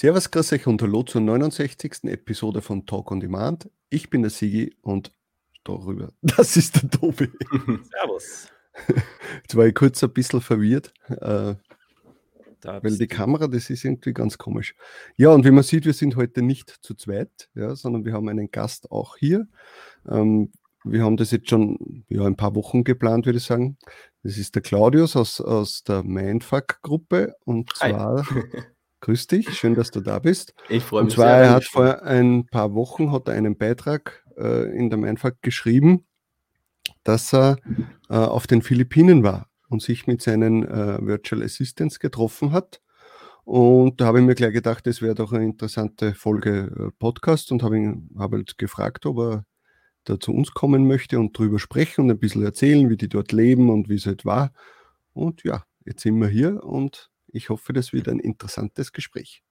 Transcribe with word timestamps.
Servus, 0.00 0.30
grüß 0.30 0.54
euch 0.54 0.66
und 0.66 0.80
hallo 0.80 1.02
zur 1.02 1.20
69. 1.20 2.04
Episode 2.04 2.62
von 2.62 2.86
Talk 2.86 3.10
on 3.10 3.20
Demand. 3.20 3.68
Ich 3.90 4.08
bin 4.08 4.22
der 4.22 4.30
Sigi 4.30 4.74
und 4.80 5.12
darüber, 5.62 6.08
das 6.22 6.56
ist 6.56 6.82
der 6.82 6.88
Tobi. 6.88 7.28
Servus. 7.90 8.48
Jetzt 9.42 9.56
war 9.56 9.66
ich 9.66 9.74
kurz 9.74 10.02
ein 10.02 10.10
bisschen 10.10 10.40
verwirrt, 10.40 10.94
äh, 11.08 11.54
weil 12.62 12.96
die 12.96 13.08
Kamera, 13.08 13.46
das 13.46 13.68
ist 13.68 13.84
irgendwie 13.84 14.14
ganz 14.14 14.38
komisch. 14.38 14.74
Ja, 15.18 15.32
und 15.32 15.44
wie 15.44 15.50
man 15.50 15.64
sieht, 15.64 15.84
wir 15.84 15.92
sind 15.92 16.16
heute 16.16 16.40
nicht 16.40 16.70
zu 16.80 16.94
zweit, 16.94 17.50
ja, 17.54 17.76
sondern 17.76 18.06
wir 18.06 18.14
haben 18.14 18.30
einen 18.30 18.50
Gast 18.50 18.90
auch 18.90 19.18
hier. 19.18 19.48
Ähm, 20.08 20.50
wir 20.82 21.04
haben 21.04 21.18
das 21.18 21.30
jetzt 21.30 21.50
schon 21.50 22.06
ja, 22.08 22.24
ein 22.24 22.36
paar 22.36 22.54
Wochen 22.54 22.84
geplant, 22.84 23.26
würde 23.26 23.36
ich 23.36 23.44
sagen. 23.44 23.76
Das 24.22 24.38
ist 24.38 24.54
der 24.54 24.62
Claudius 24.62 25.14
aus, 25.14 25.42
aus 25.42 25.84
der 25.84 26.04
Mindfuck-Gruppe 26.04 27.34
und 27.44 27.76
zwar 27.76 28.24
Grüß 29.00 29.26
dich, 29.28 29.48
schön, 29.56 29.74
dass 29.74 29.90
du 29.90 30.00
da 30.00 30.18
bist. 30.18 30.54
Ich 30.68 30.84
freue 30.84 31.04
mich. 31.04 31.12
Und 31.12 31.16
zwar, 31.16 31.28
sehr, 31.28 31.44
er 31.44 31.50
hat 31.50 31.64
vor 31.64 32.02
ein 32.02 32.46
paar 32.46 32.74
Wochen 32.74 33.12
hat 33.12 33.28
er 33.28 33.34
einen 33.34 33.56
Beitrag 33.56 34.24
äh, 34.36 34.76
in 34.76 34.90
der 34.90 34.98
Mindfuck 34.98 35.40
geschrieben, 35.40 36.04
dass 37.02 37.32
er 37.32 37.56
äh, 38.10 38.14
auf 38.14 38.46
den 38.46 38.60
Philippinen 38.60 39.22
war 39.22 39.48
und 39.68 39.80
sich 39.82 40.06
mit 40.06 40.20
seinen 40.20 40.66
äh, 40.66 40.98
Virtual 41.00 41.42
Assistants 41.42 41.98
getroffen 41.98 42.52
hat. 42.52 42.80
Und 43.44 44.00
da 44.00 44.06
habe 44.06 44.20
ich 44.20 44.26
mir 44.26 44.34
gleich 44.34 44.52
gedacht, 44.52 44.86
das 44.86 45.00
wäre 45.00 45.14
doch 45.14 45.32
eine 45.32 45.44
interessante 45.44 46.14
Folge 46.14 46.70
äh, 46.78 46.90
Podcast 46.98 47.52
und 47.52 47.62
habe 47.62 47.78
ihn 47.78 48.10
hab 48.18 48.32
halt 48.32 48.58
gefragt, 48.58 49.06
ob 49.06 49.18
er 49.18 49.44
da 50.04 50.20
zu 50.20 50.32
uns 50.32 50.52
kommen 50.52 50.86
möchte 50.86 51.18
und 51.18 51.36
drüber 51.36 51.58
sprechen 51.58 52.02
und 52.02 52.10
ein 52.10 52.18
bisschen 52.18 52.42
erzählen, 52.42 52.88
wie 52.90 52.96
die 52.96 53.08
dort 53.08 53.32
leben 53.32 53.70
und 53.70 53.88
wie 53.88 53.96
es 53.96 54.06
halt 54.06 54.24
war. 54.24 54.52
Und 55.12 55.42
ja, 55.42 55.64
jetzt 55.84 56.02
sind 56.02 56.18
wir 56.20 56.28
hier 56.28 56.62
und 56.62 57.09
ich 57.32 57.48
hoffe, 57.50 57.72
das 57.72 57.92
wird 57.92 58.08
ein 58.08 58.20
interessantes 58.20 58.92
Gespräch. 58.92 59.42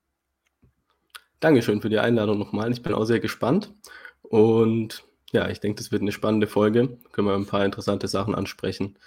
Dankeschön 1.40 1.82
für 1.82 1.90
die 1.90 2.00
Einladung 2.00 2.38
nochmal. 2.38 2.72
Ich 2.72 2.82
bin 2.82 2.94
auch 2.94 3.05
sehr 3.05 3.20
gespannt. 3.20 3.74
Und 4.21 5.05
ja, 5.32 5.49
ich 5.49 5.60
denke, 5.60 5.77
das 5.77 5.91
wird 5.91 6.02
eine 6.02 6.12
spannende 6.12 6.48
Folge. 6.48 6.98
Können 7.12 7.27
wir 7.27 7.36
ein 7.36 7.46
paar 7.46 7.63
interessante 7.63 8.08
Sachen 8.08 8.36
ansprechen. 8.36 8.98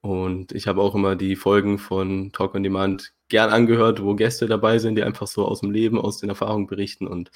Und 0.00 0.52
ich 0.52 0.66
habe 0.66 0.80
auch 0.80 0.94
immer 0.94 1.16
die 1.16 1.36
Folgen 1.36 1.78
von 1.78 2.32
Talk 2.32 2.54
on 2.54 2.62
Demand 2.62 3.12
gern 3.28 3.50
angehört, 3.50 4.02
wo 4.02 4.14
Gäste 4.14 4.46
dabei 4.46 4.78
sind, 4.78 4.94
die 4.96 5.02
einfach 5.02 5.26
so 5.26 5.46
aus 5.46 5.60
dem 5.60 5.70
Leben, 5.70 5.98
aus 5.98 6.18
den 6.18 6.30
Erfahrungen 6.30 6.66
berichten. 6.66 7.06
Und 7.06 7.30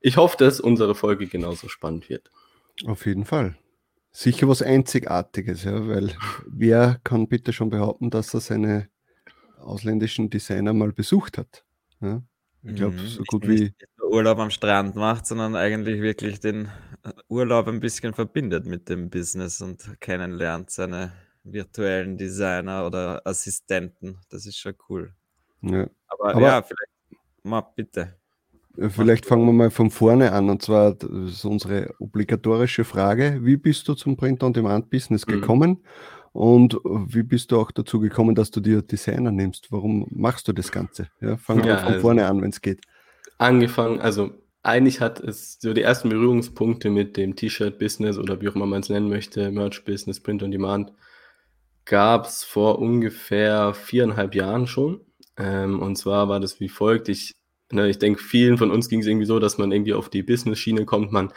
ich 0.00 0.16
hoffe, 0.16 0.36
dass 0.38 0.60
unsere 0.60 0.94
Folge 0.94 1.26
genauso 1.26 1.68
spannend 1.68 2.08
wird. 2.08 2.30
Auf 2.86 3.06
jeden 3.06 3.24
Fall. 3.24 3.56
Sicher 4.12 4.48
was 4.48 4.62
Einzigartiges, 4.62 5.64
ja, 5.64 5.88
weil 5.88 6.12
wer 6.46 7.00
kann 7.02 7.26
bitte 7.26 7.52
schon 7.52 7.70
behaupten, 7.70 8.10
dass 8.10 8.32
er 8.32 8.40
seine 8.40 8.88
ausländischen 9.64 10.30
Designer 10.30 10.72
mal 10.72 10.92
besucht 10.92 11.38
hat. 11.38 11.64
Ja? 12.00 12.22
Ich 12.62 12.74
glaube, 12.76 12.96
mhm. 12.96 13.06
so 13.06 13.22
gut 13.24 13.46
wie. 13.46 13.74
Urlaub 14.00 14.38
am 14.38 14.50
Strand 14.50 14.94
macht, 14.94 15.26
sondern 15.26 15.56
eigentlich 15.56 16.00
wirklich 16.00 16.38
den 16.38 16.68
äh, 17.02 17.10
Urlaub 17.28 17.66
ein 17.66 17.80
bisschen 17.80 18.14
verbindet 18.14 18.64
mit 18.64 18.88
dem 18.88 19.10
Business 19.10 19.60
und 19.60 20.00
kennenlernt 20.00 20.70
seine 20.70 21.12
virtuellen 21.42 22.16
Designer 22.16 22.86
oder 22.86 23.22
Assistenten. 23.24 24.18
Das 24.30 24.46
ist 24.46 24.56
schon 24.56 24.74
cool. 24.88 25.12
Ja. 25.62 25.88
Aber, 26.06 26.30
Aber 26.30 26.40
ja, 26.40 26.62
vielleicht 26.62 27.24
mal 27.42 27.62
bitte. 27.74 28.16
Vielleicht 28.76 29.26
fangen 29.26 29.46
wir 29.46 29.52
mal 29.52 29.70
von 29.70 29.90
vorne 29.90 30.32
an 30.32 30.50
und 30.50 30.62
zwar 30.62 30.96
ist 31.26 31.44
unsere 31.44 31.94
obligatorische 32.00 32.84
Frage. 32.84 33.38
Wie 33.42 33.56
bist 33.56 33.86
du 33.86 33.94
zum 33.94 34.16
Print-on-Demand-Business 34.16 35.26
mhm. 35.26 35.30
gekommen? 35.32 35.70
Mhm. 35.70 35.84
Und 36.34 36.74
wie 36.84 37.22
bist 37.22 37.52
du 37.52 37.60
auch 37.60 37.70
dazu 37.70 38.00
gekommen, 38.00 38.34
dass 38.34 38.50
du 38.50 38.58
dir 38.58 38.82
Designer 38.82 39.30
nimmst? 39.30 39.70
Warum 39.70 40.08
machst 40.10 40.48
du 40.48 40.52
das 40.52 40.72
Ganze? 40.72 41.06
Ja, 41.20 41.28
wir 41.28 41.28
ja, 41.28 41.36
von 41.36 41.62
also 41.62 42.00
vorne 42.00 42.26
an, 42.26 42.42
wenn 42.42 42.50
es 42.50 42.60
geht. 42.60 42.80
Angefangen, 43.38 44.00
also 44.00 44.32
eigentlich 44.64 45.00
hat 45.00 45.20
es 45.20 45.58
so 45.60 45.72
die 45.72 45.82
ersten 45.82 46.08
Berührungspunkte 46.08 46.90
mit 46.90 47.16
dem 47.16 47.36
T-Shirt-Business 47.36 48.18
oder 48.18 48.40
wie 48.40 48.48
auch 48.48 48.56
immer 48.56 48.66
man 48.66 48.80
es 48.80 48.88
nennen 48.88 49.08
möchte, 49.08 49.52
Merch-Business, 49.52 50.20
Print 50.20 50.42
on 50.42 50.50
Demand, 50.50 50.92
gab 51.84 52.26
es 52.26 52.42
vor 52.42 52.80
ungefähr 52.80 53.72
viereinhalb 53.72 54.34
Jahren 54.34 54.66
schon. 54.66 55.02
Ähm, 55.36 55.80
und 55.80 55.94
zwar 55.94 56.28
war 56.28 56.40
das 56.40 56.58
wie 56.58 56.68
folgt. 56.68 57.08
Ich, 57.08 57.30
ne, 57.70 57.88
ich 57.88 58.00
denke, 58.00 58.20
vielen 58.20 58.58
von 58.58 58.72
uns 58.72 58.88
ging 58.88 58.98
es 58.98 59.06
irgendwie 59.06 59.26
so, 59.26 59.38
dass 59.38 59.56
man 59.56 59.70
irgendwie 59.70 59.94
auf 59.94 60.08
die 60.08 60.24
Business-Schiene 60.24 60.84
kommt. 60.84 61.12
Man 61.12 61.32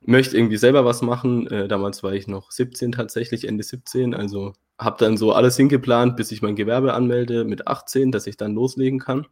möchte 0.00 0.36
irgendwie 0.36 0.56
selber 0.56 0.84
was 0.84 1.02
machen. 1.02 1.46
Äh, 1.48 1.68
damals 1.68 2.02
war 2.02 2.12
ich 2.12 2.26
noch 2.26 2.50
17 2.50 2.92
tatsächlich, 2.92 3.46
Ende 3.46 3.62
17. 3.62 4.14
Also 4.14 4.52
habe 4.78 4.96
dann 4.98 5.16
so 5.16 5.32
alles 5.32 5.56
hingeplant, 5.56 6.16
bis 6.16 6.32
ich 6.32 6.42
mein 6.42 6.56
Gewerbe 6.56 6.94
anmelde 6.94 7.44
mit 7.44 7.66
18, 7.66 8.12
dass 8.12 8.26
ich 8.26 8.36
dann 8.36 8.54
loslegen 8.54 8.98
kann. 8.98 9.26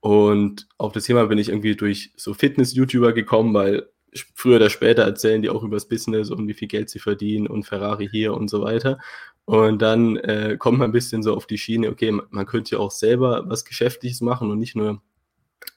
Und 0.00 0.68
auf 0.78 0.92
das 0.92 1.04
Thema 1.04 1.26
bin 1.26 1.38
ich 1.38 1.48
irgendwie 1.48 1.76
durch 1.76 2.12
so 2.16 2.32
Fitness-YouTuber 2.32 3.12
gekommen, 3.12 3.52
weil 3.52 3.88
früher 4.34 4.56
oder 4.56 4.70
später 4.70 5.02
erzählen 5.02 5.42
die 5.42 5.50
auch 5.50 5.62
über 5.62 5.76
das 5.76 5.88
Business 5.88 6.30
und 6.30 6.48
wie 6.48 6.54
viel 6.54 6.68
Geld 6.68 6.88
sie 6.88 6.98
verdienen 6.98 7.46
und 7.46 7.64
Ferrari 7.64 8.08
hier 8.08 8.34
und 8.34 8.48
so 8.48 8.62
weiter. 8.62 8.98
Und 9.44 9.82
dann 9.82 10.16
äh, 10.18 10.56
kommt 10.58 10.78
man 10.78 10.90
ein 10.90 10.92
bisschen 10.92 11.22
so 11.22 11.34
auf 11.34 11.46
die 11.46 11.58
Schiene, 11.58 11.90
okay, 11.90 12.12
man 12.30 12.46
könnte 12.46 12.76
ja 12.76 12.78
auch 12.78 12.90
selber 12.90 13.44
was 13.46 13.64
Geschäftliches 13.64 14.20
machen 14.20 14.50
und 14.50 14.58
nicht 14.58 14.76
nur 14.76 15.02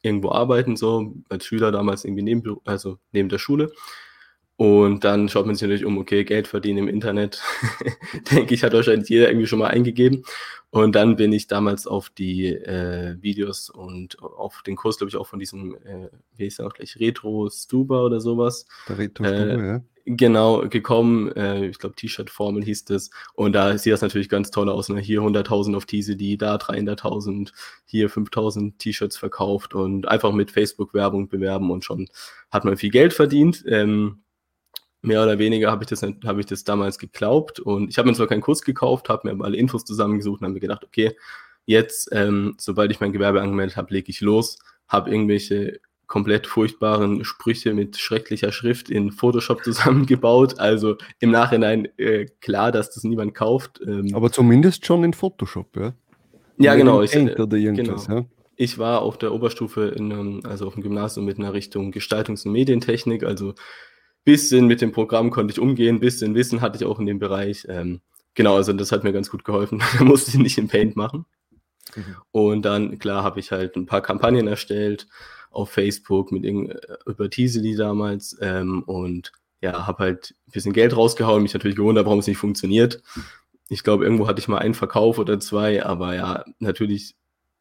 irgendwo 0.02 0.32
arbeiten, 0.32 0.76
so 0.76 1.16
als 1.30 1.46
Schüler 1.46 1.72
damals 1.72 2.06
irgendwie 2.06 2.24
neben, 2.24 2.58
also 2.66 2.98
neben 3.12 3.30
der 3.30 3.38
Schule. 3.38 3.72
Und 4.62 5.04
dann 5.04 5.28
schaut 5.28 5.48
man 5.48 5.56
sich 5.56 5.64
natürlich 5.64 5.86
um, 5.86 5.98
okay, 5.98 6.24
Geld 6.24 6.46
verdienen 6.46 6.78
im 6.78 6.88
Internet, 6.88 7.42
denke 8.32 8.54
ich, 8.54 8.64
hat 8.64 8.74
wahrscheinlich 8.74 9.10
jeder 9.10 9.28
irgendwie 9.28 9.48
schon 9.48 9.58
mal 9.58 9.70
eingegeben. 9.70 10.24
Und 10.70 10.94
dann 10.94 11.16
bin 11.16 11.34
ich 11.34 11.48
damals 11.48 11.88
auf 11.88 12.12
die 12.12 12.50
äh, 12.50 13.18
Videos 13.20 13.72
und 13.72 14.22
auf 14.22 14.62
den 14.62 14.76
Kurs, 14.76 15.00
glaube 15.00 15.10
ich, 15.10 15.18
auch 15.18 15.26
von 15.26 15.40
diesem, 15.40 15.74
äh, 15.78 16.10
wie 16.38 16.44
hieß 16.44 16.58
der 16.58 16.68
auch 16.68 16.76
gleich, 16.76 17.00
Retro 17.00 17.50
Stuba 17.50 18.04
oder 18.04 18.22
sowas. 18.22 18.68
Der 18.88 19.00
Retro 19.00 19.24
Stuba, 19.24 19.40
äh, 19.40 19.68
ja. 19.68 19.82
Genau, 20.06 20.70
gekommen. 20.70 21.32
Äh, 21.36 21.66
ich 21.66 21.80
glaube, 21.80 21.96
T-Shirt-Formel 21.96 22.64
hieß 22.64 22.86
das. 22.86 23.10
Und 23.34 23.54
da 23.54 23.76
sieht 23.80 23.94
das 23.94 24.04
natürlich 24.04 24.30
ganz 24.30 24.52
toll 24.52 24.70
aus. 24.70 24.90
Ne? 24.90 25.00
Hier 25.00 25.22
100.000 25.22 25.76
auf 25.76 25.88
TCD, 25.88 26.38
da 26.38 26.58
300.000, 26.58 27.52
hier 27.86 28.12
5.000 28.12 28.78
T-Shirts 28.78 29.18
verkauft 29.18 29.74
und 29.74 30.08
einfach 30.08 30.34
mit 30.34 30.52
Facebook-Werbung 30.52 31.30
bewerben 31.30 31.72
und 31.72 31.84
schon 31.84 32.10
hat 32.52 32.64
man 32.64 32.78
viel 32.78 32.92
Geld 32.92 33.14
verdient. 33.14 33.64
Ähm, 33.68 34.22
mehr 35.02 35.24
oder 35.24 35.40
weniger 35.40 35.72
habe 35.72 35.84
ich, 35.84 35.90
das, 35.90 36.02
hab 36.04 36.38
ich 36.38 36.46
das 36.46 36.64
damals 36.64 37.00
geglaubt. 37.00 37.60
Und 37.60 37.90
ich 37.90 37.98
habe 37.98 38.10
mir 38.10 38.16
zwar 38.16 38.28
keinen 38.28 38.42
Kurs 38.42 38.62
gekauft, 38.62 39.10
habe 39.10 39.34
mir 39.34 39.44
alle 39.44 39.58
Infos 39.58 39.84
zusammengesucht 39.86 40.42
und 40.42 40.46
habe 40.46 40.54
mir 40.54 40.60
gedacht, 40.60 40.84
okay, 40.84 41.16
jetzt, 41.66 42.10
ähm, 42.12 42.56
sobald 42.60 42.92
ich 42.92 43.00
mein 43.00 43.14
Gewerbe 43.14 43.42
angemeldet 43.42 43.78
habe, 43.78 43.94
lege 43.94 44.10
ich 44.10 44.22
los, 44.22 44.58
habe 44.88 45.10
irgendwelche 45.10 45.80
komplett 46.08 46.46
furchtbaren 46.46 47.24
Sprüche 47.24 47.74
mit 47.74 47.98
schrecklicher 47.98 48.52
Schrift 48.52 48.90
in 48.90 49.12
Photoshop 49.12 49.64
zusammengebaut. 49.64 50.60
Also 50.60 50.98
im 51.20 51.32
Nachhinein 51.32 51.88
äh, 51.98 52.26
klar, 52.42 52.72
dass 52.72 52.92
das 52.92 53.04
niemand 53.04 53.34
kauft. 53.34 53.80
Ähm, 53.86 54.14
Aber 54.14 54.32
zumindest 54.32 54.86
schon 54.86 55.04
in 55.04 55.14
Photoshop, 55.14 55.76
ja? 55.78 55.94
Ja, 56.58 56.76
genau. 56.76 57.02
Ich, 57.02 57.16
äh, 57.16 57.34
genau. 57.34 57.96
ja? 57.96 58.26
Ich 58.56 58.78
war 58.78 59.02
auf 59.02 59.18
der 59.18 59.34
Oberstufe, 59.34 59.88
in, 59.88 60.46
also 60.46 60.68
auf 60.68 60.74
dem 60.74 60.84
Gymnasium 60.84 61.26
mit 61.26 61.40
einer 61.40 61.54
Richtung 61.54 61.92
Gestaltungs- 61.92 62.46
und 62.46 62.52
Medientechnik, 62.52 63.24
also 63.24 63.56
bisschen 64.24 64.68
mit 64.68 64.82
dem 64.82 64.92
Programm 64.92 65.32
konnte 65.32 65.52
ich 65.52 65.60
umgehen, 65.60 66.00
bisschen 66.00 66.36
Wissen 66.36 66.62
hatte 66.62 66.78
ich 66.78 66.86
auch 66.86 67.00
in 67.00 67.06
dem 67.06 67.20
Bereich. 67.20 67.66
Ähm, 67.70 68.02
genau, 68.34 68.56
also 68.56 68.74
das 68.74 68.92
hat 68.92 69.04
mir 69.04 69.14
ganz 69.14 69.30
gut 69.30 69.44
geholfen. 69.44 69.82
da 69.98 70.04
musste 70.04 70.32
ich 70.32 70.38
nicht 70.38 70.58
in 70.58 70.68
Paint 70.68 70.96
machen. 70.96 71.26
Mhm. 71.96 72.16
Und 72.32 72.62
dann, 72.64 73.00
klar, 73.00 73.24
habe 73.24 73.40
ich 73.40 73.52
halt 73.52 73.76
ein 73.76 73.86
paar 73.86 74.02
Kampagnen 74.02 74.48
erstellt 74.48 75.08
auf 75.50 75.70
Facebook 75.70 76.32
mit 76.32 76.46
äh, 76.46 76.78
über 77.06 77.30
Teasely 77.30 77.76
damals 77.76 78.38
ähm, 78.42 78.84
und 78.84 79.32
ja, 79.62 79.86
habe 79.86 80.04
halt 80.04 80.36
ein 80.48 80.52
bisschen 80.52 80.74
Geld 80.74 80.96
rausgehauen, 80.96 81.44
mich 81.44 81.54
natürlich 81.54 81.78
gewundert, 81.78 82.06
warum 82.06 82.20
es 82.20 82.28
nicht 82.28 82.38
funktioniert. 82.38 83.02
Ich 83.70 83.84
glaube, 83.84 84.04
irgendwo 84.04 84.28
hatte 84.28 84.40
ich 84.40 84.48
mal 84.48 84.58
einen 84.58 84.74
Verkauf 84.74 85.20
oder 85.20 85.40
zwei, 85.40 85.86
aber 85.86 86.16
ja, 86.16 86.44
natürlich 86.60 87.16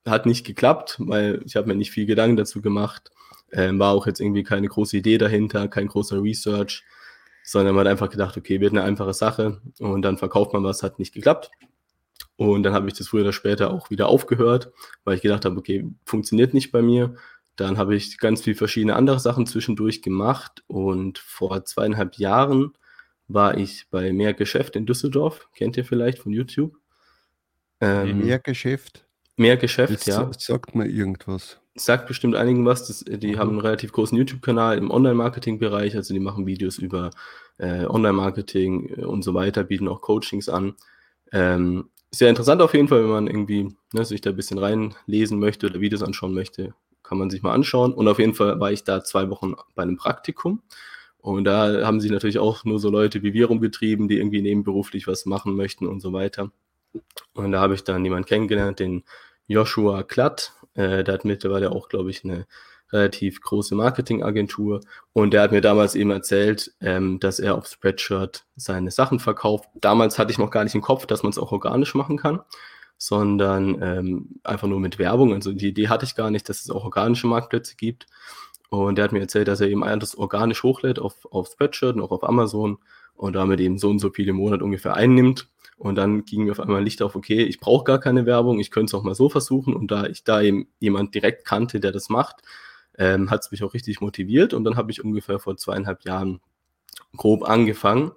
hat 0.07 0.25
nicht 0.25 0.47
geklappt, 0.47 0.97
weil 0.99 1.43
ich 1.45 1.57
habe 1.57 1.69
mir 1.69 1.75
nicht 1.75 1.91
viel 1.91 2.07
Gedanken 2.07 2.37
dazu 2.37 2.63
gemacht. 2.63 3.11
Ähm, 3.53 3.79
war 3.79 3.93
auch 3.93 4.07
jetzt 4.07 4.21
irgendwie 4.21 4.43
keine 4.43 4.69
große 4.69 4.97
Idee 4.97 5.19
dahinter, 5.19 5.69
kein 5.69 5.89
großer 5.89 6.23
Research, 6.23 6.85
sondern 7.43 7.75
man 7.75 7.87
hat 7.87 7.91
einfach 7.91 8.11
gedacht, 8.11 8.37
okay, 8.37 8.61
wird 8.61 8.73
eine 8.73 8.83
einfache 8.83 9.13
Sache 9.13 9.61
und 9.79 10.03
dann 10.03 10.19
verkauft 10.19 10.53
man 10.53 10.63
was, 10.63 10.83
hat 10.83 10.99
nicht 10.99 11.15
geklappt. 11.15 11.51
Und 12.37 12.63
dann 12.63 12.73
habe 12.73 12.89
ich 12.89 12.95
das 12.95 13.09
früher 13.09 13.23
oder 13.23 13.33
später 13.33 13.71
auch 13.71 13.91
wieder 13.91 14.09
aufgehört, 14.09 14.73
weil 15.05 15.17
ich 15.17 15.23
gedacht 15.23 15.45
habe, 15.45 15.59
okay, 15.59 15.87
funktioniert 16.07 16.55
nicht 16.55 16.73
bei 16.73 16.81
mir. 16.81 17.17
Dann 17.57 17.77
habe 17.77 17.95
ich 17.95 18.17
ganz 18.19 18.43
viele 18.43 18.57
verschiedene 18.57 18.97
andere 18.97 19.21
Sachen 19.21 19.47
zwischendurch 19.47 20.01
gemacht 20.01 20.63
und 20.67 21.19
vor 21.19 21.65
zweieinhalb 21.65 22.17
Jahren 22.17 22.73
war 23.29 23.59
ich 23.59 23.87
bei 23.91 24.13
Mehr 24.13 24.33
Geschäft 24.33 24.77
in 24.77 24.87
Düsseldorf. 24.87 25.49
Kennt 25.55 25.77
ihr 25.77 25.85
vielleicht 25.85 26.19
von 26.19 26.33
YouTube? 26.33 26.77
Ähm, 27.81 28.21
Mehr 28.21 28.39
Geschäft? 28.39 29.07
Mehr 29.41 29.57
Geschäft, 29.57 29.91
Jetzt 29.91 30.07
ja. 30.07 30.31
Sagt 30.39 30.75
mir 30.75 30.87
irgendwas 30.87 31.61
sagt 31.75 32.07
bestimmt 32.07 32.37
einigen 32.37 32.65
was. 32.67 32.87
Das, 32.87 33.05
die 33.05 33.33
mhm. 33.33 33.39
haben 33.39 33.51
einen 33.51 33.61
relativ 33.61 33.93
großen 33.93 34.17
YouTube-Kanal 34.17 34.79
im 34.79 34.91
Online-Marketing-Bereich. 34.91 35.97
Also 35.97 36.15
die 36.15 36.21
machen 36.21 36.47
Videos 36.47 36.79
über 36.79 37.11
äh, 37.59 37.85
Online-Marketing 37.87 38.95
äh, 38.99 39.05
und 39.05 39.23
so 39.23 39.35
weiter, 39.35 39.65
bieten 39.65 39.89
auch 39.89 40.01
Coachings 40.01 40.49
an. 40.49 40.75
Ähm, 41.33 41.91
sehr 42.11 42.29
interessant 42.29 42.61
auf 42.61 42.75
jeden 42.75 42.89
Fall, 42.89 43.03
wenn 43.03 43.11
man 43.11 43.27
irgendwie 43.29 43.77
ne, 43.93 44.05
sich 44.05 44.21
da 44.21 44.31
ein 44.31 44.37
bisschen 44.37 44.59
reinlesen 44.59 45.39
möchte 45.39 45.67
oder 45.67 45.81
Videos 45.81 46.03
anschauen 46.03 46.35
möchte, 46.35 46.75
kann 47.03 47.19
man 47.19 47.31
sich 47.31 47.43
mal 47.43 47.53
anschauen. 47.53 47.93
Und 47.93 48.09
auf 48.09 48.19
jeden 48.19 48.35
Fall 48.35 48.59
war 48.59 48.73
ich 48.73 48.85
da 48.85 49.05
zwei 49.05 49.31
Wochen 49.31 49.55
bei 49.75 49.83
einem 49.83 49.97
Praktikum. 49.97 50.63
Und 51.19 51.45
da 51.45 51.87
haben 51.87 52.01
sich 52.01 52.11
natürlich 52.11 52.39
auch 52.39 52.65
nur 52.65 52.81
so 52.81 52.91
Leute 52.91 53.23
wie 53.23 53.35
wir 53.35 53.47
rumgetrieben, 53.47 54.09
die 54.09 54.17
irgendwie 54.17 54.43
nebenberuflich 54.43 55.07
was 55.07 55.27
machen 55.27 55.55
möchten 55.55 55.87
und 55.87 56.01
so 56.01 56.13
weiter. 56.13 56.51
Und 57.35 57.53
da 57.53 57.61
habe 57.61 57.75
ich 57.75 57.85
dann 57.85 58.05
jemanden 58.05 58.27
kennengelernt, 58.27 58.81
den 58.81 59.05
Joshua 59.51 60.05
Klatt. 60.05 60.53
Äh, 60.75 61.03
der 61.03 61.15
hat 61.15 61.25
mittlerweile 61.25 61.73
auch, 61.73 61.89
glaube 61.89 62.11
ich, 62.11 62.25
eine 62.25 62.47
relativ 62.93 63.41
große 63.41 63.75
Marketingagentur. 63.75 64.81
Und 65.13 65.33
der 65.33 65.43
hat 65.43 65.53
mir 65.53 65.61
damals 65.61 65.97
eben 65.97 66.11
erzählt, 66.13 66.73
ähm, 66.81 67.19
dass 67.19 67.41
er 67.41 67.57
auf 67.57 67.67
Spreadshirt 67.67 68.45
seine 68.57 68.93
Sachen 68.93 69.19
verkauft. 69.19 69.69
Damals 69.75 70.19
hatte 70.19 70.31
ich 70.31 70.39
noch 70.39 70.51
gar 70.51 70.65
nicht 70.65 70.75
im 70.75 70.83
Kopf, 70.83 71.07
dass 71.07 71.23
man 71.23 71.31
es 71.31 71.39
auch 71.39 71.51
organisch 71.51 71.95
machen 71.95 72.17
kann, 72.17 72.41
sondern 72.97 73.83
ähm, 73.83 74.41
einfach 74.45 74.69
nur 74.69 74.81
mit 74.81 74.99
Werbung. 74.99 75.35
Also 75.35 75.53
die 75.53 75.69
Idee 75.69 75.89
hatte 75.89 76.05
ich 76.05 76.15
gar 76.15 76.31
nicht, 76.31 76.49
dass 76.49 76.61
es 76.61 76.71
auch 76.71 76.85
organische 76.85 77.27
Marktplätze 77.27 77.75
gibt. 77.77 78.07
Und 78.69 78.99
der 78.99 79.05
hat 79.05 79.13
mir 79.13 79.21
erzählt, 79.21 79.49
dass 79.49 79.61
er 79.61 79.69
eben 79.69 79.83
alles 79.83 80.17
organisch 80.17 80.63
hochlädt 80.63 81.01
auf, 81.01 81.27
auf 81.33 81.49
Spreadshirt 81.49 81.97
und 81.97 82.03
auch 82.03 82.13
auf 82.13 82.23
Amazon 82.23 82.79
und 83.21 83.35
damit 83.35 83.61
eben 83.61 83.77
so 83.77 83.91
und 83.91 83.99
so 83.99 84.09
viele 84.09 84.31
im 84.31 84.37
Monat 84.37 84.63
ungefähr 84.63 84.95
einnimmt. 84.95 85.47
Und 85.77 85.97
dann 85.97 86.25
ging 86.25 86.45
mir 86.45 86.53
auf 86.53 86.61
einmal 86.61 86.83
Licht 86.83 87.03
auf, 87.03 87.15
okay, 87.15 87.43
ich 87.43 87.61
brauche 87.61 87.85
gar 87.85 88.01
keine 88.01 88.25
Werbung, 88.25 88.59
ich 88.59 88.71
könnte 88.71 88.91
es 88.91 88.95
auch 88.95 89.03
mal 89.03 89.15
so 89.15 89.29
versuchen. 89.29 89.75
Und 89.75 89.91
da 89.91 90.07
ich 90.07 90.25
da 90.25 90.41
eben 90.41 90.69
jemand 90.79 91.15
direkt 91.15 91.45
kannte, 91.45 91.81
der 91.81 91.93
das 91.93 92.09
macht, 92.09 92.37
ähm, 92.97 93.31
hat 93.31 93.43
es 93.43 93.51
mich 93.51 93.63
auch 93.63 93.75
richtig 93.75 94.01
motiviert. 94.01 94.55
Und 94.55 94.65
dann 94.65 94.77
habe 94.77 94.91
ich 94.91 95.05
ungefähr 95.05 95.39
vor 95.39 95.59
zweieinhalb 95.59 96.03
Jahren 96.05 96.41
grob 97.15 97.47
angefangen 97.47 98.13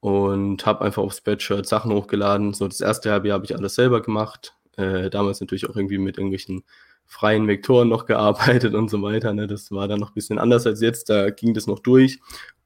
und 0.00 0.66
habe 0.66 0.84
einfach 0.84 1.04
auf 1.04 1.14
Spreadshirt 1.14 1.68
Sachen 1.68 1.92
hochgeladen. 1.92 2.52
So 2.52 2.66
das 2.66 2.80
erste 2.80 3.12
halbe 3.12 3.28
Jahr 3.28 3.36
habe 3.36 3.44
ich 3.44 3.54
alles 3.54 3.76
selber 3.76 4.02
gemacht. 4.02 4.56
Äh, 4.76 5.08
damals 5.08 5.40
natürlich 5.40 5.68
auch 5.68 5.76
irgendwie 5.76 5.98
mit 5.98 6.18
irgendwelchen 6.18 6.64
freien 7.06 7.46
Vektoren 7.46 7.88
noch 7.88 8.06
gearbeitet 8.06 8.74
und 8.74 8.90
so 8.90 9.02
weiter. 9.02 9.34
Ne? 9.34 9.46
Das 9.46 9.70
war 9.70 9.86
dann 9.86 10.00
noch 10.00 10.10
ein 10.10 10.14
bisschen 10.14 10.40
anders 10.40 10.66
als 10.66 10.80
jetzt. 10.80 11.10
Da 11.10 11.30
ging 11.30 11.54
das 11.54 11.68
noch 11.68 11.78
durch, 11.78 12.18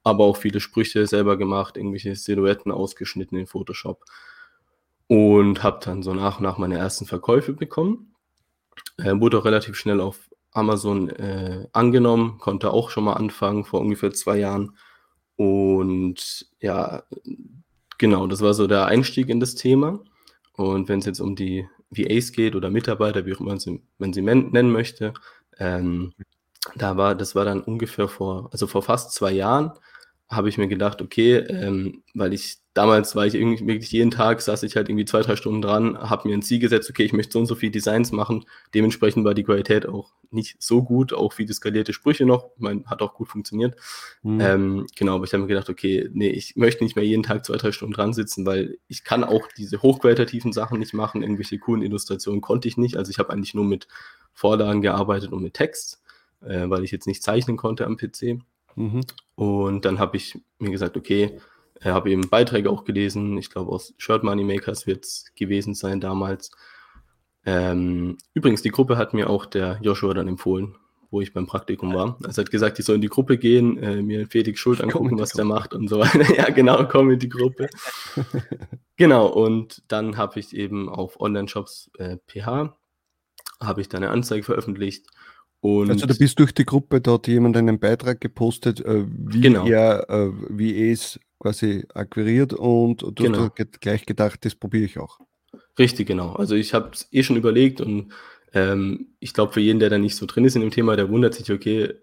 aber 0.07 0.23
auch 0.23 0.37
viele 0.37 0.61
Sprüche 0.61 1.05
selber 1.05 1.37
gemacht, 1.37 1.75
irgendwelche 1.75 2.15
Silhouetten 2.15 2.71
ausgeschnitten 2.71 3.37
in 3.37 3.45
Photoshop 3.45 4.05
und 5.07 5.63
habe 5.63 5.79
dann 5.83 6.01
so 6.01 6.13
nach 6.13 6.37
und 6.37 6.43
nach 6.43 6.57
meine 6.57 6.77
ersten 6.77 7.05
Verkäufe 7.05 7.53
bekommen. 7.53 8.13
Äh, 8.97 9.19
wurde 9.19 9.37
auch 9.37 9.45
relativ 9.45 9.75
schnell 9.75 9.99
auf 9.99 10.29
Amazon 10.51 11.09
äh, 11.09 11.67
angenommen, 11.73 12.37
konnte 12.39 12.71
auch 12.71 12.89
schon 12.89 13.03
mal 13.03 13.13
anfangen 13.13 13.65
vor 13.65 13.81
ungefähr 13.81 14.11
zwei 14.13 14.37
Jahren. 14.37 14.77
Und 15.35 16.47
ja, 16.61 17.03
genau, 17.97 18.27
das 18.27 18.41
war 18.41 18.53
so 18.53 18.65
der 18.65 18.85
Einstieg 18.85 19.27
in 19.27 19.41
das 19.41 19.55
Thema. 19.55 19.99
Und 20.53 20.87
wenn 20.87 20.99
es 20.99 21.05
jetzt 21.05 21.19
um 21.19 21.35
die 21.35 21.67
VAs 21.91 22.31
geht 22.31 22.55
oder 22.55 22.69
Mitarbeiter, 22.69 23.25
wie 23.25 23.35
auch 23.35 23.41
immer 23.41 23.49
man 23.49 23.59
sie, 23.59 23.81
man 23.97 24.13
sie 24.13 24.21
nennen 24.21 24.71
möchte, 24.71 25.13
ähm, 25.59 26.13
da 26.75 26.97
war, 26.97 27.15
das 27.15 27.35
war 27.35 27.45
dann 27.45 27.61
ungefähr 27.61 28.07
vor, 28.07 28.49
also 28.51 28.67
vor 28.67 28.81
fast 28.83 29.13
zwei 29.13 29.31
Jahren, 29.31 29.71
habe 30.29 30.49
ich 30.49 30.57
mir 30.57 30.67
gedacht, 30.67 31.01
okay, 31.01 31.37
ähm, 31.37 32.03
weil 32.13 32.33
ich 32.33 32.57
damals 32.77 33.15
war 33.15 33.25
ich 33.25 33.33
irgendwie 33.33 33.65
wirklich 33.65 33.91
jeden 33.91 34.11
Tag, 34.11 34.39
saß 34.39 34.61
ich 34.63 34.75
halt 34.75 34.87
irgendwie 34.87 35.05
zwei, 35.05 35.21
drei 35.21 35.35
Stunden 35.35 35.63
dran, 35.63 35.97
habe 35.97 36.27
mir 36.27 36.35
ein 36.35 36.43
Ziel 36.43 36.59
gesetzt, 36.59 36.89
okay, 36.89 37.03
ich 37.03 37.13
möchte 37.13 37.33
so 37.33 37.39
und 37.39 37.47
so 37.47 37.55
viele 37.55 37.71
Designs 37.71 38.11
machen. 38.11 38.45
Dementsprechend 38.75 39.25
war 39.25 39.33
die 39.33 39.43
Qualität 39.43 39.87
auch 39.87 40.13
nicht 40.29 40.61
so 40.61 40.83
gut, 40.83 41.11
auch 41.11 41.33
viele 41.33 41.53
skalierte 41.53 41.91
Sprüche 41.91 42.25
noch. 42.25 42.51
Man 42.57 42.85
hat 42.85 43.01
auch 43.01 43.15
gut 43.15 43.29
funktioniert. 43.29 43.75
Mhm. 44.21 44.41
Ähm, 44.41 44.87
genau, 44.95 45.15
aber 45.15 45.23
ich 45.23 45.33
habe 45.33 45.41
mir 45.41 45.47
gedacht, 45.47 45.69
okay, 45.69 46.07
nee, 46.13 46.29
ich 46.29 46.55
möchte 46.55 46.83
nicht 46.83 46.95
mehr 46.95 47.05
jeden 47.05 47.23
Tag 47.23 47.45
zwei, 47.45 47.57
drei 47.57 47.71
Stunden 47.71 47.95
dran 47.95 48.13
sitzen, 48.13 48.45
weil 48.45 48.77
ich 48.87 49.03
kann 49.03 49.23
auch 49.23 49.47
diese 49.57 49.81
hochqualitativen 49.81 50.53
Sachen 50.53 50.77
nicht 50.77 50.93
machen. 50.93 51.23
Irgendwelche 51.23 51.57
coolen 51.57 51.81
Illustrationen 51.81 52.41
konnte 52.41 52.67
ich 52.67 52.77
nicht. 52.77 52.95
Also 52.95 53.09
ich 53.09 53.17
habe 53.17 53.31
eigentlich 53.31 53.55
nur 53.55 53.65
mit 53.65 53.87
Vorlagen 54.33 54.83
gearbeitet 54.83 55.31
und 55.31 55.41
mit 55.41 55.55
Text, 55.55 56.03
äh, 56.41 56.69
weil 56.69 56.83
ich 56.83 56.91
jetzt 56.91 57.07
nicht 57.07 57.23
zeichnen 57.23 57.57
konnte 57.57 57.87
am 57.87 57.97
PC. 57.97 58.39
Mhm. 58.75 59.01
Und 59.37 59.85
dann 59.85 59.99
habe 59.99 60.17
ich 60.17 60.41
mir 60.57 60.71
gesagt, 60.71 60.97
okay, 60.97 61.39
ich 61.79 61.85
habe 61.85 62.09
eben 62.09 62.27
Beiträge 62.27 62.71
auch 62.71 62.85
gelesen, 62.85 63.37
ich 63.37 63.51
glaube 63.51 63.71
aus 63.71 63.93
Shirt 63.99 64.23
Money 64.23 64.43
Makers 64.43 64.87
wird 64.87 65.05
es 65.05 65.31
gewesen 65.35 65.75
sein 65.75 66.01
damals. 66.01 66.49
Ähm, 67.45 68.17
übrigens, 68.33 68.63
die 68.63 68.71
Gruppe 68.71 68.97
hat 68.97 69.13
mir 69.13 69.29
auch 69.29 69.45
der 69.45 69.77
Joshua 69.83 70.15
dann 70.15 70.27
empfohlen, 70.27 70.75
wo 71.11 71.21
ich 71.21 71.33
beim 71.33 71.45
Praktikum 71.45 71.93
war. 71.93 72.17
Also 72.23 72.41
er 72.41 72.45
hat 72.45 72.51
gesagt, 72.51 72.79
ich 72.79 72.85
soll 72.85 72.95
in 72.95 73.01
die 73.01 73.09
Gruppe 73.09 73.37
gehen, 73.37 73.77
äh, 73.77 74.01
mir 74.01 74.25
Felix 74.25 74.59
Schuld 74.59 74.81
angucken, 74.81 75.19
was 75.19 75.33
der 75.33 75.45
macht 75.45 75.75
und 75.75 75.87
so 75.87 75.99
weiter. 75.99 76.33
ja, 76.35 76.49
genau, 76.49 76.87
komm 76.87 77.11
in 77.11 77.19
die 77.19 77.29
Gruppe. 77.29 77.69
genau, 78.97 79.27
und 79.27 79.83
dann 79.87 80.17
habe 80.17 80.39
ich 80.39 80.55
eben 80.55 80.89
auf 80.89 81.19
Online-Shops 81.21 81.91
äh, 81.99 82.17
PH, 82.25 82.75
habe 83.61 83.81
ich 83.81 83.87
da 83.87 83.97
eine 83.97 84.09
Anzeige 84.09 84.43
veröffentlicht. 84.43 85.05
Und 85.59 85.89
also 85.89 86.05
du 86.05 86.17
bist 86.17 86.39
durch 86.39 86.53
die 86.53 86.65
Gruppe 86.65 87.01
dort 87.01 87.27
jemand 87.27 87.57
einen 87.57 87.79
Beitrag 87.79 88.21
gepostet, 88.21 88.79
äh, 88.85 89.05
wie 89.07 89.41
genau. 89.41 89.65
er 89.65 90.09
äh, 90.09 90.31
wie 90.49 90.91
es 90.91 91.19
quasi 91.39 91.85
akquiriert 91.93 92.53
und 92.53 93.01
du 93.01 93.11
genau. 93.11 93.49
hast 93.57 93.81
gleich 93.81 94.05
gedacht, 94.05 94.43
das 94.45 94.55
probiere 94.55 94.85
ich 94.85 94.97
auch. 94.99 95.19
Richtig, 95.77 96.07
genau. 96.07 96.33
Also 96.33 96.55
ich 96.55 96.73
habe 96.73 96.91
es 96.93 97.07
eh 97.11 97.23
schon 97.23 97.37
überlegt 97.37 97.81
und 97.81 98.11
ähm, 98.53 99.07
ich 99.19 99.33
glaube, 99.33 99.53
für 99.53 99.59
jeden, 99.59 99.79
der 99.79 99.89
da 99.89 99.97
nicht 99.97 100.15
so 100.15 100.25
drin 100.25 100.45
ist 100.45 100.55
in 100.55 100.61
dem 100.61 100.71
Thema, 100.71 100.95
der 100.95 101.09
wundert 101.09 101.33
sich, 101.33 101.51
okay, 101.51 101.93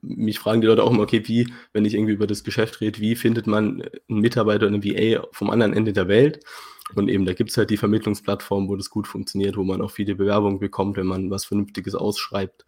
mich 0.00 0.38
fragen 0.38 0.60
die 0.60 0.66
Leute 0.66 0.82
auch 0.82 0.90
immer, 0.90 1.02
okay, 1.02 1.22
wie, 1.26 1.48
wenn 1.72 1.84
ich 1.84 1.94
irgendwie 1.94 2.14
über 2.14 2.26
das 2.26 2.42
Geschäft 2.42 2.80
rede, 2.80 3.00
wie 3.00 3.14
findet 3.14 3.46
man 3.46 3.82
einen 4.08 4.20
Mitarbeiter 4.20 4.66
oder 4.66 4.74
einen 4.74 4.84
VA 4.84 5.24
vom 5.32 5.50
anderen 5.50 5.74
Ende 5.74 5.92
der 5.92 6.08
Welt? 6.08 6.40
Und 6.94 7.08
eben, 7.08 7.24
da 7.24 7.32
gibt 7.32 7.50
es 7.50 7.56
halt 7.56 7.70
die 7.70 7.76
Vermittlungsplattform, 7.76 8.68
wo 8.68 8.76
das 8.76 8.90
gut 8.90 9.06
funktioniert, 9.06 9.56
wo 9.56 9.64
man 9.64 9.80
auch 9.80 9.90
viele 9.90 10.14
Bewerbungen 10.14 10.58
bekommt, 10.58 10.96
wenn 10.96 11.06
man 11.06 11.30
was 11.30 11.44
Vernünftiges 11.44 11.94
ausschreibt. 11.94 12.64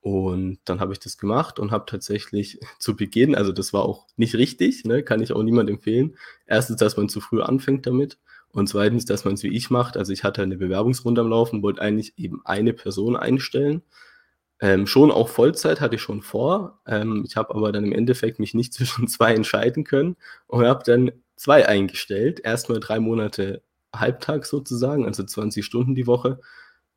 Und 0.00 0.58
dann 0.66 0.80
habe 0.80 0.92
ich 0.92 1.00
das 1.00 1.16
gemacht 1.16 1.58
und 1.58 1.70
habe 1.70 1.86
tatsächlich 1.86 2.60
zu 2.78 2.94
Beginn, 2.94 3.34
also 3.34 3.52
das 3.52 3.72
war 3.72 3.84
auch 3.84 4.06
nicht 4.16 4.34
richtig, 4.34 4.84
ne, 4.84 5.02
kann 5.02 5.22
ich 5.22 5.32
auch 5.32 5.42
niemand 5.42 5.70
empfehlen. 5.70 6.16
Erstens, 6.46 6.76
dass 6.76 6.96
man 6.96 7.08
zu 7.08 7.20
früh 7.20 7.40
anfängt 7.40 7.86
damit 7.86 8.18
und 8.52 8.68
zweitens, 8.68 9.06
dass 9.06 9.24
man 9.24 9.34
es 9.34 9.42
wie 9.42 9.56
ich 9.56 9.70
macht. 9.70 9.96
Also 9.96 10.12
ich 10.12 10.22
hatte 10.22 10.42
eine 10.42 10.56
Bewerbungsrunde 10.56 11.22
am 11.22 11.28
Laufen, 11.28 11.62
wollte 11.62 11.80
eigentlich 11.80 12.18
eben 12.18 12.42
eine 12.44 12.72
Person 12.72 13.16
einstellen. 13.16 13.82
Ähm, 14.60 14.86
schon 14.86 15.10
auch 15.10 15.28
Vollzeit 15.28 15.80
hatte 15.80 15.96
ich 15.96 16.02
schon 16.02 16.22
vor. 16.22 16.80
Ähm, 16.86 17.24
ich 17.26 17.36
habe 17.36 17.54
aber 17.54 17.72
dann 17.72 17.84
im 17.84 17.92
Endeffekt 17.92 18.38
mich 18.38 18.54
nicht 18.54 18.72
zwischen 18.74 19.08
zwei 19.08 19.34
entscheiden 19.34 19.84
können 19.84 20.16
und 20.46 20.64
habe 20.64 20.84
dann 20.84 21.12
zwei 21.36 21.66
eingestellt. 21.68 22.40
Erstmal 22.40 22.80
drei 22.80 23.00
Monate 23.00 23.62
Halbtag 23.94 24.46
sozusagen, 24.46 25.06
also 25.06 25.22
20 25.22 25.64
Stunden 25.64 25.94
die 25.94 26.06
Woche 26.06 26.40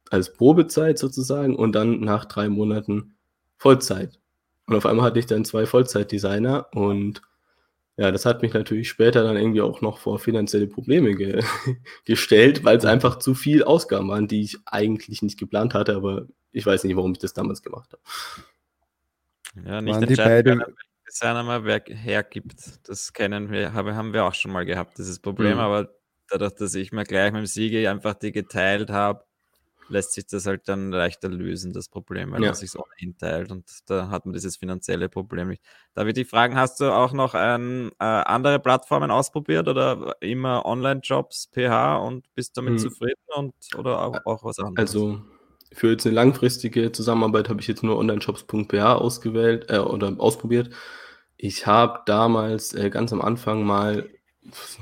als 0.09 0.33
Probezeit 0.33 0.97
sozusagen 0.97 1.55
und 1.55 1.73
dann 1.73 1.99
nach 1.99 2.25
drei 2.25 2.49
Monaten 2.49 3.15
Vollzeit. 3.57 4.19
Und 4.65 4.75
auf 4.75 4.85
einmal 4.85 5.05
hatte 5.05 5.19
ich 5.19 5.25
dann 5.25 5.45
zwei 5.45 5.65
Vollzeitdesigner 5.65 6.67
und 6.73 7.21
ja, 7.97 8.11
das 8.11 8.25
hat 8.25 8.43
mich 8.43 8.53
natürlich 8.53 8.89
später 8.89 9.23
dann 9.23 9.37
irgendwie 9.37 9.61
auch 9.61 9.81
noch 9.81 9.97
vor 9.97 10.19
finanzielle 10.19 10.67
Probleme 10.67 11.15
ge 11.15 11.43
gestellt, 12.05 12.63
weil 12.63 12.77
es 12.77 12.85
einfach 12.85 13.17
zu 13.17 13.33
viel 13.33 13.63
Ausgaben 13.63 14.09
waren, 14.09 14.27
die 14.27 14.41
ich 14.41 14.59
eigentlich 14.65 15.23
nicht 15.23 15.39
geplant 15.39 15.73
hatte, 15.73 15.95
aber 15.95 16.27
ich 16.51 16.65
weiß 16.65 16.83
nicht, 16.83 16.95
warum 16.95 17.13
ich 17.13 17.19
das 17.19 17.33
damals 17.33 17.63
gemacht 17.63 17.89
habe. 17.93 18.01
Ja, 19.67 19.81
nicht 19.81 19.99
entscheiden, 20.01 20.63
Designer 21.07 21.43
mal 21.43 21.63
wer 21.63 21.81
hergibt. 21.87 22.87
Das 22.87 23.13
kennen 23.13 23.51
wir, 23.51 23.73
haben 23.73 24.13
wir 24.13 24.25
auch 24.25 24.33
schon 24.33 24.51
mal 24.51 24.65
gehabt, 24.65 24.97
dieses 24.97 25.19
Problem, 25.19 25.55
mhm. 25.55 25.59
aber 25.59 25.89
dadurch, 26.29 26.53
dass 26.55 26.75
ich 26.75 26.91
mir 26.91 27.03
gleich 27.03 27.31
mit 27.31 27.41
dem 27.41 27.45
Siege 27.45 27.89
einfach 27.89 28.13
die 28.13 28.31
geteilt 28.31 28.89
habe, 28.89 29.23
lässt 29.89 30.13
sich 30.13 30.27
das 30.27 30.45
halt 30.45 30.67
dann 30.67 30.91
leichter 30.91 31.29
lösen, 31.29 31.73
das 31.73 31.87
Problem, 31.87 32.31
weil 32.31 32.41
ja. 32.41 32.49
man 32.49 32.55
sich 32.55 32.77
ohnehin 32.77 33.17
teilt 33.17 33.51
und 33.51 33.65
da 33.87 34.09
hat 34.09 34.25
man 34.25 34.33
dieses 34.33 34.57
finanzielle 34.57 35.09
Problem 35.09 35.49
nicht. 35.49 35.63
Darf 35.93 36.07
ich 36.07 36.13
dich 36.13 36.27
fragen, 36.27 36.55
hast 36.57 36.79
du 36.79 36.93
auch 36.93 37.13
noch 37.13 37.33
ein, 37.33 37.91
äh, 37.99 38.03
andere 38.03 38.59
Plattformen 38.59 39.11
ausprobiert 39.11 39.67
oder 39.67 40.15
immer 40.19 40.65
Online-Jobs, 40.65 41.51
PH 41.53 41.97
und 41.97 42.33
bist 42.35 42.57
damit 42.57 42.73
hm. 42.73 42.79
zufrieden 42.79 43.21
und 43.35 43.55
oder 43.77 44.01
auch, 44.01 44.25
auch, 44.25 44.43
was 44.43 44.59
anderes? 44.59 44.89
Also 44.89 45.21
für 45.73 45.91
jetzt 45.91 46.05
eine 46.05 46.15
langfristige 46.15 46.91
Zusammenarbeit 46.91 47.49
habe 47.49 47.61
ich 47.61 47.67
jetzt 47.67 47.83
nur 47.83 47.97
onlineshops.ph 47.97 48.95
ausgewählt 48.95 49.65
äh, 49.69 49.79
oder 49.79 50.13
ausprobiert. 50.17 50.69
Ich 51.37 51.67
habe 51.67 52.01
damals 52.05 52.73
äh, 52.73 52.89
ganz 52.89 53.13
am 53.13 53.21
Anfang 53.21 53.63
mal 53.63 54.09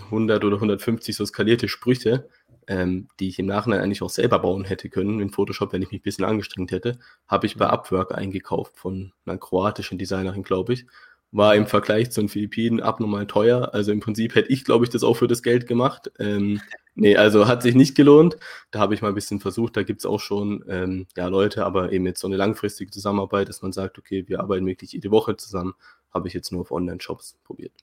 100 0.06 0.44
oder 0.44 0.56
150 0.56 1.16
so 1.16 1.26
skalierte 1.26 1.68
Sprüche 1.68 2.30
ähm, 2.68 3.08
die 3.20 3.30
ich 3.30 3.40
im 3.40 3.46
Nachhinein 3.46 3.82
eigentlich 3.82 4.02
auch 4.02 4.10
selber 4.10 4.40
bauen 4.40 4.66
hätte 4.66 4.90
können 4.90 5.20
in 5.20 5.30
Photoshop, 5.30 5.74
wenn 5.74 5.82
ich 5.82 5.92
mich 5.92 6.02
ein 6.02 6.04
bisschen 6.04 6.26
angestrengt 6.26 6.72
hätte, 6.72 7.00
habe 7.28 7.46
ich 7.46 7.58
bei 7.58 7.66
mhm. 7.66 7.72
Upwork 7.72 8.14
eingekauft 8.14 8.78
von 8.78 9.12
einer 9.26 9.38
kroatischen 9.38 9.98
Designerin, 9.98 10.44
glaube 10.44 10.74
ich. 10.74 10.86
War 11.32 11.56
im 11.56 11.68
Vergleich 11.68 12.12
zu 12.12 12.22
den 12.22 12.30
Philippinen 12.30 12.82
abnormal 12.82 13.28
teuer. 13.28 13.74
Also 13.74 13.92
im 13.92 14.00
Prinzip 14.00 14.36
hätte 14.36 14.50
ich, 14.50 14.64
glaube 14.64 14.86
ich, 14.86 14.92
das 14.92 15.04
auch 15.04 15.16
für 15.16 15.28
das 15.28 15.44
Geld 15.44 15.68
gemacht. 15.68 16.12
Ähm, 16.20 16.62
nee, 16.96 17.16
also 17.16 17.48
hat 17.48 17.62
sich 17.62 17.76
nicht 17.76 17.96
gelohnt. 17.96 18.38
Da 18.72 18.80
habe 18.80 18.94
ich 18.94 19.02
mal 19.02 19.10
ein 19.10 19.16
bisschen 19.16 19.40
versucht. 19.40 19.78
Da 19.78 19.84
gibt 19.84 20.00
es 20.00 20.06
auch 20.06 20.20
schon 20.20 20.64
ähm, 20.68 21.08
ja, 21.16 21.28
Leute, 21.28 21.66
aber 21.66 21.92
eben 21.92 22.06
jetzt 22.06 22.22
so 22.22 22.28
eine 22.28 22.38
langfristige 22.38 22.92
Zusammenarbeit, 22.92 23.50
dass 23.50 23.62
man 23.62 23.72
sagt, 23.72 24.00
okay, 24.00 24.26
wir 24.28 24.40
arbeiten 24.40 24.66
wirklich 24.66 24.94
jede 24.94 25.12
Woche 25.12 25.36
zusammen, 25.38 25.76
habe 26.14 26.28
ich 26.28 26.34
jetzt 26.34 26.52
nur 26.52 26.62
auf 26.62 26.72
Online-Shops 26.72 27.38
probiert. 27.44 27.74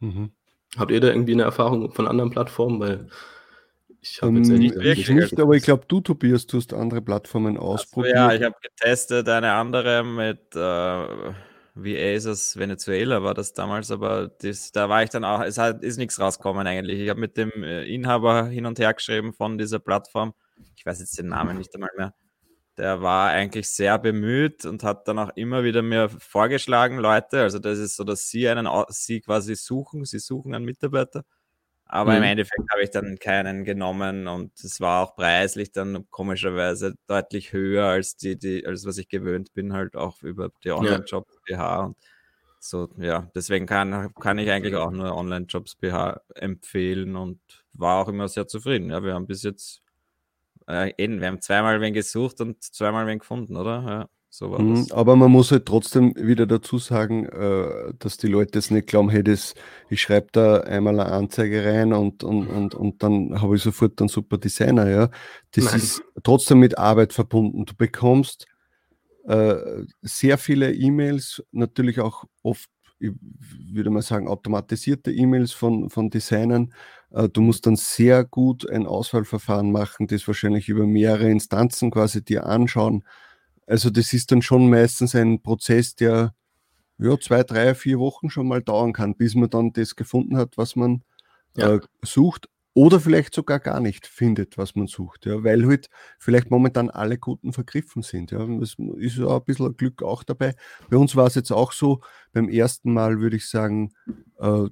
Mhm. 0.00 0.30
Habt 0.76 0.90
ihr 0.90 1.00
da 1.00 1.08
irgendwie 1.08 1.32
eine 1.32 1.42
Erfahrung 1.42 1.92
von 1.92 2.08
anderen 2.08 2.30
Plattformen? 2.30 2.80
Weil 2.80 3.08
Ich 4.00 4.22
habe 4.22 4.32
ähm, 4.32 4.36
jetzt 4.38 4.48
nicht 4.48 4.74
wirklich. 4.74 4.98
Ich 5.00 5.10
nicht, 5.10 5.40
aber 5.40 5.54
ich 5.54 5.62
glaube, 5.62 5.84
du, 5.86 6.00
Tobias, 6.00 6.46
du 6.46 6.56
hast 6.56 6.72
andere 6.72 7.02
Plattformen 7.02 7.58
ausprobiert. 7.58 8.16
Also, 8.16 8.30
ja, 8.30 8.36
ich 8.36 8.42
habe 8.44 8.56
getestet, 8.62 9.28
eine 9.28 9.52
andere 9.52 10.04
mit 10.04 10.54
äh, 10.54 11.32
VAs 11.84 12.56
Venezuela 12.56 13.22
war 13.22 13.34
das 13.34 13.52
damals, 13.52 13.90
aber 13.90 14.28
das, 14.28 14.72
da 14.72 14.88
war 14.88 15.02
ich 15.02 15.10
dann 15.10 15.24
auch, 15.24 15.40
es 15.42 15.58
hat, 15.58 15.82
ist 15.82 15.98
nichts 15.98 16.20
rausgekommen 16.20 16.66
eigentlich. 16.66 17.00
Ich 17.00 17.08
habe 17.08 17.20
mit 17.20 17.36
dem 17.36 17.50
äh, 17.62 17.84
Inhaber 17.84 18.46
hin 18.46 18.66
und 18.66 18.78
her 18.78 18.94
geschrieben 18.94 19.32
von 19.32 19.58
dieser 19.58 19.78
Plattform. 19.78 20.34
Ich 20.76 20.86
weiß 20.86 21.00
jetzt 21.00 21.18
den 21.18 21.28
Namen 21.28 21.58
nicht 21.58 21.74
einmal 21.74 21.90
mehr. 21.96 22.14
Der 22.76 23.02
war 23.02 23.30
eigentlich 23.30 23.68
sehr 23.68 23.98
bemüht 23.98 24.64
und 24.64 24.82
hat 24.84 25.06
dann 25.08 25.18
auch 25.18 25.30
immer 25.36 25.64
wieder 25.64 25.82
mir 25.82 26.08
vorgeschlagen, 26.08 26.98
Leute, 26.98 27.42
also 27.42 27.58
das 27.58 27.78
ist 27.78 27.96
so, 27.96 28.04
dass 28.04 28.28
sie 28.28 28.48
einen, 28.48 28.68
sie 28.88 29.20
quasi 29.20 29.54
suchen, 29.54 30.04
sie 30.04 30.18
suchen 30.18 30.54
einen 30.54 30.64
Mitarbeiter 30.64 31.24
aber 31.92 32.12
mhm. 32.12 32.18
im 32.18 32.22
Endeffekt 32.22 32.70
habe 32.70 32.82
ich 32.82 32.90
dann 32.90 33.18
keinen 33.18 33.64
genommen 33.64 34.28
und 34.28 34.52
es 34.62 34.80
war 34.80 35.02
auch 35.04 35.16
preislich 35.16 35.72
dann 35.72 36.08
komischerweise 36.10 36.94
deutlich 37.08 37.52
höher 37.52 37.86
als 37.86 38.16
die, 38.16 38.38
die, 38.38 38.64
als 38.64 38.86
was 38.86 38.98
ich 38.98 39.08
gewöhnt 39.08 39.52
bin, 39.54 39.72
halt 39.72 39.96
auch 39.96 40.22
über 40.22 40.50
die 40.62 40.70
Online-Jobs 40.70 41.38
BH. 41.44 41.84
Und 41.86 41.96
so, 42.60 42.88
ja, 42.98 43.28
deswegen 43.34 43.66
kann, 43.66 44.14
kann 44.14 44.38
ich 44.38 44.50
eigentlich 44.50 44.76
auch 44.76 44.92
nur 44.92 45.16
Online-Jobs 45.16 45.74
BH 45.76 46.20
empfehlen 46.36 47.16
und 47.16 47.40
war 47.72 48.02
auch 48.02 48.08
immer 48.08 48.28
sehr 48.28 48.46
zufrieden. 48.46 48.90
Ja, 48.90 49.02
wir 49.02 49.14
haben 49.14 49.26
bis 49.26 49.42
jetzt 49.42 49.82
äh, 50.68 50.92
wir 50.96 51.26
haben 51.26 51.40
zweimal 51.40 51.80
wen 51.80 51.92
gesucht 51.92 52.40
und 52.40 52.62
zweimal 52.62 53.06
wen 53.08 53.18
gefunden, 53.18 53.56
oder? 53.56 53.84
Ja. 53.86 54.08
So 54.32 54.56
mhm, 54.56 54.86
aber 54.92 55.16
man 55.16 55.32
muss 55.32 55.50
halt 55.50 55.66
trotzdem 55.66 56.14
wieder 56.16 56.46
dazu 56.46 56.78
sagen, 56.78 57.26
äh, 57.26 57.92
dass 57.98 58.16
die 58.16 58.28
Leute 58.28 58.60
es 58.60 58.70
nicht 58.70 58.86
glauben, 58.86 59.10
hey, 59.10 59.24
das, 59.24 59.54
ich 59.88 60.00
schreibe 60.00 60.28
da 60.30 60.60
einmal 60.60 61.00
eine 61.00 61.10
Anzeige 61.10 61.64
rein 61.64 61.92
und, 61.92 62.22
und, 62.22 62.46
und, 62.46 62.76
und 62.76 63.02
dann 63.02 63.42
habe 63.42 63.56
ich 63.56 63.62
sofort 63.62 64.00
einen 64.00 64.08
super 64.08 64.38
Designer. 64.38 64.88
Ja? 64.88 65.10
Das 65.50 65.64
Nein. 65.64 65.76
ist 65.76 66.04
trotzdem 66.22 66.60
mit 66.60 66.78
Arbeit 66.78 67.12
verbunden. 67.12 67.66
Du 67.66 67.74
bekommst 67.74 68.46
äh, 69.26 69.56
sehr 70.00 70.38
viele 70.38 70.72
E-Mails, 70.74 71.42
natürlich 71.50 71.98
auch 71.98 72.22
oft, 72.44 72.70
ich 73.00 73.10
würde 73.72 73.90
mal 73.90 74.02
sagen, 74.02 74.28
automatisierte 74.28 75.10
E-Mails 75.10 75.50
von, 75.50 75.90
von 75.90 76.08
Designern. 76.08 76.72
Äh, 77.10 77.28
du 77.28 77.40
musst 77.40 77.66
dann 77.66 77.74
sehr 77.74 78.24
gut 78.24 78.70
ein 78.70 78.86
Auswahlverfahren 78.86 79.72
machen, 79.72 80.06
das 80.06 80.28
wahrscheinlich 80.28 80.68
über 80.68 80.86
mehrere 80.86 81.28
Instanzen 81.28 81.90
quasi 81.90 82.24
dir 82.24 82.46
anschauen 82.46 83.02
also 83.70 83.88
das 83.90 84.12
ist 84.12 84.32
dann 84.32 84.42
schon 84.42 84.68
meistens 84.68 85.14
ein 85.14 85.40
Prozess, 85.40 85.94
der 85.94 86.34
ja, 86.98 87.18
zwei, 87.18 87.44
drei, 87.44 87.74
vier 87.74 87.98
Wochen 87.98 88.28
schon 88.28 88.48
mal 88.48 88.62
dauern 88.62 88.92
kann, 88.92 89.14
bis 89.14 89.34
man 89.34 89.48
dann 89.48 89.72
das 89.72 89.96
gefunden 89.96 90.36
hat, 90.36 90.58
was 90.58 90.76
man 90.76 91.02
ja. 91.56 91.76
äh, 91.76 91.80
sucht 92.02 92.48
oder 92.74 93.00
vielleicht 93.00 93.34
sogar 93.34 93.58
gar 93.58 93.80
nicht 93.80 94.06
findet, 94.06 94.58
was 94.58 94.74
man 94.74 94.86
sucht, 94.86 95.26
ja, 95.26 95.42
weil 95.42 95.66
halt 95.66 95.88
vielleicht 96.18 96.50
momentan 96.50 96.90
alle 96.90 97.18
Guten 97.18 97.52
vergriffen 97.52 98.02
sind. 98.02 98.30
Ja. 98.32 98.46
Das 98.46 98.76
ist 98.98 99.16
ja 99.16 99.36
ein 99.36 99.44
bisschen 99.44 99.76
Glück 99.76 100.02
auch 100.02 100.22
dabei. 100.22 100.54
Bei 100.88 100.96
uns 100.96 101.16
war 101.16 101.26
es 101.26 101.34
jetzt 101.34 101.50
auch 101.50 101.72
so, 101.72 102.00
beim 102.32 102.48
ersten 102.48 102.92
Mal 102.92 103.20
würde 103.20 103.36
ich 103.36 103.48
sagen, 103.48 103.92
äh, 104.38 104.66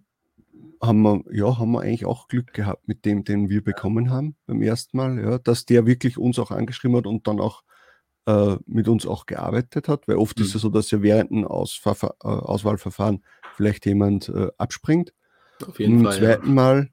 haben 0.81 1.03
wir, 1.03 1.25
ja, 1.33 1.59
haben 1.59 1.73
wir 1.73 1.81
eigentlich 1.81 2.05
auch 2.05 2.29
Glück 2.29 2.53
gehabt 2.53 2.87
mit 2.87 3.05
dem, 3.05 3.25
den 3.25 3.49
wir 3.49 3.65
bekommen 3.65 4.11
haben 4.11 4.37
beim 4.47 4.63
ersten 4.63 4.97
Mal, 4.97 5.19
ja, 5.19 5.39
dass 5.39 5.67
der 5.67 5.87
wirklich 5.87 6.19
uns 6.19 6.39
auch 6.39 6.51
angeschrieben 6.51 6.97
hat 6.97 7.07
und 7.07 7.27
dann 7.27 7.41
auch 7.41 7.63
äh, 8.29 8.59
mit 8.67 8.89
uns 8.89 9.07
auch 9.07 9.25
gearbeitet 9.25 9.89
hat, 9.89 10.07
weil 10.07 10.17
oft 10.17 10.39
mhm. 10.39 10.45
ist 10.45 10.55
es 10.55 10.61
so, 10.61 10.69
dass 10.69 10.91
ja 10.91 11.01
während 11.01 11.33
einem 11.33 11.47
Ausfahr 11.47 11.97
äh, 12.03 12.29
Auswahlverfahren 12.29 13.25
vielleicht 13.57 13.87
jemand 13.87 14.29
äh, 14.29 14.49
abspringt. 14.59 15.15
Auf 15.67 15.81
jeden 15.81 16.05
Fall. 16.05 16.19
Zweiten 16.19 16.47
ja. 16.49 16.53
Mal, 16.53 16.91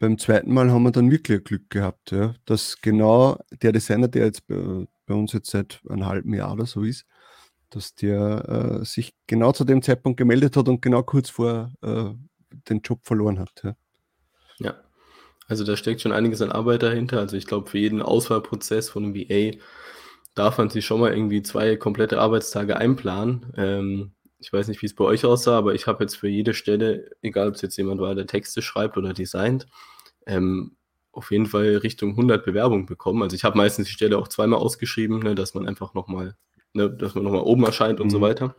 beim 0.00 0.16
zweiten 0.16 0.54
Mal 0.54 0.70
haben 0.70 0.84
wir 0.84 0.90
dann 0.90 1.10
wirklich 1.10 1.44
Glück 1.44 1.68
gehabt, 1.68 2.12
ja, 2.12 2.34
dass 2.46 2.80
genau 2.80 3.38
der 3.60 3.72
Designer, 3.72 4.08
der 4.08 4.24
jetzt 4.24 4.46
bei, 4.46 4.86
bei 5.04 5.14
uns 5.14 5.34
jetzt 5.34 5.50
seit 5.50 5.82
einem 5.86 6.06
halben 6.06 6.32
Jahr 6.32 6.54
oder 6.54 6.64
so 6.64 6.82
ist, 6.82 7.04
dass 7.68 7.94
der 7.94 8.80
äh, 8.80 8.84
sich 8.86 9.14
genau 9.26 9.52
zu 9.52 9.64
dem 9.64 9.82
Zeitpunkt 9.82 10.16
gemeldet 10.16 10.56
hat 10.56 10.68
und 10.68 10.80
genau 10.80 11.02
kurz 11.02 11.28
vor 11.28 11.72
äh, 11.82 12.10
den 12.70 12.80
Job 12.80 13.00
verloren 13.02 13.38
hat. 13.38 13.62
Ja. 13.62 13.76
ja. 14.60 14.74
also 15.46 15.62
da 15.64 15.76
steckt 15.76 16.00
schon 16.00 16.12
einiges 16.12 16.40
an 16.40 16.52
Arbeit 16.52 16.82
dahinter. 16.82 17.18
Also 17.18 17.36
ich 17.36 17.46
glaube, 17.46 17.68
für 17.68 17.78
jeden 17.78 18.00
Auswahlprozess 18.00 18.88
von 18.88 19.04
einem 19.04 19.14
VA 19.14 19.58
darf 20.38 20.58
man 20.58 20.70
sich 20.70 20.86
schon 20.86 21.00
mal 21.00 21.12
irgendwie 21.12 21.42
zwei 21.42 21.76
komplette 21.76 22.20
Arbeitstage 22.20 22.76
einplanen. 22.76 23.52
Ähm, 23.56 24.12
ich 24.38 24.52
weiß 24.52 24.68
nicht, 24.68 24.80
wie 24.82 24.86
es 24.86 24.94
bei 24.94 25.04
euch 25.04 25.24
aussah, 25.24 25.58
aber 25.58 25.74
ich 25.74 25.86
habe 25.86 26.04
jetzt 26.04 26.16
für 26.16 26.28
jede 26.28 26.54
Stelle, 26.54 27.10
egal 27.22 27.48
ob 27.48 27.54
es 27.54 27.62
jetzt 27.62 27.76
jemand 27.76 28.00
war, 28.00 28.14
der 28.14 28.26
Texte 28.26 28.62
schreibt 28.62 28.96
oder 28.96 29.12
designt, 29.12 29.66
ähm, 30.26 30.76
auf 31.10 31.32
jeden 31.32 31.46
Fall 31.46 31.78
Richtung 31.78 32.10
100 32.10 32.44
Bewerbungen 32.44 32.86
bekommen. 32.86 33.22
Also 33.22 33.34
ich 33.34 33.42
habe 33.42 33.56
meistens 33.56 33.88
die 33.88 33.92
Stelle 33.92 34.18
auch 34.18 34.28
zweimal 34.28 34.60
ausgeschrieben, 34.60 35.18
ne, 35.18 35.34
dass 35.34 35.54
man 35.54 35.66
einfach 35.66 35.94
nochmal, 35.94 36.36
ne, 36.72 36.88
dass 36.88 37.16
man 37.16 37.24
nochmal 37.24 37.42
oben 37.42 37.64
erscheint 37.64 38.00
und 38.00 38.06
mhm. 38.06 38.10
so 38.12 38.20
weiter. 38.20 38.54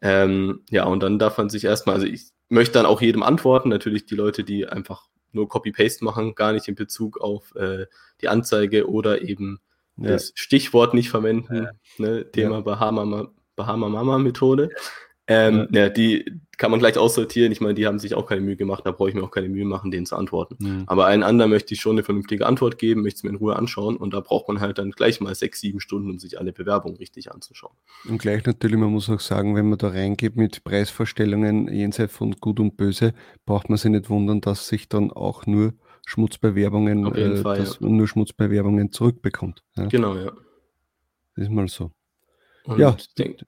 Ähm, 0.00 0.62
ja, 0.70 0.84
und 0.84 1.02
dann 1.02 1.18
darf 1.18 1.38
man 1.38 1.50
sich 1.50 1.64
erstmal, 1.64 1.96
also 1.96 2.06
ich 2.06 2.30
möchte 2.48 2.74
dann 2.74 2.86
auch 2.86 3.00
jedem 3.00 3.24
antworten, 3.24 3.68
natürlich 3.68 4.06
die 4.06 4.14
Leute, 4.14 4.44
die 4.44 4.66
einfach 4.66 5.08
nur 5.32 5.48
Copy-Paste 5.48 6.04
machen, 6.04 6.34
gar 6.34 6.52
nicht 6.52 6.68
in 6.68 6.76
Bezug 6.76 7.20
auf 7.20 7.54
äh, 7.56 7.86
die 8.20 8.28
Anzeige 8.28 8.88
oder 8.88 9.22
eben 9.22 9.60
ja. 10.00 10.10
das 10.10 10.32
Stichwort 10.34 10.94
nicht 10.94 11.10
verwenden, 11.10 11.68
ne? 11.98 12.30
Thema 12.30 12.56
ja. 12.56 12.60
Bahama, 12.60 13.28
Bahama 13.56 13.88
Mama 13.88 14.18
Methode. 14.18 14.70
Ähm, 15.26 15.68
ja. 15.70 15.82
ja. 15.82 15.88
die 15.88 16.24
kann 16.60 16.70
man 16.70 16.80
gleich 16.80 16.98
aussortieren. 16.98 17.52
Ich 17.52 17.60
meine, 17.62 17.74
die 17.74 17.86
haben 17.86 17.98
sich 17.98 18.14
auch 18.14 18.26
keine 18.26 18.42
Mühe 18.42 18.56
gemacht, 18.56 18.84
da 18.84 18.90
brauche 18.90 19.08
ich 19.08 19.14
mir 19.14 19.22
auch 19.22 19.30
keine 19.30 19.48
Mühe 19.48 19.64
machen, 19.64 19.90
denen 19.90 20.04
zu 20.04 20.14
antworten. 20.16 20.84
Aber 20.86 21.06
allen 21.06 21.22
anderen 21.22 21.50
möchte 21.50 21.72
ich 21.72 21.80
schon 21.80 21.92
eine 21.92 22.02
vernünftige 22.02 22.46
Antwort 22.46 22.78
geben, 22.78 23.02
möchte 23.02 23.18
es 23.18 23.22
mir 23.22 23.30
in 23.30 23.36
Ruhe 23.36 23.56
anschauen 23.56 23.96
und 23.96 24.12
da 24.12 24.20
braucht 24.20 24.48
man 24.48 24.60
halt 24.60 24.76
dann 24.76 24.90
gleich 24.90 25.22
mal 25.22 25.34
sechs, 25.34 25.60
sieben 25.60 25.80
Stunden, 25.80 26.10
um 26.10 26.18
sich 26.18 26.38
alle 26.38 26.52
Bewerbungen 26.52 26.98
richtig 26.98 27.32
anzuschauen. 27.32 27.72
Und 28.06 28.18
gleich 28.18 28.44
natürlich, 28.44 28.76
man 28.76 28.90
muss 28.90 29.08
auch 29.08 29.20
sagen, 29.20 29.56
wenn 29.56 29.70
man 29.70 29.78
da 29.78 29.88
reingeht 29.88 30.36
mit 30.36 30.62
Preisvorstellungen 30.62 31.72
jenseits 31.72 32.12
von 32.12 32.32
Gut 32.40 32.60
und 32.60 32.76
Böse, 32.76 33.14
braucht 33.46 33.70
man 33.70 33.78
sich 33.78 33.90
nicht 33.90 34.10
wundern, 34.10 34.42
dass 34.42 34.68
sich 34.68 34.88
dann 34.88 35.10
auch 35.12 35.46
nur 35.46 35.72
Schmutzbewerbungen, 36.10 37.14
äh, 37.14 37.36
Fall, 37.36 37.58
dass 37.58 37.78
ja. 37.78 37.86
nur 37.86 38.08
Schmutzbewerbungen 38.08 38.90
zurückbekommt. 38.90 39.62
Ja. 39.76 39.86
Genau, 39.86 40.16
ja. 40.16 40.32
Das 41.36 41.44
ist 41.44 41.50
mal 41.50 41.68
so. 41.68 41.92
Und 42.64 42.80
ja. 42.80 42.96
Denk, 43.16 43.44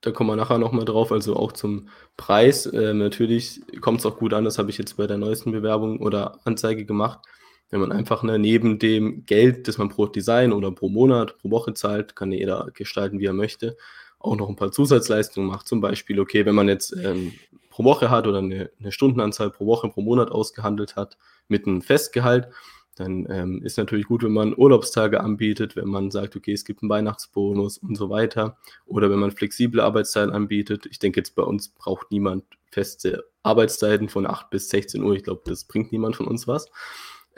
da 0.00 0.12
kommen 0.12 0.30
wir 0.30 0.36
nachher 0.36 0.56
nochmal 0.56 0.86
drauf, 0.86 1.12
also 1.12 1.36
auch 1.36 1.52
zum 1.52 1.88
Preis. 2.16 2.64
Äh, 2.64 2.94
natürlich 2.94 3.60
kommt 3.82 4.00
es 4.00 4.06
auch 4.06 4.16
gut 4.16 4.32
an, 4.32 4.44
das 4.44 4.56
habe 4.56 4.70
ich 4.70 4.78
jetzt 4.78 4.96
bei 4.96 5.06
der 5.06 5.18
neuesten 5.18 5.52
Bewerbung 5.52 6.00
oder 6.00 6.40
Anzeige 6.46 6.86
gemacht. 6.86 7.20
Wenn 7.68 7.80
man 7.80 7.92
einfach 7.92 8.22
ne, 8.22 8.38
neben 8.38 8.78
dem 8.78 9.26
Geld, 9.26 9.68
das 9.68 9.76
man 9.76 9.90
pro 9.90 10.06
Design 10.06 10.54
oder 10.54 10.70
pro 10.72 10.88
Monat, 10.88 11.36
pro 11.36 11.50
Woche 11.50 11.74
zahlt, 11.74 12.16
kann 12.16 12.32
jeder 12.32 12.68
gestalten, 12.72 13.20
wie 13.20 13.26
er 13.26 13.34
möchte, 13.34 13.76
auch 14.18 14.36
noch 14.36 14.48
ein 14.48 14.56
paar 14.56 14.72
Zusatzleistungen 14.72 15.48
macht. 15.48 15.68
Zum 15.68 15.82
Beispiel, 15.82 16.18
okay, 16.18 16.46
wenn 16.46 16.54
man 16.54 16.68
jetzt 16.68 16.96
ähm, 16.96 17.34
pro 17.68 17.84
Woche 17.84 18.08
hat 18.08 18.26
oder 18.26 18.38
eine, 18.38 18.70
eine 18.80 18.90
Stundenanzahl 18.90 19.50
pro 19.50 19.66
Woche, 19.66 19.90
pro 19.90 20.00
Monat 20.00 20.30
ausgehandelt 20.30 20.96
hat, 20.96 21.18
mit 21.48 21.66
einem 21.66 21.82
Festgehalt. 21.82 22.48
Dann 22.96 23.26
ähm, 23.28 23.62
ist 23.62 23.76
natürlich 23.76 24.06
gut, 24.06 24.22
wenn 24.22 24.32
man 24.32 24.54
Urlaubstage 24.56 25.20
anbietet, 25.20 25.76
wenn 25.76 25.88
man 25.88 26.10
sagt, 26.10 26.34
okay, 26.34 26.52
es 26.52 26.64
gibt 26.64 26.82
einen 26.82 26.88
Weihnachtsbonus 26.88 27.76
und 27.78 27.94
so 27.94 28.08
weiter. 28.08 28.56
Oder 28.86 29.10
wenn 29.10 29.18
man 29.18 29.32
flexible 29.32 29.80
Arbeitszeiten 29.80 30.32
anbietet. 30.32 30.86
Ich 30.86 30.98
denke, 30.98 31.20
jetzt 31.20 31.34
bei 31.34 31.42
uns 31.42 31.68
braucht 31.68 32.10
niemand 32.10 32.44
feste 32.70 33.24
Arbeitszeiten 33.42 34.08
von 34.08 34.26
8 34.26 34.48
bis 34.48 34.70
16 34.70 35.02
Uhr. 35.02 35.14
Ich 35.14 35.24
glaube, 35.24 35.42
das 35.44 35.64
bringt 35.64 35.92
niemand 35.92 36.16
von 36.16 36.26
uns 36.26 36.48
was. 36.48 36.70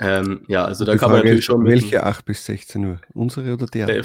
Ähm, 0.00 0.42
ja, 0.46 0.64
also 0.64 0.84
da 0.84 0.96
kann 0.96 1.10
man 1.10 1.20
natürlich 1.20 1.44
schon. 1.44 1.64
Welche 1.64 2.04
8 2.04 2.24
bis 2.24 2.44
16 2.46 2.84
Uhr? 2.84 3.00
Unsere 3.14 3.52
oder 3.52 3.66
der? 3.66 3.88
Äh, 3.88 4.02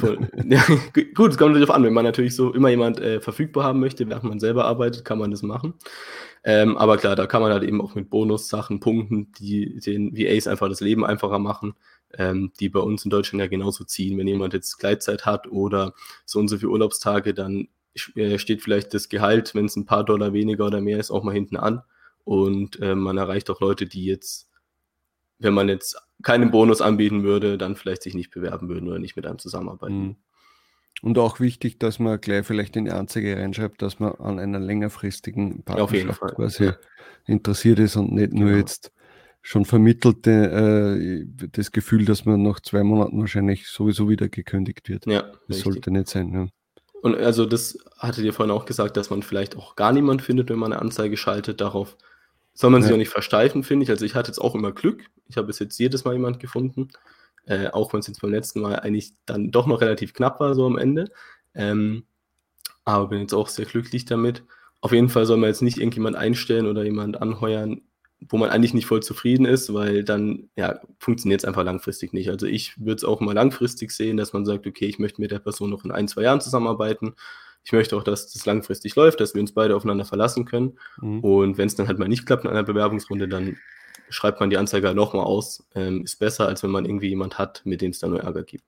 ja, 0.48 0.63
gut, 1.13 1.31
es 1.31 1.38
kommt 1.38 1.51
natürlich 1.51 1.67
darauf 1.67 1.75
an. 1.75 1.83
Wenn 1.83 1.93
man 1.93 2.03
natürlich 2.03 2.36
so 2.36 2.51
immer 2.51 2.69
jemand 2.69 3.00
äh, 3.00 3.22
verfügbar 3.22 3.63
haben 3.63 3.79
möchte, 3.79 4.10
während 4.10 4.24
man 4.24 4.39
selber 4.39 4.65
arbeitet, 4.65 5.05
kann 5.05 5.19
man 5.19 5.29
das 5.29 5.43
machen. 5.43 5.75
Ähm, 6.44 6.78
aber 6.78 6.98
klar, 6.98 7.16
da 7.16 7.26
kann 7.26 7.42
man 7.42 7.52
halt 7.52 7.64
eben 7.64 7.82
auch 7.82 7.96
mit 7.96 8.10
Bonussachen 8.10 8.80
punkten, 8.80 9.32
die 9.34 9.80
den 9.80 10.18
VAs 10.18 10.48
einfach 10.48 10.68
das 10.68 10.82
Leben 10.82 11.06
einfacher 11.06 11.40
machen, 11.40 11.74
ähm, 12.18 12.52
die 12.60 12.70
bei 12.70 12.82
uns 12.82 13.06
in 13.06 13.12
Deutschland 13.12 13.40
ja 13.42 13.48
genauso 13.48 13.86
ziehen. 13.86 14.18
Wenn 14.18 14.28
jemand 14.28 14.54
jetzt 14.54 14.78
Gleitzeit 14.78 15.26
hat 15.26 15.48
oder 15.48 15.94
so 16.26 16.40
und 16.40 16.50
so 16.50 16.58
viele 16.58 16.72
Urlaubstage, 16.72 17.34
dann 17.34 17.70
äh, 18.16 18.38
steht 18.40 18.62
vielleicht 18.62 18.94
das 18.94 19.08
Gehalt, 19.08 19.56
wenn 19.56 19.66
es 19.66 19.76
ein 19.76 19.86
paar 19.86 20.04
Dollar 20.04 20.34
weniger 20.34 20.66
oder 20.66 20.82
mehr 20.82 21.00
ist, 21.00 21.12
auch 21.12 21.24
mal 21.24 21.34
hinten 21.34 21.56
an. 21.56 21.82
Und 22.26 22.80
äh, 22.82 22.96
man 22.96 23.18
erreicht 23.18 23.50
auch 23.50 23.62
Leute, 23.62 23.86
die 23.86 24.06
jetzt 24.06 24.50
wenn 25.44 25.54
man 25.54 25.70
jetzt 25.70 25.98
keinen 26.24 26.52
Bonus 26.52 26.82
anbieten 26.82 27.24
würde, 27.24 27.58
dann 27.58 27.76
vielleicht 27.76 28.04
sich 28.04 28.16
nicht 28.16 28.32
bewerben 28.32 28.70
würden 28.70 28.88
oder 28.88 29.00
nicht 29.00 29.16
mit 29.16 29.26
einem 29.26 29.40
zusammenarbeiten. 29.40 30.00
Mhm. 30.00 30.16
Und 31.02 31.18
auch 31.18 31.40
wichtig, 31.40 31.80
dass 31.80 32.00
man 32.00 32.20
gleich 32.22 32.46
vielleicht 32.46 32.76
in 32.78 32.86
die 32.86 32.92
Anzeige 32.92 33.36
reinschreibt, 33.36 33.82
dass 33.82 34.00
man 34.00 34.14
an 34.14 34.40
einer 34.40 34.60
längerfristigen 34.60 35.64
Partnerschaft 35.64 36.22
quasi 36.36 36.66
ja. 36.66 36.78
interessiert 37.26 37.80
ist 37.80 37.98
und 37.98 38.14
nicht 38.14 38.34
nur 38.34 38.50
genau. 38.50 38.60
jetzt 38.60 38.94
schon 39.42 39.66
vermittelt 39.66 40.26
äh, 40.26 41.26
das 41.52 41.72
Gefühl, 41.72 42.06
dass 42.06 42.24
man 42.26 42.42
nach 42.42 42.62
zwei 42.62 42.84
Monaten 42.84 43.20
wahrscheinlich 43.20 43.68
sowieso 43.68 44.08
wieder 44.08 44.30
gekündigt 44.30 44.88
wird. 44.88 45.06
Ja, 45.06 45.24
das 45.24 45.34
richtig. 45.50 45.64
sollte 45.64 45.92
nicht 45.92 46.08
sein. 46.08 46.34
Ja. 46.34 46.48
Und 47.02 47.18
also 47.18 47.46
das 47.46 47.78
hattet 47.98 48.24
ihr 48.24 48.32
vorhin 48.32 48.56
auch 48.56 48.64
gesagt, 48.64 48.96
dass 48.96 49.10
man 49.10 49.22
vielleicht 49.22 49.58
auch 49.58 49.76
gar 49.76 49.92
niemand 49.92 50.22
findet, 50.22 50.50
wenn 50.50 50.58
man 50.58 50.72
eine 50.72 50.82
Anzeige 50.82 51.18
schaltet. 51.18 51.60
Darauf 51.60 51.98
soll 52.54 52.70
man 52.70 52.80
ja. 52.80 52.88
sich 52.88 52.94
auch 52.94 52.98
nicht 52.98 53.10
versteifen, 53.10 53.64
finde 53.64 53.84
ich. 53.84 53.90
Also 53.90 54.06
ich 54.06 54.16
hatte 54.16 54.30
jetzt 54.30 54.40
auch 54.40 54.56
immer 54.56 54.72
Glück. 54.72 55.04
Ich 55.28 55.36
habe 55.36 55.48
bis 55.48 55.60
jetzt 55.60 55.78
jedes 55.78 56.06
Mal 56.06 56.14
jemand 56.14 56.40
gefunden. 56.40 56.88
Äh, 57.46 57.68
auch 57.68 57.92
wenn 57.94 58.00
es 58.00 58.08
jetzt 58.08 58.22
beim 58.22 58.32
letzten 58.32 58.62
Mal 58.62 58.80
eigentlich 58.80 59.14
dann 59.26 59.52
doch 59.52 59.68
noch 59.68 59.82
relativ 59.82 60.14
knapp 60.14 60.40
war, 60.40 60.56
so 60.56 60.66
am 60.66 60.78
Ende. 60.78 61.12
Ähm, 61.54 62.06
aber 62.86 63.10
bin 63.10 63.22
jetzt 63.22 63.34
auch 63.34 63.50
sehr 63.50 63.66
glücklich 63.66 64.06
damit. 64.06 64.44
Auf 64.82 64.92
jeden 64.92 65.10
Fall 65.10 65.26
soll 65.26 65.38
man 65.38 65.50
jetzt 65.50 65.62
nicht 65.62 65.78
irgendjemand 65.78 66.16
einstellen 66.16 66.68
oder 66.68 66.84
jemand 66.84 67.22
anheuern, 67.22 67.82
wo 68.30 68.38
man 68.38 68.50
eigentlich 68.50 68.74
nicht 68.74 68.86
voll 68.86 69.02
zufrieden 69.02 69.46
ist, 69.46 69.74
weil 69.74 70.04
dann 70.04 70.50
ja, 70.56 70.80
funktioniert 71.00 71.42
es 71.42 71.46
einfach 71.46 71.64
langfristig 71.64 72.14
nicht. 72.14 72.30
Also 72.30 72.46
ich 72.46 72.80
würde 72.80 72.96
es 72.96 73.04
auch 73.04 73.20
mal 73.20 73.34
langfristig 73.34 73.92
sehen, 73.92 74.18
dass 74.18 74.34
man 74.34 74.46
sagt, 74.46 74.68
okay, 74.68 74.86
ich 74.86 75.00
möchte 75.00 75.22
mit 75.22 75.32
der 75.32 75.40
Person 75.40 75.70
noch 75.70 75.86
in 75.86 75.92
ein, 75.92 76.08
zwei 76.08 76.24
Jahren 76.24 76.42
zusammenarbeiten. 76.42 77.16
Ich 77.66 77.72
möchte 77.72 77.96
auch, 77.96 78.04
dass 78.04 78.32
das 78.32 78.46
langfristig 78.46 78.96
läuft, 78.96 79.22
dass 79.22 79.34
wir 79.34 79.42
uns 79.42 79.54
beide 79.54 79.76
aufeinander 79.76 80.06
verlassen 80.06 80.46
können. 80.46 80.78
Mhm. 81.02 81.20
Und 81.22 81.58
wenn 81.58 81.68
es 81.68 81.76
dann 81.76 81.88
halt 81.88 82.00
mal 82.00 82.10
nicht 82.10 82.26
klappt 82.26 82.44
in 82.44 82.50
einer 82.50 82.64
Bewerbungsrunde, 82.64 83.28
dann 83.28 83.58
schreibt 84.10 84.39
man 84.39 84.50
die 84.50 84.57
Anzeige 84.57 84.88
halt 84.88 84.95
nochmal 84.95 85.25
aus. 85.25 85.65
Ähm, 85.75 86.03
ist 86.03 86.19
besser, 86.19 86.48
als 86.48 86.63
wenn 86.63 86.72
man 86.72 86.86
irgendwie 86.86 87.10
jemand 87.10 87.38
hat, 87.38 87.62
mit 87.65 87.81
dem 87.81 87.91
es 87.91 88.00
dann 88.00 88.12
nur 88.12 88.22
Ärger 88.22 88.43
gibt. 88.43 88.65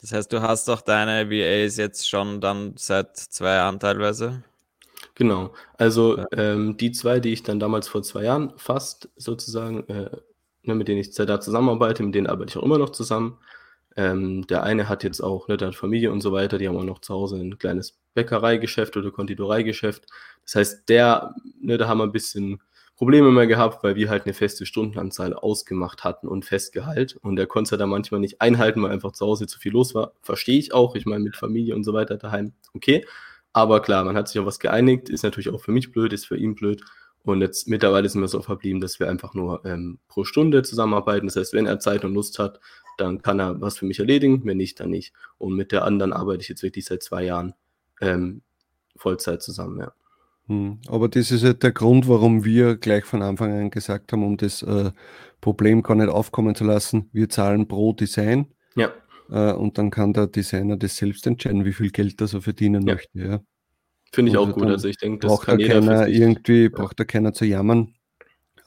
Das 0.00 0.12
heißt, 0.12 0.32
du 0.32 0.42
hast 0.42 0.66
doch 0.66 0.80
deine 0.80 1.30
VAs 1.30 1.76
jetzt 1.76 2.08
schon 2.08 2.40
dann 2.40 2.74
seit 2.76 3.16
zwei 3.16 3.54
Jahren 3.54 3.78
teilweise? 3.78 4.42
Genau. 5.14 5.52
Also 5.78 6.18
ja. 6.18 6.26
ähm, 6.32 6.76
die 6.76 6.90
zwei, 6.92 7.20
die 7.20 7.32
ich 7.32 7.42
dann 7.42 7.60
damals 7.60 7.86
vor 7.88 8.02
zwei 8.02 8.24
Jahren 8.24 8.52
fast 8.56 9.08
sozusagen, 9.16 9.88
äh, 9.88 10.10
ne, 10.64 10.74
mit 10.74 10.88
denen 10.88 11.00
ich 11.00 11.14
da 11.14 11.40
zusammenarbeite, 11.40 12.02
mit 12.02 12.14
denen 12.14 12.26
arbeite 12.26 12.50
ich 12.50 12.56
auch 12.56 12.64
immer 12.64 12.78
noch 12.78 12.90
zusammen. 12.90 13.38
Ähm, 13.94 14.46
der 14.46 14.62
eine 14.62 14.88
hat 14.88 15.04
jetzt 15.04 15.20
auch, 15.20 15.48
ne, 15.48 15.56
der 15.56 15.68
hat 15.68 15.74
Familie 15.76 16.10
und 16.10 16.20
so 16.22 16.32
weiter, 16.32 16.58
die 16.58 16.66
haben 16.66 16.76
auch 16.76 16.84
noch 16.84 17.00
zu 17.00 17.14
Hause 17.14 17.36
ein 17.36 17.58
kleines 17.58 17.98
Bäckereigeschäft 18.14 18.96
oder 18.96 19.10
Konditoreigeschäft. 19.10 20.06
Das 20.44 20.54
heißt, 20.56 20.88
der, 20.88 21.34
ne, 21.60 21.78
da 21.78 21.88
haben 21.88 21.98
wir 21.98 22.04
ein 22.04 22.12
bisschen 22.12 22.60
Probleme 23.02 23.32
mehr 23.32 23.48
gehabt, 23.48 23.82
weil 23.82 23.96
wir 23.96 24.08
halt 24.10 24.26
eine 24.26 24.32
feste 24.32 24.64
Stundenanzahl 24.64 25.34
ausgemacht 25.34 26.04
hatten 26.04 26.28
und 26.28 26.44
Festgehalt. 26.44 27.16
Und 27.16 27.34
der 27.34 27.48
konnte 27.48 27.76
da 27.76 27.84
manchmal 27.84 28.20
nicht 28.20 28.40
einhalten, 28.40 28.80
weil 28.80 28.92
einfach 28.92 29.10
zu 29.10 29.26
Hause 29.26 29.48
zu 29.48 29.58
viel 29.58 29.72
los 29.72 29.92
war. 29.92 30.12
Verstehe 30.22 30.56
ich 30.56 30.72
auch. 30.72 30.94
Ich 30.94 31.04
meine, 31.04 31.24
mit 31.24 31.34
Familie 31.34 31.74
und 31.74 31.82
so 31.82 31.92
weiter 31.94 32.16
daheim, 32.16 32.52
okay. 32.74 33.04
Aber 33.52 33.82
klar, 33.82 34.04
man 34.04 34.16
hat 34.16 34.28
sich 34.28 34.38
auf 34.38 34.46
was 34.46 34.60
geeinigt, 34.60 35.08
ist 35.08 35.24
natürlich 35.24 35.48
auch 35.48 35.60
für 35.60 35.72
mich 35.72 35.90
blöd, 35.90 36.12
ist 36.12 36.26
für 36.26 36.36
ihn 36.36 36.54
blöd. 36.54 36.84
Und 37.24 37.40
jetzt 37.40 37.66
mittlerweile 37.66 38.08
sind 38.08 38.20
wir 38.20 38.28
so 38.28 38.40
verblieben, 38.40 38.80
dass 38.80 39.00
wir 39.00 39.08
einfach 39.08 39.34
nur 39.34 39.66
ähm, 39.66 39.98
pro 40.06 40.22
Stunde 40.22 40.62
zusammenarbeiten. 40.62 41.26
Das 41.26 41.34
heißt, 41.34 41.54
wenn 41.54 41.66
er 41.66 41.80
Zeit 41.80 42.04
und 42.04 42.14
Lust 42.14 42.38
hat, 42.38 42.60
dann 42.98 43.20
kann 43.20 43.40
er 43.40 43.60
was 43.60 43.78
für 43.78 43.84
mich 43.84 43.98
erledigen, 43.98 44.42
wenn 44.44 44.58
nicht, 44.58 44.78
dann 44.78 44.90
nicht. 44.90 45.12
Und 45.38 45.56
mit 45.56 45.72
der 45.72 45.84
anderen 45.86 46.12
arbeite 46.12 46.42
ich 46.42 46.48
jetzt 46.48 46.62
wirklich 46.62 46.84
seit 46.84 47.02
zwei 47.02 47.24
Jahren 47.24 47.54
ähm, 48.00 48.42
Vollzeit 48.94 49.42
zusammen, 49.42 49.80
ja. 49.80 49.92
Hm, 50.48 50.78
aber 50.88 51.08
das 51.08 51.30
ist 51.30 51.44
halt 51.44 51.62
der 51.62 51.72
Grund, 51.72 52.08
warum 52.08 52.44
wir 52.44 52.76
gleich 52.76 53.04
von 53.04 53.22
Anfang 53.22 53.52
an 53.52 53.70
gesagt 53.70 54.12
haben, 54.12 54.24
um 54.24 54.36
das 54.36 54.62
äh, 54.62 54.90
Problem 55.40 55.82
gar 55.82 55.94
nicht 55.94 56.08
aufkommen 56.08 56.54
zu 56.54 56.64
lassen, 56.64 57.08
wir 57.12 57.28
zahlen 57.28 57.68
pro 57.68 57.92
Design. 57.92 58.46
Ja. 58.74 58.92
Äh, 59.30 59.52
und 59.52 59.78
dann 59.78 59.90
kann 59.90 60.12
der 60.12 60.26
Designer 60.26 60.76
das 60.76 60.96
selbst 60.96 61.26
entscheiden, 61.26 61.64
wie 61.64 61.72
viel 61.72 61.90
Geld 61.90 62.20
er 62.20 62.26
so 62.26 62.40
verdienen 62.40 62.86
ja. 62.86 62.94
möchte. 62.94 63.18
Ja. 63.18 63.40
Finde 64.12 64.32
ich 64.32 64.36
auch 64.36 64.52
gut. 64.52 64.64
Also 64.64 64.88
ich 64.88 64.98
denke, 64.98 65.20
das 65.20 65.30
braucht 65.30 65.46
kann 65.46 65.58
jeder 65.58 65.80
keiner 65.80 66.08
irgendwie, 66.08 66.64
ja. 66.64 66.68
braucht 66.68 67.00
da 67.00 67.04
keiner 67.04 67.32
zu 67.32 67.44
jammern. 67.44 67.94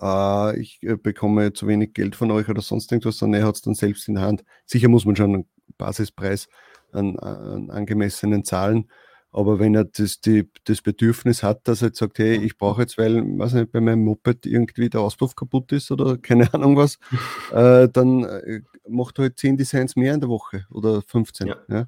Äh, 0.01 0.59
ich 0.59 0.79
bekomme 1.03 1.53
zu 1.53 1.67
wenig 1.67 1.93
Geld 1.93 2.15
von 2.15 2.31
euch 2.31 2.49
oder 2.49 2.61
sonst 2.61 2.91
irgendwas, 2.91 3.17
sondern 3.17 3.41
er 3.41 3.47
hat 3.47 3.55
es 3.55 3.61
dann 3.61 3.75
selbst 3.75 4.07
in 4.07 4.15
der 4.15 4.23
Hand. 4.23 4.43
Sicher 4.65 4.87
muss 4.87 5.05
man 5.05 5.15
schon 5.15 5.33
einen 5.33 5.45
Basispreis 5.77 6.47
an, 6.91 7.19
an 7.19 7.69
angemessenen 7.69 8.43
zahlen. 8.43 8.89
Aber 9.35 9.59
wenn 9.59 9.75
er 9.75 9.83
das, 9.83 10.21
die, 10.21 10.49
das 10.63 10.81
Bedürfnis 10.81 11.43
hat, 11.43 11.67
dass 11.67 11.81
er 11.81 11.89
jetzt 11.89 11.99
sagt, 11.99 12.19
hey, 12.19 12.37
ich 12.37 12.57
brauche 12.57 12.83
jetzt, 12.83 12.97
weil, 12.97 13.21
weiß 13.37 13.55
nicht, 13.55 13.69
bei 13.73 13.81
meinem 13.81 14.05
Moped 14.05 14.45
irgendwie 14.45 14.89
der 14.89 15.01
Auspuff 15.01 15.35
kaputt 15.35 15.73
ist 15.73 15.91
oder 15.91 16.17
keine 16.21 16.53
Ahnung 16.53 16.77
was, 16.77 16.97
äh, 17.51 17.89
dann 17.91 18.23
äh, 18.23 18.61
macht 18.87 19.19
er 19.19 19.23
halt 19.23 19.37
10 19.37 19.57
Designs 19.57 19.97
mehr 19.97 20.13
in 20.13 20.21
der 20.21 20.29
Woche 20.29 20.65
oder 20.71 21.01
15. 21.01 21.47
Ja. 21.47 21.57
ja? 21.67 21.87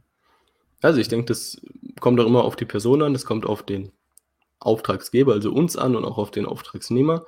Also 0.82 1.00
ich 1.00 1.08
denke, 1.08 1.28
das 1.28 1.62
kommt 2.02 2.20
auch 2.20 2.26
immer 2.26 2.44
auf 2.44 2.58
die 2.58 2.66
Person 2.66 3.02
an, 3.02 3.14
das 3.14 3.24
kommt 3.24 3.46
auf 3.46 3.64
den 3.64 3.94
Auftragsgeber, 4.60 5.32
also 5.32 5.54
uns 5.54 5.78
an 5.78 5.96
und 5.96 6.04
auch 6.04 6.18
auf 6.18 6.32
den 6.32 6.46
Auftragsnehmer. 6.46 7.26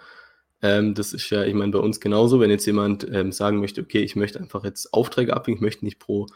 Ähm, 0.61 0.95
das 0.95 1.13
ist 1.13 1.29
ja, 1.29 1.45
ich 1.45 1.53
meine, 1.53 1.71
bei 1.71 1.79
uns 1.79 2.01
genauso, 2.01 2.41
wenn 2.41 2.49
jetzt 2.49 2.65
jemand 2.65 3.07
ähm, 3.09 3.31
sagen 3.31 3.61
möchte, 3.61 3.79
okay, 3.79 4.01
ich 4.01 4.17
möchte 4.17 4.41
einfach 4.41 4.65
jetzt 4.65 4.93
Aufträge 4.93 5.33
abwickeln, 5.33 5.59
ich 5.59 5.61
möchte 5.61 5.85
nicht 5.85 5.99
pro 5.99 6.27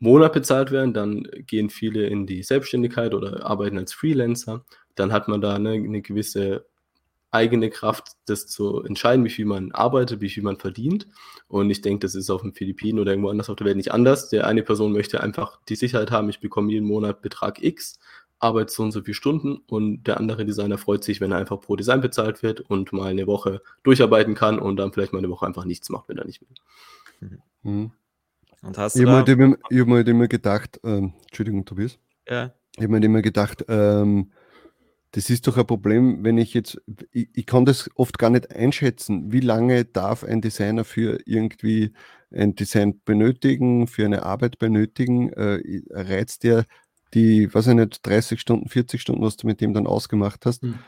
Monat 0.00 0.32
bezahlt 0.32 0.72
werden, 0.72 0.94
dann 0.94 1.28
gehen 1.46 1.70
viele 1.70 2.06
in 2.06 2.26
die 2.26 2.42
Selbstständigkeit 2.42 3.14
oder 3.14 3.46
arbeiten 3.46 3.78
als 3.78 3.92
Freelancer. 3.92 4.64
Dann 4.94 5.12
hat 5.12 5.28
man 5.28 5.40
da 5.40 5.54
eine, 5.54 5.72
eine 5.72 6.02
gewisse 6.02 6.64
eigene 7.30 7.70
Kraft, 7.70 8.16
das 8.26 8.46
zu 8.46 8.82
entscheiden, 8.82 9.24
wie 9.24 9.30
viel 9.30 9.44
man 9.44 9.72
arbeitet, 9.72 10.20
wie 10.20 10.30
viel 10.30 10.42
man 10.42 10.56
verdient. 10.56 11.06
Und 11.48 11.70
ich 11.70 11.80
denke, 11.80 12.00
das 12.00 12.14
ist 12.14 12.30
auf 12.30 12.42
den 12.42 12.54
Philippinen 12.54 12.98
oder 12.98 13.12
irgendwo 13.12 13.28
anders 13.28 13.50
auf 13.50 13.56
der 13.56 13.66
Welt 13.66 13.76
nicht 13.76 13.92
anders. 13.92 14.30
Der 14.30 14.46
eine 14.46 14.62
Person 14.62 14.92
möchte 14.92 15.20
einfach 15.20 15.60
die 15.68 15.76
Sicherheit 15.76 16.10
haben, 16.10 16.28
ich 16.28 16.40
bekomme 16.40 16.72
jeden 16.72 16.86
Monat 16.86 17.22
Betrag 17.22 17.62
X, 17.62 18.00
arbeite 18.40 18.72
so 18.72 18.82
und 18.82 18.92
so 18.92 19.02
viele 19.02 19.14
Stunden 19.14 19.58
und 19.66 20.04
der 20.04 20.18
andere 20.18 20.44
Designer 20.44 20.78
freut 20.78 21.04
sich, 21.04 21.20
wenn 21.20 21.30
er 21.30 21.38
einfach 21.38 21.60
pro 21.60 21.76
Design 21.76 22.00
bezahlt 22.00 22.42
wird 22.42 22.60
und 22.60 22.92
mal 22.92 23.10
eine 23.10 23.26
Woche 23.26 23.60
durcharbeiten 23.82 24.34
kann 24.34 24.58
und 24.58 24.76
dann 24.76 24.92
vielleicht 24.92 25.12
mal 25.12 25.18
eine 25.18 25.30
Woche 25.30 25.46
einfach 25.46 25.66
nichts 25.66 25.90
macht, 25.90 26.08
wenn 26.08 26.18
er 26.18 26.24
nicht 26.24 26.40
will. 26.40 27.38
Mhm. 27.62 27.92
Und 28.62 28.76
hast 28.78 28.96
ich 28.96 29.06
habe 29.06 29.16
halt 29.16 29.28
immer, 29.28 29.56
hab 29.56 29.88
halt 29.88 30.08
immer 30.08 30.28
gedacht, 30.28 30.80
ähm, 30.84 31.14
Entschuldigung, 31.22 31.64
Tobias. 31.64 31.98
Ja. 32.28 32.52
Ich 32.76 32.82
habe 32.82 32.88
mir 32.88 32.96
halt 32.96 33.04
immer 33.04 33.22
gedacht, 33.22 33.64
ähm, 33.68 34.32
das 35.12 35.28
ist 35.28 35.46
doch 35.46 35.56
ein 35.56 35.66
Problem, 35.66 36.22
wenn 36.22 36.38
ich 36.38 36.54
jetzt, 36.54 36.80
ich, 37.10 37.28
ich, 37.34 37.46
kann 37.46 37.64
das 37.64 37.90
oft 37.96 38.18
gar 38.18 38.30
nicht 38.30 38.54
einschätzen, 38.54 39.32
wie 39.32 39.40
lange 39.40 39.84
darf 39.84 40.22
ein 40.22 40.40
Designer 40.40 40.84
für 40.84 41.18
irgendwie 41.24 41.92
ein 42.30 42.54
Design 42.54 43.00
benötigen, 43.04 43.88
für 43.88 44.04
eine 44.04 44.22
Arbeit 44.22 44.58
benötigen, 44.58 45.32
äh, 45.32 45.60
reizt 45.90 46.44
der 46.44 46.64
die, 47.14 47.52
weiß 47.52 47.68
ich 47.68 47.74
nicht, 47.74 48.06
30 48.06 48.40
Stunden, 48.40 48.68
40 48.68 49.00
Stunden, 49.00 49.22
was 49.22 49.36
du 49.36 49.46
mit 49.46 49.60
dem 49.60 49.74
dann 49.74 49.86
ausgemacht 49.86 50.46
hast, 50.46 50.62
hm. 50.62 50.78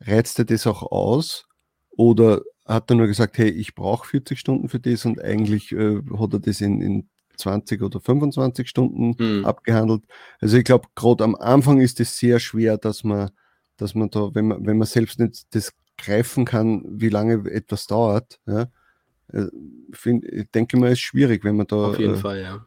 reizt 0.00 0.38
er 0.38 0.44
das 0.44 0.66
auch 0.66 0.82
aus? 0.82 1.46
Oder 1.90 2.42
hat 2.64 2.90
er 2.90 2.96
nur 2.96 3.08
gesagt, 3.08 3.38
hey, 3.38 3.48
ich 3.48 3.74
brauche 3.74 4.06
40 4.06 4.38
Stunden 4.38 4.68
für 4.68 4.80
das 4.80 5.04
und 5.04 5.20
eigentlich 5.20 5.72
äh, 5.72 6.00
hat 6.18 6.32
er 6.32 6.40
das 6.40 6.60
in, 6.60 6.80
in 6.80 7.08
20 7.36 7.82
oder 7.82 8.00
25 8.00 8.68
Stunden 8.68 9.16
hm. 9.18 9.44
abgehandelt. 9.44 10.02
Also 10.40 10.56
ich 10.56 10.64
glaube, 10.64 10.88
gerade 10.94 11.24
am 11.24 11.34
Anfang 11.34 11.80
ist 11.80 12.00
es 12.00 12.16
sehr 12.18 12.38
schwer, 12.38 12.78
dass 12.78 13.04
man, 13.04 13.30
dass 13.76 13.94
man 13.94 14.10
da, 14.10 14.34
wenn 14.34 14.48
man, 14.48 14.66
wenn 14.66 14.78
man 14.78 14.86
selbst 14.86 15.18
nicht 15.18 15.54
das 15.54 15.72
greifen 15.98 16.44
kann, 16.44 16.84
wie 16.88 17.08
lange 17.08 17.50
etwas 17.50 17.86
dauert, 17.86 18.40
ja, 18.46 18.68
äh, 19.32 19.46
find, 19.92 20.24
ich 20.24 20.50
denke 20.50 20.76
mal, 20.76 20.92
ist 20.92 21.00
schwierig, 21.00 21.44
wenn 21.44 21.56
man 21.56 21.66
da. 21.66 21.76
Auf 21.76 21.98
jeden 21.98 22.14
äh, 22.14 22.18
Fall, 22.18 22.40
ja. 22.40 22.66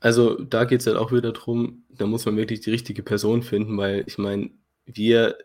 Also 0.00 0.40
da 0.42 0.64
geht 0.64 0.80
es 0.80 0.86
halt 0.86 0.96
auch 0.96 1.10
wieder 1.10 1.32
darum, 1.32 1.84
da 1.88 2.06
muss 2.06 2.26
man 2.26 2.36
wirklich 2.36 2.60
die 2.60 2.70
richtige 2.70 3.02
Person 3.02 3.42
finden, 3.42 3.76
weil 3.78 4.04
ich 4.06 4.18
meine, 4.18 4.50
wir, 4.84 5.36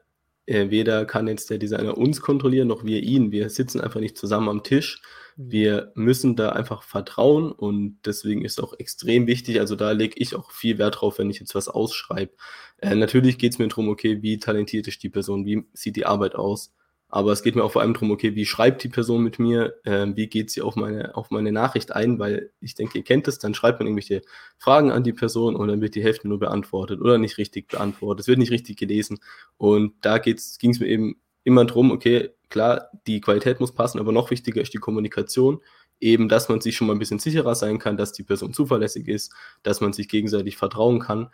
weder 0.52 1.06
kann 1.06 1.28
jetzt 1.28 1.50
der 1.50 1.58
Designer 1.58 1.98
uns 1.98 2.22
kontrollieren, 2.22 2.68
noch 2.68 2.84
wir 2.84 3.02
ihn. 3.02 3.32
Wir 3.32 3.50
sitzen 3.50 3.82
einfach 3.82 4.00
nicht 4.00 4.18
zusammen 4.18 4.50
am 4.50 4.64
Tisch 4.64 5.02
wir 5.38 5.92
müssen 5.96 6.36
da 6.36 6.50
einfach 6.50 6.84
vertrauen 6.84 7.52
und 7.52 8.00
deswegen 8.06 8.44
ist 8.44 8.62
auch 8.62 8.74
extrem 8.78 9.28
wichtig, 9.28 9.60
also 9.60 9.76
da 9.76 9.92
lege 9.92 10.16
ich 10.18 10.36
auch 10.36 10.52
viel 10.52 10.78
Wert 10.78 11.02
drauf, 11.02 11.20
wenn 11.20 11.30
ich 11.30 11.40
jetzt 11.40 11.56
was 11.56 11.68
ausschreibe. 11.68 12.34
Äh, 12.78 12.96
natürlich 12.96 13.38
geht 13.38 13.54
es 13.54 13.60
mir 13.60 13.68
darum, 13.68 13.90
okay, 13.90 14.22
wie 14.22 14.40
talentiert 14.40 14.88
ist 14.88 15.04
die 15.04 15.10
Person, 15.10 15.46
wie 15.46 15.64
sieht 15.74 15.96
die 15.96 16.06
Arbeit 16.06 16.36
aus, 16.36 16.74
aber 17.12 17.34
es 17.34 17.43
geht 17.43 17.56
mir 17.56 17.63
auch 17.63 17.74
vor 17.74 17.82
allem 17.82 17.93
darum, 17.93 18.10
okay, 18.12 18.36
wie 18.36 18.45
schreibt 18.45 18.84
die 18.84 18.89
Person 18.89 19.21
mit 19.21 19.38
mir, 19.38 19.76
äh, 19.84 20.08
wie 20.15 20.28
geht 20.28 20.50
sie 20.50 20.62
auf 20.62 20.76
meine, 20.76 21.15
auf 21.15 21.30
meine 21.30 21.52
Nachricht 21.52 21.93
ein, 21.93 22.19
weil 22.19 22.52
ich 22.62 22.74
denke, 22.74 22.97
ihr 22.97 23.04
kennt 23.04 23.28
es, 23.28 23.38
dann 23.38 23.54
schreibt 23.54 23.80
man 23.80 23.88
irgendwelche 23.88 24.21
Fragen 24.58 24.91
an 24.91 25.04
die 25.04 25.13
Person 25.13 25.56
und 25.56 25.67
dann 25.67 25.82
wird 25.82 25.95
die 25.95 26.04
Hälfte 26.04 26.28
nur 26.28 26.39
beantwortet 26.39 27.02
oder 27.02 27.17
nicht 27.17 27.38
richtig 27.38 27.67
beantwortet, 27.67 28.21
es 28.21 28.28
wird 28.28 28.39
nicht 28.39 28.52
richtig 28.52 28.78
gelesen 28.78 29.19
und 29.58 29.93
da 30.02 30.17
ging 30.17 30.36
es 30.36 30.80
mir 30.80 30.88
eben 30.88 31.17
immer 31.43 31.65
darum, 31.65 31.91
okay, 31.91 32.30
klar, 32.50 32.89
die 33.08 33.21
Qualität 33.21 33.60
muss 33.60 33.74
passen, 33.74 34.00
aber 34.00 34.12
noch 34.12 34.32
wichtiger 34.32 34.62
ist 34.62 34.74
die 34.74 34.78
Kommunikation. 34.80 35.62
Eben, 36.00 36.30
dass 36.30 36.50
man 36.50 36.62
sich 36.62 36.76
schon 36.76 36.88
mal 36.88 36.93
ein 36.93 37.00
bisschen 37.00 37.19
sicherer 37.19 37.54
sein 37.54 37.78
kann, 37.78 37.95
dass 37.95 38.12
die 38.12 38.24
Person 38.24 38.54
zuverlässig 38.54 39.08
ist, 39.08 39.34
dass 39.62 39.82
man 39.82 39.93
sich 39.93 40.10
gegenseitig 40.10 40.58
vertrauen 40.58 41.00
kann. 41.00 41.30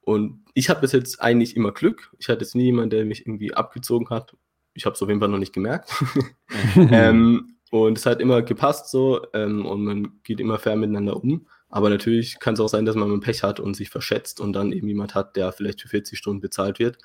Und 0.00 0.44
ich 0.54 0.70
habe 0.70 0.80
bis 0.80 0.92
jetzt 0.92 1.20
eigentlich 1.20 1.56
immer 1.56 1.72
Glück. 1.72 2.10
Ich 2.18 2.28
hatte 2.28 2.42
jetzt 2.44 2.54
nie 2.54 2.64
jemanden, 2.64 2.90
der 2.90 3.04
mich 3.04 3.26
irgendwie 3.26 3.54
abgezogen 3.54 4.10
hat. 4.10 4.36
Ich 4.74 4.86
habe 4.86 4.94
es 4.94 5.02
auf 5.02 5.08
jeden 5.08 5.20
Fall 5.20 5.28
noch 5.28 5.38
nicht 5.38 5.52
gemerkt. 5.52 5.90
ähm, 6.76 7.56
und 7.70 7.98
es 7.98 8.06
hat 8.06 8.20
immer 8.20 8.42
gepasst 8.42 8.90
so 8.90 9.26
ähm, 9.32 9.64
und 9.64 9.84
man 9.84 10.20
geht 10.24 10.40
immer 10.40 10.58
fair 10.58 10.76
miteinander 10.76 11.16
um. 11.16 11.46
Aber 11.68 11.88
natürlich 11.88 12.38
kann 12.38 12.54
es 12.54 12.60
auch 12.60 12.68
sein, 12.68 12.84
dass 12.84 12.96
man 12.96 13.20
Pech 13.20 13.42
hat 13.42 13.58
und 13.58 13.74
sich 13.74 13.88
verschätzt 13.88 14.40
und 14.40 14.52
dann 14.52 14.72
eben 14.72 14.88
jemand 14.88 15.14
hat, 15.14 15.36
der 15.36 15.52
vielleicht 15.52 15.80
für 15.80 15.88
40 15.88 16.18
Stunden 16.18 16.40
bezahlt 16.40 16.78
wird 16.78 16.98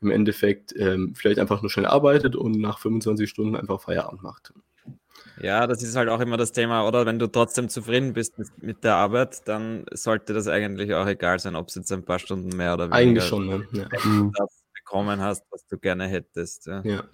im 0.00 0.10
Endeffekt 0.10 0.74
ähm, 0.76 1.14
vielleicht 1.14 1.38
einfach 1.38 1.62
nur 1.62 1.70
schnell 1.70 1.86
arbeitet 1.86 2.36
und 2.36 2.58
nach 2.60 2.78
25 2.78 3.28
Stunden 3.28 3.56
einfach 3.56 3.80
Feierabend 3.80 4.22
macht. 4.22 4.52
Ja, 5.40 5.66
das 5.66 5.82
ist 5.82 5.96
halt 5.96 6.08
auch 6.08 6.20
immer 6.20 6.36
das 6.36 6.52
Thema, 6.52 6.86
oder? 6.86 7.04
Wenn 7.04 7.18
du 7.18 7.26
trotzdem 7.26 7.68
zufrieden 7.68 8.12
bist 8.12 8.38
mit, 8.38 8.62
mit 8.62 8.84
der 8.84 8.94
Arbeit, 8.96 9.46
dann 9.48 9.84
sollte 9.92 10.32
das 10.32 10.48
eigentlich 10.48 10.94
auch 10.94 11.06
egal 11.06 11.38
sein, 11.38 11.56
ob 11.56 11.68
es 11.68 11.74
jetzt 11.74 11.92
ein 11.92 12.04
paar 12.04 12.18
Stunden 12.18 12.56
mehr 12.56 12.74
oder 12.74 12.90
weniger 12.90 12.96
eigentlich 12.96 13.24
schon, 13.24 13.46
ne? 13.46 13.66
ja. 13.72 13.86
das 14.38 14.62
bekommen 14.86 15.20
hast, 15.20 15.44
was 15.50 15.66
du 15.66 15.78
gerne 15.78 16.06
hättest. 16.08 16.66
Ja. 16.66 16.82
ja. 16.84 17.04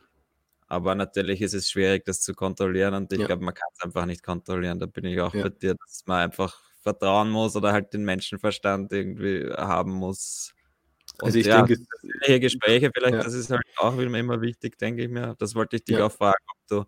Aber 0.68 0.94
natürlich 0.94 1.42
ist 1.42 1.54
es 1.54 1.70
schwierig, 1.70 2.04
das 2.06 2.20
zu 2.22 2.34
kontrollieren 2.34 2.94
und 2.94 3.12
ich 3.12 3.20
Ja. 3.20 3.26
glaube, 3.26 3.44
man 3.44 3.54
kann 3.54 3.68
es 3.76 3.84
einfach 3.84 4.06
nicht 4.06 4.22
kontrollieren. 4.22 4.78
Da 4.80 4.86
bin 4.86 5.04
ich 5.04 5.20
auch 5.20 5.34
Ja. 5.34 5.44
bei 5.44 5.50
dir, 5.50 5.74
dass 5.76 6.02
man 6.06 6.20
einfach 6.22 6.60
vertrauen 6.82 7.30
muss 7.30 7.56
oder 7.56 7.72
halt 7.72 7.92
den 7.94 8.04
Menschenverstand 8.04 8.92
irgendwie 8.92 9.50
haben 9.52 9.92
muss. 9.92 10.52
Also 11.20 11.36
Und 11.36 11.40
ich 11.40 11.46
ja, 11.46 11.62
denke, 11.62 11.84
persönliche 11.90 12.40
Gespräche 12.40 12.90
vielleicht, 12.94 13.14
Ja. 13.14 13.22
das 13.24 13.34
ist 13.34 13.50
halt 13.50 13.62
auch 13.78 13.98
immer 13.98 14.40
wichtig, 14.42 14.78
denke 14.78 15.02
ich 15.04 15.10
mir. 15.10 15.34
Das 15.38 15.54
wollte 15.54 15.76
ich 15.76 15.84
dich 15.84 15.98
auch 15.98 16.12
fragen, 16.12 16.44
ob 16.52 16.68
du 16.68 16.84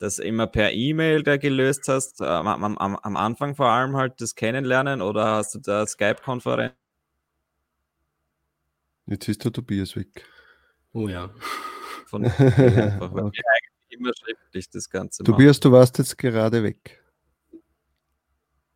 das 0.00 0.18
immer 0.20 0.46
per 0.48 0.72
E-Mail 0.72 1.22
da 1.24 1.36
gelöst 1.38 1.88
hast, 1.88 2.22
am, 2.22 2.46
am, 2.48 2.78
am 2.78 2.96
am 2.96 3.16
Anfang 3.16 3.54
vor 3.56 3.68
allem 3.68 3.96
halt 3.96 4.20
das 4.20 4.34
Kennenlernen 4.36 5.02
oder 5.02 5.26
hast 5.36 5.54
du 5.54 5.60
da 5.60 5.86
Skype-Konferenz? 5.86 6.74
Jetzt 9.12 9.28
ist 9.28 9.44
der 9.44 9.52
Tobias 9.52 9.94
weg. 9.94 10.24
oh 10.94 11.06
ja. 11.08 11.30
von 12.06 12.24
einfach, 12.24 13.12
weil 13.12 13.24
Okay. 13.24 13.40
wir 13.42 13.44
eigentlich 13.52 13.90
immer 13.90 14.10
schriftlich 14.18 14.70
das 14.70 14.88
Ganze 14.88 15.22
machen. 15.22 15.32
Tobias, 15.32 15.60
du 15.60 15.70
warst 15.70 15.98
jetzt 15.98 16.16
gerade 16.16 16.62
weg. 16.62 17.02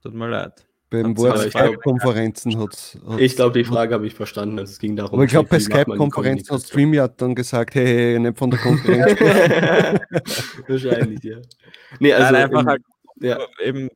Tut 0.03 0.13
mir 0.15 0.29
leid. 0.29 0.67
Beim 0.91 1.17
Wort 1.17 1.39
Skype-Konferenzen 1.51 2.59
hat 2.61 2.73
es. 2.75 2.99
Ich 3.19 3.35
glaube, 3.35 3.59
die 3.59 3.65
Frage 3.65 3.95
habe 3.95 4.07
ich 4.07 4.15
verstanden. 4.15 4.59
Also 4.59 4.71
es 4.73 4.79
ging 4.79 4.95
darum, 4.95 5.15
Aber 5.15 5.25
ich 5.25 5.31
glaube, 5.31 5.49
bei 5.49 5.59
Skype-Konferenzen 5.59 6.55
hat? 6.55 6.63
StreamYard 6.63 7.21
dann 7.21 7.35
gesagt, 7.35 7.75
hey, 7.75 7.87
hey, 7.87 8.19
nicht 8.21 8.39
von 8.39 8.51
der 8.51 8.61
Konkurrenz. 8.61 9.19
Wahrscheinlich, 10.69 11.25
ja. 11.25 11.39
Nee, 11.99 12.13
Also 12.13 12.25
also 12.27 12.33
Nein, 12.35 12.45
einfach 12.45 12.61
im- 12.61 12.69
halt 12.69 12.83
ja. 13.21 13.39
eben 13.65 13.89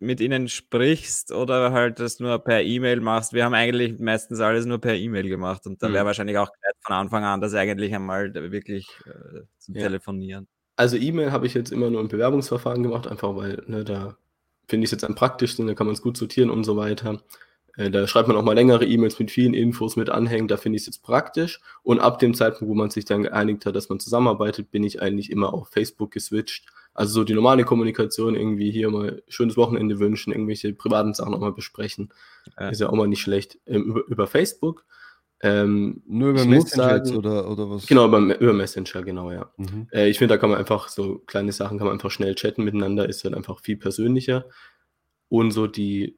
mit 0.00 0.20
ihnen 0.20 0.48
sprichst 0.48 1.32
oder 1.32 1.72
halt 1.72 1.98
das 2.00 2.20
nur 2.20 2.38
per 2.38 2.62
E-Mail 2.62 3.00
machst. 3.00 3.32
Wir 3.32 3.44
haben 3.44 3.54
eigentlich 3.54 3.98
meistens 3.98 4.40
alles 4.40 4.66
nur 4.66 4.78
per 4.80 4.94
E-Mail 4.94 5.28
gemacht 5.28 5.66
und 5.66 5.82
da 5.82 5.92
wäre 5.92 6.04
Mhm. 6.04 6.06
wahrscheinlich 6.06 6.38
auch 6.38 6.48
von 6.84 6.94
Anfang 6.96 7.24
an 7.24 7.40
das 7.40 7.54
eigentlich 7.54 7.94
einmal 7.94 8.32
wirklich 8.34 8.88
äh, 9.06 9.40
zu 9.58 9.72
Ja. 9.72 9.82
telefonieren. 9.82 10.46
Also 10.76 10.96
E-Mail 10.96 11.32
habe 11.32 11.46
ich 11.46 11.54
jetzt 11.54 11.72
immer 11.72 11.88
nur 11.90 12.00
im 12.00 12.08
Bewerbungsverfahren 12.08 12.82
gemacht, 12.82 13.06
einfach 13.06 13.34
weil 13.36 13.62
ne, 13.66 13.82
da 13.84 14.16
finde 14.68 14.84
ich 14.84 14.88
es 14.88 14.92
jetzt 14.92 15.04
am 15.04 15.14
praktischsten, 15.14 15.66
da 15.66 15.74
kann 15.74 15.86
man 15.86 15.94
es 15.94 16.02
gut 16.02 16.16
sortieren 16.16 16.50
und 16.50 16.64
so 16.64 16.76
weiter. 16.76 17.22
Äh, 17.76 17.90
da 17.90 18.06
schreibt 18.06 18.28
man 18.28 18.36
auch 18.36 18.42
mal 18.42 18.54
längere 18.54 18.84
E-Mails 18.84 19.18
mit 19.18 19.30
vielen 19.30 19.54
Infos 19.54 19.96
mit 19.96 20.10
Anhängen, 20.10 20.48
da 20.48 20.56
finde 20.56 20.76
ich 20.76 20.82
es 20.82 20.86
jetzt 20.86 21.02
praktisch. 21.02 21.60
Und 21.82 22.00
ab 22.00 22.18
dem 22.18 22.34
Zeitpunkt, 22.34 22.68
wo 22.70 22.74
man 22.74 22.90
sich 22.90 23.04
dann 23.04 23.22
geeinigt 23.22 23.64
hat, 23.66 23.76
dass 23.76 23.88
man 23.88 24.00
zusammenarbeitet, 24.00 24.70
bin 24.70 24.82
ich 24.84 25.00
eigentlich 25.00 25.30
immer 25.30 25.54
auf 25.54 25.68
Facebook 25.70 26.10
geswitcht. 26.10 26.66
Also 26.96 27.12
so 27.14 27.24
die 27.24 27.34
normale 27.34 27.64
Kommunikation, 27.64 28.34
irgendwie 28.34 28.70
hier 28.70 28.90
mal 28.90 29.22
schönes 29.28 29.56
Wochenende 29.56 29.98
wünschen, 29.98 30.32
irgendwelche 30.32 30.72
privaten 30.72 31.12
Sachen 31.14 31.34
auch 31.34 31.40
mal 31.40 31.52
besprechen, 31.52 32.10
Ja. 32.58 32.68
ist 32.70 32.80
ja 32.80 32.88
auch 32.88 32.94
mal 32.94 33.06
nicht 33.06 33.20
schlecht. 33.20 33.58
Ähm, 33.66 33.84
über, 33.84 34.04
über 34.08 34.26
Facebook. 34.26 34.84
Ähm, 35.42 36.02
Nur 36.06 36.30
über 36.30 36.46
Messenger 36.46 36.84
sagen- 37.04 37.16
oder, 37.16 37.50
oder 37.50 37.68
was? 37.68 37.86
genau, 37.86 38.06
über, 38.06 38.18
über 38.40 38.52
Messenger, 38.54 39.02
genau, 39.02 39.30
ja. 39.30 39.50
Mhm. 39.58 39.86
Äh, 39.92 40.08
ich 40.08 40.16
finde, 40.18 40.32
da 40.34 40.38
kann 40.38 40.48
man 40.48 40.58
einfach 40.58 40.88
so 40.88 41.18
kleine 41.26 41.52
Sachen, 41.52 41.76
kann 41.76 41.86
man 41.86 41.92
einfach 41.94 42.10
schnell 42.10 42.34
chatten 42.34 42.64
miteinander, 42.64 43.06
ist 43.06 43.22
dann 43.24 43.34
einfach 43.34 43.60
viel 43.60 43.76
persönlicher. 43.76 44.46
Und 45.28 45.50
so 45.50 45.66
die 45.66 46.16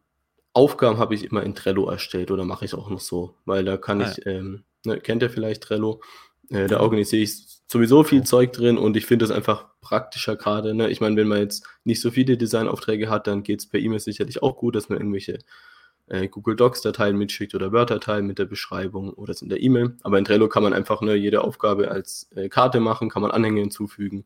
Aufgaben 0.53 0.99
habe 0.99 1.15
ich 1.17 1.25
immer 1.25 1.43
in 1.43 1.55
Trello 1.57 1.89
erstellt 1.91 2.31
oder 2.31 2.45
mache 2.45 2.65
ich 2.65 2.75
auch 2.75 2.89
noch 2.91 3.01
so, 3.01 3.35
weil 3.45 3.65
da 3.65 3.77
kann 3.77 4.01
Ah, 4.03 4.13
ich, 4.17 4.25
ähm, 4.27 4.63
ne, 4.85 5.01
kennt 5.01 5.23
ihr 5.23 5.31
vielleicht 5.31 5.65
Trello? 5.65 6.01
Äh, 6.51 6.69
da 6.69 6.79
organisiere 6.81 7.23
ich 7.25 7.58
sowieso 7.71 8.03
viel 8.03 8.25
Zeug 8.25 8.53
drin 8.53 8.79
und 8.79 8.97
ich 8.97 9.07
finde 9.07 9.27
es 9.27 9.31
einfach 9.31 9.67
praktischer 9.81 10.37
gerade. 10.37 10.75
Ne? 10.75 10.91
Ich 10.91 11.01
meine, 11.01 11.17
wenn 11.17 11.29
man 11.29 11.39
jetzt 11.39 11.67
nicht 11.85 12.01
so 12.01 12.11
viele 12.11 12.37
Designaufträge 12.37 13.11
hat, 13.11 13.27
dann 13.27 13.43
geht 13.43 13.61
es 13.61 13.69
per 13.69 13.79
E-Mail 13.79 14.01
sicherlich 14.01 14.43
auch 14.43 14.57
gut, 14.57 14.75
dass 14.75 14.89
man 14.89 14.99
irgendwelche 14.99 15.39
äh, 16.07 16.29
Google 16.29 16.57
Docs-Dateien 16.57 17.17
mitschickt 17.17 17.55
oder 17.55 17.71
Word-Dateien 17.71 18.27
mit 18.27 18.39
der 18.39 18.47
Beschreibung 18.47 19.13
oder 19.13 19.33
es 19.33 19.43
in 19.43 19.51
der 19.51 19.63
E-Mail. 19.63 19.97
Aber 20.03 20.19
in 20.19 20.25
Trello 20.25 20.49
kann 20.49 20.63
man 20.63 20.73
einfach 20.73 21.03
ne, 21.03 21.15
jede 21.15 21.43
Aufgabe 21.43 21.91
als 21.91 22.31
äh, 22.35 22.49
Karte 22.49 22.81
machen, 22.81 23.11
kann 23.11 23.23
man 23.23 23.31
Anhänge 23.31 23.61
hinzufügen, 23.61 24.25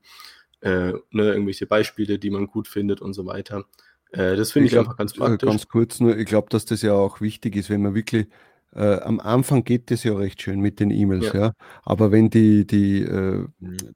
äh, 0.60 0.92
ne, 1.10 1.32
irgendwelche 1.32 1.66
Beispiele, 1.66 2.20
die 2.20 2.30
man 2.30 2.46
gut 2.46 2.68
findet 2.68 3.00
und 3.02 3.12
so 3.12 3.26
weiter. 3.26 3.64
Äh, 4.12 4.36
das 4.36 4.52
finde 4.52 4.66
ich, 4.66 4.72
glaub, 4.72 4.84
einfach 4.84 4.98
ganz 4.98 5.14
äh, 5.14 5.18
praktisch. 5.18 5.48
Ganz 5.48 5.68
kurz 5.68 5.98
nur, 5.98 6.16
ich 6.16 6.26
glaube, 6.26 6.48
dass 6.50 6.64
das 6.64 6.82
ja 6.82 6.92
auch 6.92 7.20
wichtig 7.20 7.56
ist, 7.56 7.70
wenn 7.70 7.82
man 7.82 7.94
wirklich 7.96 8.28
äh, 8.74 9.00
am 9.00 9.20
Anfang 9.20 9.64
geht 9.64 9.90
das 9.90 10.04
ja 10.04 10.14
recht 10.14 10.40
schön 10.42 10.60
mit 10.60 10.80
den 10.80 10.90
E-Mails, 10.90 11.32
ja. 11.32 11.40
Ja. 11.40 11.52
Aber 11.84 12.10
wenn 12.12 12.30
die, 12.30 12.66
die, 12.66 13.02
äh, 13.02 13.46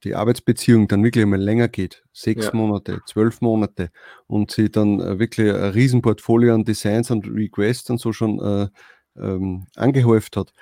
die 0.04 0.14
Arbeitsbeziehung 0.14 0.88
dann 0.88 1.02
wirklich 1.04 1.22
einmal 1.24 1.40
länger 1.40 1.68
geht, 1.68 2.04
sechs 2.12 2.46
Ja. 2.46 2.54
Monate, 2.54 3.00
zwölf 3.06 3.40
Monate 3.40 3.90
und 4.26 4.50
sie 4.50 4.70
dann 4.70 5.00
äh, 5.00 5.18
wirklich 5.18 5.50
ein 5.52 5.70
Riesenportfolio 5.70 6.54
an 6.54 6.64
Designs 6.64 7.10
und 7.10 7.26
Requests 7.26 7.88
und 7.90 8.00
so 8.00 8.12
schon 8.12 8.38
äh, 8.40 8.68
ähm, 9.18 9.66
angehäuft 9.76 10.36
hat, 10.36 10.52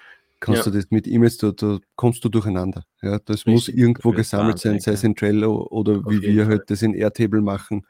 kannst 0.41 0.65
Ja. 0.67 0.71
du 0.71 0.79
das 0.79 0.91
mit 0.91 1.07
E-Mails, 1.09 1.39
da, 1.39 1.51
da 1.53 1.79
kommst 1.97 2.25
du 2.25 2.29
durcheinander. 2.29 2.85
Ja, 3.03 3.19
das 3.25 3.47
muss 3.47 3.67
Richtig. 3.69 3.79
irgendwo 3.79 4.13
Das 4.13 4.21
ist 4.27 4.31
gesammelt 4.31 4.59
sein, 4.61 4.79
sei 4.81 4.93
es 4.93 5.03
in 5.05 5.17
Trello 5.17 5.67
oder 5.71 5.99
Auf 6.05 6.11
wie 6.13 6.23
wir 6.23 6.45
Fall. 6.45 6.53
halt 6.59 6.71
das 6.71 6.83
in 6.83 6.95
Airtable 6.95 7.41
machen. 7.41 7.85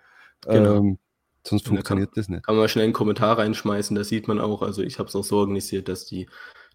Genau. 0.47 0.79
Ähm, 0.79 0.99
sonst 1.47 1.69
Und 1.69 1.77
da 1.77 1.83
kann- 1.83 1.99
funktioniert 1.99 2.17
das 2.17 2.29
nicht. 2.29 2.47
kann 2.47 2.57
man 2.57 2.69
schnell 2.69 2.85
einen 2.85 2.93
Kommentar 2.93 3.39
reinschmeißen, 3.39 3.95
das 3.95 4.09
sieht 4.09 4.29
man 4.29 4.41
auch. 4.41 4.63
Also 4.63 4.83
ich 4.83 4.99
habe 4.99 5.09
es 5.09 5.17
auch 5.17 5.25
so 5.25 5.39
organisiert, 5.39 5.89
dass 5.89 6.07
die 6.07 6.27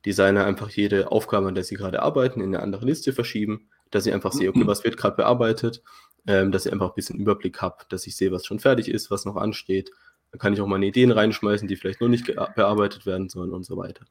Designer 0.05 0.45
einfach 0.45 0.69
jede 0.69 1.11
Aufgabe, 1.11 1.47
an 1.47 1.55
der 1.55 1.63
sie 1.63 1.75
gerade 1.75 2.01
arbeiten, 2.01 2.39
in 2.41 2.53
eine 2.55 2.63
andere 2.63 2.85
Liste 2.85 3.11
verschieben, 3.13 3.69
dass 3.91 4.05
ich 4.05 4.13
einfach 4.13 4.31
sehe, 4.31 4.49
okay, 4.49 4.65
was 4.65 4.83
wird 4.83 4.95
gerade 4.97 5.17
bearbeitet, 5.17 5.81
ähm, 6.27 6.51
dass 6.51 6.65
ich 6.65 6.71
einfach 6.71 6.89
ein 6.89 6.95
bisschen 6.95 7.19
Überblick 7.19 7.61
habe, 7.61 7.77
dass 7.89 8.05
ich 8.07 8.15
sehe, 8.15 8.31
was 8.31 8.45
schon 8.45 8.59
fertig 8.59 8.87
ist, 8.89 9.09
was 9.11 9.25
noch 9.25 9.35
ansteht. 9.35 9.91
Dann 10.31 10.39
kann 10.39 10.53
ich 10.53 10.61
auch 10.61 10.67
meine 10.67 10.85
Ideen 10.85 11.11
reinschmeißen, 11.11 11.67
die 11.67 11.75
vielleicht 11.75 11.99
noch 12.01 12.07
nicht 12.07 12.27
bearbeitet 12.55 13.05
werden 13.07 13.29
sollen 13.29 13.51
und 13.51 13.63
so 13.65 13.75
weiter. 13.77 14.05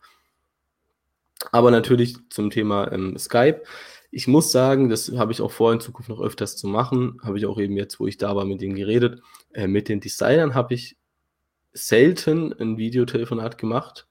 Aber 1.53 1.71
natürlich 1.71 2.17
zum 2.31 2.51
Thema 2.51 2.91
ähm, 2.93 3.17
Skype. 3.17 3.63
Ich 4.11 4.27
muss 4.27 4.53
sagen, 4.53 4.89
das 4.89 5.13
habe 5.13 5.33
ich 5.33 5.41
auch 5.43 5.51
vor, 5.51 5.73
in 5.73 5.81
Zukunft 5.81 6.09
noch 6.09 6.21
öfters 6.21 6.57
zu 6.57 6.67
machen. 6.67 7.21
Habe 7.23 7.39
ich 7.39 7.47
auch 7.47 7.59
eben 7.59 7.77
jetzt, 7.77 8.01
wo 8.01 8.07
ich 8.07 8.17
da 8.17 8.35
war, 8.35 8.45
mit 8.45 8.61
denen 8.61 8.75
geredet. 8.75 9.21
Äh, 9.53 9.67
mit 9.67 9.89
den 9.89 10.01
Designern 10.01 10.55
habe 10.55 10.75
ich 10.75 10.97
selten 11.73 12.53
ein 12.55 12.79
Videotelefonat 12.79 13.59
gemacht. 13.59 14.09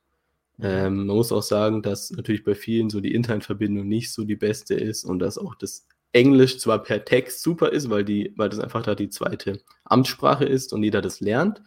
Ähm, 0.60 1.06
man 1.06 1.16
muss 1.16 1.32
auch 1.32 1.44
sagen, 1.44 1.82
dass 1.82 2.12
natürlich 2.12 2.44
bei 2.44 2.56
vielen 2.56 2.90
so 2.90 3.02
die 3.02 3.14
Internetverbindung 3.14 3.88
nicht 3.88 4.12
so 4.12 4.24
die 4.24 4.36
beste 4.36 4.76
ist 4.76 5.04
und 5.04 5.20
dass 5.20 5.38
auch 5.38 5.56
das 5.56 5.88
Englisch 6.14 6.60
zwar 6.60 6.82
per 6.82 7.06
Text 7.06 7.44
super 7.44 7.72
ist, 7.72 7.90
weil, 7.90 8.04
die, 8.04 8.34
weil 8.38 8.50
das 8.50 8.60
einfach 8.60 8.84
da 8.84 8.96
die 8.96 9.10
zweite 9.10 9.62
Amtssprache 9.84 10.46
ist 10.46 10.74
und 10.74 10.84
jeder 10.84 11.02
das 11.02 11.20
lernt. 11.20 11.62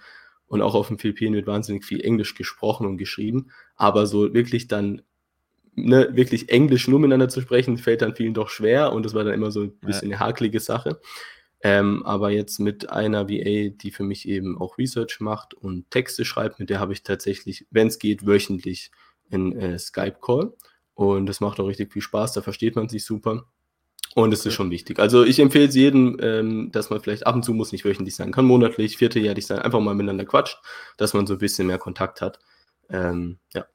Und 0.46 0.62
auch 0.62 0.74
auf 0.74 0.88
den 0.88 0.98
Philippinen 0.98 1.36
wird 1.36 1.46
wahnsinnig 1.46 1.84
viel 1.84 2.00
Englisch 2.00 2.34
gesprochen 2.34 2.86
und 2.86 2.96
geschrieben. 2.96 3.52
Aber 3.76 4.06
so 4.06 4.34
wirklich 4.34 4.66
dann, 4.66 5.02
ne, 5.74 6.08
wirklich 6.12 6.48
Englisch 6.48 6.88
nur 6.88 7.00
miteinander 7.00 7.28
zu 7.28 7.40
sprechen, 7.40 7.78
fällt 7.78 8.02
dann 8.02 8.14
vielen 8.14 8.34
doch 8.34 8.48
schwer. 8.48 8.92
Und 8.92 9.04
das 9.04 9.14
war 9.14 9.24
dann 9.24 9.34
immer 9.34 9.50
so 9.50 9.62
ein 9.62 9.78
bisschen 9.78 10.12
eine 10.12 10.20
hakelige 10.20 10.60
Sache. 10.60 11.00
Ähm, 11.62 12.02
aber 12.04 12.30
jetzt 12.30 12.58
mit 12.58 12.90
einer 12.90 13.28
VA, 13.28 13.68
die 13.70 13.90
für 13.90 14.02
mich 14.02 14.26
eben 14.26 14.58
auch 14.58 14.78
Research 14.78 15.20
macht 15.20 15.52
und 15.52 15.90
Texte 15.90 16.24
schreibt, 16.24 16.58
mit 16.58 16.70
der 16.70 16.80
habe 16.80 16.92
ich 16.92 17.02
tatsächlich, 17.02 17.66
wenn 17.70 17.88
es 17.88 17.98
geht, 17.98 18.26
wöchentlich 18.26 18.90
einen 19.30 19.52
äh, 19.52 19.78
Skype-Call. 19.78 20.54
Und 20.94 21.26
das 21.26 21.40
macht 21.40 21.60
auch 21.60 21.66
richtig 21.66 21.92
viel 21.92 22.02
Spaß, 22.02 22.32
da 22.32 22.42
versteht 22.42 22.76
man 22.76 22.88
sich 22.88 23.04
super. 23.04 23.46
Und 24.14 24.32
es 24.32 24.44
ist 24.44 24.54
schon 24.54 24.70
wichtig. 24.70 24.98
Also 24.98 25.22
ich 25.24 25.38
empfehle 25.38 25.66
es 25.68 25.74
jedem, 25.74 26.18
ähm, 26.20 26.70
dass 26.72 26.90
man 26.90 27.00
vielleicht 27.00 27.26
ab 27.26 27.36
und 27.36 27.44
zu 27.44 27.54
muss 27.54 27.70
nicht 27.72 27.84
wöchentlich 27.84 28.16
sein, 28.16 28.32
kann 28.32 28.44
monatlich, 28.44 28.96
vierteljährlich 28.96 29.46
sein, 29.46 29.60
einfach 29.60 29.80
mal 29.80 29.94
miteinander 29.94 30.24
quatscht, 30.24 30.58
dass 30.96 31.14
man 31.14 31.26
so 31.26 31.34
ein 31.34 31.38
bisschen 31.38 31.68
mehr 31.68 31.78
Kontakt 31.78 32.20
hat. 32.20 32.40
Ähm, 32.88 33.38
ja. 33.54 33.66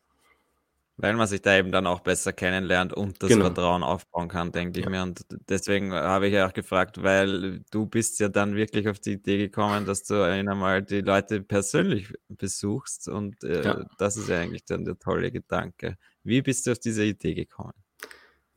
Weil 0.98 1.14
man 1.16 1.28
sich 1.28 1.42
da 1.42 1.58
eben 1.58 1.72
dann 1.74 1.88
auch 1.88 2.00
besser 2.00 2.32
kennenlernt 2.32 2.94
und 2.94 3.22
das 3.22 3.30
Genau. 3.30 3.46
Vertrauen 3.46 3.84
aufbauen 3.84 4.30
kann, 4.30 4.52
denke 4.54 4.80
ich 4.80 4.86
Ja. 4.86 4.90
mir. 4.90 5.04
Und 5.04 5.26
deswegen 5.50 5.92
habe 5.94 6.28
ich 6.28 6.34
ja 6.34 6.48
auch 6.48 6.54
gefragt, 6.54 7.04
weil 7.04 7.62
du 7.72 7.86
bist 7.86 8.20
ja 8.22 8.30
dann 8.30 8.56
wirklich 8.56 8.88
auf 8.88 9.00
die 9.00 9.14
Idee 9.14 9.38
gekommen, 9.38 9.86
dass 9.86 10.04
du 10.04 10.24
einmal 10.24 10.82
die 10.84 11.02
Leute 11.02 11.42
persönlich 11.42 12.14
besuchst 12.30 13.10
und 13.10 13.44
äh, 13.44 13.64
Ja. 13.64 13.86
das 13.98 14.16
ist 14.18 14.30
ja 14.30 14.40
eigentlich 14.40 14.64
dann 14.66 14.86
der 14.86 14.98
tolle 14.98 15.32
Gedanke. 15.32 15.98
Wie 16.24 16.42
bist 16.42 16.66
du 16.66 16.72
auf 16.72 16.80
diese 16.80 17.04
Idee 17.04 17.34
gekommen? 17.36 17.74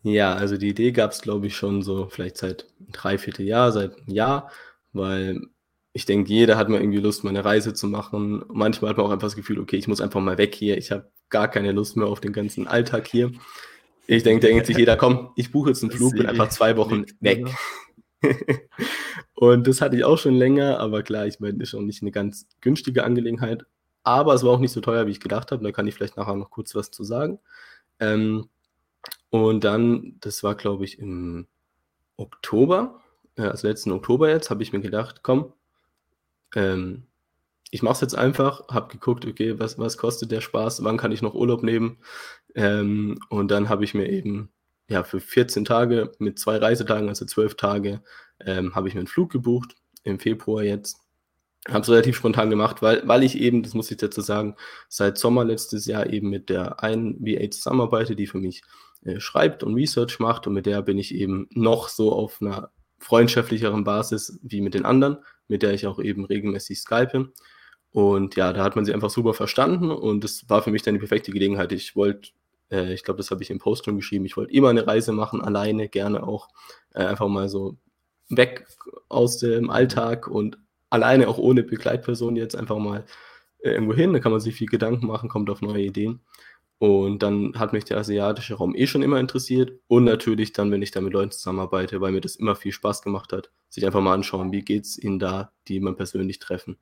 Ja, 0.03 0.35
also 0.35 0.57
die 0.57 0.69
Idee 0.69 0.93
gab 0.93 1.11
es, 1.13 1.21
glaube 1.23 1.49
ich, 1.49 1.57
schon 1.57 1.83
so 1.83 2.09
vielleicht 2.09 2.37
seit 2.37 2.67
drei, 2.93 3.19
vierte 3.19 3.43
Jahr, 3.43 3.73
seit 3.73 3.97
einem 3.99 4.09
Jahr, 4.15 4.51
weil 4.93 5.41
ich 5.99 6.07
denke, 6.07 6.33
jeder 6.33 6.57
hat 6.57 6.69
mal 6.69 6.81
irgendwie 6.81 7.01
Lust, 7.01 7.25
mal 7.25 7.31
eine 7.31 7.45
Reise 7.45 7.75
zu 7.75 7.89
machen. 7.89 8.45
Manchmal 8.53 8.91
hat 8.91 8.99
man 8.99 9.07
auch 9.07 9.11
einfach 9.11 9.27
das 9.27 9.35
Gefühl, 9.35 9.59
okay, 9.59 9.75
ich 9.75 9.89
muss 9.89 10.01
einfach 10.01 10.21
mal 10.21 10.39
weg 10.39 10.55
hier. 10.55 10.79
Ich 10.79 10.93
habe 10.93 11.11
gar 11.29 11.49
keine 11.49 11.73
Lust 11.73 11.97
mehr 11.97 12.07
auf 12.07 12.21
den 12.21 12.33
ganzen 12.33 12.69
Alltag 12.69 13.09
hier. 13.09 13.33
Ich 14.07 14.23
denke, 14.23 14.47
da 14.47 14.53
denkt 14.53 14.67
sich 14.67 14.77
jeder, 14.79 14.97
komm, 14.97 15.33
ich 15.35 15.51
buche 15.51 15.71
jetzt 15.71 15.83
einen 15.83 15.91
Flug, 15.91 16.13
bin 16.13 16.27
einfach 16.27 16.51
zwei 16.51 16.77
Wochen 16.77 17.05
weg. 17.19 17.49
Und 19.35 19.67
das 19.67 19.81
hatte 19.81 19.97
ich 19.97 20.05
auch 20.05 20.19
schon 20.19 20.37
länger, 20.37 20.79
aber 20.79 21.03
klar, 21.03 21.27
ich 21.27 21.41
meine, 21.41 21.61
ist 21.65 21.71
schon 21.71 21.87
nicht 21.87 22.01
eine 22.03 22.13
ganz 22.13 22.47
günstige 22.61 23.03
Angelegenheit. 23.03 23.65
Aber 24.05 24.35
es 24.35 24.45
war 24.45 24.53
auch 24.53 24.61
nicht 24.61 24.73
so 24.73 24.81
teuer, 24.81 25.09
wie 25.09 25.11
ich 25.11 25.21
gedacht 25.21 25.51
habe. 25.51 25.65
Da 25.65 25.73
kann 25.73 25.89
ich 25.89 25.97
vielleicht 25.97 26.17
nachher 26.17 26.37
noch 26.37 26.51
kurz 26.51 26.77
was 26.77 26.93
zu 26.93 27.03
sagen. 27.03 27.41
Ähm, 27.99 28.49
und 29.31 29.65
dann, 29.65 30.15
das 30.21 30.45
war, 30.45 30.55
glaube 30.55 30.85
ich, 30.85 31.01
im 31.01 31.49
Oktober, 32.17 33.01
äh, 33.35 33.43
also 33.43 33.67
letzten 33.67 33.91
Oktober 33.91 34.31
jetzt, 34.31 34.49
habe 34.49 34.63
ich 34.63 34.73
mir 34.73 34.81
gedacht, 34.81 35.25
komm, 35.25 35.53
ähm, 36.55 37.05
ich 37.71 37.83
mache 37.83 37.95
es 37.95 38.01
jetzt 38.01 38.17
einfach, 38.17 38.67
habe 38.69 38.93
geguckt, 38.93 39.27
okay, 39.27 39.59
was, 39.59 39.79
was 39.79 39.99
kostet 39.99 40.31
der 40.31 40.41
Spaß, 40.41 40.85
wann 40.85 40.97
kann 40.97 41.13
ich 41.13 41.23
noch 41.23 41.35
Urlaub 41.35 41.63
nehmen? 41.63 41.99
Ähm, 42.55 43.19
und 43.29 43.51
dann 43.51 43.69
habe 43.69 43.85
ich 43.85 43.95
mir 43.95 44.09
eben 44.09 44.51
ja, 44.89 45.05
für 45.05 45.21
14 45.21 45.65
Tage 45.65 46.13
mit 46.19 46.39
zwei 46.39 46.57
Reisetagen, 46.57 47.09
also 47.09 47.27
zwölf 47.27 47.57
Tage, 47.57 48.03
ähm, 48.45 48.75
habe 48.75 48.89
ich 48.89 48.95
mir 48.95 49.01
einen 49.01 49.07
Flug 49.07 49.31
gebucht, 49.31 49.77
im 50.03 50.19
Februar 50.19 50.63
jetzt. 50.63 50.99
Habe 51.69 51.81
es 51.81 51.91
relativ 51.91 52.17
spontan 52.17 52.49
gemacht, 52.49 52.81
weil, 52.81 53.07
weil 53.07 53.23
ich 53.23 53.39
eben, 53.39 53.63
das 53.63 53.75
muss 53.75 53.91
ich 53.91 53.99
dazu 53.99 54.23
sagen, 54.23 54.57
seit 54.89 55.19
Sommer 55.19 55.45
letztes 55.45 55.85
Jahr 55.85 56.07
eben 56.07 56.31
mit 56.31 56.49
der 56.49 56.83
einen 56.83 57.19
VA 57.21 57.51
zusammenarbeite, 57.51 58.17
die 58.17 58.27
für 58.27 58.39
mich 58.39 58.63
äh, 59.05 59.21
schreibt 59.21 59.63
und 59.63 59.75
Research 59.75 60.19
macht 60.19 60.47
und 60.47 60.55
mit 60.55 60.65
der 60.65 60.81
bin 60.81 60.97
ich 60.99 61.15
eben 61.15 61.49
noch 61.51 61.89
so 61.89 62.13
auf 62.13 62.41
einer 62.41 62.71
freundschaftlicheren 62.99 63.85
Basis 63.85 64.39
wie 64.43 64.61
mit 64.61 64.75
den 64.75 64.85
anderen, 64.85 65.19
mit 65.47 65.63
der 65.63 65.73
ich 65.73 65.87
auch 65.87 65.99
eben 65.99 66.25
regelmäßig 66.25 66.81
skype. 66.81 67.33
Und 67.93 68.37
ja, 68.37 68.53
da 68.53 68.63
hat 68.63 68.77
man 68.77 68.85
sie 68.85 68.93
einfach 68.93 69.11
super 69.11 69.35
verstanden 69.35 69.91
und 69.91 70.23
das 70.25 70.49
war 70.49 70.63
für 70.63 70.71
mich 70.71 70.83
dann 70.83 70.95
die 70.95 71.01
perfekte 71.01 71.33
Gelegenheit. 71.33 71.73
Ich 71.73 71.97
wollte, 71.97 72.31
äh, 72.71 72.93
ich 72.93 73.03
glaube, 73.03 73.19
das 73.19 73.31
habe 73.31 73.43
ich 73.43 73.51
im 73.51 73.59
Post 73.59 73.85
schon 73.85 73.97
geschrieben, 73.97 74.27
ich 74.27 74.37
wollte 74.37 74.53
immer 74.53 74.69
eine 74.69 74.87
Reise 74.87 75.13
machen, 75.13 75.41
alleine, 75.41 75.89
gerne 75.89 76.23
auch 76.23 76.49
äh, 76.95 77.05
einfach 77.05 77.29
mal 77.29 77.49
so 77.49 77.77
weg 78.29 78.67
aus 79.09 79.39
dem 79.39 79.71
Alltag 79.71 80.29
und 80.29 80.59
alleine 80.91 81.29
auch 81.29 81.39
ohne 81.39 81.63
Begleitperson 81.63 82.37
jetzt 82.37 82.57
einfach 82.57 82.79
mal 82.79 83.05
äh, 83.61 83.71
irgendwo 83.71 83.95
hin. 83.95 84.13
Da 84.13 84.21
kann 84.21 84.33
man 84.33 84.41
sich 84.41 84.55
viel 84.55 84.69
Gedanken 84.69 85.07
machen, 85.07 85.29
kommt 85.29 85.51
auf 85.51 85.63
neue 85.63 85.83
Ideen. 85.85 86.21
Und 86.79 87.25
dann 87.25 87.55
hat 87.57 87.73
mich 87.73 87.85
der 87.85 87.99
asiatische 87.99 88.55
Raum 88.55 88.75
eh 88.75 88.87
schon 88.87 89.03
immer 89.03 89.19
interessiert. 89.19 89.73
Und 89.89 90.05
natürlich 90.05 90.53
dann, 90.53 90.71
wenn 90.71 90.83
ich 90.83 90.93
da 90.93 91.01
mit 91.01 91.13
Leuten 91.13 91.33
zusammenarbeite, 91.33 92.01
weil 92.01 92.13
mir 92.13 92.21
das 92.21 92.37
immer 92.37 92.55
viel 92.55 92.73
Spaß 92.73 93.03
gemacht 93.03 93.33
hat, 93.33 93.51
sich 93.69 93.85
einfach 93.85 94.01
mal 94.01 94.15
anschauen, 94.15 94.53
wie 94.53 94.63
geht 94.63 94.85
es 94.85 94.99
ihnen 94.99 95.19
da, 95.19 95.53
die 95.67 95.81
man 95.81 95.97
persönlich 95.97 96.39
treffen. 96.39 96.77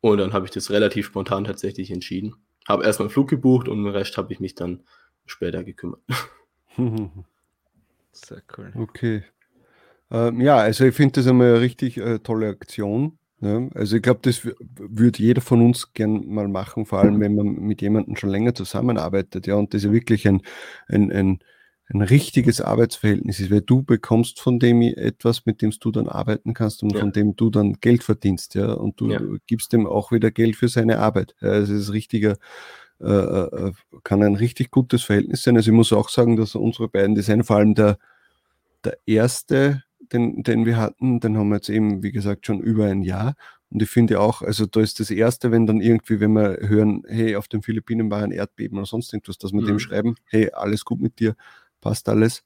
Und 0.00 0.18
dann 0.18 0.32
habe 0.32 0.44
ich 0.44 0.52
das 0.52 0.70
relativ 0.70 1.06
spontan 1.06 1.44
tatsächlich 1.44 1.90
entschieden. 1.90 2.36
Habe 2.68 2.84
erstmal 2.84 3.06
einen 3.06 3.12
Flug 3.12 3.28
gebucht 3.28 3.68
und 3.68 3.82
den 3.82 3.92
Rest 3.92 4.16
habe 4.16 4.32
ich 4.32 4.38
mich 4.38 4.54
dann 4.54 4.84
später 5.26 5.64
gekümmert. 5.64 6.00
Sehr 8.12 8.42
cool. 8.56 8.72
Okay. 8.76 9.24
Ähm, 10.10 10.40
ja, 10.40 10.58
also 10.58 10.84
ich 10.84 10.94
finde 10.94 11.20
das 11.20 11.26
einmal 11.26 11.48
eine 11.48 11.60
richtig 11.60 11.96
äh, 11.96 12.18
tolle 12.20 12.48
Aktion. 12.48 13.18
Ja, 13.40 13.68
also 13.74 13.96
ich 13.96 14.02
glaube, 14.02 14.20
das 14.22 14.44
würde 14.44 15.22
jeder 15.22 15.40
von 15.40 15.60
uns 15.60 15.92
gern 15.92 16.26
mal 16.26 16.48
machen, 16.48 16.86
vor 16.86 17.00
allem 17.00 17.20
wenn 17.20 17.34
man 17.34 17.46
mit 17.46 17.82
jemandem 17.82 18.16
schon 18.16 18.30
länger 18.30 18.54
zusammenarbeitet, 18.54 19.46
ja, 19.46 19.56
und 19.56 19.74
das 19.74 19.84
ja 19.84 19.92
wirklich 19.92 20.26
ein, 20.26 20.40
ein, 20.88 21.12
ein, 21.12 21.40
ein 21.88 22.00
richtiges 22.00 22.60
Arbeitsverhältnis 22.60 23.40
ist, 23.40 23.50
weil 23.50 23.60
du 23.60 23.82
bekommst 23.82 24.40
von 24.40 24.58
dem 24.58 24.80
etwas, 24.80 25.44
mit 25.44 25.60
dem 25.60 25.72
du 25.78 25.90
dann 25.90 26.08
arbeiten 26.08 26.54
kannst 26.54 26.82
und 26.82 26.94
ja. 26.94 27.00
von 27.00 27.12
dem 27.12 27.36
du 27.36 27.50
dann 27.50 27.74
Geld 27.80 28.02
verdienst, 28.02 28.54
ja, 28.54 28.72
und 28.72 29.00
du 29.00 29.10
ja. 29.10 29.20
gibst 29.46 29.72
dem 29.72 29.86
auch 29.86 30.10
wieder 30.10 30.30
Geld 30.30 30.56
für 30.56 30.68
seine 30.68 30.98
Arbeit. 30.98 31.34
Also 31.40 31.74
es 31.74 31.82
ist 31.82 31.92
richtiger, 31.92 32.36
äh, 33.00 33.06
äh, 33.06 33.72
kann 34.04 34.22
ein 34.22 34.36
richtig 34.36 34.70
gutes 34.70 35.02
Verhältnis 35.02 35.42
sein. 35.42 35.56
Also 35.56 35.70
ich 35.70 35.76
muss 35.76 35.92
auch 35.92 36.08
sagen, 36.08 36.36
dass 36.36 36.54
unsere 36.54 36.88
beiden 36.88 37.14
Designer, 37.14 37.44
vor 37.44 37.56
allem 37.56 37.74
der, 37.74 37.98
der 38.84 38.96
erste 39.04 39.83
den, 40.12 40.42
den 40.42 40.66
wir 40.66 40.76
hatten, 40.76 41.20
den 41.20 41.36
haben 41.36 41.48
wir 41.48 41.56
jetzt 41.56 41.68
eben, 41.68 42.02
wie 42.02 42.12
gesagt, 42.12 42.46
schon 42.46 42.60
über 42.60 42.86
ein 42.86 43.02
Jahr. 43.02 43.34
Und 43.70 43.82
ich 43.82 43.90
finde 43.90 44.20
auch, 44.20 44.42
also 44.42 44.66
da 44.66 44.80
ist 44.80 45.00
das 45.00 45.10
Erste, 45.10 45.50
wenn 45.50 45.66
dann 45.66 45.80
irgendwie, 45.80 46.20
wenn 46.20 46.32
wir 46.32 46.58
hören, 46.60 47.02
hey, 47.08 47.36
auf 47.36 47.48
den 47.48 47.62
Philippinen 47.62 48.10
war 48.10 48.22
ein 48.22 48.30
Erdbeben 48.30 48.78
oder 48.78 48.86
sonst 48.86 49.12
irgendwas, 49.12 49.38
dass 49.38 49.52
wir 49.52 49.62
mhm. 49.62 49.66
dem 49.66 49.78
schreiben, 49.78 50.14
hey, 50.26 50.50
alles 50.52 50.84
gut 50.84 51.00
mit 51.00 51.18
dir, 51.18 51.34
passt 51.80 52.08
alles. 52.08 52.44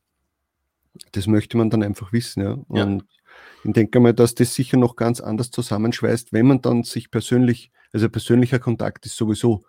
Das 1.12 1.26
möchte 1.26 1.56
man 1.56 1.70
dann 1.70 1.82
einfach 1.82 2.12
wissen, 2.12 2.42
ja. 2.42 2.52
Und 2.68 3.02
ja. 3.02 3.06
ich 3.64 3.72
denke 3.72 4.00
mal, 4.00 4.14
dass 4.14 4.34
das 4.34 4.54
sicher 4.54 4.78
noch 4.78 4.96
ganz 4.96 5.20
anders 5.20 5.50
zusammenschweißt, 5.50 6.32
wenn 6.32 6.46
man 6.46 6.62
dann 6.62 6.82
sich 6.82 7.10
persönlich, 7.10 7.70
also 7.92 8.08
persönlicher 8.08 8.58
Kontakt 8.58 9.04
ist 9.06 9.16
sowieso 9.16 9.64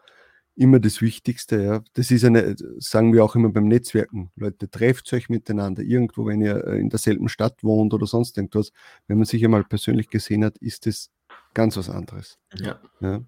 immer 0.59 0.79
das 0.79 1.01
Wichtigste. 1.01 1.63
Ja. 1.63 1.83
Das 1.93 2.11
ist 2.11 2.25
eine, 2.25 2.55
sagen 2.79 3.13
wir 3.13 3.23
auch 3.23 3.35
immer 3.35 3.49
beim 3.49 3.67
Netzwerken. 3.67 4.29
Leute, 4.35 4.69
trefft 4.69 5.11
euch 5.13 5.29
miteinander 5.29 5.81
irgendwo, 5.81 6.25
wenn 6.25 6.41
ihr 6.41 6.65
äh, 6.67 6.79
in 6.79 6.89
derselben 6.89 7.29
Stadt 7.29 7.63
wohnt 7.63 7.93
oder 7.93 8.05
sonst 8.05 8.37
irgendwas. 8.37 8.71
Wenn 9.07 9.17
man 9.17 9.25
sich 9.25 9.43
einmal 9.43 9.63
persönlich 9.63 10.09
gesehen 10.09 10.43
hat, 10.43 10.57
ist 10.57 10.85
das 10.85 11.09
ganz 11.53 11.77
was 11.77 11.89
anderes. 11.89 12.37
Ja. 12.59 12.79
ja. 12.99 13.21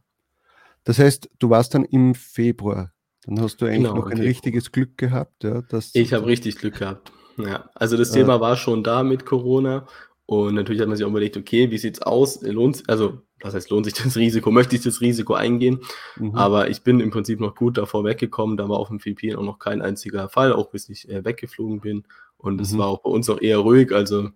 Das 0.84 1.00
heißt, 1.00 1.30
du 1.40 1.50
warst 1.50 1.74
dann 1.74 1.86
im 1.86 2.16
Februar. 2.16 2.92
Dann 3.24 3.40
hast 3.40 3.62
du 3.62 3.66
eigentlich 3.66 3.84
genau, 3.84 3.96
noch 3.96 4.08
ein 4.08 4.18
okay. 4.18 4.28
richtiges 4.28 4.72
Glück 4.72 4.98
gehabt. 4.98 5.44
Ja, 5.44 5.62
dass 5.62 5.96
ich 5.96 6.14
habe 6.14 6.26
richtig 6.26 6.58
Glück 6.58 6.80
gehabt. 6.80 7.14
Ja, 7.38 7.70
also 7.76 7.96
das 7.96 8.10
äh, 8.10 8.20
Thema 8.20 8.42
war 8.42 8.58
schon 8.58 8.84
da 8.84 9.04
mit 9.04 9.26
Corona 9.26 9.88
und 10.26 10.56
natürlich 10.56 10.82
hat 10.82 10.88
man 10.88 10.98
sich 10.98 11.06
auch 11.06 11.10
überlegt, 11.10 11.38
okay, 11.38 11.72
wie 11.72 11.78
sieht 11.78 11.96
es 11.96 12.02
aus? 12.02 12.42
Lohnt, 12.42 12.84
also 12.90 13.22
was 13.44 13.54
heißt, 13.54 13.70
lohnt 13.70 13.86
sich 13.86 13.94
das 13.94 14.16
Risiko? 14.16 14.52
Möchte 14.52 14.76
ich 14.76 14.84
das 14.84 15.02
Risiko 15.02 15.34
eingehen? 15.34 15.80
Mhm. 16.18 16.36
Aber 16.36 16.70
ich 16.70 16.84
bin 16.84 17.00
im 17.00 17.12
Prinzip 17.12 17.40
noch 17.40 17.56
gut 17.56 17.78
davor 17.78 18.04
weggekommen. 18.04 18.58
Da 18.58 18.70
war 18.70 18.78
auf 18.78 18.90
dem 18.90 19.00
Philippinen 19.00 19.38
auch 19.38 19.44
noch 19.44 19.60
kein 19.60 19.82
einziger 19.82 20.30
Fall, 20.30 20.54
auch 20.54 20.70
bis 20.70 20.90
ich 20.90 21.10
äh, 21.10 21.24
weggeflogen 21.24 21.82
bin. 21.82 22.04
Und 22.38 22.60
es 22.60 22.74
mhm. 22.74 22.80
war 22.80 22.88
auch 22.88 23.02
bei 23.02 23.10
uns 23.10 23.28
noch 23.28 23.42
eher 23.42 23.60
ruhig. 23.60 23.92
Also 23.94 24.30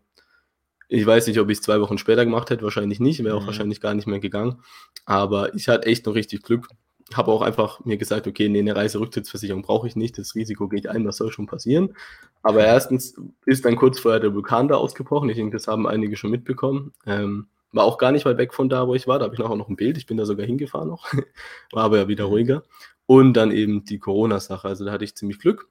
ich 0.87 1.05
weiß 1.05 1.27
nicht, 1.27 1.39
ob 1.39 1.49
ich 1.49 1.57
es 1.57 1.63
zwei 1.63 1.81
Wochen 1.81 1.97
später 1.97 2.25
gemacht 2.25 2.49
hätte, 2.49 2.63
wahrscheinlich 2.63 2.99
nicht, 2.99 3.23
wäre 3.23 3.35
auch 3.35 3.41
mhm. 3.41 3.47
wahrscheinlich 3.47 3.81
gar 3.81 3.93
nicht 3.93 4.07
mehr 4.07 4.19
gegangen. 4.19 4.61
Aber 5.05 5.53
ich 5.55 5.67
hatte 5.67 5.87
echt 5.87 6.05
noch 6.05 6.15
richtig 6.15 6.43
Glück. 6.43 6.67
Habe 7.13 7.31
auch 7.31 7.41
einfach 7.41 7.85
mir 7.85 7.97
gesagt, 7.97 8.25
okay, 8.27 8.49
nee, 8.49 8.59
eine 8.59 8.75
Reiserücktrittsversicherung 8.75 9.61
brauche 9.61 9.87
ich 9.87 9.95
nicht, 9.95 10.17
das 10.17 10.33
Risiko 10.33 10.67
geht 10.67 10.87
ein, 10.87 11.05
was 11.05 11.17
soll 11.17 11.31
schon 11.31 11.45
passieren. 11.45 11.95
Aber 12.41 12.63
erstens 12.65 13.15
ist 13.45 13.65
dann 13.65 13.75
kurz 13.75 13.99
vorher 13.99 14.19
der 14.19 14.33
Vulkan 14.33 14.67
da 14.67 14.75
ausgebrochen. 14.75 15.29
Ich 15.29 15.35
denke, 15.35 15.55
das 15.55 15.67
haben 15.67 15.87
einige 15.87 16.17
schon 16.17 16.31
mitbekommen. 16.31 16.93
Ähm, 17.05 17.47
war 17.71 17.85
auch 17.85 17.97
gar 17.97 18.11
nicht 18.11 18.25
weit 18.25 18.37
weg 18.37 18.53
von 18.53 18.69
da, 18.69 18.87
wo 18.87 18.95
ich 18.95 19.07
war. 19.07 19.19
Da 19.19 19.25
habe 19.25 19.35
ich 19.35 19.39
nachher 19.39 19.55
noch 19.55 19.69
ein 19.69 19.75
Bild. 19.75 19.97
Ich 19.97 20.05
bin 20.05 20.17
da 20.17 20.25
sogar 20.25 20.45
hingefahren 20.45 20.87
noch. 20.87 21.11
war 21.71 21.83
aber 21.83 21.97
ja 21.97 22.07
wieder 22.07 22.25
mhm. 22.25 22.31
ruhiger. 22.31 22.63
Und 23.05 23.33
dann 23.33 23.51
eben 23.51 23.83
die 23.85 23.99
Corona-Sache. 23.99 24.67
Also 24.67 24.85
da 24.85 24.91
hatte 24.91 25.03
ich 25.03 25.15
ziemlich 25.15 25.39
Glück. 25.39 25.69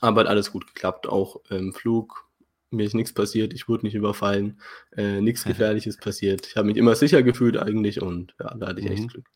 Aber 0.00 0.20
hat 0.20 0.28
alles 0.28 0.52
gut 0.52 0.66
geklappt. 0.66 1.08
Auch 1.08 1.40
im 1.48 1.72
Flug. 1.72 2.28
Mir 2.70 2.86
ist 2.86 2.94
nichts 2.94 3.12
passiert. 3.12 3.52
Ich 3.52 3.68
wurde 3.68 3.86
nicht 3.86 3.94
überfallen. 3.94 4.60
Äh, 4.96 5.20
nichts 5.20 5.44
Gefährliches 5.44 5.96
passiert. 5.96 6.46
Ich 6.46 6.56
habe 6.56 6.66
mich 6.66 6.76
immer 6.76 6.94
sicher 6.94 7.22
gefühlt 7.22 7.56
eigentlich. 7.56 8.02
Und 8.02 8.34
ja, 8.38 8.54
da 8.54 8.68
hatte 8.68 8.80
ich 8.80 8.90
echt 8.90 9.02
mhm. 9.04 9.08
Glück. 9.08 9.26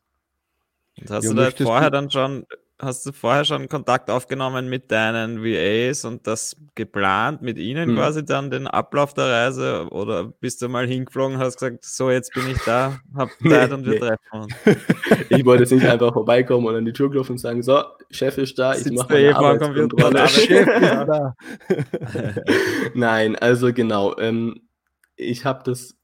Und 0.99 1.11
hast 1.11 1.25
ja, 1.25 1.31
du 1.31 1.37
da 1.37 1.51
vorher 1.51 1.91
dann 1.91 2.11
schon 2.11 2.47
hast 2.79 3.07
du 3.07 3.13
vorher 3.13 3.45
schon 3.45 3.69
Kontakt 3.69 4.11
aufgenommen 4.11 4.69
mit 4.69 4.91
deinen 4.91 5.43
VAs 5.43 6.05
und 6.05 6.27
das 6.27 6.57
geplant 6.75 7.41
mit 7.41 7.59
ihnen 7.59 7.91
hm. 7.91 7.97
quasi 7.97 8.25
dann 8.25 8.51
den 8.51 8.67
Ablauf 8.67 9.15
der 9.15 9.27
Reise 9.27 9.89
oder 9.91 10.25
bist 10.25 10.61
du 10.61 10.69
mal 10.69 10.87
hingeflogen 10.87 11.37
und 11.37 11.43
hast 11.43 11.59
gesagt, 11.59 11.85
so 11.85 12.11
jetzt 12.11 12.35
bin 12.35 12.51
ich 12.51 12.59
da, 12.65 12.99
hab 13.15 13.31
Zeit 13.49 13.71
nee, 13.71 13.75
und 13.75 13.87
wir 13.87 13.93
nee. 13.93 13.99
treffen 13.99 14.19
uns? 14.33 14.55
Ich 15.29 15.45
wollte 15.45 15.63
jetzt 15.63 15.73
nicht 15.73 15.87
einfach 15.87 16.13
vorbeikommen 16.13 16.67
und 16.67 16.77
an 16.77 16.85
die 16.85 16.93
Tür 16.93 17.11
klopfen 17.11 17.33
und 17.33 17.39
sagen, 17.39 17.63
so, 17.63 17.83
Chef 18.11 18.37
ist 18.39 18.59
da, 18.59 18.75
ich 18.75 18.91
mache 18.93 19.13
meine 19.13 19.37
Arbeitskontrolle. 19.37 20.29
Chef 20.29 20.67
ist 20.67 20.83
da. 20.83 21.35
Nein, 22.95 23.37
also 23.37 23.73
genau, 23.73 24.17
ähm, 24.19 24.61
ich 25.17 25.45
habe 25.45 25.63
das 25.65 25.97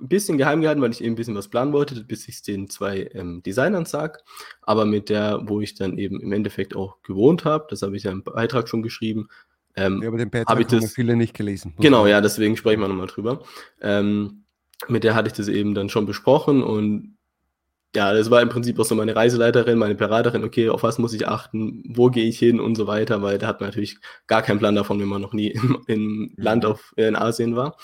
ein 0.00 0.08
bisschen 0.08 0.38
geheim 0.38 0.60
gehalten, 0.60 0.82
weil 0.82 0.90
ich 0.90 1.02
eben 1.02 1.12
ein 1.12 1.16
bisschen 1.16 1.34
was 1.34 1.48
planen 1.48 1.72
wollte, 1.72 2.04
bis 2.04 2.28
ich 2.28 2.36
es 2.36 2.42
den 2.42 2.68
zwei 2.68 3.10
ähm, 3.14 3.42
Designern 3.42 3.86
sag. 3.86 4.22
Aber 4.62 4.84
mit 4.84 5.08
der, 5.08 5.40
wo 5.44 5.60
ich 5.60 5.74
dann 5.74 5.98
eben 5.98 6.20
im 6.20 6.32
Endeffekt 6.32 6.76
auch 6.76 7.02
gewohnt 7.02 7.44
habe, 7.44 7.66
das 7.70 7.82
habe 7.82 7.96
ich 7.96 8.04
ja 8.04 8.12
im 8.12 8.22
Beitrag 8.22 8.68
schon 8.68 8.82
geschrieben. 8.82 9.28
Ähm, 9.76 10.02
ja, 10.02 10.08
aber 10.08 10.18
den 10.18 10.30
Beitrag 10.30 10.58
ich 10.58 10.66
haben 10.66 10.80
das, 10.80 10.92
viele 10.92 11.16
nicht 11.16 11.34
gelesen. 11.34 11.74
Genau, 11.78 12.06
ja, 12.06 12.20
deswegen 12.20 12.56
sprechen 12.56 12.80
wir 12.80 12.88
nochmal 12.88 13.06
drüber. 13.06 13.42
Ähm, 13.80 14.44
mit 14.88 15.04
der 15.04 15.14
hatte 15.14 15.28
ich 15.28 15.34
das 15.34 15.48
eben 15.48 15.74
dann 15.74 15.88
schon 15.88 16.06
besprochen 16.06 16.62
und 16.62 17.16
ja, 17.94 18.12
das 18.12 18.30
war 18.30 18.40
im 18.40 18.48
Prinzip 18.48 18.78
auch 18.78 18.84
so 18.84 18.94
meine 18.94 19.16
Reiseleiterin, 19.16 19.76
meine 19.76 19.96
Beraterin, 19.96 20.44
okay, 20.44 20.68
auf 20.68 20.84
was 20.84 20.98
muss 20.98 21.12
ich 21.12 21.26
achten, 21.26 21.82
wo 21.88 22.08
gehe 22.08 22.28
ich 22.28 22.38
hin 22.38 22.60
und 22.60 22.76
so 22.76 22.86
weiter, 22.86 23.20
weil 23.20 23.38
da 23.38 23.48
hat 23.48 23.60
man 23.60 23.70
natürlich 23.70 23.98
gar 24.28 24.42
keinen 24.42 24.60
Plan 24.60 24.76
davon, 24.76 25.00
wenn 25.00 25.08
man 25.08 25.20
noch 25.20 25.32
nie 25.32 25.48
im, 25.48 25.82
im 25.88 26.32
Land 26.36 26.64
auf, 26.64 26.92
in 26.96 27.16
Asien 27.16 27.56
war. 27.56 27.76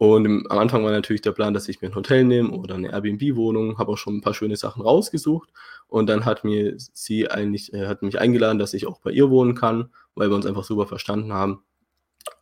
Und 0.00 0.24
im, 0.24 0.46
am 0.48 0.56
Anfang 0.56 0.82
war 0.82 0.92
natürlich 0.92 1.20
der 1.20 1.32
Plan, 1.32 1.52
dass 1.52 1.68
ich 1.68 1.82
mir 1.82 1.88
ein 1.88 1.94
Hotel 1.94 2.24
nehme 2.24 2.52
oder 2.52 2.74
eine 2.74 2.90
Airbnb-Wohnung, 2.90 3.76
habe 3.76 3.92
auch 3.92 3.98
schon 3.98 4.16
ein 4.16 4.20
paar 4.22 4.32
schöne 4.32 4.56
Sachen 4.56 4.80
rausgesucht. 4.80 5.50
Und 5.88 6.08
dann 6.08 6.24
hat 6.24 6.42
mir 6.42 6.74
sie 6.78 7.30
eigentlich, 7.30 7.74
äh, 7.74 7.86
hat 7.86 8.00
mich 8.00 8.18
eingeladen, 8.18 8.58
dass 8.58 8.72
ich 8.72 8.86
auch 8.86 9.00
bei 9.00 9.10
ihr 9.10 9.28
wohnen 9.28 9.54
kann, 9.54 9.90
weil 10.14 10.30
wir 10.30 10.36
uns 10.36 10.46
einfach 10.46 10.64
super 10.64 10.86
verstanden 10.86 11.34
haben. 11.34 11.64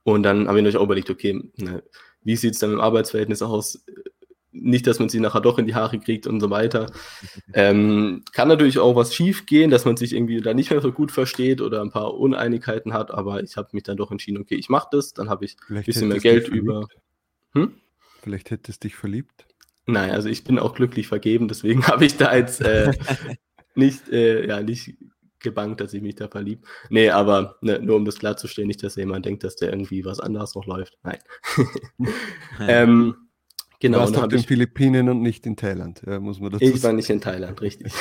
Und 0.04 0.22
dann 0.22 0.46
habe 0.46 0.58
ich 0.58 0.62
natürlich 0.62 0.76
auch 0.76 0.84
überlegt, 0.84 1.10
okay, 1.10 1.50
ne, 1.56 1.82
wie 2.22 2.36
sieht 2.36 2.54
es 2.54 2.60
dann 2.60 2.74
im 2.74 2.80
Arbeitsverhältnis 2.80 3.42
aus? 3.42 3.84
Nicht, 4.52 4.86
dass 4.86 5.00
man 5.00 5.08
sie 5.08 5.18
nachher 5.18 5.40
doch 5.40 5.58
in 5.58 5.66
die 5.66 5.74
Haare 5.74 5.98
kriegt 5.98 6.28
und 6.28 6.38
so 6.38 6.50
weiter. 6.50 6.92
Ähm, 7.54 8.22
kann 8.32 8.46
natürlich 8.46 8.78
auch 8.78 8.94
was 8.94 9.14
schief 9.14 9.46
gehen, 9.46 9.70
dass 9.70 9.84
man 9.84 9.96
sich 9.96 10.14
irgendwie 10.14 10.40
da 10.40 10.54
nicht 10.54 10.70
mehr 10.70 10.80
so 10.80 10.92
gut 10.92 11.10
versteht 11.10 11.60
oder 11.60 11.80
ein 11.80 11.90
paar 11.90 12.14
Uneinigkeiten 12.14 12.92
hat, 12.92 13.10
aber 13.10 13.42
ich 13.42 13.56
habe 13.56 13.70
mich 13.72 13.82
dann 13.82 13.96
doch 13.96 14.12
entschieden, 14.12 14.38
okay, 14.40 14.54
ich 14.54 14.68
mache 14.68 14.88
das, 14.92 15.12
dann 15.12 15.28
habe 15.28 15.46
ich 15.46 15.56
ein 15.68 15.82
bisschen 15.82 16.08
mehr 16.08 16.20
Geld 16.20 16.46
über. 16.46 16.86
Hm? 17.54 17.74
Vielleicht 18.22 18.50
hättest 18.50 18.82
du 18.82 18.88
dich 18.88 18.96
verliebt? 18.96 19.46
Nein, 19.86 20.10
also 20.10 20.28
ich 20.28 20.44
bin 20.44 20.58
auch 20.58 20.74
glücklich 20.74 21.08
vergeben, 21.08 21.48
deswegen 21.48 21.86
habe 21.86 22.04
ich 22.04 22.16
da 22.16 22.34
jetzt 22.36 22.60
äh, 22.60 22.92
nicht, 23.74 24.08
äh, 24.10 24.46
ja, 24.46 24.60
nicht 24.60 24.96
gebankt, 25.40 25.80
dass 25.80 25.94
ich 25.94 26.02
mich 26.02 26.16
da 26.16 26.28
verlieb. 26.28 26.66
Nee, 26.90 27.10
aber 27.10 27.56
ne, 27.60 27.80
nur 27.80 27.96
um 27.96 28.04
das 28.04 28.18
klarzustellen, 28.18 28.68
nicht, 28.68 28.82
dass 28.82 28.96
jemand 28.96 29.24
denkt, 29.24 29.44
dass 29.44 29.56
der 29.56 29.70
irgendwie 29.70 30.04
was 30.04 30.20
anderes 30.20 30.54
noch 30.54 30.66
läuft. 30.66 30.98
Nein. 31.02 31.18
ähm, 32.60 33.14
genau. 33.80 33.98
Du 33.98 34.02
warst 34.02 34.16
auf 34.16 34.28
den 34.28 34.40
Philippinen 34.40 35.08
und 35.08 35.22
nicht 35.22 35.46
in 35.46 35.56
Thailand, 35.56 36.02
ja, 36.06 36.20
muss 36.20 36.40
man 36.40 36.50
dazu 36.50 36.64
Ich 36.64 36.82
war 36.82 36.92
nicht 36.92 37.08
in 37.08 37.20
Thailand, 37.20 37.60
richtig. 37.60 37.92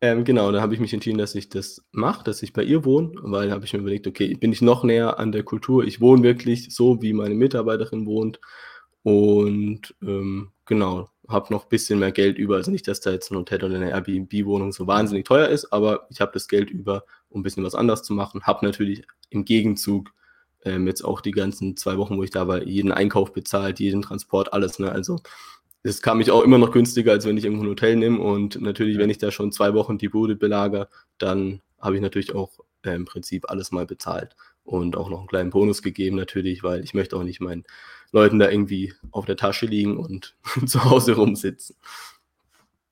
Ähm, 0.00 0.24
genau, 0.24 0.52
da 0.52 0.60
habe 0.60 0.74
ich 0.74 0.80
mich 0.80 0.94
entschieden, 0.94 1.18
dass 1.18 1.34
ich 1.34 1.48
das 1.48 1.84
mache, 1.90 2.22
dass 2.22 2.42
ich 2.42 2.52
bei 2.52 2.62
ihr 2.62 2.84
wohne, 2.84 3.12
weil 3.22 3.50
habe 3.50 3.64
ich 3.64 3.72
mir 3.72 3.80
überlegt, 3.80 4.06
okay, 4.06 4.34
bin 4.34 4.52
ich 4.52 4.62
noch 4.62 4.84
näher 4.84 5.18
an 5.18 5.32
der 5.32 5.42
Kultur? 5.42 5.84
Ich 5.84 6.00
wohne 6.00 6.22
wirklich 6.22 6.72
so, 6.72 7.02
wie 7.02 7.12
meine 7.12 7.34
Mitarbeiterin 7.34 8.06
wohnt. 8.06 8.40
Und 9.02 9.94
ähm, 10.02 10.52
genau, 10.66 11.08
habe 11.28 11.52
noch 11.52 11.64
ein 11.64 11.68
bisschen 11.68 11.98
mehr 11.98 12.12
Geld 12.12 12.38
über. 12.38 12.56
Also 12.56 12.70
nicht, 12.70 12.86
dass 12.86 13.00
da 13.00 13.10
jetzt 13.10 13.30
ein 13.30 13.36
Hotel 13.38 13.64
oder 13.64 13.76
eine 13.76 13.90
Airbnb-Wohnung 13.90 14.72
so 14.72 14.86
wahnsinnig 14.86 15.26
teuer 15.26 15.48
ist, 15.48 15.72
aber 15.72 16.06
ich 16.10 16.20
habe 16.20 16.32
das 16.32 16.46
Geld 16.48 16.70
über, 16.70 17.04
um 17.28 17.40
ein 17.40 17.42
bisschen 17.42 17.64
was 17.64 17.74
anderes 17.74 18.02
zu 18.02 18.12
machen. 18.12 18.42
Habe 18.44 18.64
natürlich 18.64 19.04
im 19.30 19.44
Gegenzug 19.44 20.12
ähm, 20.64 20.86
jetzt 20.86 21.04
auch 21.04 21.20
die 21.20 21.32
ganzen 21.32 21.76
zwei 21.76 21.96
Wochen, 21.98 22.16
wo 22.16 22.22
ich 22.22 22.30
da 22.30 22.46
war, 22.48 22.62
jeden 22.62 22.92
Einkauf 22.92 23.32
bezahlt, 23.32 23.80
jeden 23.80 24.02
Transport, 24.02 24.52
alles. 24.52 24.78
Ne? 24.78 24.92
Also 24.92 25.20
es 25.82 26.02
kam 26.02 26.18
mich 26.18 26.30
auch 26.30 26.42
immer 26.42 26.58
noch 26.58 26.72
günstiger, 26.72 27.12
als 27.12 27.24
wenn 27.24 27.36
ich 27.36 27.44
irgendwo 27.44 27.64
ein 27.64 27.70
Hotel 27.70 27.96
nehme. 27.96 28.20
Und 28.20 28.60
natürlich, 28.60 28.98
wenn 28.98 29.10
ich 29.10 29.18
da 29.18 29.30
schon 29.30 29.52
zwei 29.52 29.74
Wochen 29.74 29.98
die 29.98 30.08
Bude 30.08 30.36
belagere, 30.36 30.88
dann 31.18 31.60
habe 31.78 31.96
ich 31.96 32.02
natürlich 32.02 32.34
auch 32.34 32.60
äh, 32.84 32.94
im 32.94 33.04
Prinzip 33.04 33.50
alles 33.50 33.70
mal 33.70 33.86
bezahlt 33.86 34.34
und 34.64 34.96
auch 34.96 35.08
noch 35.08 35.20
einen 35.20 35.28
kleinen 35.28 35.50
Bonus 35.50 35.82
gegeben, 35.82 36.16
natürlich, 36.16 36.62
weil 36.62 36.82
ich 36.82 36.94
möchte 36.94 37.16
auch 37.16 37.22
nicht 37.22 37.40
meinen 37.40 37.64
Leuten 38.12 38.38
da 38.38 38.50
irgendwie 38.50 38.94
auf 39.10 39.26
der 39.26 39.36
Tasche 39.36 39.66
liegen 39.66 39.96
und 39.96 40.36
zu 40.66 40.84
Hause 40.84 41.14
rumsitzen. 41.14 41.76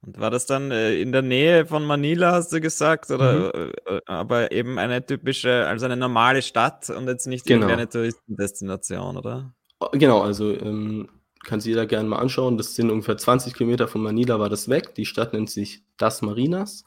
Und 0.03 0.21
war 0.21 0.31
das 0.31 0.47
dann 0.47 0.71
äh, 0.71 1.01
in 1.01 1.11
der 1.11 1.23
Nähe 1.23 1.67
von 1.67 1.85
Manila, 1.85 2.33
hast 2.33 2.53
du 2.53 2.61
gesagt, 2.61 3.11
oder 3.11 3.53
mhm. 3.55 3.73
äh, 3.87 4.01
aber 4.07 4.53
eben 4.53 4.79
eine 4.79 5.05
typische, 5.05 5.67
also 5.67 5.87
eine 5.87 5.97
normale 5.97 6.43
Stadt 6.43 6.91
und 6.91 7.09
jetzt 7.09 7.27
nicht 7.27 7.45
genau. 7.45 7.67
eine 7.67 7.89
Touristendestination, 7.89 9.17
oder? 9.17 9.53
Genau, 9.93 10.23
also 10.23 10.53
ähm, 10.53 11.09
kann 11.47 11.61
sich 11.61 11.71
jeder 11.71 11.87
gerne 11.87 12.09
mal 12.09 12.19
anschauen. 12.19 12.59
Das 12.59 12.75
sind 12.75 12.91
ungefähr 12.91 13.17
20 13.17 13.55
Kilometer 13.55 13.89
von 13.89 14.03
Manila 14.03 14.39
war 14.39 14.51
das 14.51 14.69
weg. 14.69 14.95
Die 14.97 15.07
Stadt 15.07 15.33
nennt 15.33 15.49
sich 15.49 15.83
Das 15.97 16.21
Marinas. 16.21 16.85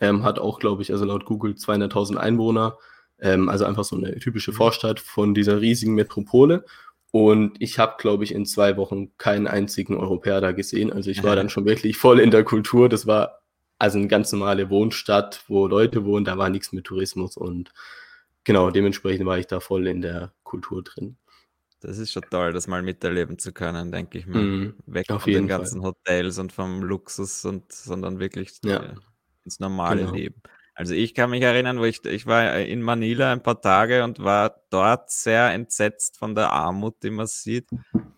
Ähm, 0.00 0.24
hat 0.24 0.38
auch, 0.38 0.58
glaube 0.58 0.82
ich, 0.82 0.90
also 0.92 1.04
laut 1.04 1.24
Google 1.24 1.52
200.000 1.52 2.16
Einwohner. 2.16 2.76
Ähm, 3.20 3.48
also 3.48 3.64
einfach 3.64 3.84
so 3.84 3.96
eine 3.96 4.18
typische 4.18 4.50
mhm. 4.50 4.56
Vorstadt 4.56 5.00
von 5.00 5.32
dieser 5.32 5.60
riesigen 5.60 5.94
Metropole. 5.94 6.64
Und 7.12 7.54
ich 7.60 7.78
habe, 7.78 7.94
glaube 7.98 8.24
ich, 8.24 8.34
in 8.34 8.44
zwei 8.44 8.76
Wochen 8.76 9.16
keinen 9.16 9.46
einzigen 9.46 9.96
Europäer 9.96 10.40
da 10.40 10.50
gesehen. 10.50 10.92
Also 10.92 11.10
ich 11.10 11.22
war 11.22 11.36
dann 11.36 11.48
schon 11.48 11.64
wirklich 11.64 11.96
voll 11.96 12.18
in 12.18 12.32
der 12.32 12.42
Kultur. 12.42 12.88
Das 12.88 13.06
war 13.06 13.42
also 13.78 13.98
eine 13.98 14.08
ganz 14.08 14.32
normale 14.32 14.68
Wohnstadt, 14.68 15.44
wo 15.46 15.68
Leute 15.68 16.04
wohnen. 16.04 16.24
Da 16.24 16.36
war 16.36 16.50
nichts 16.50 16.72
mit 16.72 16.84
Tourismus. 16.84 17.36
Und 17.36 17.72
genau, 18.42 18.70
dementsprechend 18.70 19.26
war 19.26 19.38
ich 19.38 19.46
da 19.46 19.60
voll 19.60 19.86
in 19.86 20.02
der 20.02 20.32
Kultur 20.42 20.82
drin. 20.82 21.16
Das 21.84 21.98
ist 21.98 22.12
schon 22.12 22.24
toll, 22.30 22.52
das 22.52 22.66
mal 22.66 22.82
miterleben 22.82 23.38
zu 23.38 23.52
können, 23.52 23.92
denke 23.92 24.18
ich 24.18 24.26
mal. 24.26 24.42
Mm, 24.42 24.74
Weg 24.86 25.06
von 25.06 25.20
den 25.24 25.46
ganzen 25.46 25.82
Fall. 25.82 25.90
Hotels 25.90 26.38
und 26.38 26.52
vom 26.52 26.82
Luxus 26.82 27.44
und 27.44 27.70
sondern 27.72 28.18
wirklich 28.18 28.58
ja. 28.64 28.82
Äh, 28.82 28.94
ins 29.44 29.60
normale 29.60 30.02
genau. 30.02 30.14
Leben. 30.14 30.42
Also 30.74 30.94
ich 30.94 31.14
kann 31.14 31.30
mich 31.30 31.42
erinnern, 31.42 31.78
wo 31.78 31.84
ich, 31.84 32.04
ich 32.04 32.26
war 32.26 32.58
in 32.58 32.82
Manila 32.82 33.30
ein 33.30 33.42
paar 33.42 33.60
Tage 33.60 34.02
und 34.02 34.18
war 34.18 34.62
dort 34.70 35.10
sehr 35.10 35.52
entsetzt 35.52 36.18
von 36.18 36.34
der 36.34 36.50
Armut, 36.50 36.96
die 37.02 37.10
man 37.10 37.28
sieht. 37.28 37.68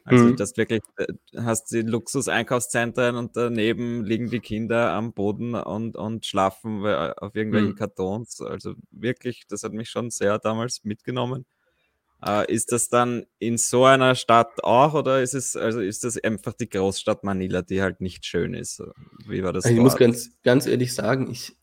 Also 0.04 0.24
mhm. 0.24 0.36
das 0.36 0.56
wirklich, 0.56 0.80
äh, 0.96 1.06
hast 1.36 1.72
die 1.72 1.82
Luxus-Einkaufszentren 1.82 3.16
und 3.16 3.36
daneben 3.36 4.04
liegen 4.04 4.30
die 4.30 4.40
Kinder 4.40 4.92
am 4.92 5.12
Boden 5.12 5.54
und, 5.54 5.96
und 5.96 6.24
schlafen 6.24 6.84
äh, 6.84 7.12
auf 7.16 7.34
irgendwelchen 7.34 7.70
mhm. 7.70 7.76
Kartons. 7.76 8.40
Also 8.40 8.74
wirklich, 8.92 9.46
das 9.48 9.64
hat 9.64 9.72
mich 9.72 9.90
schon 9.90 10.10
sehr 10.10 10.38
damals 10.38 10.84
mitgenommen. 10.84 11.44
Äh, 12.24 12.52
ist 12.52 12.72
das 12.72 12.88
dann 12.88 13.26
in 13.38 13.58
so 13.58 13.84
einer 13.84 14.14
Stadt 14.14 14.64
auch 14.64 14.94
oder 14.94 15.22
ist 15.22 15.34
es, 15.34 15.56
also 15.56 15.80
ist 15.80 16.04
das 16.04 16.16
einfach 16.22 16.54
die 16.54 16.68
Großstadt 16.68 17.24
Manila, 17.24 17.62
die 17.62 17.82
halt 17.82 18.00
nicht 18.00 18.24
schön 18.24 18.54
ist? 18.54 18.82
Wie 19.26 19.42
war 19.42 19.52
das? 19.52 19.64
Also 19.64 19.76
ich 19.76 19.82
muss 19.82 19.96
ganz, 19.96 20.30
ganz 20.42 20.66
ehrlich 20.66 20.94
sagen, 20.94 21.30
ich 21.30 21.56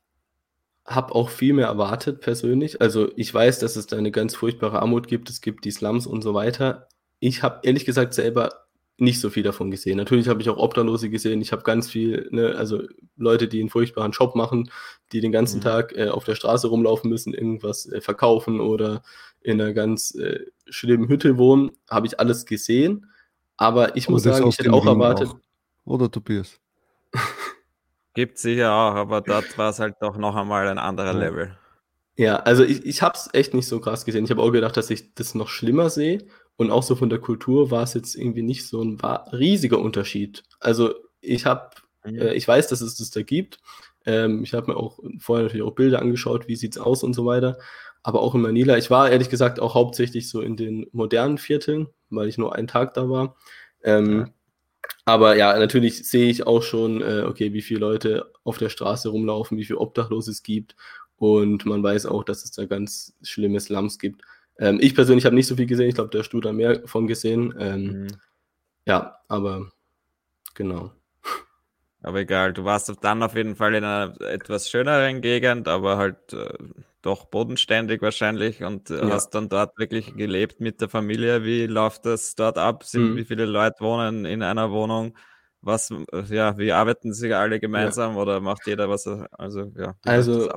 habe 0.85 1.15
auch 1.15 1.29
viel 1.29 1.53
mehr 1.53 1.67
erwartet 1.67 2.21
persönlich. 2.21 2.81
Also 2.81 3.11
ich 3.15 3.33
weiß, 3.33 3.59
dass 3.59 3.75
es 3.75 3.87
da 3.87 3.97
eine 3.97 4.11
ganz 4.11 4.35
furchtbare 4.35 4.81
Armut 4.81 5.07
gibt, 5.07 5.29
es 5.29 5.41
gibt 5.41 5.65
die 5.65 5.71
Slums 5.71 6.05
und 6.05 6.21
so 6.21 6.33
weiter. 6.33 6.87
Ich 7.19 7.41
habe 7.41 7.61
ehrlich 7.63 7.85
gesagt 7.85 8.13
selber 8.13 8.62
nicht 9.03 9.19
so 9.19 9.29
viel 9.29 9.43
davon 9.43 9.69
gesehen. 9.69 9.97
Natürlich 9.97 10.27
habe 10.27 10.41
ich 10.41 10.49
auch 10.49 10.57
Obdachlose 10.57 11.09
gesehen. 11.09 11.41
Ich 11.41 11.51
habe 11.51 11.63
ganz 11.63 11.89
viel, 11.89 12.27
ne, 12.31 12.55
also 12.55 12.81
Leute, 13.17 13.47
die 13.47 13.59
einen 13.59 13.69
furchtbaren 13.69 14.11
Job 14.11 14.35
machen, 14.35 14.71
die 15.11 15.21
den 15.21 15.31
ganzen 15.31 15.57
mhm. 15.57 15.63
Tag 15.63 15.95
äh, 15.95 16.09
auf 16.09 16.23
der 16.23 16.35
Straße 16.35 16.67
rumlaufen 16.67 17.09
müssen, 17.09 17.33
irgendwas 17.33 17.85
äh, 17.91 18.01
verkaufen 18.01 18.59
oder 18.59 19.03
in 19.41 19.61
einer 19.61 19.73
ganz 19.73 20.15
äh, 20.15 20.39
schlimmen 20.67 21.07
Hütte 21.09 21.37
wohnen, 21.37 21.71
habe 21.89 22.07
ich 22.07 22.19
alles 22.19 22.45
gesehen. 22.45 23.07
Aber 23.57 23.95
ich 23.95 24.09
muss 24.09 24.23
sagen, 24.23 24.47
ich 24.47 24.57
hätte 24.57 24.73
auch 24.73 24.85
erwartet. 24.85 25.29
Auch. 25.29 25.37
Oder 25.85 26.09
Tobias? 26.09 26.59
Gibt 28.13 28.37
sicher 28.37 28.71
auch, 28.71 28.95
aber 28.95 29.21
dort 29.21 29.57
war 29.57 29.69
es 29.69 29.79
halt 29.79 29.95
doch 30.01 30.17
noch 30.17 30.35
einmal 30.35 30.67
ein 30.67 30.77
anderer 30.77 31.13
Level. 31.13 31.57
Ja, 32.15 32.37
also 32.37 32.63
ich, 32.63 32.85
ich 32.85 33.01
habe 33.01 33.15
es 33.15 33.29
echt 33.33 33.53
nicht 33.53 33.67
so 33.67 33.79
krass 33.79 34.05
gesehen. 34.05 34.23
Ich 34.25 34.31
habe 34.31 34.41
auch 34.41 34.51
gedacht, 34.51 34.77
dass 34.77 34.89
ich 34.89 35.15
das 35.15 35.33
noch 35.33 35.49
schlimmer 35.49 35.89
sehe. 35.89 36.19
Und 36.55 36.71
auch 36.71 36.83
so 36.83 36.95
von 36.95 37.09
der 37.09 37.19
Kultur 37.19 37.71
war 37.71 37.83
es 37.83 37.93
jetzt 37.93 38.15
irgendwie 38.15 38.43
nicht 38.43 38.67
so 38.67 38.83
ein 38.83 38.99
riesiger 39.31 39.79
Unterschied. 39.79 40.43
Also 40.59 40.93
ich 41.19 41.45
habe, 41.45 41.71
mhm. 42.05 42.19
äh, 42.19 42.33
ich 42.33 42.47
weiß, 42.47 42.67
dass 42.67 42.81
es 42.81 42.95
das 42.95 43.09
da 43.09 43.21
gibt. 43.23 43.59
Ähm, 44.05 44.43
ich 44.43 44.53
habe 44.53 44.71
mir 44.71 44.77
auch 44.77 44.99
vorher 45.19 45.45
natürlich 45.45 45.65
auch 45.65 45.75
Bilder 45.75 46.01
angeschaut, 46.01 46.47
wie 46.47 46.55
sieht 46.55 46.75
es 46.75 46.81
aus 46.81 47.03
und 47.03 47.13
so 47.13 47.25
weiter 47.25 47.57
aber 48.03 48.21
auch 48.21 48.35
in 48.35 48.41
Manila. 48.41 48.77
Ich 48.77 48.91
war 48.91 49.09
ehrlich 49.09 49.29
gesagt 49.29 49.59
auch 49.59 49.73
hauptsächlich 49.73 50.29
so 50.29 50.41
in 50.41 50.57
den 50.57 50.87
modernen 50.91 51.37
Vierteln, 51.37 51.87
weil 52.09 52.27
ich 52.27 52.37
nur 52.37 52.53
einen 52.53 52.67
Tag 52.67 52.93
da 52.93 53.09
war. 53.09 53.37
Ähm, 53.81 54.19
ja. 54.19 54.29
Aber 55.05 55.37
ja, 55.37 55.57
natürlich 55.57 56.07
sehe 56.07 56.29
ich 56.29 56.45
auch 56.45 56.61
schon, 56.61 57.01
äh, 57.01 57.23
okay, 57.25 57.53
wie 57.53 57.61
viele 57.61 57.79
Leute 57.79 58.31
auf 58.43 58.57
der 58.57 58.69
Straße 58.69 59.09
rumlaufen, 59.09 59.57
wie 59.57 59.63
viele 59.63 59.79
Obdachlose 59.79 60.31
es 60.31 60.43
gibt. 60.43 60.75
Und 61.17 61.65
man 61.65 61.81
weiß 61.81 62.05
auch, 62.05 62.25
dass 62.25 62.43
es 62.43 62.51
da 62.51 62.65
ganz 62.65 63.15
schlimme 63.21 63.59
Slums 63.61 63.97
gibt. 63.99 64.21
Ähm, 64.59 64.79
ich 64.81 64.95
persönlich 64.95 65.25
habe 65.25 65.35
nicht 65.35 65.47
so 65.47 65.55
viel 65.55 65.65
gesehen. 65.65 65.89
Ich 65.89 65.95
glaube, 65.95 66.09
der 66.09 66.23
Stu 66.23 66.39
da 66.39 66.53
mehr 66.53 66.81
von 66.85 67.07
gesehen. 67.07 67.53
Ähm, 67.59 67.83
mhm. 67.83 68.07
Ja, 68.85 69.17
aber 69.27 69.71
genau. 70.53 70.91
Aber 72.01 72.19
egal, 72.19 72.51
du 72.51 72.65
warst 72.65 72.93
dann 73.01 73.23
auf 73.23 73.35
jeden 73.35 73.55
Fall 73.55 73.75
in 73.75 73.83
einer 73.85 74.19
etwas 74.21 74.69
schöneren 74.69 75.21
Gegend, 75.21 75.69
aber 75.69 75.97
halt 75.97 76.33
äh, 76.33 76.53
doch 77.01 77.25
bodenständig 77.25 78.01
wahrscheinlich 78.01 78.63
und 78.63 78.89
äh, 78.89 78.97
ja. 78.97 79.09
hast 79.09 79.31
dann 79.31 79.47
dort 79.47 79.77
wirklich 79.77 80.13
gelebt 80.15 80.59
mit 80.59 80.81
der 80.81 80.89
Familie. 80.89 81.43
Wie 81.45 81.65
läuft 81.65 82.05
das 82.05 82.35
dort 82.35 82.57
ab? 82.57 82.83
Sind, 82.83 83.11
mhm. 83.11 83.15
Wie 83.15 83.25
viele 83.25 83.45
Leute 83.45 83.79
wohnen 83.79 84.25
in 84.25 84.43
einer 84.43 84.71
Wohnung? 84.71 85.17
Was, 85.61 85.91
äh, 85.91 86.23
ja, 86.27 86.57
wie 86.57 86.73
arbeiten 86.73 87.13
sie 87.13 87.33
alle 87.33 87.61
gemeinsam 87.61 88.15
ja. 88.15 88.21
oder 88.21 88.41
macht 88.41 88.67
jeder 88.67 88.89
was? 88.89 89.07
Also, 89.07 89.71
ja, 89.77 89.95
also 90.03 90.49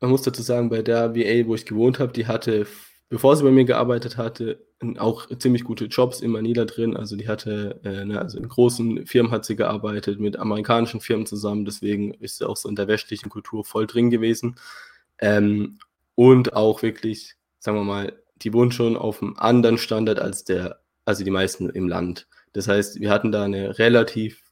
man 0.00 0.10
muss 0.10 0.22
dazu 0.22 0.42
sagen, 0.42 0.70
bei 0.70 0.80
der 0.80 1.14
VA, 1.14 1.46
wo 1.46 1.54
ich 1.54 1.66
gewohnt 1.66 1.98
habe, 1.98 2.12
die 2.12 2.26
hatte, 2.26 2.66
bevor 3.08 3.36
sie 3.36 3.44
bei 3.44 3.50
mir 3.50 3.64
gearbeitet 3.64 4.16
hatte, 4.16 4.64
auch 4.98 5.26
ziemlich 5.38 5.64
gute 5.64 5.86
Jobs 5.86 6.20
in 6.20 6.30
Manila 6.30 6.64
drin. 6.64 6.96
Also 6.96 7.16
die 7.16 7.28
hatte, 7.28 7.80
äh, 7.84 8.04
ne, 8.04 8.20
also 8.20 8.38
in 8.38 8.48
großen 8.48 9.06
Firmen 9.06 9.32
hat 9.32 9.44
sie 9.44 9.56
gearbeitet, 9.56 10.20
mit 10.20 10.38
amerikanischen 10.38 11.00
Firmen 11.00 11.26
zusammen. 11.26 11.64
Deswegen 11.64 12.14
ist 12.14 12.38
sie 12.38 12.48
auch 12.48 12.56
so 12.56 12.68
in 12.68 12.76
der 12.76 12.88
westlichen 12.88 13.28
Kultur 13.28 13.64
voll 13.64 13.86
drin 13.86 14.10
gewesen. 14.10 14.56
Ähm, 15.18 15.78
und 16.14 16.54
auch 16.54 16.82
wirklich, 16.82 17.36
sagen 17.58 17.78
wir 17.78 17.84
mal, 17.84 18.12
die 18.42 18.52
wohnen 18.52 18.72
schon 18.72 18.96
auf 18.96 19.22
einem 19.22 19.34
anderen 19.36 19.78
Standard 19.78 20.20
als 20.20 20.44
der, 20.44 20.80
also 21.04 21.24
die 21.24 21.30
meisten 21.30 21.70
im 21.70 21.88
Land. 21.88 22.28
Das 22.52 22.68
heißt, 22.68 23.00
wir 23.00 23.10
hatten 23.10 23.32
da 23.32 23.44
eine 23.44 23.78
relativ 23.78 24.42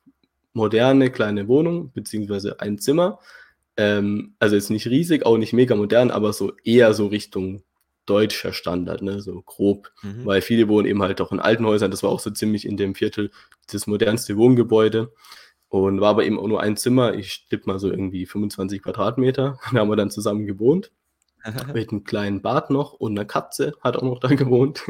moderne 0.52 1.10
kleine 1.10 1.48
Wohnung, 1.48 1.92
beziehungsweise 1.92 2.60
ein 2.60 2.78
Zimmer. 2.78 3.20
Ähm, 3.76 4.34
also 4.38 4.56
jetzt 4.56 4.70
nicht 4.70 4.86
riesig, 4.86 5.24
auch 5.26 5.36
nicht 5.36 5.52
mega 5.52 5.76
modern, 5.76 6.10
aber 6.10 6.32
so 6.32 6.52
eher 6.64 6.94
so 6.94 7.06
Richtung 7.06 7.62
deutscher 8.06 8.52
Standard, 8.52 9.02
ne, 9.02 9.20
so 9.20 9.42
grob. 9.42 9.92
Mhm. 10.02 10.24
Weil 10.24 10.42
viele 10.42 10.68
wohnen 10.68 10.86
eben 10.86 11.02
halt 11.02 11.20
auch 11.20 11.32
in 11.32 11.40
alten 11.40 11.66
Häusern. 11.66 11.90
Das 11.90 12.02
war 12.02 12.10
auch 12.10 12.20
so 12.20 12.30
ziemlich 12.30 12.66
in 12.66 12.76
dem 12.76 12.94
Viertel 12.94 13.30
das 13.70 13.86
modernste 13.86 14.36
Wohngebäude. 14.36 15.12
Und 15.68 16.00
war 16.00 16.10
aber 16.10 16.24
eben 16.24 16.38
auch 16.38 16.46
nur 16.46 16.62
ein 16.62 16.76
Zimmer. 16.76 17.14
Ich 17.14 17.48
tippe 17.48 17.68
mal 17.68 17.78
so 17.78 17.90
irgendwie 17.90 18.24
25 18.24 18.82
Quadratmeter. 18.82 19.58
Da 19.72 19.78
haben 19.80 19.90
wir 19.90 19.96
dann 19.96 20.10
zusammen 20.10 20.46
gewohnt. 20.46 20.92
mit 21.74 21.90
einem 21.90 22.04
kleinen 22.04 22.42
Bad 22.42 22.70
noch 22.70 22.92
und 22.92 23.12
einer 23.12 23.24
Katze 23.24 23.74
hat 23.80 23.96
auch 23.96 24.02
noch 24.02 24.20
da 24.20 24.28
gewohnt. 24.28 24.82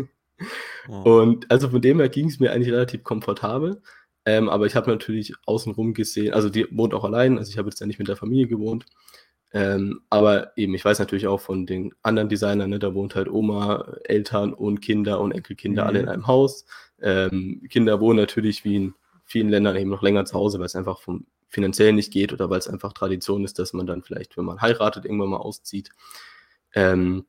Oh. 0.88 1.22
Und 1.22 1.50
also 1.50 1.68
von 1.70 1.80
dem 1.80 1.98
her 1.98 2.08
ging 2.08 2.28
es 2.28 2.40
mir 2.40 2.52
eigentlich 2.52 2.72
relativ 2.72 3.02
komfortabel. 3.04 3.82
Ähm, 4.24 4.48
aber 4.48 4.66
ich 4.66 4.74
habe 4.74 4.90
natürlich 4.90 5.34
außenrum 5.46 5.94
gesehen, 5.94 6.34
also 6.34 6.48
die 6.48 6.66
wohnt 6.76 6.94
auch 6.94 7.04
allein, 7.04 7.38
also 7.38 7.50
ich 7.50 7.58
habe 7.58 7.68
jetzt 7.68 7.80
ja 7.80 7.86
nicht 7.86 7.98
mit 7.98 8.08
der 8.08 8.16
Familie 8.16 8.48
gewohnt. 8.48 8.84
Ähm, 9.52 10.00
aber 10.10 10.56
eben, 10.56 10.74
ich 10.74 10.84
weiß 10.84 10.98
natürlich 10.98 11.26
auch 11.26 11.40
von 11.40 11.66
den 11.66 11.94
anderen 12.02 12.28
Designern, 12.28 12.70
ne, 12.70 12.78
da 12.78 12.94
wohnt 12.94 13.14
halt 13.14 13.28
Oma, 13.28 13.96
Eltern 14.04 14.52
und 14.52 14.80
Kinder 14.80 15.20
und 15.20 15.32
Enkelkinder 15.32 15.82
mhm. 15.82 15.88
alle 15.88 16.00
in 16.00 16.08
einem 16.08 16.26
Haus. 16.26 16.66
Ähm, 17.00 17.62
Kinder 17.70 18.00
wohnen 18.00 18.18
natürlich 18.18 18.64
wie 18.64 18.76
in 18.76 18.94
vielen 19.24 19.48
Ländern 19.48 19.76
eben 19.76 19.90
noch 19.90 20.02
länger 20.02 20.24
zu 20.24 20.34
Hause, 20.34 20.58
weil 20.58 20.66
es 20.66 20.76
einfach 20.76 21.00
vom 21.00 21.26
finanziell 21.48 21.92
nicht 21.92 22.12
geht 22.12 22.32
oder 22.32 22.50
weil 22.50 22.58
es 22.58 22.68
einfach 22.68 22.92
Tradition 22.92 23.44
ist, 23.44 23.58
dass 23.58 23.72
man 23.72 23.86
dann 23.86 24.02
vielleicht, 24.02 24.36
wenn 24.36 24.44
man 24.44 24.60
heiratet, 24.60 25.04
irgendwann 25.04 25.30
mal 25.30 25.38
auszieht. 25.38 25.90
Ähm, 26.74 27.24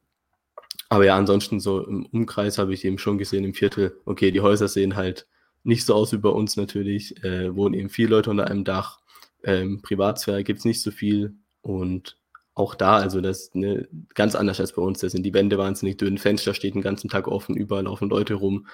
aber 0.90 1.06
ja, 1.06 1.16
ansonsten 1.16 1.60
so 1.60 1.86
im 1.86 2.06
Umkreis 2.08 2.58
habe 2.58 2.74
ich 2.74 2.84
eben 2.86 2.98
schon 2.98 3.18
gesehen 3.18 3.44
im 3.44 3.54
Viertel, 3.54 4.00
okay, 4.06 4.32
die 4.32 4.42
Häuser 4.42 4.68
sehen 4.68 4.96
halt 4.96 5.28
nicht 5.64 5.86
so 5.86 5.94
aus 5.94 6.14
wie 6.14 6.18
bei 6.18 6.30
uns 6.30 6.56
natürlich, 6.56 7.24
äh, 7.24 7.56
wohnen 7.56 7.74
eben 7.74 7.90
viele 7.90 8.10
Leute 8.10 8.30
unter 8.30 8.48
einem 8.48 8.64
Dach. 8.64 9.00
Ähm, 9.44 9.82
Privatsphäre 9.82 10.44
gibt 10.44 10.60
es 10.60 10.66
nicht 10.66 10.82
so 10.82 10.92
viel 10.92 11.36
Und 11.68 12.18
auch 12.54 12.76
da, 12.76 12.96
also 12.98 13.20
das 13.20 13.42
ist 13.42 13.56
ne, 13.56 13.88
ganz 14.16 14.36
anders 14.36 14.60
als 14.62 14.72
bei 14.72 14.82
uns. 14.82 15.00
Da 15.00 15.10
sind 15.10 15.24
die 15.24 15.34
Wände 15.34 15.58
wahnsinnig 15.58 15.98
dünn, 15.98 16.18
Fenster 16.18 16.54
steht 16.54 16.76
den 16.76 16.82
ganzen 16.82 17.10
Tag 17.10 17.28
offen, 17.28 17.56
überall 17.58 17.84
laufen 17.84 18.10
Leute 18.10 18.36
rum. 18.36 18.68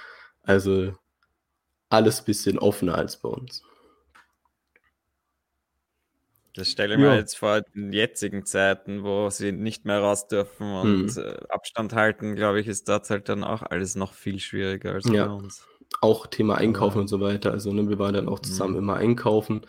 Also 0.43 0.93
alles 1.89 2.21
ein 2.21 2.25
bisschen 2.25 2.59
offener 2.59 2.95
als 2.95 3.17
bei 3.17 3.29
uns. 3.29 3.63
Das 6.55 6.69
stelle 6.69 6.93
ich 6.93 6.99
mir 6.99 7.07
ja. 7.07 7.15
jetzt 7.15 7.35
vor 7.35 7.63
in 7.73 7.91
jetzigen 7.91 8.45
Zeiten, 8.45 9.03
wo 9.03 9.27
sie 9.31 9.51
nicht 9.51 9.85
mehr 9.85 9.99
raus 9.99 10.27
dürfen 10.27 10.71
und 10.71 11.15
mhm. 11.15 11.35
Abstand 11.49 11.93
halten, 11.93 12.35
glaube 12.35 12.59
ich, 12.59 12.67
ist 12.67 12.87
dort 12.87 13.09
halt 13.09 13.27
dann 13.27 13.43
auch 13.43 13.63
alles 13.63 13.95
noch 13.95 14.13
viel 14.13 14.39
schwieriger 14.39 14.93
als 14.93 15.09
ja. 15.09 15.25
bei 15.25 15.33
uns. 15.33 15.65
Auch 15.99 16.27
Thema 16.27 16.55
Einkaufen 16.55 16.97
ja. 16.97 17.01
und 17.01 17.07
so 17.07 17.19
weiter. 17.21 17.51
Also 17.51 17.73
ne, 17.73 17.89
wir 17.89 17.97
waren 17.97 18.13
dann 18.13 18.29
auch 18.29 18.39
zusammen 18.39 18.73
mhm. 18.73 18.79
immer 18.79 18.95
einkaufen 18.97 19.65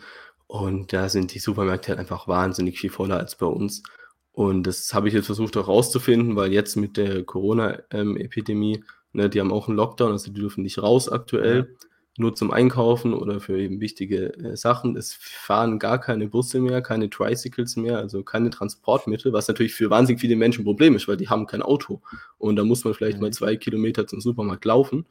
und 0.47 0.93
da 0.93 1.09
sind 1.09 1.33
die 1.33 1.39
Supermärkte 1.39 1.89
halt 1.89 1.99
einfach 1.99 2.27
wahnsinnig 2.27 2.79
viel 2.79 2.89
voller 2.89 3.17
als 3.17 3.35
bei 3.35 3.45
uns. 3.45 3.83
Und 4.31 4.67
das 4.67 4.93
habe 4.93 5.07
ich 5.07 5.13
jetzt 5.13 5.27
versucht 5.27 5.55
auch 5.57 5.67
rauszufinden, 5.67 6.35
weil 6.35 6.51
jetzt 6.51 6.75
mit 6.75 6.97
der 6.97 7.23
Corona-Epidemie, 7.23 8.83
ne, 9.13 9.29
die 9.29 9.39
haben 9.39 9.53
auch 9.53 9.67
einen 9.67 9.77
Lockdown, 9.77 10.11
also 10.11 10.31
die 10.31 10.39
dürfen 10.39 10.61
nicht 10.63 10.77
raus 10.77 11.09
aktuell, 11.09 11.57
ja. 11.57 11.87
nur 12.17 12.35
zum 12.35 12.51
Einkaufen 12.51 13.13
oder 13.13 13.39
für 13.39 13.57
eben 13.57 13.79
wichtige 13.79 14.33
äh, 14.33 14.57
Sachen. 14.57 14.97
Es 14.97 15.13
fahren 15.13 15.79
gar 15.79 16.01
keine 16.01 16.27
Busse 16.27 16.59
mehr, 16.59 16.81
keine 16.81 17.09
Tricycles 17.09 17.77
mehr, 17.77 17.97
also 17.97 18.23
keine 18.23 18.49
Transportmittel, 18.49 19.31
was 19.31 19.47
natürlich 19.47 19.73
für 19.73 19.89
wahnsinnig 19.89 20.19
viele 20.19 20.35
Menschen 20.35 20.61
ein 20.61 20.65
Problem 20.65 20.97
ist, 20.97 21.07
weil 21.07 21.17
die 21.17 21.29
haben 21.29 21.47
kein 21.47 21.61
Auto. 21.61 22.01
Und 22.37 22.57
da 22.57 22.65
muss 22.65 22.83
man 22.83 22.93
vielleicht 22.93 23.17
mhm. 23.17 23.23
mal 23.23 23.31
zwei 23.31 23.55
Kilometer 23.55 24.05
zum 24.05 24.19
Supermarkt 24.19 24.65
laufen. 24.65 25.05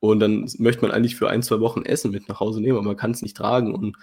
Und 0.00 0.20
dann 0.20 0.50
möchte 0.58 0.82
man 0.82 0.90
eigentlich 0.90 1.16
für 1.16 1.30
ein, 1.30 1.42
zwei 1.42 1.60
Wochen 1.60 1.84
Essen 1.84 2.10
mit 2.10 2.28
nach 2.28 2.40
Hause 2.40 2.60
nehmen, 2.60 2.76
aber 2.76 2.86
man 2.86 2.96
kann 2.96 3.12
es 3.12 3.22
nicht 3.22 3.36
tragen. 3.36 3.74
Und 3.74 3.96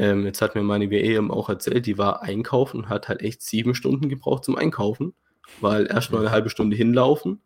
ähm, 0.00 0.24
jetzt 0.24 0.40
hat 0.40 0.54
mir 0.54 0.62
meine 0.62 0.90
WE 0.90 1.02
eben 1.02 1.30
auch 1.30 1.50
erzählt, 1.50 1.84
die 1.84 1.98
war 1.98 2.22
einkaufen 2.22 2.78
und 2.78 2.88
hat 2.88 3.08
halt 3.08 3.20
echt 3.20 3.42
sieben 3.42 3.74
Stunden 3.74 4.08
gebraucht 4.08 4.44
zum 4.44 4.56
Einkaufen, 4.56 5.12
weil 5.60 5.86
erst 5.88 6.10
mal 6.10 6.20
eine 6.20 6.30
halbe 6.30 6.48
Stunde 6.48 6.74
hinlaufen, 6.74 7.42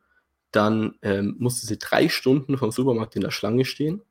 dann 0.53 0.95
ähm, 1.03 1.35
musste 1.41 1.67
sie 1.67 1.79
drei 1.79 2.09
Stunden 2.09 2.57
vom 2.57 2.71
Supermarkt 2.71 3.17
in 3.17 3.23
der 3.23 3.33
Schlange 3.33 3.65
stehen, 3.65 4.03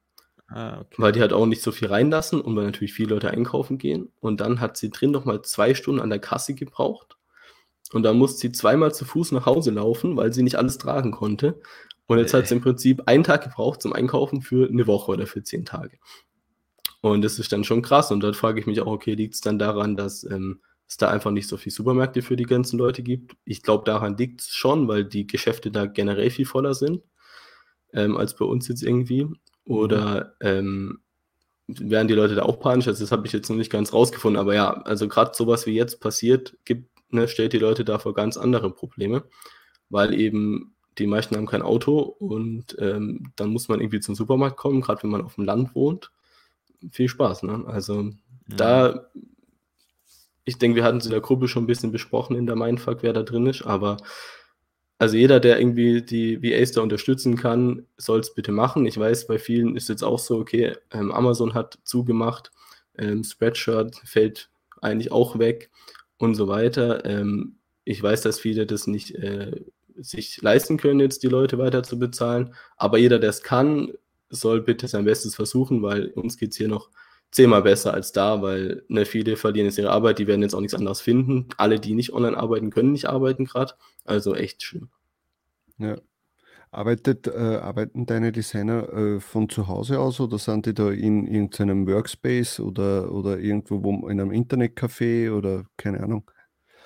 ah, 0.49 0.81
okay. 0.81 0.95
weil 0.97 1.13
die 1.13 1.21
halt 1.21 1.31
auch 1.31 1.45
nicht 1.45 1.61
so 1.61 1.71
viel 1.71 1.87
reinlassen 1.87 2.41
und 2.41 2.53
weil 2.57 2.65
natürlich 2.65 2.91
viele 2.91 3.13
Leute 3.13 3.31
einkaufen 3.31 3.77
gehen. 3.77 4.11
Und 4.19 4.41
dann 4.41 4.59
hat 4.59 4.75
sie 4.75 4.89
drin 4.89 5.11
noch 5.11 5.23
mal 5.23 5.41
zwei 5.43 5.73
Stunden 5.73 6.01
an 6.01 6.09
der 6.09 6.19
Kasse 6.19 6.53
gebraucht. 6.53 7.15
Und 7.93 8.03
dann 8.03 8.17
musste 8.17 8.41
sie 8.41 8.51
zweimal 8.51 8.93
zu 8.93 9.05
Fuß 9.05 9.31
nach 9.31 9.45
Hause 9.45 9.71
laufen, 9.71 10.17
weil 10.17 10.33
sie 10.33 10.43
nicht 10.43 10.57
alles 10.57 10.77
tragen 10.79 11.11
konnte. 11.11 11.61
Und 12.07 12.17
jetzt 12.17 12.33
hat 12.33 12.45
sie 12.45 12.55
im 12.55 12.61
Prinzip 12.61 13.03
einen 13.05 13.23
Tag 13.23 13.43
gebraucht 13.43 13.81
zum 13.81 13.93
Einkaufen 13.93 14.41
für 14.41 14.67
eine 14.67 14.85
Woche 14.85 15.13
oder 15.13 15.27
für 15.27 15.43
zehn 15.43 15.63
Tage. 15.63 15.97
Und 17.04 17.22
das 17.22 17.38
ist 17.38 17.51
dann 17.51 17.66
schon 17.66 17.82
krass. 17.82 18.12
Und 18.12 18.22
dort 18.22 18.38
frage 18.38 18.62
ich 18.62 18.66
mich 18.66 18.80
auch, 18.80 18.88
okay, 18.88 19.14
liegt 19.14 19.34
es 19.34 19.41
dann 19.41 19.60
daran, 19.60 19.97
dass 19.97 20.24
ähm, 20.24 20.62
es 20.88 20.95
da 20.95 21.10
einfach 21.10 21.32
nicht 21.32 21.49
so 21.49 21.58
viele 21.58 21.74
Supermärkte 21.74 22.22
für 22.22 22.38
die 22.38 22.45
ganzen 22.45 22.80
Leute 22.80 23.04
gibt? 23.04 23.36
Ich 23.43 23.62
glaube, 23.62 23.84
daran 23.84 24.16
liegt 24.16 24.39
es 24.39 24.47
schon, 24.47 24.88
weil 24.88 25.04
die 25.04 25.28
Geschäfte 25.28 25.70
da 25.70 25.86
generell 25.86 26.30
viel 26.30 26.45
voller 26.45 26.74
sind 26.74 27.01
ähm, 27.91 28.16
als 28.16 28.38
bei 28.38 28.45
uns 28.45 28.70
jetzt 28.70 28.84
irgendwie. 28.84 29.28
Oder 29.66 30.36
ähm, 30.39 31.01
werden 31.68 32.08
die 32.08 32.14
Leute 32.14 32.36
da 32.36 32.43
auch 32.43 32.62
panisch? 32.62 32.88
Also 32.88 33.04
das 33.04 33.12
habe 33.12 33.28
ich 33.28 33.34
jetzt 33.34 33.49
noch 33.49 33.58
nicht 33.58 33.72
ganz 33.72 33.91
rausgefunden. 33.91 34.39
Aber 34.39 34.56
ja, 34.56 34.72
also 34.72 35.10
gerade 35.10 35.32
sowas 35.36 35.66
wie 35.66 35.76
jetzt 35.76 35.99
passiert, 35.99 36.56
gibt, 36.64 36.89
ne, 37.12 37.28
stellt 37.28 37.51
die 37.51 37.60
Leute 37.60 37.84
da 37.84 37.99
vor 37.99 38.14
ganz 38.14 38.38
andere 38.38 38.72
Probleme, 38.74 39.26
weil 39.89 40.18
eben 40.18 40.74
die 40.97 41.08
meisten 41.08 41.36
haben 41.36 41.47
kein 41.47 41.64
Auto 41.64 41.99
und 41.99 42.78
ähm, 42.80 43.34
dann 43.36 43.49
muss 43.49 43.68
man 43.68 43.82
irgendwie 43.82 43.99
zum 43.99 44.16
Supermarkt 44.16 44.56
kommen, 44.56 44.80
gerade 44.80 45.04
wenn 45.04 45.10
man 45.10 45.24
auf 45.24 45.36
dem 45.36 45.43
Land 45.43 45.76
wohnt 45.76 46.12
viel 46.91 47.07
Spaß. 47.07 47.43
Ne? 47.43 47.63
Also 47.67 48.03
mhm. 48.03 48.19
da, 48.47 49.07
ich 50.45 50.57
denke, 50.57 50.75
wir 50.75 50.84
hatten 50.84 50.97
es 50.97 51.05
in 51.05 51.11
der 51.11 51.21
Gruppe 51.21 51.47
schon 51.47 51.63
ein 51.63 51.67
bisschen 51.67 51.91
besprochen 51.91 52.36
in 52.36 52.45
der 52.45 52.55
Mindfuck, 52.55 53.03
wer 53.03 53.13
da 53.13 53.23
drin 53.23 53.47
ist, 53.47 53.63
aber 53.63 53.97
also 54.99 55.17
jeder, 55.17 55.41
der 55.41 55.59
irgendwie 55.59 56.01
die 56.01 56.41
VAs 56.41 56.71
da 56.71 56.81
unterstützen 56.81 57.36
kann, 57.36 57.88
soll 57.97 58.21
es 58.21 58.34
bitte 58.34 58.53
machen. 58.53 58.86
Ich 58.86 58.97
weiß, 58.97 59.27
bei 59.27 59.38
vielen 59.38 59.75
ist 59.75 59.89
jetzt 59.89 60.03
auch 60.03 60.19
so, 60.19 60.38
okay, 60.38 60.77
ähm, 60.91 61.11
Amazon 61.11 61.53
hat 61.53 61.77
zugemacht, 61.84 62.51
ähm, 62.97 63.23
Spreadshirt 63.23 63.97
fällt 64.05 64.49
eigentlich 64.81 65.11
auch 65.11 65.39
weg 65.39 65.71
und 66.17 66.36
so 66.36 66.47
weiter. 66.47 67.03
Ähm, 67.05 67.57
ich 67.84 68.01
weiß, 68.01 68.21
dass 68.21 68.39
viele 68.39 68.65
das 68.65 68.88
nicht 68.88 69.15
äh, 69.15 69.59
sich 69.97 70.41
leisten 70.41 70.77
können, 70.77 71.01
jetzt 71.01 71.23
die 71.23 71.27
Leute 71.27 71.57
weiter 71.57 71.84
zu 71.84 71.99
bezahlen, 71.99 72.53
aber 72.77 72.97
jeder, 72.97 73.19
der 73.19 73.31
es 73.31 73.43
kann, 73.43 73.91
soll 74.34 74.61
bitte 74.61 74.88
sein 74.88 75.05
Bestes 75.05 75.36
versuchen, 75.36 75.81
weil 75.81 76.07
uns 76.09 76.38
geht 76.38 76.51
es 76.51 76.57
hier 76.57 76.67
noch 76.67 76.89
zehnmal 77.31 77.63
besser 77.63 77.93
als 77.93 78.11
da, 78.11 78.41
weil 78.41 78.84
ne, 78.88 79.05
viele 79.05 79.36
verlieren 79.38 79.65
jetzt 79.65 79.77
ihre 79.77 79.89
Arbeit, 79.89 80.19
die 80.19 80.27
werden 80.27 80.43
jetzt 80.43 80.53
auch 80.53 80.61
nichts 80.61 80.75
anderes 80.75 81.01
finden. 81.01 81.47
Alle, 81.57 81.79
die 81.79 81.95
nicht 81.95 82.13
online 82.13 82.38
arbeiten, 82.38 82.69
können 82.69 82.91
nicht 82.91 83.09
arbeiten 83.09 83.45
gerade. 83.45 83.73
Also 84.05 84.36
echt 84.36 84.61
schlimm. 84.63 84.89
Ja. 85.77 85.97
Arbeitet, 86.69 87.27
äh, 87.27 87.57
arbeiten 87.61 88.07
deine 88.07 88.31
Designer 88.31 88.91
äh, 88.93 89.19
von 89.19 89.47
zu 89.47 89.67
Hause 89.67 89.99
aus 89.99 90.19
oder 90.19 90.39
sind 90.39 90.65
die 90.65 90.73
da 90.73 90.89
in 90.89 91.27
irgendeinem 91.27 91.88
Workspace 91.88 92.59
oder, 92.59 93.11
oder 93.11 93.38
irgendwo 93.38 93.84
wo, 93.84 94.07
in 94.07 94.19
einem 94.19 94.31
Internetcafé 94.31 95.31
oder 95.31 95.65
keine 95.77 96.01
Ahnung? 96.01 96.29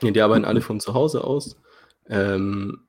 Ja, 0.01 0.11
die 0.11 0.21
arbeiten 0.21 0.43
alle 0.43 0.61
von 0.61 0.81
zu 0.81 0.93
Hause 0.93 1.23
aus. 1.23 1.57
Ähm, 2.09 2.87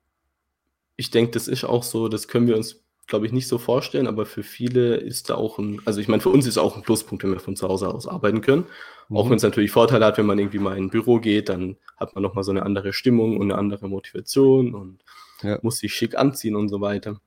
ich 0.96 1.10
denke, 1.10 1.30
das 1.32 1.46
ist 1.46 1.64
auch 1.64 1.84
so, 1.84 2.08
das 2.08 2.26
können 2.26 2.48
wir 2.48 2.56
uns 2.56 2.84
glaube 3.08 3.26
ich, 3.26 3.32
nicht 3.32 3.48
so 3.48 3.58
vorstellen, 3.58 4.06
aber 4.06 4.26
für 4.26 4.42
viele 4.42 4.96
ist 4.96 5.30
da 5.30 5.34
auch 5.34 5.58
ein, 5.58 5.80
also 5.86 5.98
ich 6.00 6.08
meine, 6.08 6.20
für 6.20 6.28
uns 6.28 6.46
ist 6.46 6.58
auch 6.58 6.76
ein 6.76 6.82
Pluspunkt, 6.82 7.24
wenn 7.24 7.32
wir 7.32 7.40
von 7.40 7.56
zu 7.56 7.66
Hause 7.66 7.88
aus 7.88 8.06
arbeiten 8.06 8.42
können. 8.42 8.66
Mhm. 9.08 9.16
Auch 9.16 9.30
wenn 9.30 9.38
es 9.38 9.42
natürlich 9.42 9.70
Vorteile 9.70 10.04
hat, 10.04 10.18
wenn 10.18 10.26
man 10.26 10.38
irgendwie 10.38 10.58
mal 10.58 10.76
in 10.76 10.84
ein 10.84 10.90
Büro 10.90 11.18
geht, 11.18 11.48
dann 11.48 11.76
hat 11.96 12.14
man 12.14 12.22
nochmal 12.22 12.44
so 12.44 12.50
eine 12.50 12.62
andere 12.64 12.92
Stimmung 12.92 13.38
und 13.38 13.50
eine 13.50 13.58
andere 13.58 13.88
Motivation 13.88 14.74
und 14.74 15.02
ja. 15.42 15.58
muss 15.62 15.78
sich 15.78 15.94
schick 15.94 16.16
anziehen 16.16 16.54
und 16.54 16.68
so 16.68 16.80
weiter. 16.80 17.20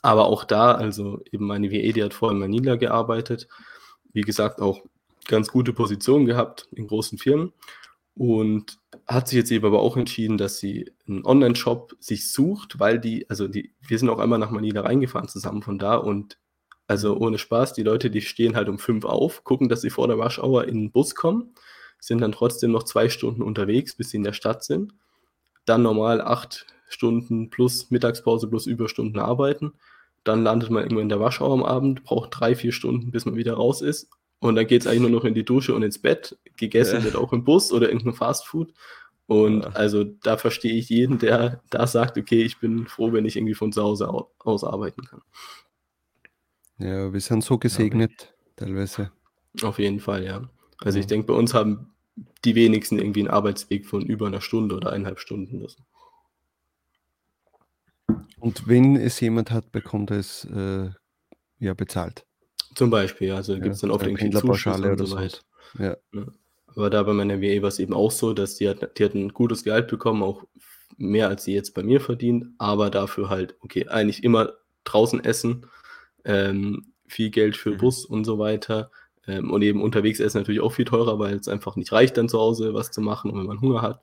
Aber 0.00 0.26
auch 0.26 0.44
da, 0.44 0.72
also 0.72 1.20
eben 1.30 1.46
meine 1.46 1.70
WE, 1.70 1.92
die 1.92 2.02
hat 2.02 2.14
vorher 2.14 2.34
in 2.34 2.40
Manila 2.40 2.76
gearbeitet, 2.76 3.48
wie 4.12 4.22
gesagt, 4.22 4.60
auch 4.60 4.80
ganz 5.28 5.48
gute 5.48 5.72
Positionen 5.72 6.26
gehabt 6.26 6.68
in 6.72 6.86
großen 6.86 7.18
Firmen 7.18 7.52
und 8.14 8.78
hat 9.12 9.28
sich 9.28 9.36
jetzt 9.36 9.50
eben 9.50 9.66
aber 9.66 9.80
auch 9.80 9.96
entschieden, 9.96 10.38
dass 10.38 10.58
sie 10.58 10.92
einen 11.08 11.24
Online-Shop 11.24 11.96
sich 12.00 12.30
sucht, 12.30 12.78
weil 12.78 12.98
die, 12.98 13.28
also 13.28 13.48
die, 13.48 13.74
wir 13.80 13.98
sind 13.98 14.08
auch 14.08 14.18
einmal 14.18 14.38
nach 14.38 14.50
Manila 14.50 14.82
reingefahren 14.82 15.28
zusammen 15.28 15.62
von 15.62 15.78
da 15.78 15.96
und 15.96 16.38
also 16.86 17.16
ohne 17.16 17.38
Spaß, 17.38 17.72
die 17.72 17.84
Leute, 17.84 18.10
die 18.10 18.20
stehen 18.20 18.56
halt 18.56 18.68
um 18.68 18.78
fünf 18.78 19.04
auf, 19.04 19.44
gucken, 19.44 19.68
dass 19.68 19.80
sie 19.80 19.90
vor 19.90 20.08
der 20.08 20.16
Rush 20.16 20.38
Hour 20.38 20.66
in 20.66 20.74
den 20.74 20.90
Bus 20.90 21.14
kommen, 21.14 21.54
sind 22.00 22.20
dann 22.20 22.32
trotzdem 22.32 22.72
noch 22.72 22.82
zwei 22.82 23.08
Stunden 23.08 23.42
unterwegs, 23.42 23.94
bis 23.94 24.10
sie 24.10 24.18
in 24.18 24.24
der 24.24 24.32
Stadt 24.32 24.64
sind, 24.64 24.92
dann 25.64 25.82
normal 25.82 26.20
acht 26.20 26.66
Stunden 26.88 27.50
plus 27.50 27.90
Mittagspause 27.90 28.48
plus 28.48 28.66
Überstunden 28.66 29.20
arbeiten, 29.20 29.72
dann 30.24 30.42
landet 30.42 30.70
man 30.70 30.82
irgendwo 30.82 31.00
in 31.00 31.08
der 31.08 31.18
Rush 31.18 31.40
Hour 31.40 31.52
am 31.52 31.64
Abend, 31.64 32.04
braucht 32.04 32.30
drei, 32.32 32.54
vier 32.54 32.72
Stunden, 32.72 33.10
bis 33.10 33.24
man 33.24 33.36
wieder 33.36 33.54
raus 33.54 33.80
ist 33.80 34.10
und 34.42 34.56
dann 34.56 34.66
geht 34.66 34.82
es 34.82 34.88
eigentlich 34.88 35.02
nur 35.02 35.10
noch 35.10 35.24
in 35.24 35.34
die 35.34 35.44
Dusche 35.44 35.72
und 35.72 35.84
ins 35.84 36.00
Bett. 36.00 36.36
Gegessen 36.56 36.98
ja. 36.98 37.04
wird 37.04 37.14
auch 37.14 37.32
im 37.32 37.44
Bus 37.44 37.72
oder 37.72 37.88
irgendein 37.88 38.12
Fastfood. 38.12 38.74
Und 39.26 39.62
ja. 39.62 39.68
also 39.70 40.04
da 40.04 40.36
verstehe 40.36 40.74
ich 40.74 40.88
jeden, 40.88 41.18
der 41.18 41.62
da 41.70 41.86
sagt, 41.86 42.18
okay, 42.18 42.42
ich 42.42 42.58
bin 42.58 42.86
froh, 42.86 43.12
wenn 43.12 43.24
ich 43.24 43.36
irgendwie 43.36 43.54
von 43.54 43.72
zu 43.72 43.82
Hause 43.82 44.08
aus 44.38 44.64
arbeiten 44.64 45.02
kann. 45.04 45.22
Ja, 46.78 47.12
wir 47.12 47.20
sind 47.20 47.44
so 47.44 47.58
gesegnet 47.58 48.12
ja, 48.18 48.26
teilweise. 48.56 49.12
Auf 49.62 49.78
jeden 49.78 50.00
Fall, 50.00 50.24
ja. 50.24 50.48
Also 50.78 50.98
ich 50.98 51.06
denke, 51.06 51.28
bei 51.28 51.34
uns 51.34 51.54
haben 51.54 51.92
die 52.44 52.54
wenigsten 52.54 52.98
irgendwie 52.98 53.20
einen 53.20 53.30
Arbeitsweg 53.30 53.86
von 53.86 54.02
über 54.02 54.26
einer 54.26 54.40
Stunde 54.40 54.74
oder 54.74 54.92
eineinhalb 54.92 55.20
Stunden. 55.20 55.60
Das. 55.60 55.76
Und 58.40 58.66
wenn 58.66 58.96
es 58.96 59.20
jemand 59.20 59.50
hat, 59.50 59.70
bekommt 59.70 60.10
er 60.10 60.18
es 60.18 60.44
äh, 60.44 60.90
ja 61.58 61.74
bezahlt. 61.74 62.26
Zum 62.74 62.90
Beispiel, 62.90 63.32
also 63.32 63.52
ja, 63.54 63.60
gibt 63.60 63.74
es 63.74 63.80
dann 63.80 63.90
oft 63.90 64.04
irgendwie 64.04 64.30
Zuschuss 64.30 64.80
und 64.80 65.06
so 65.06 65.16
weiter. 65.16 65.38
Ja. 65.78 65.96
ja. 66.12 66.26
Aber 66.74 66.90
da 66.90 67.02
bei 67.02 67.12
meiner 67.12 67.40
WE 67.40 67.62
war 67.62 67.68
es 67.68 67.78
eben 67.78 67.94
auch 67.94 68.10
so, 68.10 68.32
dass 68.32 68.56
die 68.56 68.68
hat, 68.68 68.98
die 68.98 69.04
hat 69.04 69.14
ein 69.14 69.30
gutes 69.30 69.64
Gehalt 69.64 69.88
bekommen, 69.88 70.22
auch 70.22 70.44
mehr 70.96 71.28
als 71.28 71.44
sie 71.44 71.54
jetzt 71.54 71.74
bei 71.74 71.82
mir 71.82 72.00
verdient, 72.00 72.46
aber 72.58 72.90
dafür 72.90 73.28
halt, 73.28 73.56
okay, 73.60 73.88
eigentlich 73.88 74.24
immer 74.24 74.52
draußen 74.84 75.24
essen, 75.24 75.66
ähm, 76.24 76.92
viel 77.06 77.30
Geld 77.30 77.56
für 77.56 77.72
mhm. 77.72 77.78
Bus 77.78 78.04
und 78.04 78.24
so 78.24 78.38
weiter. 78.38 78.90
Ähm, 79.26 79.50
und 79.50 79.62
eben 79.62 79.82
unterwegs 79.82 80.20
essen 80.20 80.38
natürlich 80.38 80.60
auch 80.60 80.72
viel 80.72 80.84
teurer, 80.84 81.18
weil 81.18 81.36
es 81.36 81.48
einfach 81.48 81.76
nicht 81.76 81.92
reicht, 81.92 82.16
dann 82.16 82.28
zu 82.28 82.38
Hause 82.38 82.74
was 82.74 82.90
zu 82.90 83.00
machen 83.00 83.30
und 83.30 83.38
wenn 83.38 83.46
man 83.46 83.60
Hunger 83.60 83.82
hat. 83.82 84.02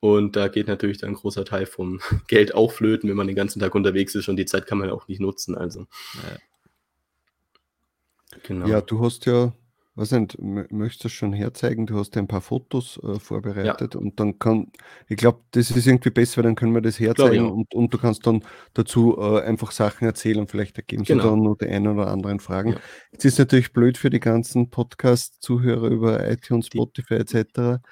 Und 0.00 0.36
da 0.36 0.48
geht 0.48 0.68
natürlich 0.68 0.98
dann 0.98 1.10
ein 1.10 1.16
großer 1.16 1.44
Teil 1.44 1.66
vom 1.66 2.00
Geld 2.28 2.54
auch 2.54 2.72
flöten, 2.72 3.08
wenn 3.10 3.16
man 3.16 3.26
den 3.26 3.36
ganzen 3.36 3.60
Tag 3.60 3.74
unterwegs 3.74 4.14
ist 4.14 4.28
und 4.28 4.36
die 4.36 4.46
Zeit 4.46 4.66
kann 4.66 4.78
man 4.78 4.90
auch 4.90 5.08
nicht 5.08 5.20
nutzen. 5.20 5.56
Also 5.56 5.86
ja. 6.14 6.38
Genau. 8.42 8.66
Ja, 8.66 8.80
du 8.80 9.00
hast 9.04 9.26
ja, 9.26 9.52
was 9.98 10.12
nicht, 10.12 10.38
möchtest 10.40 11.04
du 11.04 11.08
schon 11.08 11.32
herzeigen? 11.32 11.86
Du 11.86 11.98
hast 11.98 12.14
ja 12.14 12.22
ein 12.22 12.28
paar 12.28 12.40
Fotos 12.40 13.00
äh, 13.02 13.18
vorbereitet 13.18 13.94
ja. 13.94 14.00
und 14.00 14.18
dann 14.20 14.38
kann, 14.38 14.70
ich 15.08 15.16
glaube, 15.16 15.40
das 15.50 15.70
ist 15.70 15.86
irgendwie 15.86 16.10
besser, 16.10 16.38
weil 16.38 16.44
dann 16.44 16.54
können 16.54 16.72
wir 16.72 16.80
das 16.80 17.00
herzeigen 17.00 17.50
und, 17.50 17.74
und 17.74 17.92
du 17.92 17.98
kannst 17.98 18.26
dann 18.26 18.44
dazu 18.74 19.18
äh, 19.18 19.40
einfach 19.42 19.72
Sachen 19.72 20.06
erzählen 20.06 20.38
und 20.38 20.50
vielleicht 20.50 20.76
ergeben 20.76 21.02
genau. 21.02 21.22
sich 21.22 21.30
dann 21.30 21.42
nur 21.42 21.56
die 21.58 21.66
einen 21.66 21.88
oder 21.88 22.06
anderen 22.08 22.38
Fragen. 22.38 22.74
Ja. 22.74 22.80
Jetzt 23.12 23.24
ist 23.24 23.38
natürlich 23.38 23.72
blöd 23.72 23.98
für 23.98 24.08
die 24.08 24.20
ganzen 24.20 24.70
Podcast-Zuhörer 24.70 25.88
über 25.88 26.30
iTunes, 26.30 26.66
Spotify 26.66 27.14
etc. 27.14 27.82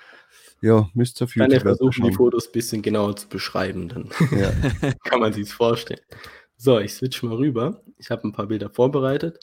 Ja, 0.63 0.89
müsst 0.95 1.21
ihr 1.21 1.25
auf 1.25 1.35
Kann 1.35 1.51
ja 1.51 1.59
YouTube 1.59 1.77
versuchen, 1.77 2.09
die. 2.09 2.15
Fotos 2.15 2.47
ein 2.47 2.53
bisschen 2.53 2.83
genauer 2.83 3.17
zu 3.17 3.29
beschreiben, 3.29 3.89
dann 3.89 4.11
Ja. 4.31 4.53
kann 5.05 5.21
man 5.21 5.33
sich's 5.33 5.53
vorstellen. 5.53 6.01
So, 6.57 6.79
ich 6.79 6.95
switch 6.95 7.23
mal 7.23 7.35
rüber. 7.35 7.83
Ich 7.99 8.11
habe 8.11 8.27
ein 8.27 8.33
paar 8.33 8.47
Bilder 8.47 8.71
vorbereitet. 8.71 9.41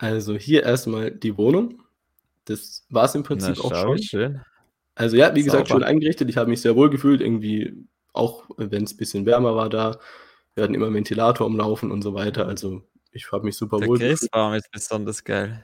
Also 0.00 0.34
hier 0.34 0.62
erstmal 0.62 1.10
die 1.10 1.36
Wohnung. 1.36 1.82
Das 2.46 2.86
war 2.88 3.04
es 3.04 3.14
im 3.14 3.20
Na, 3.20 3.26
Prinzip 3.26 3.58
auch 3.62 3.70
schau, 3.70 3.82
schon. 3.82 4.02
schön. 4.02 4.40
Also 4.94 5.16
ja, 5.16 5.34
wie 5.34 5.42
gesagt, 5.42 5.68
Sauber. 5.68 5.80
schön 5.80 5.88
eingerichtet. 5.88 6.30
Ich 6.30 6.38
habe 6.38 6.48
mich 6.48 6.62
sehr 6.62 6.74
wohl 6.74 6.88
gefühlt, 6.88 7.20
irgendwie, 7.20 7.74
auch 8.14 8.48
wenn 8.56 8.84
es 8.84 8.94
ein 8.94 8.96
bisschen 8.96 9.26
wärmer 9.26 9.54
war 9.56 9.68
da. 9.68 9.98
Wir 10.54 10.64
hatten 10.64 10.74
immer 10.74 10.92
Ventilator 10.92 11.46
am 11.46 11.56
Laufen 11.56 11.90
und 11.90 12.00
so 12.02 12.14
weiter. 12.14 12.46
Also 12.46 12.82
ich 13.12 13.30
habe 13.30 13.44
mich 13.44 13.56
super 13.56 13.78
Der 13.78 13.88
wohl 13.88 13.98
gefühlt. 13.98 14.20
Christbaum 14.20 14.54
ist 14.54 14.70
besonders 14.72 15.22
geil. 15.22 15.62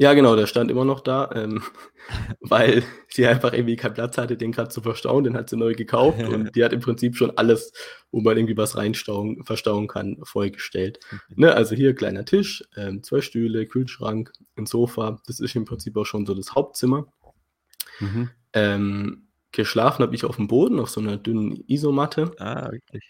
Ja, 0.00 0.14
genau, 0.14 0.34
der 0.34 0.46
stand 0.46 0.70
immer 0.70 0.86
noch 0.86 1.00
da, 1.00 1.30
ähm, 1.34 1.62
weil 2.40 2.82
sie 3.08 3.26
einfach 3.26 3.52
irgendwie 3.52 3.76
keinen 3.76 3.92
Platz 3.92 4.16
hatte, 4.16 4.38
den 4.38 4.50
gerade 4.50 4.70
zu 4.70 4.80
verstauen. 4.80 5.24
Den 5.24 5.36
hat 5.36 5.50
sie 5.50 5.58
neu 5.58 5.74
gekauft 5.74 6.22
und 6.22 6.50
die 6.56 6.64
hat 6.64 6.72
im 6.72 6.80
Prinzip 6.80 7.16
schon 7.16 7.36
alles, 7.36 7.74
wo 8.10 8.22
man 8.22 8.38
irgendwie 8.38 8.56
was 8.56 8.78
reinstauen, 8.78 9.44
verstauen 9.44 9.88
kann, 9.88 10.16
vollgestellt. 10.22 11.00
Ne, 11.28 11.52
also 11.52 11.74
hier 11.74 11.94
kleiner 11.94 12.24
Tisch, 12.24 12.64
ähm, 12.78 13.02
zwei 13.02 13.20
Stühle, 13.20 13.66
Kühlschrank, 13.66 14.32
ein 14.56 14.64
Sofa. 14.64 15.20
Das 15.26 15.38
ist 15.38 15.54
im 15.54 15.66
Prinzip 15.66 15.94
auch 15.98 16.06
schon 16.06 16.24
so 16.24 16.34
das 16.34 16.54
Hauptzimmer. 16.54 17.06
Mhm. 17.98 18.30
Ähm, 18.54 19.26
geschlafen 19.52 20.02
habe 20.02 20.14
ich 20.14 20.24
auf 20.24 20.36
dem 20.36 20.48
Boden, 20.48 20.80
auf 20.80 20.88
so 20.88 21.02
einer 21.02 21.18
dünnen 21.18 21.62
Isomatte. 21.66 22.32
Ah, 22.38 22.72
wirklich. 22.72 23.04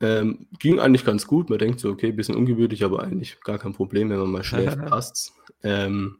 Ähm, 0.00 0.48
ging 0.58 0.80
eigentlich 0.80 1.04
ganz 1.04 1.28
gut. 1.28 1.50
Man 1.50 1.60
denkt 1.60 1.78
so, 1.78 1.88
okay, 1.88 2.10
bisschen 2.10 2.34
ungewöhnlich, 2.34 2.82
aber 2.82 3.04
eigentlich 3.04 3.40
gar 3.42 3.58
kein 3.58 3.74
Problem, 3.74 4.10
wenn 4.10 4.18
man 4.18 4.32
mal 4.32 4.42
schläft, 4.42 4.84
passt's. 4.86 5.32
Ähm, 5.62 6.18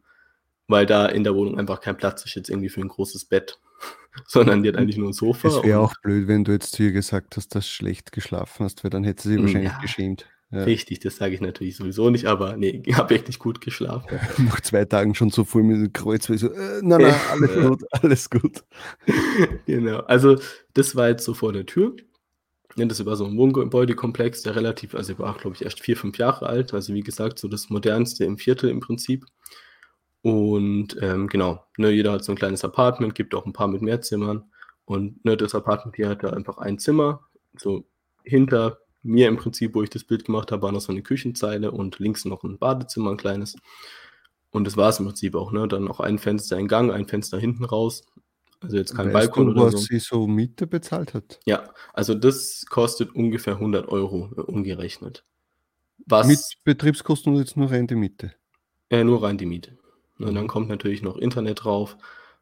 weil 0.69 0.87
da 0.87 1.07
in 1.07 1.25
der 1.25 1.35
Wohnung 1.35 1.59
einfach 1.59 1.81
kein 1.81 1.97
Platz 1.97 2.25
ist 2.25 2.35
jetzt 2.35 2.49
irgendwie 2.51 2.69
für 2.69 2.81
ein 2.81 2.89
großes 2.89 3.25
Bett, 3.27 3.59
sondern 4.27 4.63
die 4.63 4.69
hat 4.69 4.77
eigentlich 4.77 4.97
nur 4.97 5.09
ein 5.11 5.13
Sofa. 5.15 5.49
Es 5.49 5.63
wäre 5.63 5.81
auch 5.81 5.95
blöd, 6.03 6.29
wenn 6.29 6.45
du 6.45 6.53
jetzt 6.53 6.73
zu 6.73 6.83
ihr 6.85 6.93
gesagt 6.93 7.37
hast, 7.37 7.55
dass 7.55 7.65
du 7.67 7.71
schlecht 7.71 8.13
geschlafen 8.13 8.65
hast, 8.65 8.85
weil 8.85 8.91
dann 8.91 9.05
hätte 9.05 9.29
sie 9.29 9.39
Mm, 9.39 9.43
wahrscheinlich 9.43 9.73
ja. 9.73 9.79
geschämt. 9.81 10.27
Ja. 10.51 10.65
Richtig, 10.65 11.01
das 11.01 11.17
sage 11.17 11.35
ich 11.35 11.41
natürlich 11.41 11.77
sowieso 11.77 12.11
nicht, 12.11 12.27
aber 12.27 12.59
nee, 12.59 12.83
ich 12.87 12.95
habe 12.97 13.11
wirklich 13.15 13.39
gut 13.39 13.63
geschlafen. 13.63 14.19
Nach 14.39 14.61
zwei 14.61 14.85
Tagen 14.85 15.15
schon 15.15 15.31
so 15.31 15.45
voll 15.45 15.63
mit 15.63 15.77
dem 15.79 15.93
Kreuz, 15.95 16.29
weil 16.29 16.37
ich 16.37 16.43
so, 16.43 16.53
äh, 16.53 16.81
nein, 16.83 17.01
nein, 17.01 17.15
alles 17.31 17.55
gut, 17.55 17.85
alles 18.03 18.31
gut. 18.31 18.65
genau. 19.67 20.01
Also, 20.01 20.39
das 20.75 20.95
war 20.95 21.09
jetzt 21.09 21.25
so 21.25 21.33
vor 21.33 21.55
der 21.55 21.65
Tür. 21.65 21.97
Ja, 22.77 22.85
das 22.87 23.05
war 23.05 23.17
so 23.17 23.25
ein 23.27 23.37
Wohngebäudekomplex, 23.37 24.43
der 24.43 24.55
relativ, 24.57 24.95
also 24.95 25.19
war, 25.19 25.37
glaube 25.37 25.57
ich, 25.57 25.63
erst 25.65 25.81
vier, 25.81 25.97
fünf 25.97 26.19
Jahre 26.19 26.47
alt. 26.47 26.75
Also, 26.75 26.93
wie 26.93 27.03
gesagt, 27.03 27.39
so 27.39 27.49
das 27.49 27.71
modernste 27.71 28.25
im 28.25 28.37
Viertel 28.37 28.69
im 28.69 28.81
Prinzip. 28.81 29.25
Und 30.23 30.97
ähm, 31.03 31.27
genau, 31.27 31.65
ne, 31.77 31.91
jeder 31.91 32.13
hat 32.13 32.25
so 32.25 32.33
ein 32.33 32.39
kleines 32.39 32.65
Apartment, 32.65 33.15
gibt 33.15 33.35
auch 33.35 33.45
ein 33.45 33.53
paar 33.53 33.69
mit 33.69 33.83
mehr 33.83 34.01
Zimmern. 34.01 34.45
Und 34.85 35.25
ne, 35.25 35.37
das 35.37 35.55
Apartment 35.55 35.97
hier 35.97 36.09
hatte 36.09 36.33
einfach 36.33 36.59
ein 36.59 36.79
Zimmer. 36.79 37.27
So 37.57 37.85
hinter 38.25 38.79
mir 39.03 39.29
im 39.29 39.37
Prinzip, 39.37 39.75
wo 39.75 39.83
ich 39.83 39.91
das 39.91 40.05
Bild 40.05 40.25
gemacht 40.25 40.53
habe, 40.53 40.63
war 40.63 40.73
noch 40.73 40.81
so 40.81 40.93
eine 40.93 41.03
Küchenzeile 41.03 41.73
und 41.73 41.99
links 41.99 42.25
noch 42.25 42.45
ein 42.45 42.59
Badezimmer, 42.59 43.11
ein 43.11 43.17
kleines. 43.17 43.57
Und 44.51 44.65
das 44.65 44.77
war 44.77 44.91
es 44.91 45.01
im 45.01 45.07
Prinzip 45.07 45.35
auch. 45.35 45.51
Ne? 45.51 45.67
Dann 45.67 45.85
noch 45.85 45.99
ein 45.99 46.19
Fenster 46.19 46.57
in 46.59 46.69
Gang, 46.69 46.93
ein 46.93 47.09
Fenster 47.09 47.39
hinten 47.39 47.65
raus. 47.65 48.07
Also 48.61 48.77
jetzt 48.77 48.95
kein 48.95 49.07
weißt 49.13 49.33
Balkon 49.33 49.47
du, 49.47 49.53
oder 49.53 49.65
was 49.67 49.73
so. 49.73 49.79
sie 49.79 49.99
so 49.99 50.27
Miete 50.29 50.69
bezahlt 50.69 51.15
hat? 51.15 51.41
Ja, 51.47 51.71
also 51.93 52.15
das 52.15 52.65
kostet 52.67 53.13
ungefähr 53.13 53.55
100 53.55 53.89
Euro 53.89 54.31
äh, 54.37 54.41
umgerechnet. 54.41 55.25
Was 56.07 56.29
Mit 56.29 56.41
Betriebskosten 56.65 57.33
und 57.33 57.41
jetzt 57.41 57.57
nur 57.57 57.71
rein 57.73 57.89
die 57.89 57.97
Miete. 57.97 58.35
äh, 58.91 59.03
nur 59.03 59.23
rein 59.23 59.37
die 59.37 59.47
Miete. 59.47 59.79
Und 60.23 60.31
Mhm. 60.33 60.37
dann 60.37 60.47
kommt 60.49 60.69
natürlich 60.69 61.03
noch 61.03 61.17
Internet 61.17 61.65
drauf, 61.65 61.97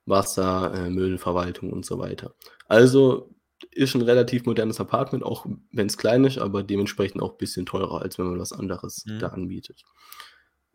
Wasser, 0.07 0.73
äh, 0.75 0.91
Müllverwaltung 0.91 1.73
und 1.73 1.85
so 1.87 1.99
weiter. 1.99 2.35
Also 2.69 3.35
ist 3.73 3.95
ein 3.95 4.03
relativ 4.03 4.47
modernes 4.47 4.81
Apartment, 4.81 5.23
auch 5.23 5.47
wenn 5.73 5.87
es 5.87 5.99
klein 5.99 6.25
ist, 6.25 6.39
aber 6.39 6.63
dementsprechend 6.63 7.23
auch 7.23 7.33
ein 7.33 7.39
bisschen 7.39 7.67
teurer, 7.67 8.01
als 8.03 8.19
wenn 8.19 8.27
man 8.27 8.39
was 8.41 8.53
anderes 8.53 9.05
Mhm. 9.07 9.19
da 9.19 9.29
anbietet. 9.29 9.83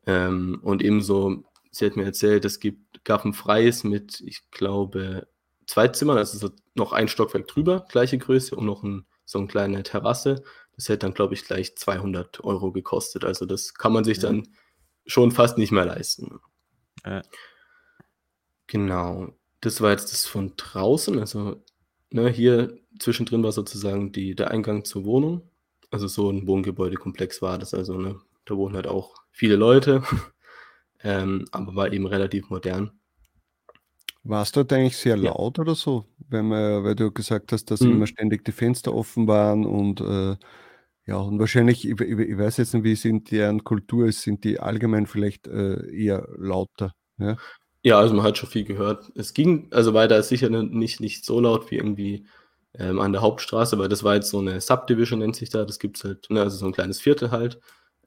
Ähm, 0.06 0.60
und 0.64 0.84
ebenso, 0.84 1.44
sie 1.72 1.86
hat 1.86 1.96
mir 1.96 2.06
erzählt, 2.06 2.46
es 2.46 2.60
gibt, 2.60 3.04
gab 3.04 3.26
ein 3.26 3.34
freies 3.34 3.84
mit, 3.84 4.22
ich 4.22 4.50
glaube, 4.52 5.28
zwei 5.68 5.88
Zimmern, 5.88 6.18
also 6.18 6.38
so 6.38 6.54
noch 6.76 6.94
ein 6.94 7.08
Stockwerk 7.08 7.48
drüber, 7.48 7.86
gleiche 7.90 8.18
Größe 8.18 8.56
und 8.56 8.66
noch 8.66 8.84
ein, 8.84 9.06
so 9.26 9.40
eine 9.40 9.48
kleine 9.48 9.82
Terrasse. 9.84 10.44
Das 10.76 10.90
hätte 10.90 11.00
dann, 11.00 11.14
glaube 11.14 11.34
ich, 11.34 11.46
gleich 11.46 11.76
200 11.76 12.44
Euro 12.44 12.72
gekostet. 12.72 13.24
Also 13.26 13.46
das 13.46 13.74
kann 13.74 13.94
man 13.94 14.04
sich 14.04 14.18
Ja. 14.18 14.24
dann 14.30 14.48
schon 15.08 15.32
fast 15.32 15.58
nicht 15.58 15.72
mehr 15.72 15.86
leisten. 15.86 16.40
Ja. 17.06 17.22
Genau. 18.68 19.28
Das 19.62 19.82
war 19.82 19.92
jetzt 19.92 20.12
das 20.12 20.26
von 20.26 20.54
draußen. 20.58 21.20
Also, 21.20 21.64
ne, 22.12 22.30
hier 22.30 22.78
zwischendrin 23.00 23.44
war 23.44 23.52
sozusagen 23.52 24.12
die, 24.12 24.36
der 24.36 24.52
Eingang 24.52 24.86
zur 24.86 25.06
Wohnung. 25.06 25.50
Also 25.92 26.08
so 26.08 26.30
ein 26.30 26.48
Wohngebäudekomplex 26.48 27.42
war 27.42 27.58
das. 27.58 27.74
Also, 27.74 27.98
ne, 27.98 28.20
da 28.46 28.56
wohnen 28.58 28.76
halt 28.76 28.88
auch 28.88 29.16
viele 29.32 29.56
Leute. 29.56 30.04
ähm, 31.04 31.46
aber 31.52 31.76
war 31.76 31.94
eben 31.94 32.08
relativ 32.08 32.50
modern. 32.50 32.92
War 34.24 34.42
es 34.42 34.52
dort 34.52 34.74
eigentlich 34.74 34.98
sehr 34.98 35.18
Ja. 35.18 35.32
laut 35.32 35.60
oder 35.60 35.76
so? 35.76 36.06
Wenn 36.18 36.48
man, 36.48 36.84
weil 36.84 36.96
du 36.96 37.12
gesagt 37.12 37.52
hast, 37.52 37.70
dass 37.72 37.82
Mhm. 37.82 37.92
immer 37.92 38.08
ständig 38.08 38.44
die 38.44 38.52
Fenster 38.52 38.94
offen 38.94 39.28
waren 39.28 39.66
und 39.66 40.02
äh, 40.02 40.36
ja, 41.08 41.18
und 41.18 41.40
wahrscheinlich, 41.40 41.88
ich, 41.88 42.00
ich, 42.00 42.38
weiß 42.38 42.58
jetzt 42.58 42.74
nicht, 42.74 42.84
wie 42.84 42.96
sind 42.96 43.30
deren 43.32 43.64
Kultur 43.64 44.08
ist, 44.08 44.24
sind 44.24 44.44
die 44.44 44.60
allgemein 44.60 45.06
vielleicht 45.06 45.48
äh, 45.48 45.88
eher 45.92 46.28
lauter. 46.38 46.94
Ja? 47.20 47.38
Ja, 47.84 48.00
also 48.00 48.16
man 48.16 48.26
hat 48.26 48.38
schon 48.38 48.50
viel 48.50 48.64
gehört. 48.64 49.12
Es 49.14 49.36
ging, 49.36 49.68
also 49.72 49.94
weiter 49.94 50.18
ist 50.18 50.30
sicher 50.30 50.50
nicht, 50.50 51.00
nicht 51.00 51.24
so 51.24 51.40
laut 51.40 51.70
wie 51.70 51.76
irgendwie 51.76 52.26
ähm, 52.74 53.00
an 53.00 53.12
der 53.12 53.22
Hauptstraße, 53.22 53.78
weil 53.78 53.90
das 53.90 54.04
war 54.04 54.16
jetzt 54.16 54.32
so 54.32 54.40
eine 54.40 54.60
Subdivision, 54.60 55.20
nennt 55.20 55.36
sich 55.36 55.52
da. 55.52 55.66
Das 55.66 55.78
gibt 55.78 55.98
es 55.98 56.04
halt, 56.04 56.30
ne, 56.32 56.42
also 56.42 56.58
so 56.58 56.66
ein 56.66 56.74
kleines 56.74 57.00
Viertel 57.00 57.30
halt. 57.30 57.60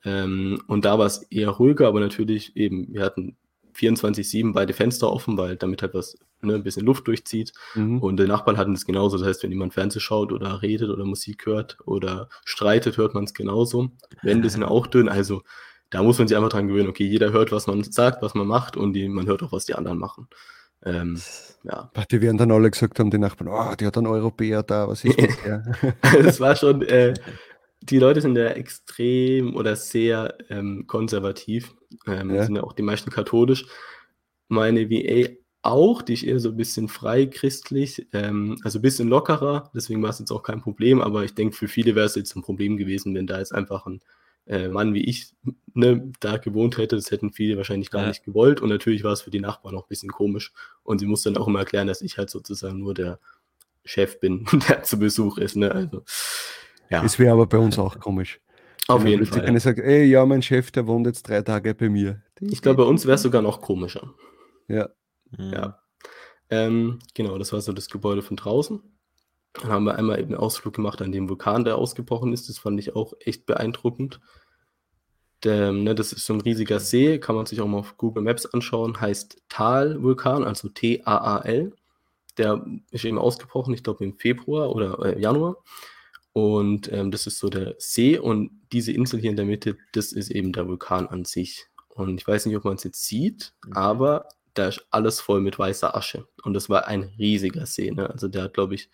Ähm, 0.04 0.60
und 0.66 0.84
da 0.84 0.98
war 0.98 1.06
es 1.06 1.22
eher 1.30 1.50
ruhiger, 1.50 1.86
aber 1.86 2.00
natürlich 2.00 2.56
eben, 2.56 2.92
wir 2.92 3.02
hatten 3.04 3.36
24-7 3.78 4.52
beide 4.52 4.72
Fenster 4.72 5.12
offen, 5.12 5.36
weil 5.36 5.56
damit 5.56 5.82
halt 5.82 5.94
was, 5.94 6.16
ne, 6.42 6.54
ein 6.54 6.62
bisschen 6.62 6.84
Luft 6.84 7.06
durchzieht. 7.06 7.52
Mhm. 7.74 8.00
Und 8.00 8.18
die 8.18 8.26
Nachbarn 8.26 8.56
hatten 8.56 8.74
das 8.74 8.84
genauso. 8.84 9.18
Das 9.18 9.26
heißt, 9.26 9.42
wenn 9.42 9.52
jemand 9.52 9.74
Fernsehen 9.74 10.00
schaut 10.00 10.32
oder 10.32 10.62
redet 10.62 10.90
oder 10.90 11.04
Musik 11.04 11.46
hört 11.46 11.78
oder 11.84 12.28
streitet, 12.44 12.96
hört 12.96 13.14
man 13.14 13.24
es 13.24 13.34
genauso. 13.34 13.90
Wände 14.22 14.50
sind 14.50 14.64
auch 14.64 14.86
dünn. 14.86 15.08
Also 15.08 15.42
da 15.90 16.02
muss 16.02 16.18
man 16.18 16.28
sich 16.28 16.36
einfach 16.36 16.50
dran 16.50 16.68
gewöhnen. 16.68 16.88
Okay, 16.88 17.06
jeder 17.06 17.32
hört, 17.32 17.52
was 17.52 17.66
man 17.66 17.82
sagt, 17.84 18.22
was 18.22 18.34
man 18.34 18.46
macht 18.46 18.76
und 18.76 18.92
die, 18.92 19.08
man 19.08 19.26
hört 19.26 19.42
auch, 19.42 19.52
was 19.52 19.64
die 19.64 19.74
anderen 19.74 19.98
machen. 19.98 20.28
Ähm, 20.84 21.20
ja, 21.64 21.90
Die 22.10 22.20
werden 22.20 22.38
dann 22.38 22.52
alle 22.52 22.70
gesagt 22.70 23.00
haben, 23.00 23.10
die 23.10 23.18
Nachbarn, 23.18 23.48
oh, 23.48 23.74
die 23.74 23.84
hat 23.84 23.96
einen 23.96 24.06
Europäer 24.06 24.62
da, 24.62 24.86
was 24.86 25.04
ist 25.04 25.18
der? 25.44 25.64
es 26.24 26.38
war 26.38 26.54
schon, 26.54 26.82
äh, 26.82 27.14
die 27.80 27.98
Leute 27.98 28.20
sind 28.20 28.36
ja 28.36 28.46
extrem 28.48 29.54
oder 29.54 29.76
sehr 29.76 30.36
ähm, 30.50 30.86
konservativ. 30.86 31.74
Ähm, 32.06 32.34
Ja. 32.34 32.44
Sind 32.44 32.56
ja 32.56 32.62
auch 32.64 32.72
die 32.72 32.82
meisten 32.82 33.10
katholisch. 33.10 33.66
Meine 34.48 34.90
VA 34.90 35.28
auch, 35.62 36.02
die 36.02 36.14
ist 36.14 36.22
eher 36.22 36.38
so 36.40 36.50
ein 36.50 36.56
bisschen 36.56 36.88
freichristlich, 36.88 38.06
ähm, 38.12 38.58
also 38.62 38.78
ein 38.78 38.82
bisschen 38.82 39.08
lockerer, 39.08 39.70
deswegen 39.74 40.02
war 40.02 40.10
es 40.10 40.18
jetzt 40.18 40.30
auch 40.30 40.42
kein 40.42 40.60
Problem, 40.60 41.00
aber 41.00 41.24
ich 41.24 41.34
denke, 41.34 41.54
für 41.56 41.68
viele 41.68 41.94
wäre 41.94 42.06
es 42.06 42.14
jetzt 42.14 42.34
ein 42.36 42.42
Problem 42.42 42.76
gewesen, 42.76 43.14
wenn 43.14 43.26
da 43.26 43.38
jetzt 43.38 43.52
einfach 43.54 43.84
ein 43.86 44.00
äh, 44.46 44.68
Mann 44.68 44.94
wie 44.94 45.04
ich 45.04 45.34
ne, 45.74 46.10
da 46.20 46.38
gewohnt 46.38 46.78
hätte, 46.78 46.96
das 46.96 47.10
hätten 47.10 47.32
viele 47.32 47.56
wahrscheinlich 47.56 47.90
gar 47.90 48.02
Ja. 48.02 48.08
nicht 48.08 48.24
gewollt 48.24 48.60
und 48.62 48.68
natürlich 48.70 49.02
war 49.04 49.12
es 49.12 49.20
für 49.22 49.30
die 49.30 49.40
Nachbarn 49.40 49.74
auch 49.76 49.82
ein 49.84 49.88
bisschen 49.88 50.10
komisch 50.10 50.52
und 50.84 51.00
sie 51.00 51.06
muss 51.06 51.22
dann 51.22 51.36
auch 51.36 51.48
immer 51.48 51.58
erklären, 51.60 51.88
dass 51.88 52.02
ich 52.02 52.16
halt 52.18 52.30
sozusagen 52.30 52.78
nur 52.78 52.94
der 52.94 53.18
Chef 53.84 54.20
bin, 54.20 54.46
der 54.68 54.84
zu 54.84 54.98
Besuch 54.98 55.38
ist, 55.38 55.56
ne, 55.56 55.72
also 55.72 56.02
ja, 56.90 57.02
Das 57.02 57.18
wäre 57.18 57.32
aber 57.32 57.46
bei 57.46 57.58
uns 57.58 57.78
auch 57.78 57.98
komisch. 58.00 58.40
auf 58.88 59.02
Wenn 59.02 59.10
jeden 59.10 59.26
Fall. 59.26 59.44
einer 59.44 59.60
sagt, 59.60 59.78
ey, 59.78 60.04
ja, 60.04 60.24
mein 60.26 60.42
Chef, 60.42 60.70
der 60.70 60.86
wohnt 60.86 61.06
jetzt 61.06 61.28
drei 61.28 61.42
Tage 61.42 61.74
bei 61.74 61.88
mir. 61.88 62.22
Ich 62.40 62.62
glaube, 62.62 62.82
bei 62.84 62.88
uns 62.88 63.04
wäre 63.06 63.16
es 63.16 63.22
sogar 63.22 63.42
noch 63.42 63.60
komischer. 63.60 64.14
Ja, 64.68 64.88
Mhm. 65.36 65.52
Ja. 65.52 65.78
Ähm, 66.50 66.98
genau, 67.14 67.36
das 67.36 67.52
war 67.52 67.60
so 67.60 67.74
das 67.74 67.88
Gebäude 67.90 68.22
von 68.22 68.36
draußen. 68.38 68.80
Dann 69.52 69.70
haben 69.70 69.84
wir 69.84 69.96
einmal 69.96 70.18
eben 70.18 70.28
einen 70.30 70.40
Ausflug 70.40 70.72
gemacht 70.74 71.02
an 71.02 71.12
dem 71.12 71.28
Vulkan, 71.28 71.64
der 71.64 71.76
ausgebrochen 71.76 72.32
ist. 72.32 72.48
Das 72.48 72.58
fand 72.58 72.80
ich 72.80 72.96
auch 72.96 73.12
echt 73.20 73.44
beeindruckend. 73.44 74.20
Der, 75.44 75.72
ne, 75.72 75.94
das 75.94 76.12
ist 76.12 76.24
so 76.26 76.32
ein 76.32 76.40
riesiger 76.40 76.80
See, 76.80 77.18
kann 77.18 77.36
man 77.36 77.44
sich 77.46 77.60
auch 77.60 77.66
mal 77.66 77.78
auf 77.78 77.96
Google 77.98 78.22
Maps 78.22 78.46
anschauen. 78.46 79.00
Heißt 79.00 79.42
Tal-Vulkan, 79.50 80.44
also 80.44 80.68
T-A-A-L. 80.68 81.74
Der 82.38 82.64
ist 82.90 83.04
eben 83.04 83.18
ausgebrochen, 83.18 83.74
ich 83.74 83.82
glaube 83.82 84.04
im 84.04 84.16
Februar 84.16 84.74
oder 84.74 84.98
äh, 85.04 85.20
Januar. 85.20 85.56
Und 86.38 86.92
ähm, 86.92 87.10
das 87.10 87.26
ist 87.26 87.40
so 87.40 87.48
der 87.48 87.74
See 87.78 88.16
und 88.16 88.52
diese 88.70 88.92
Insel 88.92 89.18
hier 89.18 89.30
in 89.30 89.36
der 89.36 89.44
Mitte, 89.44 89.76
das 89.90 90.12
ist 90.12 90.30
eben 90.30 90.52
der 90.52 90.68
Vulkan 90.68 91.08
an 91.08 91.24
sich. 91.24 91.66
Und 91.88 92.20
ich 92.20 92.28
weiß 92.28 92.46
nicht, 92.46 92.56
ob 92.56 92.64
man 92.64 92.76
es 92.76 92.84
jetzt 92.84 93.04
sieht, 93.04 93.54
Mhm. 93.66 93.72
aber 93.72 94.28
da 94.54 94.68
ist 94.68 94.86
alles 94.90 95.20
voll 95.20 95.40
mit 95.40 95.58
weißer 95.58 95.96
Asche. 95.96 96.28
Und 96.44 96.54
das 96.54 96.70
war 96.70 96.86
ein 96.86 97.02
riesiger 97.18 97.66
See. 97.66 97.90
Ne? 97.90 98.08
Also 98.08 98.28
der 98.28 98.44
hat, 98.44 98.54
glaube 98.54 98.76
ich, 98.76 98.88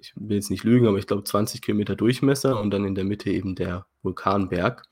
ich 0.00 0.12
will 0.14 0.36
jetzt 0.36 0.50
nicht 0.52 0.62
lügen, 0.62 0.86
aber 0.86 0.98
ich 0.98 1.08
glaube 1.08 1.24
20 1.24 1.60
Kilometer 1.60 1.96
Durchmesser 1.96 2.60
und 2.60 2.70
dann 2.70 2.84
in 2.84 2.94
der 2.94 3.04
Mitte 3.04 3.30
eben 3.30 3.56
der 3.56 3.86
Vulkanberg. 4.02 4.84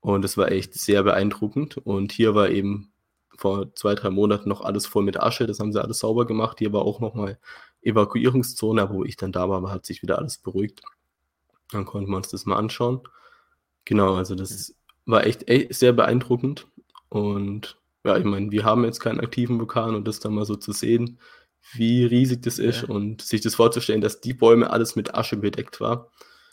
Und 0.00 0.22
das 0.22 0.36
war 0.36 0.50
echt 0.50 0.74
sehr 0.74 1.04
beeindruckend. 1.04 1.76
Und 1.76 2.10
hier 2.10 2.34
war 2.34 2.50
eben 2.50 2.92
vor 3.38 3.72
zwei, 3.76 3.94
drei 3.94 4.10
Monaten 4.10 4.48
noch 4.48 4.62
alles 4.62 4.84
voll 4.86 5.04
mit 5.04 5.20
Asche. 5.20 5.46
Das 5.46 5.60
haben 5.60 5.72
sie 5.72 5.80
alles 5.80 6.00
sauber 6.00 6.26
gemacht. 6.26 6.58
Hier 6.58 6.72
war 6.72 6.82
auch 6.82 6.98
nochmal 6.98 7.38
Evakuierungszone, 7.82 8.90
wo 8.90 9.04
ich 9.04 9.16
dann 9.16 9.30
da 9.30 9.48
war, 9.48 9.70
hat 9.70 9.86
sich 9.86 10.02
wieder 10.02 10.18
alles 10.18 10.38
beruhigt. 10.38 10.82
Dann 11.74 11.84
konnten 11.84 12.10
wir 12.10 12.16
uns 12.16 12.28
das 12.28 12.46
mal 12.46 12.56
anschauen. 12.56 13.00
Genau, 13.84 14.14
also 14.14 14.34
das 14.34 14.74
war 15.06 15.26
echt, 15.26 15.48
echt 15.48 15.74
sehr 15.74 15.92
beeindruckend. 15.92 16.68
Und 17.08 17.78
ja, 18.04 18.16
ich 18.16 18.24
meine, 18.24 18.50
wir 18.50 18.64
haben 18.64 18.84
jetzt 18.84 19.00
keinen 19.00 19.20
aktiven 19.20 19.58
Vulkan 19.58 19.94
und 19.94 20.06
das 20.06 20.20
dann 20.20 20.34
mal 20.34 20.44
so 20.44 20.54
zu 20.54 20.72
sehen, 20.72 21.18
wie 21.72 22.04
riesig 22.04 22.42
das 22.42 22.58
ist 22.58 22.82
ja. 22.82 22.88
und 22.88 23.22
sich 23.22 23.40
das 23.40 23.56
vorzustellen, 23.56 24.00
dass 24.00 24.20
die 24.20 24.34
Bäume 24.34 24.70
alles 24.70 24.94
mit 24.94 25.14
Asche 25.14 25.36
bedeckt 25.36 25.80
war. 25.80 26.10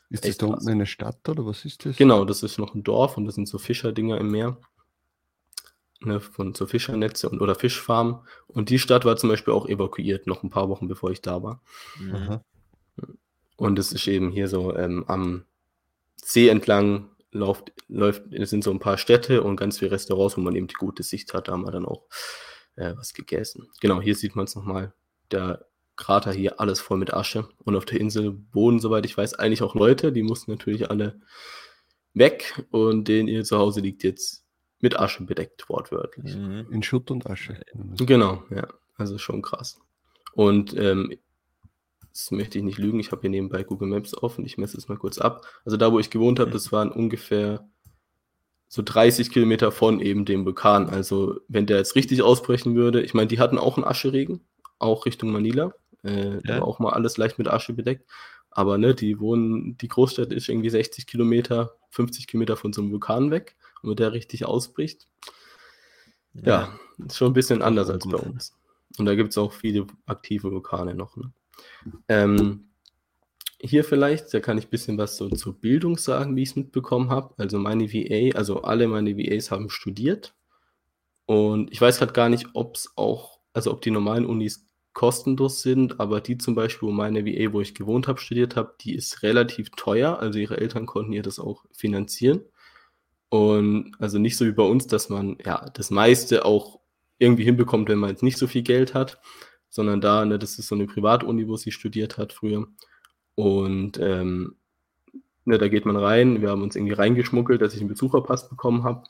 Ist 0.09 0.25
das 0.25 0.37
da 0.37 0.47
unten 0.47 0.69
eine 0.69 0.85
Stadt 0.87 1.29
oder 1.29 1.45
was 1.45 1.65
ist 1.65 1.85
das? 1.85 1.97
Genau, 1.97 2.25
das 2.25 2.43
ist 2.43 2.57
noch 2.57 2.73
ein 2.73 2.83
Dorf 2.83 3.15
und 3.15 3.25
das 3.25 3.35
sind 3.35 3.47
so 3.47 3.57
Fischerdinger 3.57 4.17
im 4.17 4.31
Meer. 4.31 4.57
Ne, 6.03 6.19
von 6.19 6.55
so 6.55 6.65
Fischernetze 6.65 7.29
und, 7.29 7.41
oder 7.41 7.53
Fischfarmen. 7.53 8.21
Und 8.47 8.69
die 8.69 8.79
Stadt 8.79 9.05
war 9.05 9.17
zum 9.17 9.29
Beispiel 9.29 9.53
auch 9.53 9.67
evakuiert, 9.67 10.25
noch 10.25 10.41
ein 10.41 10.49
paar 10.49 10.67
Wochen 10.67 10.87
bevor 10.87 11.11
ich 11.11 11.21
da 11.21 11.43
war. 11.43 11.61
Mhm. 11.99 12.39
Und 13.61 13.77
es 13.77 13.91
ist 13.91 14.07
eben 14.07 14.31
hier 14.31 14.47
so 14.47 14.75
ähm, 14.75 15.05
am 15.07 15.45
See 16.15 16.47
entlang 16.47 17.11
läuft, 17.31 17.71
läuft, 17.89 18.33
es 18.33 18.49
sind 18.49 18.63
so 18.63 18.71
ein 18.71 18.79
paar 18.79 18.97
Städte 18.97 19.43
und 19.43 19.55
ganz 19.55 19.77
viele 19.77 19.91
Restaurants, 19.91 20.35
wo 20.35 20.41
man 20.41 20.55
eben 20.55 20.65
die 20.65 20.73
gute 20.73 21.03
Sicht 21.03 21.31
hat. 21.35 21.47
Da 21.47 21.51
haben 21.51 21.65
wir 21.65 21.71
dann 21.71 21.85
auch 21.85 22.07
äh, 22.75 22.95
was 22.97 23.13
gegessen. 23.13 23.69
Genau, 23.79 24.01
hier 24.01 24.15
sieht 24.15 24.35
man 24.35 24.45
es 24.45 24.55
nochmal. 24.55 24.95
Der 25.29 25.67
Krater 25.95 26.31
hier, 26.31 26.59
alles 26.59 26.79
voll 26.79 26.97
mit 26.97 27.13
Asche. 27.13 27.49
Und 27.59 27.75
auf 27.75 27.85
der 27.85 28.01
Insel 28.01 28.35
wohnen, 28.51 28.79
soweit 28.79 29.05
ich 29.05 29.15
weiß, 29.15 29.35
eigentlich 29.35 29.61
auch 29.61 29.75
Leute. 29.75 30.11
Die 30.11 30.23
mussten 30.23 30.49
natürlich 30.49 30.89
alle 30.89 31.21
weg 32.15 32.65
und 32.71 33.07
denen 33.07 33.27
ihr 33.27 33.43
Zuhause 33.43 33.81
liegt 33.81 34.01
jetzt 34.01 34.43
mit 34.79 34.99
Asche 34.99 35.23
bedeckt, 35.23 35.69
wortwörtlich. 35.69 36.35
Mhm. 36.35 36.65
In 36.71 36.81
Schutt 36.81 37.11
und 37.11 37.27
Asche. 37.27 37.61
Genau, 37.99 38.43
ja. 38.49 38.67
Also 38.95 39.19
schon 39.19 39.43
krass. 39.43 39.79
Und 40.33 40.75
ähm, 40.75 41.15
das 42.11 42.31
möchte 42.31 42.57
ich 42.57 42.63
nicht 42.63 42.77
lügen, 42.77 42.99
ich 42.99 43.11
habe 43.11 43.21
hier 43.21 43.29
nebenbei 43.29 43.63
Google 43.63 43.87
Maps 43.87 44.15
offen, 44.15 44.45
ich 44.45 44.57
messe 44.57 44.77
es 44.77 44.87
mal 44.87 44.97
kurz 44.97 45.17
ab. 45.17 45.45
Also 45.65 45.77
da, 45.77 45.91
wo 45.91 45.99
ich 45.99 46.09
gewohnt 46.09 46.39
habe, 46.39 46.51
das 46.51 46.71
waren 46.71 46.91
ungefähr 46.91 47.67
so 48.67 48.81
30 48.81 49.31
Kilometer 49.31 49.71
von 49.71 49.99
eben 49.99 50.25
dem 50.25 50.45
Vulkan. 50.45 50.89
Also 50.89 51.39
wenn 51.47 51.65
der 51.65 51.77
jetzt 51.77 51.95
richtig 51.95 52.21
ausbrechen 52.21 52.75
würde, 52.75 53.01
ich 53.01 53.13
meine, 53.13 53.27
die 53.27 53.39
hatten 53.39 53.57
auch 53.57 53.77
einen 53.77 53.85
Ascheregen, 53.85 54.41
auch 54.79 55.05
Richtung 55.05 55.31
Manila. 55.31 55.73
Äh, 56.03 56.35
ja. 56.35 56.39
Da 56.41 56.59
war 56.61 56.67
auch 56.67 56.79
mal 56.79 56.93
alles 56.93 57.17
leicht 57.17 57.37
mit 57.37 57.47
Asche 57.49 57.73
bedeckt. 57.73 58.09
Aber 58.49 58.77
ne, 58.77 58.93
die 58.93 59.19
wohnen, 59.19 59.77
die 59.77 59.87
Großstadt 59.87 60.33
ist 60.33 60.49
irgendwie 60.49 60.69
60 60.69 61.07
Kilometer, 61.07 61.75
50 61.91 62.27
Kilometer 62.27 62.57
von 62.57 62.73
so 62.73 62.81
einem 62.81 62.91
Vulkan 62.91 63.31
weg. 63.31 63.55
Und 63.81 63.89
wenn 63.89 63.95
der 63.95 64.13
richtig 64.13 64.45
ausbricht, 64.45 65.07
ja, 66.33 66.41
ja 66.43 66.79
ist 67.05 67.17
schon 67.17 67.31
ein 67.31 67.33
bisschen 67.33 67.61
anders 67.61 67.89
als 67.89 68.07
bei 68.07 68.17
uns. 68.17 68.53
Und 68.97 69.05
da 69.05 69.15
gibt 69.15 69.31
es 69.31 69.37
auch 69.37 69.53
viele 69.53 69.87
aktive 70.05 70.51
Vulkane 70.51 70.95
noch. 70.95 71.15
Ne? 71.15 71.31
Ähm, 72.07 72.71
hier 73.63 73.83
vielleicht, 73.83 74.33
da 74.33 74.39
kann 74.39 74.57
ich 74.57 74.65
ein 74.65 74.69
bisschen 74.71 74.97
was 74.97 75.17
so 75.17 75.29
zur 75.29 75.59
Bildung 75.59 75.97
sagen, 75.97 76.35
wie 76.35 76.43
ich 76.43 76.49
es 76.49 76.55
mitbekommen 76.55 77.09
habe. 77.09 77.33
Also 77.37 77.59
meine 77.59 77.91
VA, 77.93 78.35
also 78.35 78.63
alle 78.63 78.87
meine 78.87 79.17
VAs 79.17 79.51
haben 79.51 79.69
studiert. 79.69 80.33
Und 81.25 81.71
ich 81.71 81.79
weiß 81.79 81.99
gerade 81.99 82.13
gar 82.13 82.29
nicht, 82.29 82.47
ob 82.53 82.75
es 82.75 82.91
auch, 82.95 83.39
also 83.53 83.71
ob 83.71 83.81
die 83.81 83.91
normalen 83.91 84.25
Unis 84.25 84.67
kostenlos 84.93 85.61
sind, 85.61 85.99
aber 85.99 86.19
die 86.21 86.37
zum 86.37 86.55
Beispiel, 86.55 86.89
wo 86.89 86.91
meine 86.91 87.25
VA, 87.25 87.53
wo 87.53 87.61
ich 87.61 87.75
gewohnt 87.75 88.07
habe, 88.07 88.19
studiert 88.19 88.55
habe, 88.55 88.73
die 88.81 88.95
ist 88.95 89.23
relativ 89.23 89.69
teuer. 89.77 90.19
Also 90.19 90.39
ihre 90.39 90.57
Eltern 90.57 90.85
konnten 90.85 91.13
ihr 91.13 91.23
das 91.23 91.39
auch 91.39 91.63
finanzieren. 91.71 92.41
Und 93.29 93.93
also 93.99 94.17
nicht 94.17 94.37
so 94.37 94.45
wie 94.45 94.51
bei 94.51 94.63
uns, 94.63 94.87
dass 94.87 95.07
man 95.07 95.37
ja 95.45 95.69
das 95.73 95.91
meiste 95.91 96.43
auch 96.45 96.81
irgendwie 97.19 97.45
hinbekommt, 97.45 97.87
wenn 97.87 97.99
man 97.99 98.09
jetzt 98.09 98.23
nicht 98.23 98.37
so 98.37 98.47
viel 98.47 98.63
Geld 98.63 98.93
hat 98.93 99.21
sondern 99.71 100.01
da, 100.01 100.23
ne, 100.25 100.37
das 100.37 100.59
ist 100.59 100.67
so 100.67 100.75
eine 100.75 100.85
Privatuni, 100.85 101.47
wo 101.47 101.55
sie 101.55 101.71
studiert 101.71 102.17
hat 102.19 102.33
früher. 102.33 102.67
Und 103.35 103.97
ähm, 103.99 104.57
ne, 105.45 105.57
da 105.57 105.67
geht 105.69 105.85
man 105.85 105.95
rein. 105.95 106.41
Wir 106.41 106.49
haben 106.49 106.61
uns 106.61 106.75
irgendwie 106.75 106.93
reingeschmuggelt, 106.93 107.61
dass 107.61 107.73
ich 107.73 107.79
einen 107.79 107.89
Besucherpass 107.89 108.49
bekommen 108.49 108.83
habe. 108.83 109.03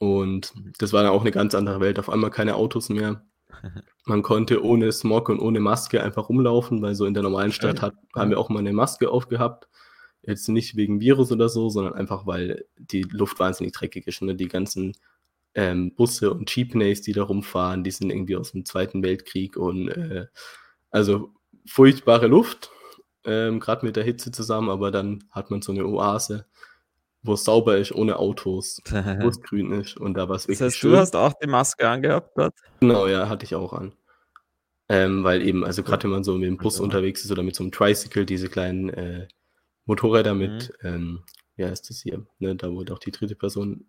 Und 0.00 0.54
das 0.78 0.94
war 0.94 1.02
dann 1.02 1.12
auch 1.12 1.20
eine 1.20 1.30
ganz 1.30 1.54
andere 1.54 1.80
Welt. 1.80 1.98
Auf 1.98 2.08
einmal 2.08 2.30
keine 2.30 2.56
Autos 2.56 2.88
mehr. 2.88 3.22
Man 4.06 4.22
konnte 4.22 4.64
ohne 4.64 4.90
Smog 4.90 5.28
und 5.28 5.38
ohne 5.38 5.60
Maske 5.60 6.02
einfach 6.02 6.30
rumlaufen, 6.30 6.80
weil 6.80 6.94
so 6.94 7.04
in 7.04 7.14
der 7.14 7.22
normalen 7.22 7.52
Stadt 7.52 7.82
hat, 7.82 7.94
haben 8.16 8.30
wir 8.30 8.38
auch 8.38 8.48
mal 8.48 8.60
eine 8.60 8.72
Maske 8.72 9.10
aufgehabt. 9.10 9.68
Jetzt 10.22 10.48
nicht 10.48 10.76
wegen 10.76 11.00
Virus 11.00 11.30
oder 11.30 11.48
so, 11.50 11.68
sondern 11.68 11.92
einfach, 11.92 12.26
weil 12.26 12.64
die 12.78 13.02
Luft 13.02 13.38
wahnsinnig 13.38 13.72
dreckig 13.72 14.06
ist. 14.06 14.22
Ne? 14.22 14.34
Die 14.34 14.48
ganzen 14.48 14.94
ähm, 15.54 15.94
Busse 15.94 16.32
und 16.32 16.54
Jeepneys, 16.54 17.02
die 17.02 17.12
da 17.12 17.22
rumfahren, 17.22 17.84
die 17.84 17.90
sind 17.90 18.10
irgendwie 18.10 18.36
aus 18.36 18.52
dem 18.52 18.64
Zweiten 18.64 19.02
Weltkrieg 19.02 19.56
und 19.56 19.88
äh, 19.88 20.26
also 20.90 21.32
furchtbare 21.66 22.26
Luft, 22.26 22.70
ähm, 23.24 23.60
gerade 23.60 23.84
mit 23.84 23.96
der 23.96 24.04
Hitze 24.04 24.30
zusammen, 24.30 24.70
aber 24.70 24.90
dann 24.90 25.24
hat 25.30 25.50
man 25.50 25.62
so 25.62 25.72
eine 25.72 25.84
Oase, 25.86 26.46
wo 27.22 27.34
es 27.34 27.44
sauber 27.44 27.76
ist, 27.76 27.92
ohne 27.92 28.18
Autos, 28.18 28.80
wo 29.20 29.28
es 29.28 29.40
grün 29.42 29.72
ist 29.72 29.96
und 29.96 30.14
da 30.14 30.28
war 30.28 30.36
es 30.36 30.44
wirklich 30.44 30.58
das 30.58 30.66
heißt, 30.68 30.78
schön. 30.78 30.92
Du 30.92 30.98
hast 30.98 31.16
auch 31.16 31.34
die 31.42 31.48
Maske 31.48 31.88
angehabt 31.88 32.32
dort? 32.36 32.54
Genau, 32.80 33.06
ja, 33.06 33.28
hatte 33.28 33.44
ich 33.44 33.54
auch 33.54 33.72
an. 33.72 33.92
Ähm, 34.88 35.22
weil 35.22 35.46
eben, 35.46 35.64
also 35.64 35.82
gerade 35.84 36.04
wenn 36.04 36.10
man 36.10 36.24
so 36.24 36.34
mit 36.36 36.48
dem 36.48 36.56
Bus 36.56 36.74
also. 36.74 36.84
unterwegs 36.84 37.24
ist 37.24 37.30
oder 37.30 37.44
mit 37.44 37.54
so 37.54 37.62
einem 37.62 37.70
Tricycle, 37.70 38.26
diese 38.26 38.48
kleinen 38.48 38.88
äh, 38.88 39.28
Motorräder 39.84 40.34
mit, 40.34 40.72
mhm. 40.82 40.88
ähm, 40.88 41.24
ja, 41.56 41.68
ist 41.68 41.90
das 41.90 42.00
hier, 42.00 42.26
ne, 42.38 42.56
da 42.56 42.72
wurde 42.72 42.92
auch 42.92 42.98
die 42.98 43.12
dritte 43.12 43.36
Person 43.36 43.86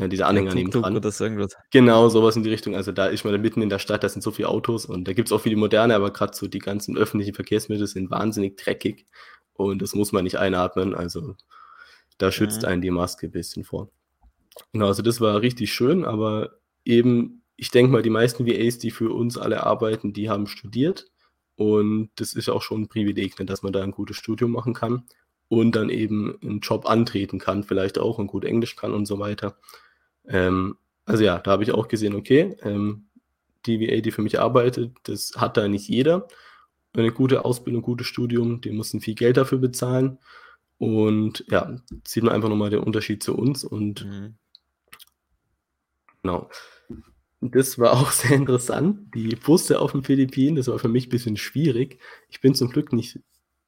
ja, 0.00 0.08
diese 0.08 0.26
Anhänger 0.26 0.54
neben 0.54 0.70
dran. 0.70 1.00
So 1.10 1.24
irgendwas. 1.24 1.56
Genau, 1.70 2.08
sowas 2.08 2.36
in 2.36 2.42
die 2.42 2.50
Richtung. 2.50 2.74
Also 2.74 2.92
da 2.92 3.06
ist 3.06 3.24
man 3.24 3.40
mitten 3.40 3.62
in 3.62 3.68
der 3.68 3.78
Stadt, 3.78 4.02
da 4.02 4.08
sind 4.08 4.22
so 4.22 4.30
viele 4.30 4.48
Autos 4.48 4.86
und 4.86 5.06
da 5.06 5.12
gibt 5.12 5.28
es 5.28 5.32
auch 5.32 5.40
viele 5.40 5.56
moderne, 5.56 5.94
aber 5.94 6.12
gerade 6.12 6.34
so 6.34 6.48
die 6.48 6.58
ganzen 6.58 6.96
öffentlichen 6.96 7.34
Verkehrsmittel 7.34 7.86
sind 7.86 8.10
wahnsinnig 8.10 8.56
dreckig 8.56 9.06
und 9.54 9.82
das 9.82 9.94
muss 9.94 10.12
man 10.12 10.24
nicht 10.24 10.38
einatmen. 10.38 10.94
Also 10.94 11.36
da 12.18 12.32
schützt 12.32 12.62
mhm. 12.62 12.68
einen 12.68 12.82
die 12.82 12.90
Maske 12.90 13.26
ein 13.26 13.32
bisschen 13.32 13.64
vor. 13.64 13.90
Genau, 14.72 14.86
also 14.86 15.02
das 15.02 15.20
war 15.20 15.40
richtig 15.40 15.72
schön, 15.72 16.04
aber 16.04 16.58
eben, 16.84 17.42
ich 17.56 17.70
denke 17.70 17.92
mal, 17.92 18.02
die 18.02 18.10
meisten 18.10 18.46
VAs, 18.46 18.78
die 18.78 18.90
für 18.90 19.12
uns 19.12 19.38
alle 19.38 19.64
arbeiten, 19.64 20.12
die 20.12 20.28
haben 20.28 20.46
studiert 20.46 21.10
und 21.56 22.10
das 22.16 22.34
ist 22.34 22.48
auch 22.48 22.62
schon 22.62 22.82
ein 22.82 22.88
Privileg, 22.88 23.38
ne, 23.38 23.46
dass 23.46 23.62
man 23.62 23.72
da 23.72 23.82
ein 23.82 23.92
gutes 23.92 24.16
Studium 24.16 24.50
machen 24.52 24.74
kann 24.74 25.04
und 25.48 25.76
dann 25.76 25.90
eben 25.90 26.38
einen 26.42 26.60
Job 26.60 26.86
antreten 26.86 27.38
kann, 27.38 27.62
vielleicht 27.62 27.98
auch 27.98 28.18
und 28.18 28.26
gut 28.26 28.44
Englisch 28.44 28.76
kann 28.76 28.94
und 28.94 29.06
so 29.06 29.18
weiter. 29.18 29.58
Ähm, 30.26 30.76
also 31.04 31.24
ja, 31.24 31.38
da 31.38 31.50
habe 31.52 31.62
ich 31.62 31.72
auch 31.72 31.88
gesehen, 31.88 32.14
okay, 32.14 32.56
ähm, 32.62 33.06
die 33.66 33.80
VA, 33.80 34.00
die 34.00 34.10
für 34.10 34.22
mich 34.22 34.40
arbeitet, 34.40 34.92
das 35.04 35.32
hat 35.36 35.56
da 35.56 35.68
nicht 35.68 35.88
jeder. 35.88 36.28
Eine 36.94 37.12
gute 37.12 37.44
Ausbildung, 37.44 37.82
gutes 37.82 38.06
Studium, 38.06 38.60
die 38.60 38.70
mussten 38.70 39.00
viel 39.00 39.14
Geld 39.14 39.36
dafür 39.36 39.58
bezahlen. 39.58 40.18
Und 40.78 41.44
ja, 41.48 41.76
sieht 42.06 42.24
man 42.24 42.34
einfach 42.34 42.48
nochmal 42.48 42.70
den 42.70 42.80
Unterschied 42.80 43.22
zu 43.22 43.36
uns. 43.36 43.64
Und 43.64 44.04
mhm. 44.04 44.34
genau. 46.22 46.50
Das 47.40 47.78
war 47.78 47.92
auch 47.92 48.10
sehr 48.12 48.36
interessant. 48.36 49.14
Die 49.14 49.36
Busse 49.36 49.80
auf 49.80 49.92
den 49.92 50.02
Philippinen, 50.02 50.56
das 50.56 50.68
war 50.68 50.78
für 50.78 50.88
mich 50.88 51.06
ein 51.06 51.10
bisschen 51.10 51.36
schwierig. 51.36 51.98
Ich 52.28 52.40
bin 52.40 52.54
zum 52.54 52.68
Glück 52.68 52.92
nicht 52.92 53.20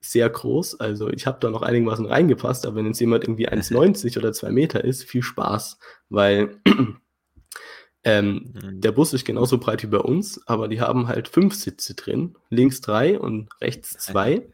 sehr 0.04 0.28
groß. 0.28 0.80
Also 0.80 1.08
ich 1.08 1.26
habe 1.26 1.38
da 1.40 1.50
noch 1.50 1.62
einigermaßen 1.62 2.06
reingepasst, 2.06 2.66
aber 2.66 2.76
wenn 2.76 2.86
jetzt 2.86 3.00
jemand 3.00 3.24
irgendwie 3.24 3.48
1,90 3.48 4.18
oder 4.18 4.32
2 4.32 4.50
Meter 4.50 4.84
ist, 4.84 5.04
viel 5.04 5.22
Spaß, 5.22 5.78
weil 6.08 6.60
ähm, 8.04 8.52
mhm. 8.54 8.80
der 8.80 8.92
Bus 8.92 9.12
ist 9.12 9.24
genauso 9.24 9.58
breit 9.58 9.82
wie 9.82 9.88
bei 9.88 9.98
uns, 9.98 10.46
aber 10.46 10.68
die 10.68 10.80
haben 10.80 11.08
halt 11.08 11.28
fünf 11.28 11.54
Sitze 11.54 11.94
drin, 11.94 12.36
links 12.50 12.80
drei 12.80 13.18
und 13.18 13.48
rechts 13.60 13.90
zwei. 13.98 14.46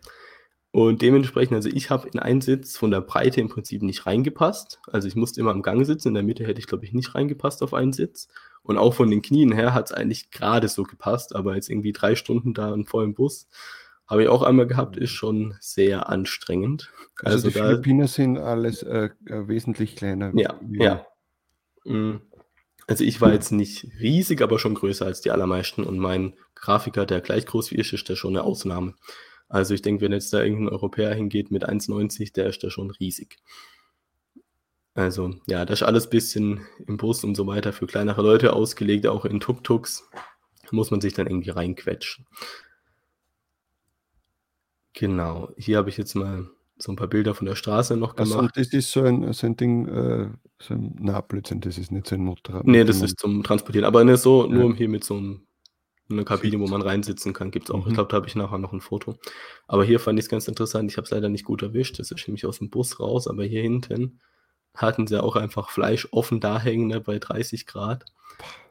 Und 0.73 1.03
dementsprechend, 1.03 1.57
also 1.57 1.69
ich 1.69 1.91
habe 1.91 2.09
in 2.09 2.21
einen 2.21 2.41
Sitz 2.41 2.77
von 2.77 2.93
der 2.93 3.01
Breite 3.01 3.41
im 3.41 3.49
Prinzip 3.49 3.83
nicht 3.83 4.07
reingepasst. 4.07 4.79
Also 4.87 5.09
ich 5.09 5.17
musste 5.17 5.41
immer 5.41 5.51
am 5.51 5.63
Gang 5.63 5.85
sitzen, 5.85 6.09
in 6.09 6.15
der 6.15 6.23
Mitte 6.23 6.47
hätte 6.47 6.61
ich, 6.61 6.69
glaube 6.69 6.85
ich, 6.85 6.93
nicht 6.93 7.13
reingepasst 7.17 7.65
auf 7.65 7.75
einen 7.75 7.93
Sitz. 7.93 8.29
Und 8.63 8.79
auch 8.79 8.95
von 8.95 9.11
den 9.11 9.21
Knien 9.21 9.51
her 9.51 9.75
hat 9.75 9.87
es 9.87 9.93
eigentlich 9.93 10.31
gerade 10.31 10.69
so 10.69 10.85
gepasst, 10.85 11.35
aber 11.35 11.57
jetzt 11.57 11.71
irgendwie 11.71 11.93
drei 11.93 12.15
Stunden 12.15 12.55
da 12.55 12.73
in 12.73 12.85
vollem 12.85 13.15
Bus 13.15 13.49
habe 14.11 14.25
ich 14.25 14.29
auch 14.29 14.43
einmal 14.43 14.67
gehabt, 14.67 14.97
ist 14.97 15.11
schon 15.11 15.55
sehr 15.61 16.09
anstrengend. 16.09 16.91
Also, 17.23 17.37
also 17.37 17.49
die 17.49 17.55
da, 17.55 17.65
Philippiner 17.65 18.09
sind 18.09 18.39
alles 18.39 18.83
äh, 18.83 19.11
äh 19.27 19.49
wesentlich 19.49 19.95
kleiner. 19.95 20.33
Ja, 20.35 20.59
ja. 20.73 21.07
Mhm. 21.85 22.21
Also 22.89 23.05
ich 23.05 23.21
war 23.21 23.33
jetzt 23.33 23.53
nicht 23.53 23.87
riesig, 24.01 24.43
aber 24.43 24.59
schon 24.59 24.75
größer 24.75 25.07
als 25.07 25.21
die 25.21 25.31
allermeisten 25.31 25.85
und 25.85 25.99
mein 25.99 26.35
Grafiker, 26.57 27.07
der 27.07 27.21
gleich 27.21 27.47
groß 27.47 27.71
wie 27.71 27.77
ich 27.77 27.93
ist, 27.93 28.09
der 28.09 28.17
schon 28.17 28.37
eine 28.37 28.43
Ausnahme. 28.43 28.95
Also 29.49 29.75
ich 29.75 29.83
denke, 29.83 30.03
wenn 30.03 30.13
jetzt 30.13 30.33
da 30.33 30.43
irgendein 30.43 30.71
Europäer 30.71 31.15
hingeht 31.15 31.53
mit 31.53 31.69
1,90, 31.69 32.33
der 32.33 32.47
ist 32.47 32.65
da 32.65 32.71
schon 32.71 32.91
riesig. 32.91 33.39
Also 34.95 35.35
ja, 35.47 35.65
das 35.65 35.83
ist 35.83 35.87
alles 35.87 36.07
ein 36.07 36.11
bisschen 36.11 36.67
im 36.87 36.97
Bus 36.97 37.23
und 37.23 37.37
so 37.37 37.47
weiter 37.47 37.73
für 37.73 37.87
kleinere 37.87 38.23
Leute 38.23 38.53
ausgelegt, 38.55 39.07
auch 39.07 39.25
in 39.25 39.39
Tuk-Tuks 39.39 40.09
muss 40.73 40.91
man 40.91 41.01
sich 41.01 41.15
dann 41.15 41.27
irgendwie 41.27 41.51
reinquetschen. 41.51 42.27
Genau, 44.95 45.51
hier 45.57 45.79
habe 45.79 45.89
ich 45.89 45.97
jetzt 45.97 46.15
mal 46.15 46.49
so 46.77 46.91
ein 46.93 46.97
paar 46.97 47.07
Bilder 47.09 47.35
von 47.35 47.47
der 47.47 47.55
Straße 47.55 47.97
noch 47.97 48.17
gemacht. 48.17 48.41
und 48.41 48.57
das 48.57 48.69
ist 48.73 48.91
so 48.91 49.03
ein, 49.03 49.33
so 49.33 49.47
ein 49.47 49.57
Ding, 49.57 49.87
äh, 49.89 50.31
so 50.61 50.75
ein, 50.75 50.97
na, 50.99 51.21
Blödsinn, 51.21 51.61
das 51.61 51.79
ist 51.79 51.93
nicht 51.93 52.07
so 52.09 52.17
ein 52.17 52.23
Motorrad. 52.25 52.67
Nee, 52.67 52.85
das 52.85 52.99
dem 52.99 53.05
ist 53.05 53.19
zum 53.19 53.43
Transportieren. 53.43 53.85
Aber 53.87 54.05
ne, 54.05 54.17
so 54.17 54.43
Ja. 54.43 54.49
nur 54.49 54.75
hier 54.75 54.89
mit 54.89 55.05
so 55.05 55.15
'nem 55.15 55.47
'ner 56.09 56.25
Kabine, 56.25 56.61
wo 56.61 56.69
man 56.69 56.83
reinsitzen 56.83 57.33
kann, 57.35 57.51
gibt's 57.51 57.71
auch. 57.71 57.87
Ich 57.87 57.93
Mhm. 57.93 57.95
glaube, 57.95 58.09
da 58.11 58.17
habe 58.19 58.29
ich 58.29 58.37
nachher 58.37 58.59
noch 58.59 58.73
ein 58.73 58.81
Foto. 58.83 59.17
Aber 59.69 59.85
hier 59.85 60.01
fand 60.01 60.19
ich's 60.19 60.29
ganz 60.29 60.49
interessant. 60.49 60.91
Ich 60.91 60.97
habe 60.99 61.07
es 61.07 61.11
leider 61.13 61.29
nicht 61.31 61.45
gut 61.45 61.63
erwischt. 61.63 61.99
Das 61.99 62.11
ist 62.11 62.29
nämlich 62.29 62.45
aus'm 62.47 62.71
Bus 62.71 63.01
raus, 63.01 63.29
aber 63.29 63.45
hier 63.45 63.63
hinten 63.63 64.21
hatten 64.77 65.07
sie 65.09 65.23
auch 65.23 65.37
einfach 65.37 65.71
Fleisch 65.71 66.09
offen 66.13 66.41
da 66.41 66.61
hängen, 66.61 66.89
ne, 66.89 67.01
bei 67.01 67.19
30 67.19 67.67
Grad. 67.67 68.07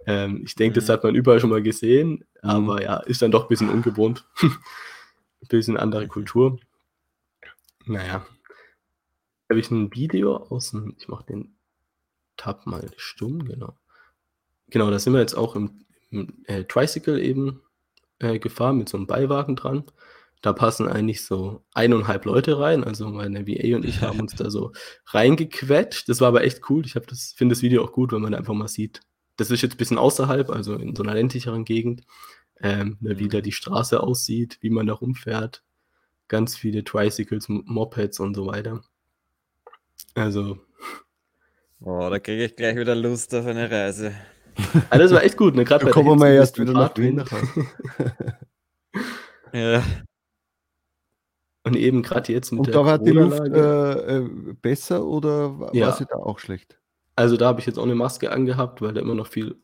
Ähm, 0.07 0.43
ich 0.45 0.55
denke, 0.55 0.75
das 0.79 0.89
Mhm. 0.89 0.93
hat 0.93 1.03
man 1.03 1.15
überall 1.15 1.39
schon 1.41 1.51
mal 1.51 1.63
gesehen, 1.63 2.25
Mhm. 2.43 2.49
aber 2.49 2.83
ja, 2.83 2.97
ist 2.99 3.21
dann 3.23 3.31
doch 3.31 3.47
bisschen 3.49 3.69
ungewohnt. 3.69 4.27
Bisschen 5.49 5.77
andere 5.77 6.07
Kultur. 6.07 6.59
Na 7.87 8.05
ja. 8.05 8.25
Habe 9.49 9.59
ich 9.59 9.71
'n 9.71 9.91
Video 9.95 10.37
aus'm 10.49 10.93
ich 10.99 11.07
mache 11.07 11.25
den 11.25 11.55
Tab 12.37 12.67
mal 12.67 12.89
stumm, 12.97 13.45
genau. 13.45 13.75
Genau, 14.69 14.91
da 14.91 14.99
sind 14.99 15.13
wir 15.13 15.21
jetzt 15.21 15.35
auch 15.35 15.55
im 15.55 15.85
im, 16.11 16.43
äh, 16.47 16.63
Tricycle 16.65 17.19
eben, 17.21 17.61
äh, 18.19 18.39
gefahren 18.39 18.77
mit 18.79 18.89
so 18.89 18.97
'nem 18.97 19.07
Beiwagen 19.07 19.55
dran. 19.57 19.85
Da 20.43 20.53
passen 20.53 20.87
eigentlich 20.89 21.25
so 21.25 21.63
1,5 21.73 22.25
Leute 22.25 22.59
rein. 22.59 22.83
Also, 22.85 23.09
meine 23.09 23.47
VA 23.47 23.75
und 23.77 23.85
ich 23.85 24.01
haben 24.01 24.19
uns 24.21 24.35
da 24.35 24.49
so 24.51 24.73
reingequetscht. 25.07 26.09
Das 26.09 26.21
war 26.21 26.29
aber 26.29 26.43
echt 26.45 26.69
cool. 26.71 26.85
Ich 26.85 26.93
das 26.93 27.33
finde 27.37 27.55
das 27.55 27.63
Video 27.63 27.83
auch 27.85 27.93
gut, 27.93 28.11
weil 28.13 28.19
man 28.21 28.35
einfach 28.35 28.53
mal 28.55 28.67
sieht 28.69 29.01
das 29.37 29.51
ist 29.51 29.61
jetzt 29.63 29.77
bisschen 29.79 29.97
außerhalb, 29.99 30.49
also 30.51 30.75
in 30.75 30.95
so 30.95 31.03
'ner 31.03 31.15
ländlicheren 31.15 31.65
Gegend, 31.65 32.03
ähm, 32.61 32.97
ne, 33.01 33.19
wie 33.19 33.25
Mhm. 33.25 33.29
da 33.29 33.41
die 33.41 33.51
Straße 33.51 34.01
aussieht, 34.01 34.57
wie 34.61 34.69
man 34.69 34.87
da 34.87 34.93
rumfährt. 34.93 35.63
Ganz 36.27 36.55
viele 36.57 36.83
Tricycles, 36.83 37.47
Mopeds 37.49 38.19
und 38.19 38.35
so 38.35 38.47
weiter. 38.47 38.81
Also 40.15 40.59
Oh, 41.81 42.09
da 42.09 42.19
kriege 42.19 42.45
ich 42.45 42.55
gleich 42.57 42.75
wieder 42.77 42.95
Lust 42.95 43.33
auf 43.35 43.45
eine 43.45 43.71
Reise. 43.71 44.13
Ah, 44.89 44.97
das 44.97 45.11
war 45.11 45.23
echt 45.23 45.37
gut, 45.37 45.55
ne? 45.55 45.63
Grad 45.63 45.83
Da 45.83 45.91
kommen 45.91 46.07
wir 46.19 46.27
mit 46.27 46.35
erst 46.35 46.59
wieder 46.59 46.73
nach 46.73 46.95
Wien. 46.97 47.23
Ja. 49.53 49.83
Und 51.65 51.75
eben 51.75 52.03
grad 52.03 52.29
jetzt 52.29 52.51
mit 52.51 52.59
Und 52.59 52.67
der 52.67 52.73
da 52.75 52.85
war 52.85 52.99
die 52.99 53.11
Luft, 53.11 53.39
äh, 53.41 54.17
äh, 54.17 54.29
besser 54.61 55.05
oder 55.05 55.59
wa 55.59 55.65
war 55.67 55.75
Ja. 55.75 55.91
sie 55.91 56.05
da 56.05 56.15
auch 56.17 56.39
schlecht? 56.39 56.79
Also, 57.15 57.35
da 57.35 57.47
habe 57.47 57.59
ich 57.59 57.65
jetzt 57.65 57.77
auch 57.77 57.85
'ne 57.85 57.95
Maske 57.95 58.31
angehabt, 58.31 58.81
weil 58.81 58.93
da 58.93 59.01
immer 59.01 59.15
noch 59.15 59.27
viel 59.27 59.55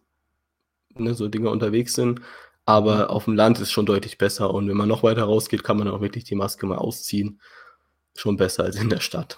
ne, 0.96 1.14
so 1.14 1.28
Dinger 1.28 1.52
unterwegs 1.52 1.94
sind. 1.94 2.22
Aber 2.66 3.12
auf'm 3.12 3.36
Land 3.36 3.60
ist 3.60 3.72
schon 3.72 3.86
deutlich 3.86 4.18
besser 4.18 4.54
und 4.54 4.68
wenn 4.68 4.78
man 4.78 4.88
noch 4.90 5.04
weiter 5.04 5.24
rausgeht, 5.24 5.64
kann 5.64 5.78
man 5.78 5.88
auch 5.88 6.02
wirklich 6.02 6.24
die 6.24 6.36
Maske 6.36 6.66
mal 6.66 6.78
ausziehen. 6.78 7.40
Schon 8.16 8.38
besser 8.38 8.64
als 8.64 8.78
in 8.78 8.90
der 8.90 9.02
Stadt. 9.02 9.38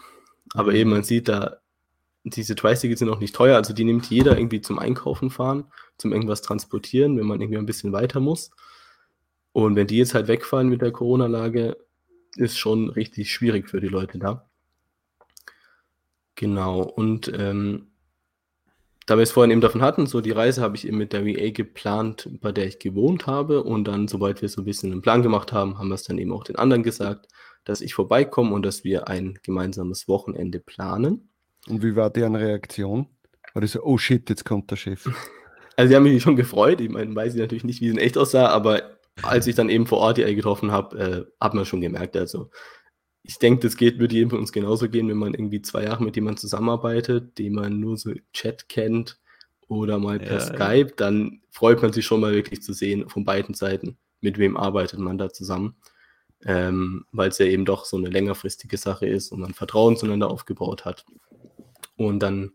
Aber 0.54 0.72
Mhm. 0.72 0.78
eben, 0.78 0.90
man 0.92 1.04
sieht 1.04 1.28
da, 1.30 1.58
diese 2.26 2.56
Tricycles 2.56 3.00
sind 3.00 3.10
auch 3.10 3.20
nicht 3.20 3.36
teuer, 3.36 3.58
also 3.58 3.74
die 3.74 3.86
nimmt 3.86 4.10
jeder 4.10 4.38
irgendwie 4.38 4.62
zum 4.62 4.80
Einkaufen 4.80 5.30
fahren, 5.32 5.66
zum 5.98 6.14
irgendwas 6.14 6.42
transportieren, 6.42 7.18
wenn 7.18 7.28
man 7.28 7.42
irgendwie 7.42 7.60
ein 7.60 7.66
bisschen 7.68 7.94
weiter 7.94 8.20
muss. 8.22 8.52
Und 9.54 9.76
wenn 9.76 9.88
die 9.88 9.98
jetzt 9.98 10.14
halt 10.14 10.28
wegfallen 10.28 10.70
mit 10.70 10.82
der 10.82 10.92
Corona-Lage, 10.92 11.78
ist 12.38 12.58
schon 12.60 12.90
richtig 12.90 13.32
schwierig 13.34 13.70
für 13.70 13.82
die 13.82 13.88
Leute 13.88 14.20
da. 14.20 14.50
Genau, 16.36 16.82
und, 16.84 17.32
ähm, 17.36 17.88
da 19.08 19.18
wir 19.18 19.24
es 19.24 19.32
vorhin 19.32 19.52
eben 19.52 19.62
davon 19.62 19.82
hatten, 19.82 20.06
so 20.08 20.22
die 20.22 20.32
Reise 20.32 20.62
habe 20.62 20.76
ich 20.78 20.88
eben 20.88 20.98
mit 20.98 21.14
der 21.14 21.26
VA 21.26 21.52
geplant, 21.52 22.30
bei 22.42 22.52
der 22.52 22.68
ich 22.68 22.80
gewohnt 22.80 23.28
habe. 23.28 23.64
Und 23.64 23.86
dann, 23.88 24.08
sobald 24.08 24.42
wir 24.44 24.50
so 24.50 24.62
'n 24.62 24.66
bisschen 24.66 24.92
'nen 24.92 25.02
Plan 25.02 25.24
gemacht 25.24 25.54
haben, 25.54 25.80
haben 25.80 25.90
wir's 25.90 26.04
dann 26.04 26.20
eben 26.20 26.34
auch 26.34 26.44
den 26.46 26.58
anderen 26.58 26.84
gesagt, 26.84 27.28
dass 27.66 27.82
ich 27.82 27.94
vorbeikomme 27.96 28.54
und 28.54 28.64
dass 28.64 28.84
wir 28.84 29.08
ein 29.10 29.40
gemeinsames 29.44 30.08
Wochenende 30.08 30.60
planen. 30.60 31.32
Und 31.68 31.84
wie 31.84 31.96
war 31.96 32.10
deren 32.12 32.36
Reaktion? 32.36 33.08
War 33.54 33.62
die 33.62 33.68
so: 33.68 33.82
„Oh 33.84 33.98
shit, 33.98 34.30
jetzt 34.30 34.46
kommt 34.46 34.72
der 34.72 34.76
Chef?“ 34.78 35.10
Also, 35.78 35.90
die 35.90 35.96
haben 35.96 36.04
mich 36.04 36.24
schon 36.24 36.36
gefreut. 36.36 36.82
Ich 36.82 36.90
meine, 36.90 37.16
weiß 37.16 37.36
ich 37.36 37.40
natürlich 37.42 37.64
nicht, 37.64 37.82
wie 37.82 37.88
es 37.88 37.94
in 37.94 38.00
echt 38.00 38.18
aussah, 38.18 38.48
aber 38.50 38.98
als 39.24 39.48
ich 39.48 39.56
dann 39.56 39.70
eben 39.70 39.88
vor 39.88 40.00
Ort 40.00 40.18
die 40.18 40.36
getroffen 40.36 40.72
habe, 40.72 40.98
äh, 41.00 41.26
hat 41.44 41.54
man 41.54 41.66
schon 41.66 41.82
gemerkt. 41.82 42.18
Also, 42.18 42.50
ich 43.24 43.40
denke, 43.40 43.62
das 43.68 43.78
geht 43.78 44.00
würde 44.00 44.16
jedem 44.16 44.30
von 44.30 44.40
uns 44.40 44.52
genauso 44.52 44.90
gehen, 44.90 45.10
wenn 45.10 45.18
man 45.18 45.34
irgendwie 45.34 45.62
2 45.62 45.84
Jahre 45.84 46.04
mit 46.04 46.16
jemandem 46.16 46.38
zusammenarbeitet, 46.40 47.38
den 47.38 47.54
man 47.54 47.80
nur 47.80 47.98
so 47.98 48.12
im 48.12 48.22
Chat 48.34 48.70
kennt 48.70 49.20
oder 49.68 50.00
mal 50.00 50.20
per 50.20 50.40
Ja, 50.40 50.54
ja. 50.56 50.74
Skype, 50.76 50.94
dann 50.98 51.42
freut 51.52 51.82
man 51.82 51.92
sich 51.94 52.06
schon 52.06 52.22
mal 52.22 52.34
wirklich 52.34 52.62
zu 52.62 52.74
sehen 52.74 53.10
von 53.10 53.26
beiden 53.26 53.54
Seiten, 53.56 53.98
mit 54.22 54.38
wem 54.38 54.56
arbeitet 54.58 55.00
man 55.00 55.18
da 55.18 55.30
zusammen. 55.32 55.76
Ähm, 56.46 57.06
weil's 57.12 57.40
ja 57.40 57.48
eben 57.48 57.66
doch 57.66 57.86
so 57.86 57.98
'ne 57.98 58.10
längerfristige 58.10 58.78
Sache 58.78 59.08
ist 59.08 59.32
und 59.32 59.42
man 59.42 59.54
Vertrauen 59.56 59.98
zueinander 59.98 60.30
aufgebaut 60.32 60.86
hat. 60.86 61.06
Und 61.98 62.20
dann 62.22 62.54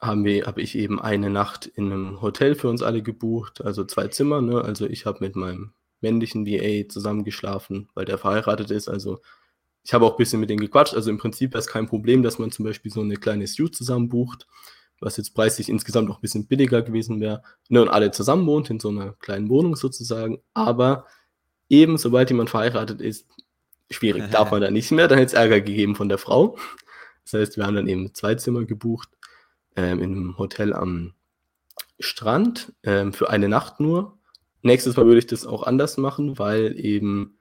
haben 0.00 0.24
wir 0.24 0.46
habe 0.46 0.62
ich 0.62 0.76
eben 0.76 0.98
eine 1.00 1.28
Nacht 1.30 1.66
in 1.66 1.88
'nem 1.90 2.22
Hotel 2.22 2.54
für 2.54 2.68
uns 2.68 2.82
alle 2.82 3.02
gebucht, 3.02 3.60
also 3.62 3.84
2 3.84 4.08
Zimmer, 4.08 4.40
ne? 4.40 4.62
Also, 4.62 4.86
ich 4.86 5.04
habe 5.06 5.18
mit 5.20 5.36
meinem 5.36 5.72
männlichen 6.00 6.46
VA 6.46 6.88
zusammen 6.88 7.22
geschlafen, 7.24 7.88
weil 7.94 8.06
der 8.06 8.16
verheiratet 8.18 8.70
ist. 8.70 8.88
Also, 8.88 9.20
ich 9.84 9.94
habe 9.94 10.04
auch 10.06 10.16
bisschen 10.16 10.40
mit 10.40 10.50
denen 10.50 10.60
gequatscht. 10.60 10.94
Also, 10.94 11.10
im 11.10 11.18
Prinzip 11.18 11.54
wär's 11.54 11.66
kein 11.68 11.86
Problem, 11.88 12.22
dass 12.22 12.38
man 12.38 12.50
zum 12.52 12.64
Beispiel 12.66 12.92
so 12.92 13.02
'ne 13.02 13.16
kleine 13.16 13.46
Suite 13.46 13.74
zusammen 13.76 14.08
bucht, 14.08 14.46
was 15.00 15.16
jetzt 15.16 15.34
preislich 15.34 15.68
insgesamt 15.70 16.10
auch 16.10 16.20
bisschen 16.20 16.46
billiger 16.48 16.82
gewesen 16.82 17.20
wäre, 17.20 17.42
ne, 17.70 17.82
und 17.82 17.88
alle 17.88 18.10
zusammen 18.12 18.46
wohnt 18.46 18.70
in 18.70 18.80
so 18.80 18.90
'ner 18.92 19.14
kleinen 19.20 19.48
Wohnung 19.50 19.76
sozusagen. 19.76 20.38
Aber 20.54 21.06
eben, 21.70 21.98
sobald 21.98 22.30
jemand 22.30 22.50
verheiratet 22.50 23.00
ist, 23.02 23.26
schwierig, 23.90 24.24
darf 24.32 24.50
man 24.52 24.62
da 24.62 24.70
nicht 24.72 24.92
mehr. 24.92 25.08
Dann 25.08 25.18
hätt's 25.18 25.34
Ärger 25.34 25.60
gegeben 25.62 25.96
von 25.96 26.08
der 26.10 26.18
Frau. 26.18 26.58
Das 27.24 27.34
heißt, 27.40 27.56
wir 27.58 27.66
haben 27.66 27.76
dann 27.76 27.88
eben 27.88 28.14
2 28.14 28.34
Zimmer 28.36 28.64
gebucht, 28.66 29.10
ähm, 29.76 30.00
in 30.02 30.12
'nem 30.14 30.38
Hotel 30.38 30.74
am 30.74 31.14
Strand, 32.00 32.72
ähm, 32.84 33.12
für 33.14 33.30
eine 33.30 33.48
Nacht 33.50 33.80
nur. 33.80 34.18
Nächstes 34.62 34.96
Mal 34.96 35.06
würde 35.06 35.20
ich 35.20 35.26
das 35.28 35.46
auch 35.46 35.64
anders 35.64 35.98
machen, 35.98 36.38
weil 36.40 36.78
eben 36.78 37.39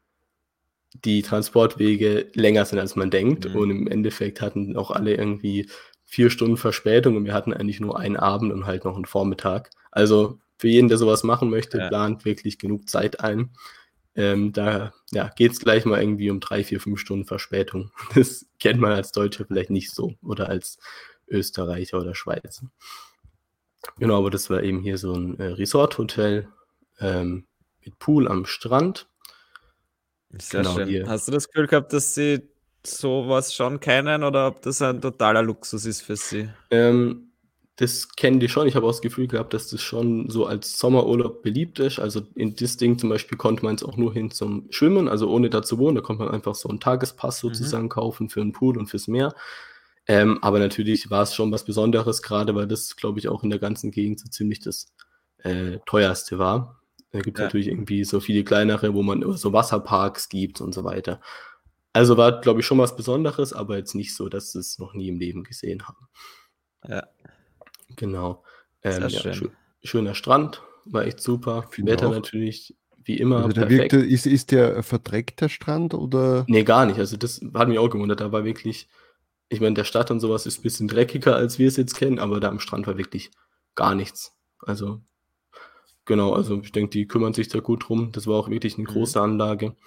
die 0.93 1.21
Transportwege 1.21 2.27
länger 2.33 2.65
sind, 2.65 2.79
als 2.79 2.95
man 2.95 3.11
denkt. 3.11 3.45
Mhm. 3.53 3.55
Und 3.55 3.71
im 3.71 3.87
Endeffekt 3.87 4.41
hatten 4.41 4.75
auch 4.77 4.91
alle 4.91 5.15
irgendwie 5.15 5.69
4 6.05 6.29
Stunden 6.31 6.57
Verspätung 6.57 7.17
und 7.17 7.25
wir 7.25 7.33
hatten 7.33 7.53
eigentlich 7.53 7.79
nur 7.79 7.99
einen 7.99 8.17
Abend 8.17 8.51
und 8.53 8.65
halt 8.65 8.85
noch 8.85 8.97
'n 8.97 9.05
Vormittag. 9.05 9.69
Also, 9.91 10.39
für 10.57 10.67
jeden, 10.69 10.89
der 10.89 10.97
so 10.97 11.07
was 11.07 11.23
machen 11.23 11.49
möchte, 11.49 11.77
Ja. 11.79 11.87
plant 11.89 12.25
wirklich 12.25 12.57
genug 12.59 12.89
Zeit 12.89 13.19
ein. 13.21 13.51
Ähm, 14.15 14.53
da, 14.53 14.93
ja, 15.11 15.29
geht's 15.37 15.59
gleich 15.61 15.85
mal 15.85 16.01
irgendwie 16.01 16.31
um 16.31 16.39
3, 16.41 16.63
4, 16.65 16.81
5 16.81 16.99
Stunden 16.99 17.25
Verspätung. 17.25 17.91
Das 18.15 18.47
kennt 18.59 18.81
man 18.81 18.91
als 18.93 19.11
Deutscher 19.13 19.45
vielleicht 19.47 19.69
nicht 19.71 19.91
so 19.91 20.15
oder 20.23 20.49
als 20.49 20.79
Österreicher 21.29 21.99
oder 22.01 22.15
Schweizer. 22.15 22.69
Genau, 23.97 24.17
aber 24.17 24.29
das 24.29 24.49
war 24.49 24.63
eben 24.63 24.81
hier 24.81 24.97
so 24.97 25.13
'n, 25.13 25.39
äh, 25.39 25.45
Resort-Hotel, 25.45 26.47
ähm, 26.99 27.45
mit 27.83 27.97
Pool 27.99 28.27
am 28.27 28.45
Strand. 28.45 29.07
Sehr 30.37 30.63
Genau, 30.63 30.63
schön. 30.63 30.85
hier. 30.85 31.05
Hast 31.05 31.27
du 31.27 31.31
das 31.31 31.47
Gefühl 31.47 31.67
gehabt, 31.67 31.93
dass 31.93 32.13
sie 32.15 32.49
so 32.85 33.27
was 33.27 33.53
schon 33.53 33.79
kennen 33.79 34.23
oder 34.23 34.47
ob 34.47 34.61
das 34.61 34.81
ein 34.81 35.01
totaler 35.01 35.43
Luxus 35.43 35.85
ist 35.85 36.01
für 36.01 36.15
sie? 36.15 36.49
Ähm, 36.71 37.31
das 37.77 38.09
kennen 38.15 38.39
die 38.39 38.49
schon. 38.49 38.67
Ich 38.67 38.75
habe 38.75 38.85
auch 38.85 38.91
das 38.91 39.01
Gefühl 39.01 39.27
gehabt, 39.27 39.53
dass 39.53 39.69
das 39.69 39.81
schon 39.81 40.29
so 40.29 40.45
als 40.45 40.77
Sommerurlaub 40.77 41.41
beliebt 41.41 41.79
ist. 41.79 41.97
Also, 41.99 42.21
in 42.35 42.55
das 42.55 42.77
Ding 42.77 42.99
zum 42.99 43.09
Beispiel 43.09 43.37
konnte 43.37 43.63
man's 43.63 43.83
auch 43.83 43.95
nur 43.97 44.13
hin 44.13 44.31
zum 44.31 44.67
Schwimmen, 44.69 45.07
also 45.07 45.29
ohne 45.29 45.49
da 45.49 45.63
zu 45.63 45.77
wohnen. 45.77 45.95
Da 45.95 46.01
konnte 46.01 46.23
man 46.23 46.33
einfach 46.33 46.55
so 46.55 46.67
'n 46.69 46.79
Tagespass 46.81 47.39
Mhm. 47.47 47.79
sozusagen 47.79 47.87
kaufen 47.89 48.29
für 48.29 48.41
'n 48.41 48.51
Pool 48.51 48.77
und 48.77 48.87
fürs 48.87 49.07
Meer. 49.07 49.33
Ähm, 50.07 50.39
aber 50.41 50.59
natürlich 50.59 51.09
war's 51.11 51.35
schon 51.35 51.51
was 51.51 51.65
Besonderes, 51.65 52.21
grade 52.23 52.55
weil 52.55 52.67
das, 52.67 52.95
glaube 52.97 53.19
ich, 53.19 53.27
auch 53.29 53.43
in 53.43 53.49
der 53.51 53.59
ganzen 53.59 53.91
Gegend 53.91 54.19
so 54.19 54.29
ziemlich 54.29 54.59
das, 54.59 54.93
äh, 55.43 55.79
teuerste 55.85 56.39
war. 56.39 56.78
Da 57.11 57.19
gibt's 57.21 57.39
Ja. 57.39 57.45
natürlich 57.45 57.67
irgendwie 57.67 58.03
so 58.03 58.19
viele 58.19 58.43
kleinere, 58.43 58.93
wo 58.93 59.01
man 59.03 59.35
so 59.37 59.51
Wasserparks 59.53 60.29
gibt 60.29 60.61
und 60.61 60.73
so 60.73 60.83
weiter. 60.83 61.19
Also, 61.93 62.17
war, 62.17 62.39
glaube 62.41 62.59
ich, 62.59 62.65
schon 62.65 62.77
was 62.77 62.95
Besonderes, 62.95 63.51
aber 63.51 63.77
jetzt 63.77 63.95
nicht 63.95 64.15
so, 64.15 64.29
dass 64.29 64.51
sie's 64.51 64.77
noch 64.77 64.93
nie 64.93 65.07
im 65.09 65.17
Leben 65.19 65.43
gesehen 65.43 65.87
haben. 65.87 66.07
Ja. 66.87 67.07
Genau. 67.95 68.43
Ähm, 68.83 68.93
Sehr 68.93 69.09
ja, 69.09 69.19
schön. 69.21 69.33
schö 69.33 69.49
schöner 69.83 70.13
Strand, 70.13 70.61
war 70.85 71.05
echt 71.05 71.19
super. 71.21 71.63
Finde 71.71 71.91
Wetter 71.93 72.09
auch. 72.09 72.13
natürlich 72.13 72.75
wie 73.03 73.17
immer 73.17 73.37
Also, 73.37 73.49
der 73.49 73.61
perfekt. 73.65 73.93
wirkte 73.93 74.05
ist 74.07 74.27
ist 74.27 74.51
der 74.51 74.83
verdreckt, 74.83 75.41
der 75.41 75.49
Strand, 75.49 75.93
oder? 75.93 76.45
Ne, 76.47 76.63
gar 76.63 76.85
nicht. 76.85 76.99
Also, 76.99 77.17
das 77.17 77.41
hat 77.53 77.67
mich 77.67 77.79
auch 77.79 77.89
gewundert. 77.89 78.21
Da 78.21 78.31
war 78.31 78.43
wirklich 78.45 78.87
ich 79.51 79.61
meine, 79.61 79.73
der 79.73 79.83
Stadt 79.83 80.11
und 80.11 80.19
so 80.19 80.29
was 80.29 80.45
ist 80.45 80.61
bisschen 80.61 80.87
dreckiger, 80.87 81.35
als 81.35 81.57
wir's 81.57 81.75
jetzt 81.75 81.95
kennen, 81.95 82.19
aber 82.19 82.39
da 82.39 82.49
am 82.49 82.59
Strand 82.59 82.85
war 82.85 82.99
wirklich 82.99 83.31
gar 83.73 83.95
nichts. 83.95 84.35
Also, 84.59 85.01
genau, 86.09 86.33
also, 86.33 86.61
ich 86.61 86.73
denke, 86.73 86.91
die 86.91 87.07
kümmern 87.07 87.33
sich 87.35 87.49
da 87.49 87.61
gut 87.61 87.87
drum. 87.89 88.11
Das 88.13 88.27
war 88.27 88.35
auch 88.39 88.49
wirklich 88.49 88.77
'ne 88.77 88.85
Mhm. 88.85 88.89
große 88.93 89.21
Anlage. 89.21 89.77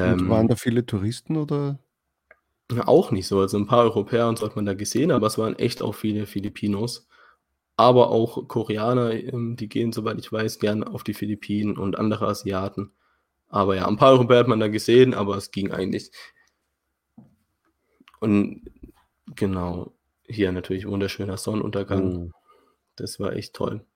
Und 0.00 0.26
waren 0.28 0.48
Ähm 0.48 0.48
da 0.48 0.56
viele 0.56 0.84
Touristen, 0.86 1.36
oder? 1.36 1.78
Auch 2.86 3.10
nicht 3.10 3.26
so. 3.26 3.40
Also, 3.40 3.58
'n 3.58 3.66
paar 3.66 3.82
Europäer 3.84 4.28
und 4.28 4.38
so 4.38 4.46
hat 4.46 4.56
man 4.56 4.64
da 4.64 4.74
gesehen, 4.74 5.10
aber 5.10 5.26
es 5.26 5.36
waren 5.38 5.56
echt 5.58 5.82
auch 5.82 5.94
viele 5.94 6.26
Filipinos. 6.26 7.06
Aber 7.76 8.10
auch 8.10 8.48
Koreaner, 8.48 9.12
ähm, 9.14 9.56
die 9.56 9.68
gehen, 9.68 9.92
soweit 9.92 10.18
ich 10.20 10.32
weiß, 10.32 10.58
gern 10.60 10.84
auf 10.84 11.04
die 11.04 11.14
Philippinen 11.14 11.78
und 11.78 11.98
andere 11.98 12.28
Asiaten. 12.28 12.92
Aber 13.48 13.76
ja, 13.76 13.88
'n 13.88 13.96
paar 13.98 14.12
Europäer 14.12 14.40
hat 14.40 14.48
man 14.48 14.60
da 14.60 14.68
gesehen, 14.68 15.14
aber 15.14 15.36
es 15.38 15.50
ging 15.52 15.72
eigentlich. 15.72 16.10
Und 18.20 18.62
genau, 19.36 19.94
hier 20.26 20.52
natürlich 20.52 20.86
wunderschöner 20.86 21.36
Sonnenuntergang. 21.36 22.14
Oh. 22.14 22.34
Das 22.96 23.20
war 23.20 23.34
echt 23.34 23.54
toll. 23.54 23.86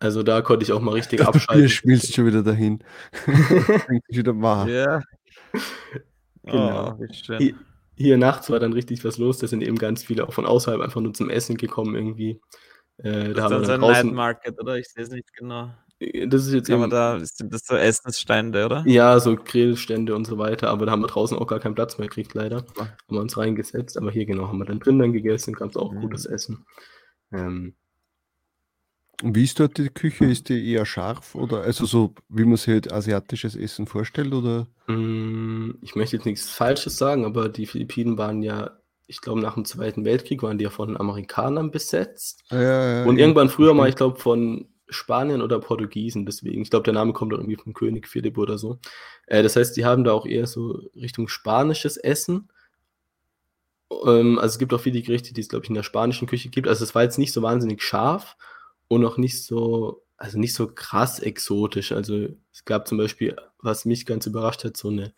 Also 0.00 0.22
da 0.22 0.42
konnte 0.42 0.64
ich 0.64 0.72
auch 0.72 0.80
mal 0.80 0.92
richtig 0.92 1.20
abschalten. 1.26 1.64
Du 1.64 1.68
spielst 1.68 2.14
schon 2.14 2.26
wieder 2.26 2.42
dahin. 2.42 2.82
wieder 4.08 4.40
wahr. 4.40 4.68
Ja. 4.68 5.02
Genau. 6.44 6.98
Oh, 6.98 7.36
hier, 7.38 7.54
hier, 7.96 8.16
nachts 8.16 8.48
war 8.50 8.60
dann 8.60 8.72
richtig 8.72 9.04
was 9.04 9.18
los. 9.18 9.38
Da 9.38 9.46
sind 9.46 9.62
eben 9.62 9.76
ganz 9.76 10.04
viele 10.04 10.26
auch 10.26 10.32
von 10.32 10.46
außerhalb 10.46 10.80
einfach 10.80 11.00
nur 11.00 11.14
zum 11.14 11.30
Essen 11.30 11.56
gekommen 11.56 11.94
irgendwie. 11.94 12.40
Äh, 12.98 13.32
da 13.34 13.44
haben 13.44 13.60
wir 13.60 13.66
dann 13.66 13.80
draußen... 13.80 14.06
Night 14.06 14.14
Market, 14.14 14.60
oder? 14.60 14.76
Ich 14.76 14.88
sehe 14.88 15.04
es 15.04 15.10
nicht 15.10 15.32
genau. 15.34 15.70
Äh, 16.00 16.26
das 16.26 16.46
ist 16.46 16.52
jetzt 16.52 16.70
aber 16.70 16.88
da 16.88 17.18
sind 17.20 17.52
das 17.52 17.62
so 17.64 17.76
Essensstände, 17.76 18.64
oder? 18.64 18.84
Ja, 18.86 19.18
so 19.20 19.36
Grillstände 19.36 20.14
und 20.14 20.26
so 20.26 20.38
weiter, 20.38 20.70
aber 20.70 20.86
da 20.86 20.92
haben 20.92 21.02
wir 21.02 21.08
draußen 21.08 21.36
auch 21.36 21.46
gar 21.46 21.60
keinen 21.60 21.74
Platz 21.74 21.98
mehr 21.98 22.08
gekriegt, 22.08 22.34
leider. 22.34 22.64
Haben 22.78 22.90
wir 23.08 23.20
uns 23.20 23.36
reingesetzt, 23.36 23.96
aber 23.96 24.10
hier 24.10 24.26
genau 24.26 24.48
haben 24.48 24.58
wir 24.58 24.64
dann 24.64 24.80
drin 24.80 24.98
dann 24.98 25.12
gegessen, 25.12 25.54
gab 25.54 25.70
es 25.70 25.76
auch 25.76 25.92
mhm. 25.92 26.00
gutes 26.00 26.26
Essen. 26.26 26.64
Ähm, 27.32 27.74
und 29.22 29.34
wie 29.34 29.44
ist 29.44 29.58
dort 29.58 29.78
die 29.78 29.88
Küche? 29.88 30.26
Ist 30.26 30.48
die 30.48 30.72
eher 30.72 30.86
scharf 30.86 31.34
oder 31.34 31.62
also 31.62 31.86
so, 31.86 32.14
wie 32.28 32.44
man 32.44 32.56
sich 32.56 32.68
halt 32.68 32.92
asiatisches 32.92 33.56
Essen 33.56 33.86
vorstellt? 33.86 34.32
Oder? 34.32 34.68
Mm, 34.86 35.72
ich 35.82 35.96
möchte 35.96 36.16
jetzt 36.16 36.24
nichts 36.24 36.50
Falsches 36.50 36.96
sagen, 36.96 37.24
aber 37.24 37.48
die 37.48 37.66
Philippinen 37.66 38.16
waren 38.16 38.42
ja, 38.42 38.78
ich 39.08 39.20
glaube, 39.20 39.40
nach 39.40 39.54
dem 39.54 39.64
Zweiten 39.64 40.04
Weltkrieg 40.04 40.42
waren 40.42 40.58
die 40.58 40.64
ja 40.64 40.70
von 40.70 40.88
den 40.88 40.96
Amerikanern 40.96 41.72
besetzt. 41.72 42.44
Ja, 42.50 43.00
ja, 43.00 43.04
und 43.06 43.18
irgendwann 43.18 43.48
früher 43.48 43.74
mal, 43.74 43.88
ich 43.88 43.96
glaube, 43.96 44.20
von 44.20 44.68
Spanien 44.88 45.42
oder 45.42 45.58
Portugiesen, 45.58 46.24
deswegen. 46.24 46.62
Ich 46.62 46.70
glaube, 46.70 46.84
der 46.84 46.94
Name 46.94 47.12
kommt 47.12 47.34
auch 47.34 47.38
irgendwie 47.38 47.56
vom 47.56 47.74
König 47.74 48.06
Philipp 48.06 48.38
oder 48.38 48.56
so. 48.56 48.78
Äh, 49.26 49.42
das 49.42 49.56
heißt, 49.56 49.76
die 49.76 49.84
haben 49.84 50.04
da 50.04 50.12
auch 50.12 50.26
eher 50.26 50.46
so 50.46 50.80
Richtung 50.94 51.26
spanisches 51.26 51.96
Essen. 51.96 52.50
Ähm, 53.90 54.38
also 54.38 54.54
es 54.54 54.58
gibt 54.60 54.72
auch 54.72 54.80
viele 54.80 55.02
Gerichte, 55.02 55.34
die 55.34 55.40
es, 55.40 55.48
glaube 55.48 55.64
ich, 55.64 55.70
in 55.70 55.74
der 55.74 55.82
spanischen 55.82 56.28
Küche 56.28 56.50
gibt. 56.50 56.68
Also 56.68 56.84
es 56.84 56.94
war 56.94 57.02
jetzt 57.02 57.18
nicht 57.18 57.32
so 57.32 57.42
wahnsinnig 57.42 57.82
scharf 57.82 58.36
und 58.88 59.04
auch 59.04 59.18
nicht 59.18 59.44
so, 59.44 60.02
also 60.16 60.38
nicht 60.38 60.54
so 60.54 60.66
krass 60.66 61.20
exotisch. 61.20 61.92
Also 61.92 62.28
es 62.52 62.64
gab 62.64 62.88
zum 62.88 62.98
Beispiel, 62.98 63.36
was 63.62 63.84
mich 63.84 64.06
ganz 64.06 64.26
überrascht 64.26 64.64
hat, 64.64 64.76
so 64.76 64.88
eine 64.88 65.12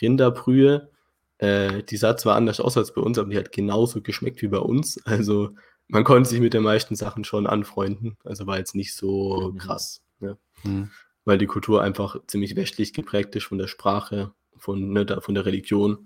Rinderbrühe. 0.00 0.90
Äh, 1.38 1.82
die 1.82 1.96
sah 1.96 2.16
zwar 2.16 2.36
anders 2.36 2.60
aus 2.60 2.76
als 2.76 2.94
bei 2.94 3.00
uns, 3.00 3.18
aber 3.18 3.30
die 3.30 3.38
hat 3.38 3.52
genauso 3.52 4.00
geschmeckt 4.00 4.42
wie 4.42 4.48
bei 4.48 4.58
uns. 4.58 5.04
Also 5.04 5.50
man 5.88 6.04
konnte 6.04 6.28
sich 6.28 6.40
mit 6.40 6.54
den 6.54 6.62
meisten 6.62 6.94
Sachen 6.96 7.24
schon 7.24 7.46
anfreunden. 7.46 8.16
Also 8.24 8.46
war 8.46 8.58
jetzt 8.58 8.74
nicht 8.74 8.94
so 8.94 9.52
mhm. 9.52 9.58
krass. 9.58 10.02
Ne? 10.20 10.38
Mhm. 10.62 10.90
Weil 11.24 11.38
die 11.38 11.46
Kultur 11.46 11.82
einfach 11.82 12.16
ziemlich 12.26 12.54
westlich 12.56 12.92
geprägt 12.92 13.34
ist 13.34 13.44
von 13.44 13.58
der 13.58 13.66
Sprache, 13.66 14.32
von, 14.56 14.92
ne, 14.92 15.06
von 15.20 15.34
der 15.34 15.46
Religion 15.46 16.04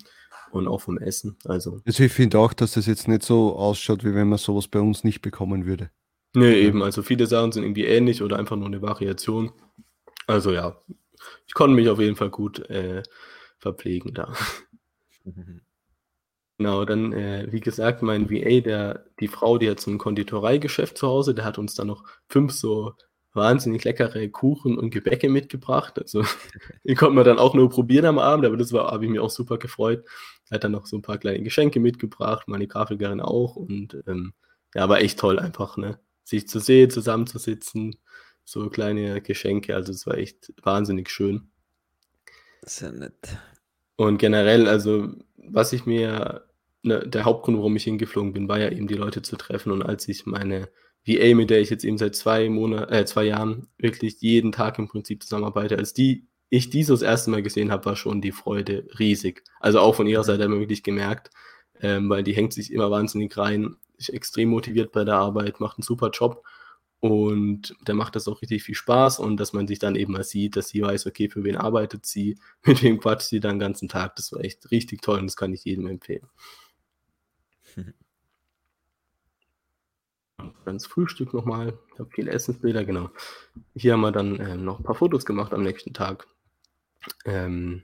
und 0.51 0.69
auch 0.69 0.81
vom 0.81 0.99
Essen. 0.99 1.37
Also, 1.45 1.81
also 1.85 2.03
ich 2.03 2.13
finde 2.13 2.39
auch, 2.39 2.53
dass 2.53 2.73
das 2.73 2.87
jetzt 2.87 3.09
nicht 3.09 3.23
so 3.23 3.57
ausschaut, 3.57 4.05
wie 4.05 4.15
wenn 4.15 4.29
man 4.29 4.39
sowas 4.39 4.69
bei 4.69 4.81
uns 4.81 5.05
nicht 5.05 5.21
bekommen 5.21 5.67
würde. 5.67 5.91
Nee, 6.35 6.61
eben. 6.61 6.83
Also 6.83 7.03
viele 7.03 7.27
Sachen 7.27 7.53
sind 7.53 7.63
irgendwie 7.65 7.85
ähnlich 7.87 8.23
oder 8.23 8.39
einfach 8.39 8.57
nur 8.57 8.67
eine 8.67 8.83
Variation. 8.83 9.53
Also 10.27 10.53
ja, 10.53 10.81
ich 11.47 11.55
konnte 11.55 11.77
mich 11.77 11.89
auf 11.89 12.01
jeden 12.01 12.17
Fall 12.17 12.31
gut 12.31 12.61
äh, 12.71 13.03
verpflegen 13.59 14.15
da. 14.15 14.33
Mhm. 15.25 15.63
Genau, 16.59 16.85
dann, 16.85 17.13
äh, 17.13 17.47
wie 17.53 17.61
gesagt, 17.61 18.03
mein 18.03 18.31
VA, 18.31 18.61
der, 18.61 19.07
die 19.21 19.29
Frau, 19.29 19.59
die 19.59 19.71
hat 19.71 19.81
so 19.81 19.91
ein 19.93 19.99
Konditoreigeschäft 19.99 20.99
zu 20.99 21.07
Hause, 21.09 21.35
der 21.35 21.45
hat 21.45 21.59
uns 21.59 21.75
dann 21.75 21.87
noch 21.87 22.05
fünf 22.29 22.53
so 22.53 22.95
wahnsinnig 23.33 23.85
leckere 23.85 24.29
Kuchen 24.29 24.77
und 24.79 24.91
Gebäcke 24.91 25.29
mitgebracht. 25.29 25.99
Also, 26.01 26.23
die 26.85 26.95
konnten 26.97 27.17
wir 27.17 27.25
dann 27.25 27.39
auch 27.39 27.55
nur 27.55 27.71
probieren 27.71 28.07
am 28.07 28.19
Abend, 28.19 28.45
aber 28.45 28.57
das 28.57 28.73
war, 28.73 28.91
habe 28.91 29.05
ich 29.05 29.11
mir 29.11 29.23
auch 29.23 29.31
super 29.31 29.59
gefreut. 29.59 30.05
Er 30.51 30.57
hat 30.57 30.65
dann 30.65 30.73
noch 30.73 30.87
so 30.87 30.97
ein 30.97 31.03
paar 31.03 31.19
kleine 31.19 31.43
Geschenke 31.43 31.81
mitgebracht, 31.81 32.49
meine 32.49 32.67
Grafikerin 32.67 33.21
auch 33.21 33.57
und 33.57 33.97
ähm, 34.09 34.33
ja, 34.75 34.89
war 34.89 35.01
echt 35.01 35.19
toll 35.21 35.39
einfach, 35.39 35.77
ne? 35.77 35.99
Sich 36.29 36.47
zu 36.47 36.59
sehen, 36.59 36.91
zusammenzusitzen, 36.91 37.97
so 38.45 38.69
kleine 38.69 39.23
Geschenke. 39.23 39.75
Also 39.75 39.93
es 39.93 40.07
war 40.07 40.19
echt 40.19 40.53
wahnsinnig 40.63 41.11
schön. 41.11 41.51
Sehr 42.63 42.93
nett. 42.93 43.39
Und 43.97 44.19
generell, 44.19 44.69
also 44.69 45.09
was 45.37 45.73
ich 45.73 45.87
mir, 45.87 46.47
ne, 46.83 47.01
der 47.01 47.25
Hauptgrund, 47.25 47.57
warum 47.57 47.77
ich 47.77 47.85
hingeflogen 47.85 48.35
bin, 48.35 48.49
war 48.49 48.61
ja 48.61 48.71
eben 48.71 48.89
die 48.89 48.95
Leute 48.95 49.23
zu 49.23 49.37
treffen. 49.37 49.73
Und 49.73 49.83
als 49.83 50.07
ich 50.07 50.27
meine 50.27 50.69
VA, 51.07 51.35
mit 51.35 51.49
der 51.49 51.61
ich 51.61 51.71
jetzt 51.71 51.85
eben 51.85 51.97
seit 51.97 52.15
zwei 52.15 52.51
Monaten, 52.51 52.93
äh, 52.93 53.07
zwei 53.07 53.25
Jahren 53.25 53.69
wirklich 53.79 54.21
jeden 54.21 54.53
Tag 54.53 54.79
im 54.79 54.89
Prinzip 54.89 55.23
zusammenarbeite, 55.23 55.79
als 55.79 55.95
die 55.95 56.29
ich 56.51 56.71
die 56.71 56.83
so 56.83 56.95
das 56.95 57.03
erste 57.03 57.31
Mal 57.31 57.43
gesehen 57.43 57.71
habe, 57.71 57.87
war 57.87 57.97
schon 57.97 58.21
die 58.21 58.33
Freude 58.33 58.87
riesig. 58.99 59.45
Also 59.61 59.81
auch 59.81 59.95
von 59.95 60.07
ihrer 60.07 60.25
Seite 60.25 60.45
haben 60.45 60.53
wir 60.53 60.61
wirklich 60.61 60.83
gemerkt, 60.83 61.31
ähm, 61.81 62.09
weil 62.09 62.23
die 62.23 62.33
hängt 62.35 62.53
sich 62.53 62.73
immer 62.73 62.91
wahnsinnig 62.91 63.37
rein 63.37 63.77
ist 63.99 64.09
extrem 64.09 64.49
motiviert 64.49 64.93
bei 64.93 65.05
der 65.05 65.17
Arbeit, 65.17 65.61
macht 65.61 65.79
einen 65.79 65.83
super 65.83 66.11
Job 66.11 66.45
und 67.01 67.77
der 67.87 67.95
macht 67.95 68.17
das 68.17 68.27
auch 68.27 68.43
richtig 68.43 68.65
viel 68.65 68.75
Spaß 68.75 69.21
und 69.21 69.37
dass 69.37 69.53
man 69.53 69.69
sich 69.69 69.79
dann 69.79 69.95
eben 69.95 70.15
mal 70.15 70.25
sieht, 70.25 70.57
dass 70.57 70.71
sie 70.71 70.83
weiß, 70.83 71.07
okay, 71.07 71.29
für 71.29 71.45
wen 71.45 71.57
arbeitet 71.57 72.07
sie, 72.07 72.39
mit 72.65 72.83
wem 72.83 72.99
quatscht 72.99 73.29
sie 73.29 73.41
dann 73.41 73.55
den 73.55 73.61
ganzen 73.61 73.89
Tag. 73.89 74.17
Das 74.17 74.33
war 74.33 74.41
echt 74.41 74.71
richtig 74.71 75.03
toll 75.03 75.21
und 75.21 75.27
das 75.27 75.37
kann 75.37 75.53
ich 75.53 75.65
jedem 75.65 75.87
empfehlen. 75.87 76.27
Ganz 80.65 80.87
Frühstück 80.87 81.35
nochmal. 81.35 81.77
Ich 81.93 81.99
habe 81.99 82.11
viele 82.13 82.31
Essensbilder, 82.31 82.85
genau. 82.85 83.11
Hier 83.75 83.95
haben 83.95 84.03
wir 84.03 84.13
dann 84.13 84.39
ähm, 84.41 84.65
noch 84.65 84.79
ein 84.79 84.85
paar 84.85 84.95
Fotos 84.95 85.25
gemacht 85.25 85.53
am 85.53 85.63
nächsten 85.63 85.93
Tag. 85.95 86.29
Ähm, 87.25 87.83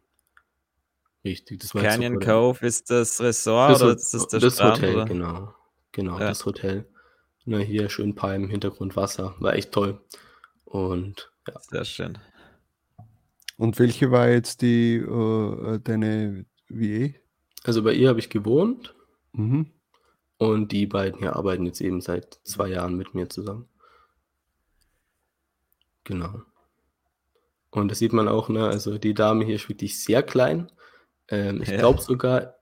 richtig, 1.25 1.61
das 1.61 1.75
war 1.75 1.83
Canyon 1.83 2.21
Cove 2.21 2.65
ist 2.65 2.91
das 2.91 3.21
Resort 3.21 3.73
das, 3.73 3.83
oder 3.83 3.95
ist 3.95 4.15
das 4.15 4.29
das 4.29 4.55
Strand, 4.55 4.77
Hotel, 4.77 4.95
oder? 4.95 5.05
genau. 5.05 5.55
Genau, 5.95 6.19
ja. 6.19 6.27
das 6.27 6.45
Hotel. 6.45 6.87
Na, 7.45 7.59
hier 7.59 7.89
schön 7.89 8.17
Palmen, 8.17 8.49
Hintergrund 8.49 8.97
Wasser. 8.97 9.37
War 9.39 9.55
echt 9.55 9.71
toll. 9.71 10.01
Und 10.65 11.31
ja. 11.47 11.61
Sehr 11.61 11.85
schön. 11.85 12.19
Und 13.57 13.79
welche 13.79 14.11
war 14.11 14.29
jetzt 14.29 14.63
die 14.63 15.01
uh, 15.01 15.79
deine 15.79 16.47
WE? 16.69 17.15
Also 17.63 17.85
bei 17.85 17.93
ihr 17.93 18.09
habe 18.09 18.19
ich 18.19 18.29
gewohnt. 18.29 18.97
Mhm. 19.33 19.71
Und 20.37 20.73
die 20.73 20.87
beiden 20.87 21.21
hier 21.21 21.37
arbeiten 21.37 21.65
jetzt 21.65 21.81
eben 21.81 22.01
seit 22.01 22.41
zwei 22.43 22.69
Jahren 22.71 22.97
mit 22.97 23.15
mir 23.15 23.29
zusammen. 23.29 23.69
Genau. 26.03 26.43
Und 27.71 27.89
das 27.89 28.01
sieht 28.01 28.13
man 28.13 28.27
auch, 28.27 28.49
ne? 28.49 28.67
Also 28.67 28.99
die 28.99 29.15
Dame 29.15 29.45
hier 29.45 29.55
ist 29.55 29.69
wirklich 29.69 30.03
sehr 30.03 30.25
klein. 30.25 30.73
Ähm, 31.29 31.63
ich 31.63 31.69
ja. 31.69 31.77
glaube 31.77 32.03
sogar, 32.03 32.54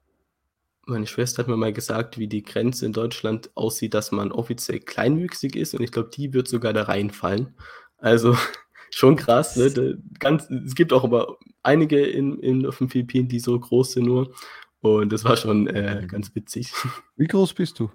meine 0.87 1.07
Schwester 1.07 1.43
hat 1.43 1.49
mir 1.49 1.57
mal 1.57 1.73
gesagt, 1.73 2.19
wie 2.19 2.27
die 2.27 2.43
Grenze 2.43 2.87
in 2.87 2.93
Deutschland 2.93 3.51
aussieht, 3.55 3.95
dass 3.95 4.13
man 4.13 4.33
offiziell 4.33 4.81
kleinwüchsig 4.81 5.57
ist 5.57 5.75
und 5.75 5.83
ich 5.83 5.93
glaube, 5.93 6.11
die 6.11 6.33
wird 6.33 6.49
sogar 6.49 6.73
da 6.73 6.83
reinfallen. 6.85 7.55
Also 7.99 8.37
schon 8.91 9.17
krass. 9.17 9.57
Ne? 9.57 9.99
Ganz, 10.19 10.51
es 10.51 10.75
gibt 10.75 10.93
auch 10.93 11.05
aber 11.05 11.39
einige 11.63 12.05
in, 12.05 12.39
in, 12.39 12.67
auf 12.67 12.79
den 12.79 12.89
Philippinen, 12.89 13.29
die 13.29 13.39
so 13.39 13.59
groß 13.59 13.93
sind 13.93 14.07
nur. 14.07 14.35
Und 14.81 15.13
das 15.13 15.25
war 15.25 15.37
schon 15.37 15.69
äh, 15.69 16.03
mhm. 16.03 16.09
ganz 16.09 16.35
witzig. 16.35 16.73
Wie 17.17 17.29
groß 17.29 17.55
bist 17.55 17.79
du? 17.79 17.91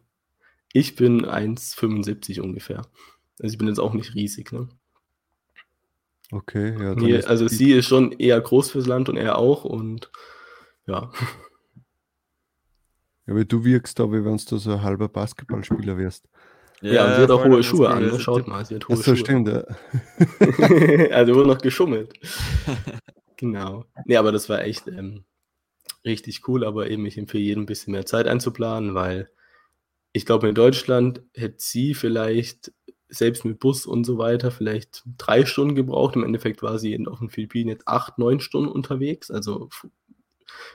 Ich 0.71 0.95
bin 0.95 1.25
1,75 1.25 2.39
ungefähr. 2.39 2.83
Also 3.39 3.53
ich 3.53 3.57
bin 3.57 3.67
jetzt 3.67 3.79
auch 3.79 3.93
nicht 3.93 4.15
riesig. 4.15 4.51
Ne? 4.51 4.69
Okay, 6.31 6.75
ja. 6.79 6.95
Hier, 6.97 7.29
also 7.29 7.47
sie 7.47 7.71
ist 7.73 7.87
schon 7.87 8.11
eher 8.13 8.39
groß 8.39 8.71
fürs 8.71 8.87
Land 8.87 9.09
und 9.09 9.17
er 9.17 9.37
auch. 9.37 9.65
Und 9.65 10.11
ja. 10.85 11.11
Ja, 13.27 13.35
weil 13.35 13.45
du 13.45 13.63
wirkst 13.63 13.99
da, 13.99 14.11
wie 14.11 14.23
wenn 14.23 14.37
du 14.37 14.57
so 14.57 14.71
ein 14.71 14.81
halber 14.81 15.09
Basketballspieler 15.09 15.97
wärst. 15.97 16.27
Ja, 16.81 16.93
ja 16.93 17.15
sie 17.15 17.21
hat 17.23 17.31
auch 17.31 17.43
hohe 17.43 17.63
Schuhe 17.63 17.89
an. 17.89 18.05
Ne? 18.05 18.19
Schaut 18.19 18.47
mal, 18.47 18.65
sie 18.65 18.75
hat 18.75 18.87
hohe 18.87 18.95
Ach 18.95 18.97
so, 18.97 19.15
Schuhe. 19.15 19.17
stimmt, 19.17 19.47
ja. 19.49 19.63
also 21.11 21.35
wurde 21.35 21.49
noch 21.49 21.57
geschummelt. 21.57 22.13
genau. 23.37 23.85
Nee, 24.05 24.17
aber 24.17 24.31
das 24.31 24.47
war 24.47 24.61
echt 24.61 24.87
ähm, 24.87 25.25
richtig 26.05 26.47
cool, 26.47 26.63
aber 26.63 26.89
eben 26.89 27.05
ich 27.05 27.17
empfehle 27.17 27.43
jedem 27.43 27.63
ein 27.63 27.67
bisschen 27.67 27.91
mehr 27.91 28.05
Zeit 28.05 28.27
einzuplanen, 28.27 28.95
weil 28.95 29.29
ich 30.13 30.25
glaube, 30.25 30.47
in 30.47 30.55
Deutschland 30.55 31.21
hätte 31.33 31.57
sie 31.59 31.93
vielleicht 31.93 32.71
selbst 33.09 33.45
mit 33.45 33.59
Bus 33.59 33.85
und 33.85 34.03
so 34.03 34.17
weiter 34.17 34.51
vielleicht 34.51 35.03
drei 35.17 35.45
Stunden 35.45 35.75
gebraucht. 35.75 36.15
Im 36.15 36.23
Endeffekt 36.23 36.61
war 36.61 36.79
sie 36.79 36.97
auf 37.07 37.19
den 37.19 37.29
Philippinen 37.29 37.69
jetzt 37.69 37.87
acht, 37.87 38.17
neun 38.17 38.39
Stunden 38.39 38.69
unterwegs, 38.69 39.31
also 39.31 39.69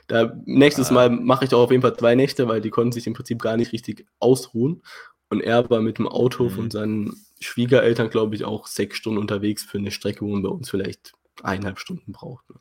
da, 0.07 0.33
nächstes 0.45 0.89
ah. 0.89 0.93
Mal 0.93 1.09
mache 1.09 1.45
ich 1.45 1.53
auch 1.53 1.63
auf 1.63 1.71
jeden 1.71 1.81
Fall 1.81 1.97
zwei 1.97 2.15
Nächte, 2.15 2.47
weil 2.47 2.61
die 2.61 2.69
konnten 2.69 2.91
sich 2.91 3.07
im 3.07 3.13
Prinzip 3.13 3.41
gar 3.41 3.57
nicht 3.57 3.73
richtig 3.73 4.05
ausruhen. 4.19 4.83
Und 5.29 5.41
er 5.41 5.69
war 5.69 5.81
mit 5.81 5.97
dem 5.97 6.07
Auto 6.07 6.43
mhm. 6.43 6.49
von 6.49 6.71
seinen 6.71 7.25
Schwiegereltern, 7.39 8.09
glaube 8.09 8.35
ich, 8.35 8.45
auch 8.45 8.67
sechs 8.67 8.97
Stunden 8.97 9.19
unterwegs 9.19 9.63
für 9.63 9.79
eine 9.79 9.91
Strecke, 9.91 10.21
wo 10.21 10.29
man 10.29 10.43
bei 10.43 10.49
uns 10.49 10.69
vielleicht 10.69 11.13
eineinhalb 11.41 11.79
Stunden 11.79 12.11
braucht. 12.11 12.47
Ne? 12.49 12.55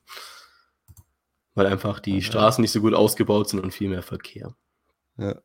Weil 1.54 1.66
einfach 1.66 2.00
die 2.00 2.16
ja. 2.16 2.22
Straßen 2.22 2.62
nicht 2.62 2.72
so 2.72 2.80
gut 2.80 2.94
ausgebaut 2.94 3.50
sind 3.50 3.60
und 3.60 3.74
viel 3.74 3.90
mehr 3.90 4.02
Verkehr. 4.02 4.54
Ja. 5.18 5.36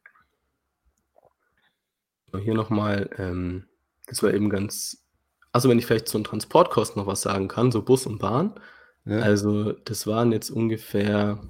Hier 2.42 2.54
nochmal, 2.54 3.10
ähm, 3.18 3.68
das 4.06 4.22
war 4.24 4.34
eben 4.34 4.50
ganz, 4.50 5.06
also 5.52 5.70
wenn 5.70 5.80
ich 5.80 5.86
vielleicht 5.86 6.08
zu 6.08 6.18
den 6.18 6.24
Transportkosten 6.24 7.00
noch 7.02 7.08
was 7.08 7.22
sagen 7.22 7.48
kann, 7.48 7.72
so 7.72 7.82
Bus 7.82 8.06
und 8.06 8.20
Bahn. 8.20 8.60
Ja. 9.06 9.20
Also 9.20 9.72
das 9.72 10.08
waren 10.08 10.32
jetzt 10.32 10.50
ungefähr 10.50 11.42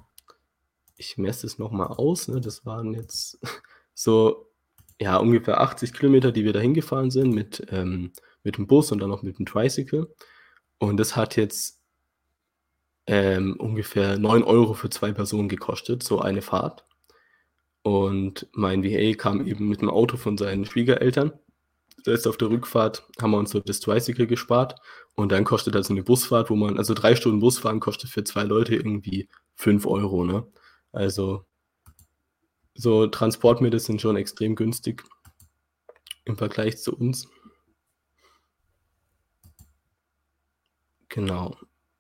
ich 0.98 1.18
messe 1.18 1.48
es 1.48 1.58
nochmal 1.58 1.88
aus, 1.88 2.28
ne? 2.28 2.42
das 2.42 2.66
waren 2.66 2.94
jetzt 2.94 3.40
so 3.94 4.48
ja, 5.00 5.18
ungefähr 5.18 5.62
80 5.62 5.94
Kilometer, 5.94 6.32
die 6.32 6.44
wir 6.44 6.54
da 6.54 6.60
hingefahren 6.60 7.12
sind 7.12 7.34
mit, 7.34 7.66
ähm, 7.70 8.12
mit 8.44 8.58
dem 8.58 8.68
Bus 8.68 8.92
und 8.92 9.00
dann 9.00 9.10
noch 9.10 9.22
mit 9.22 9.38
dem 9.38 9.46
Tricycle. 9.46 10.14
Und 10.80 10.98
das 10.98 11.16
hat 11.16 11.36
jetzt 11.38 11.80
ähm, 13.06 13.56
ungefähr 13.60 14.18
9 14.18 14.44
Euro 14.44 14.74
für 14.74 14.90
zwei 14.90 15.12
Personen 15.12 15.50
gekostet, 15.50 16.04
so 16.04 16.20
eine 16.20 16.42
Fahrt. 16.42 16.86
Und 17.84 18.48
mein 18.54 18.84
VA 18.84 19.14
kam 19.16 19.46
eben 19.46 19.70
mit 19.70 19.82
dem 19.82 19.90
Auto 19.90 20.18
von 20.18 20.38
seinen 20.38 20.66
Schwiegereltern. 20.66 21.32
Heißt, 22.06 22.28
auf 22.28 22.38
der 22.38 22.50
Rückfahrt 22.50 23.08
haben 23.22 23.32
wir 23.32 23.38
uns 23.38 23.52
so 23.52 23.60
das 23.60 23.80
Tricycle 23.80 24.28
gespart. 24.28 24.80
Und 25.16 25.32
dann 25.32 25.44
kostet 25.44 25.76
also 25.76 25.94
eine 25.94 26.04
Busfahrt, 26.04 26.50
wo 26.50 26.56
man, 26.56 26.78
also 26.78 26.94
drei 26.94 27.16
Stunden 27.16 27.40
Busfahren 27.40 27.80
kostet 27.80 28.10
für 28.10 28.24
zwei 28.24 28.44
Leute 28.44 28.76
irgendwie 28.76 29.30
5 29.56 29.86
Euro, 29.86 30.26
ne? 30.26 30.46
Also 30.92 31.46
so 32.74 33.08
Transportmittel 33.08 33.80
sind 33.80 34.02
schon 34.02 34.18
extrem 34.18 34.56
günstig 34.56 35.04
im 36.26 36.38
Vergleich 36.38 36.78
zu 36.78 36.96
uns. 36.96 37.28
Genau. 41.10 41.56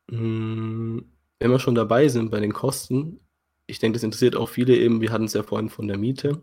Hm, 0.09 1.11
wenn 1.39 1.51
wir 1.51 1.59
schon 1.59 1.75
dabei 1.75 2.07
sind 2.07 2.29
bei 2.29 2.39
den 2.39 2.53
Kosten, 2.53 3.19
ich 3.65 3.79
denke, 3.79 3.97
das 3.97 4.03
interessiert 4.03 4.35
auch 4.35 4.49
viele 4.49 4.75
eben, 4.75 5.01
wir 5.01 5.11
hatten 5.11 5.25
es 5.25 5.33
ja 5.33 5.43
vorhin 5.43 5.69
von 5.69 5.87
der 5.87 5.97
Miete. 5.97 6.41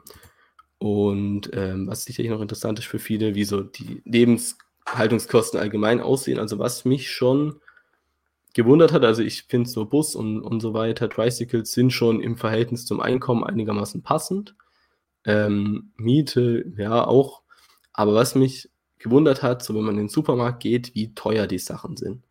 Und 0.78 1.51
ähm, 1.55 1.86
was 1.86 2.05
sicherlich 2.05 2.30
noch 2.30 2.40
interessant 2.40 2.78
ist 2.78 2.86
für 2.86 2.99
viele, 2.99 3.34
wie 3.34 3.45
so 3.45 3.62
die 3.62 4.03
Lebenshaltungskosten 4.05 5.59
allgemein 5.59 6.01
aussehen. 6.01 6.38
Also 6.38 6.59
was 6.59 6.84
mich 6.84 7.11
schon 7.11 7.61
gewundert 8.55 8.92
hat. 8.92 9.05
Also 9.05 9.22
ich 9.22 9.42
finde 9.42 9.68
so 9.68 9.84
Bus 9.84 10.14
und, 10.14 10.40
und 10.40 10.61
so 10.61 10.72
weiter, 10.72 11.11
Tricycles 11.11 11.72
sind 11.72 11.92
schon 11.92 12.20
im 12.20 12.36
Verhältnis 12.36 12.86
zum 12.86 13.00
Einkommen 13.00 13.44
einigermaßen 13.44 14.02
passend. 14.02 14.55
Ähm, 15.26 15.92
Miete, 15.96 16.64
ja, 16.76 17.07
auch. 17.07 17.42
Aber 17.92 18.14
was 18.14 18.34
mich 18.34 18.70
gewundert 18.98 19.42
hat, 19.42 19.62
so 19.62 19.74
wenn 19.74 19.82
man 19.82 19.94
in 19.94 20.05
den 20.05 20.09
Supermarkt 20.09 20.62
geht, 20.62 20.94
wie 20.94 21.14
teuer 21.14 21.46
die 21.46 21.59
Sachen 21.59 21.96
sind. 21.96 22.22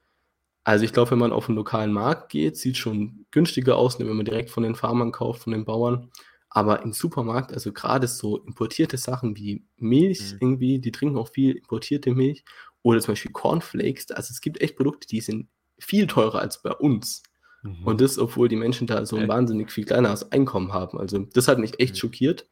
Also 0.64 0.86
ich 0.86 0.94
glaube, 0.94 1.12
wenn 1.12 1.20
man 1.20 1.34
auf 1.34 1.50
einen 1.50 1.58
lokalen 1.58 1.92
Markt 1.92 2.32
geht, 2.32 2.58
sieht 2.58 2.78
schon 2.78 3.26
günstiger 3.32 3.76
aus, 3.76 4.00
wenn 4.00 4.08
man 4.08 4.26
direkt 4.26 4.50
von 4.50 4.64
den 4.64 4.76
Farmern 4.76 5.12
kauft, 5.12 5.44
von 5.44 5.52
den 5.52 5.66
Bauern. 5.66 6.10
Aber 6.50 6.84
im 6.84 6.94
Supermarkt, 6.94 7.52
also 7.52 7.74
gerade 7.74 8.08
so 8.08 8.38
importierte 8.38 8.98
Sachen 8.98 9.36
wie 9.36 9.66
Milch 9.78 10.34
mhm. 10.34 10.38
irgendwie, 10.40 10.80
die 10.80 10.92
trinken 10.92 11.18
auch 11.18 11.30
viel 11.30 11.56
importierte 11.56 12.14
Milch 12.14 12.46
oder 12.82 13.00
zum 13.02 13.14
Beispiel 13.14 13.32
Cornflakes. 13.32 14.12
Also 14.12 14.32
es 14.32 14.40
gibt 14.40 14.62
echt 14.62 14.78
Produkte, 14.78 15.08
die 15.08 15.20
sind 15.20 15.48
viel 15.84 16.08
teurer 16.08 16.40
als 16.40 16.62
bei 16.62 16.72
uns. 16.72 17.24
Mhm. 17.64 17.86
Und 17.86 18.02
das, 18.02 18.20
obwohl 18.20 18.48
die 18.48 18.56
Menschen 18.56 18.88
da 18.88 19.06
so 19.06 19.16
ein 19.16 19.28
wahnsinnig 19.28 19.72
viel 19.72 19.86
kleineres 19.86 20.32
Einkommen 20.32 20.74
haben. 20.74 20.98
Also 21.00 21.20
das 21.20 21.48
hat 21.48 21.60
mich 21.60 21.80
echt 21.80 21.94
mhm. 21.94 21.98
schockiert. 21.98 22.48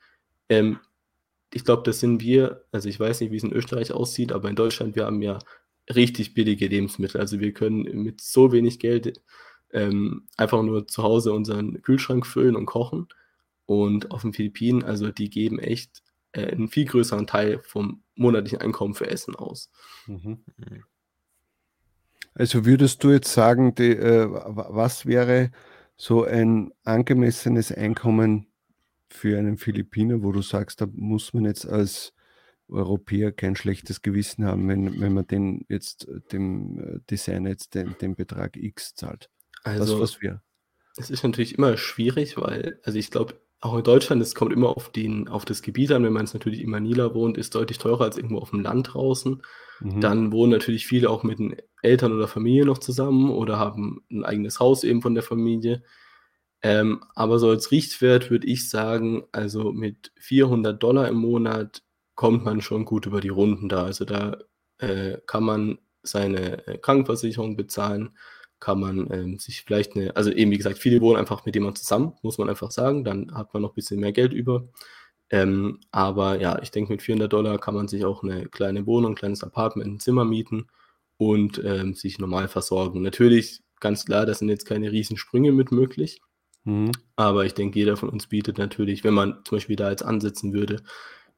Ähm, 0.49 0.79
ich 1.53 1.65
glaube, 1.65 1.84
das 1.84 1.99
sind 1.99 2.21
wir, 2.21 2.65
also 2.71 2.88
ich 2.88 2.99
weiß 2.99 3.19
nicht, 3.19 3.32
wie 3.32 3.38
es 3.38 3.43
in 3.43 3.51
Österreich 3.51 3.91
aussieht, 3.91 4.32
aber 4.32 4.49
in 4.49 4.55
Deutschland, 4.55 4.95
wir 4.95 5.05
haben 5.05 5.21
ja 5.21 5.39
richtig 5.93 6.34
billige 6.34 6.67
Lebensmittel. 6.67 7.19
Also 7.19 7.39
wir 7.39 7.53
können 7.53 8.03
mit 8.03 8.21
so 8.21 8.51
wenig 8.51 8.79
Geld 8.79 9.21
ähm, 9.73 10.27
einfach 10.38 10.63
nur 10.63 10.88
zu 10.88 11.03
Hause 11.03 11.34
unseren 11.34 11.82
Kühlschrank 11.82 12.25
füllen 12.25 12.55
und 12.55 12.65
kochen. 12.65 13.07
Und 13.65 14.11
auf 14.11 14.21
den 14.21 14.34
Philippinen, 14.34 14.84
also 14.84 15.11
die 15.11 15.29
geben 15.29 15.59
echt 15.59 16.03
äh, 16.34 16.47
einen 16.47 16.67
viel 16.67 16.86
größeren 16.86 17.27
Teil 17.27 17.59
vom 17.63 18.03
monatlichen 18.15 18.59
Einkommen 18.59 18.93
für 18.93 19.07
Essen 19.07 19.36
aus. 19.36 19.71
Mhm. 20.07 20.43
Also 22.34 22.65
würdest 22.65 23.03
du 23.03 23.11
jetzt 23.11 23.34
sagen, 23.34 23.75
die, 23.75 23.91
äh, 23.91 24.27
was 24.29 25.05
wäre 25.05 25.51
so 25.97 26.23
ein 26.23 26.71
angemessenes 26.84 27.71
Einkommen 27.71 28.47
für 29.09 29.38
einen 29.38 29.57
Philippiner, 29.57 30.23
wo 30.23 30.32
du 30.32 30.41
sagst, 30.41 30.82
da 30.82 30.88
muss 30.91 31.34
man 31.34 31.45
jetzt 31.45 31.67
als 31.67 32.13
Europäer 32.69 33.32
kein 33.34 33.55
schlechtes 33.55 34.01
Gewissen 34.01 34.45
haben, 34.45 34.67
wenn, 34.69 34.99
wenn 35.01 35.13
man 35.13 35.27
den 35.27 35.65
jetzt 35.67 36.07
dem 36.32 36.79
äh, 36.79 36.99
Designer 37.09 37.49
jetzt 37.49 37.75
den, 37.75 37.95
den 37.99 38.15
Betrag 38.15 38.55
X 38.55 38.95
zahlt. 38.95 39.29
Also, 39.63 39.95
was, 39.95 40.15
was 40.15 40.21
wäre? 40.21 40.41
Es 40.97 41.09
ist 41.09 41.23
natürlich 41.23 41.57
immer 41.57 41.77
schwierig, 41.77 42.38
weil, 42.38 42.79
also 42.84 42.97
ich 42.97 43.11
glaube, 43.11 43.36
auch 43.62 43.78
in 43.78 43.84
Deutschland, 43.84 44.22
es 44.22 44.34
kommt 44.34 44.51
immer 44.51 44.70
auf, 44.70 44.91
den, 44.91 45.28
auf 45.28 45.45
das 45.45 45.62
Gebiet 45.62 45.91
an. 45.91 46.03
Wenn 46.03 46.14
man 46.14 46.26
es 46.26 46.34
natürlich 46.34 46.62
in 46.62 46.70
Manila 46.72 47.14
wohnt, 47.14 47.38
ist 47.38 47.53
deutlich 47.53 47.78
teurer 47.78 48.05
als 48.05 48.18
irgendwo 48.18 48.39
auf 48.39 48.49
dem 48.49 48.62
Land 48.62 48.93
draußen. 48.93 49.41
Mhm. 49.80 50.01
Dann 50.01 50.32
wohnen 50.32 50.51
natürlich 50.51 50.88
viele 50.88 51.09
auch 51.09 51.24
mit 51.24 51.38
den 51.38 51.55
Eltern 51.84 52.12
oder 52.12 52.28
Familie 52.28 52.66
noch 52.66 52.80
zusammen 52.80 53.30
oder 53.30 53.59
haben 53.59 54.03
ein 54.12 54.26
eigenes 54.26 54.59
Haus 54.59 54.84
eben 54.84 55.03
von 55.03 55.14
der 55.14 55.24
Familie. 55.24 55.84
Ähm, 56.64 57.03
aber 57.16 57.38
so 57.38 57.49
als 57.49 57.72
Richtwert 57.72 58.32
würde 58.32 58.47
ich 58.47 58.68
sagen, 58.68 59.24
also 59.32 59.72
mit 59.72 60.12
400 60.20 60.82
Dollar 60.82 61.07
im 61.07 61.18
Monat 61.18 61.84
kommt 62.16 62.43
man 62.43 62.62
schon 62.62 62.86
gut 62.86 63.05
über 63.05 63.22
die 63.22 63.30
Runden 63.30 63.70
da. 63.70 63.84
Also 63.84 64.05
da 64.05 64.38
äh, 64.80 65.18
kann 65.28 65.43
man 65.43 65.78
seine 66.01 66.68
äh, 66.68 66.78
Krankenversicherung 66.80 67.55
bezahlen, 67.55 68.18
kann 68.62 68.80
man 68.80 69.12
ähm, 69.12 69.39
sich 69.39 69.64
vielleicht 69.64 69.95
eine, 69.97 70.16
also 70.16 70.32
eben 70.32 70.51
wie 70.51 70.57
gesagt, 70.57 70.78
viele 70.78 71.01
wohnen 71.01 71.18
einfach 71.18 71.45
mit 71.45 71.55
jemandem 71.55 71.82
zusammen, 71.82 72.14
muss 72.22 72.38
man 72.38 72.47
einfach 72.47 72.72
sagen, 72.72 73.03
dann 73.03 73.34
hat 73.34 73.53
man 73.53 73.64
noch 73.64 73.72
ein 73.72 73.76
bisschen 73.76 73.99
mehr 73.99 74.14
Geld 74.14 74.32
über. 74.32 74.70
Ähm, 75.30 75.80
aber 75.91 76.39
ja, 76.39 76.62
ich 76.62 76.72
denke, 76.72 76.93
mit 76.93 77.01
400 77.01 77.32
Dollar 77.32 77.57
kann 77.57 77.74
man 77.74 77.88
sich 77.88 78.05
auch 78.05 78.24
eine 78.24 78.47
kleine 78.47 78.86
Wohnung, 78.86 79.14
ein 79.14 79.16
kleines 79.16 79.43
Apartment, 79.43 79.88
ein 79.88 79.99
Zimmer 79.99 80.26
mieten 80.26 80.68
und 81.18 81.62
ähm, 81.64 81.95
sich 81.95 82.20
normal 82.20 82.47
versorgen. 82.47 83.01
Natürlich, 83.01 83.62
ganz 83.80 84.05
klar, 84.05 84.26
das 84.26 84.39
sind 84.39 84.49
jetzt 84.49 84.66
keine 84.66 84.91
Riesensprünge 84.91 85.51
mit 85.51 85.72
möglich. 85.72 86.22
Mhm. 86.64 86.91
Aber 87.16 87.45
ich 87.45 87.53
denke, 87.53 87.80
jeder 87.80 87.97
von 87.97 88.09
uns 88.09 88.28
bietet 88.28 88.57
natürlich, 88.57 89.03
wenn 89.03 89.14
man 89.16 89.39
zum 89.43 89.55
Beispiel 89.57 89.76
da 89.76 89.89
jetzt 89.89 90.03
ansetzen 90.03 90.53
würde, 90.53 90.84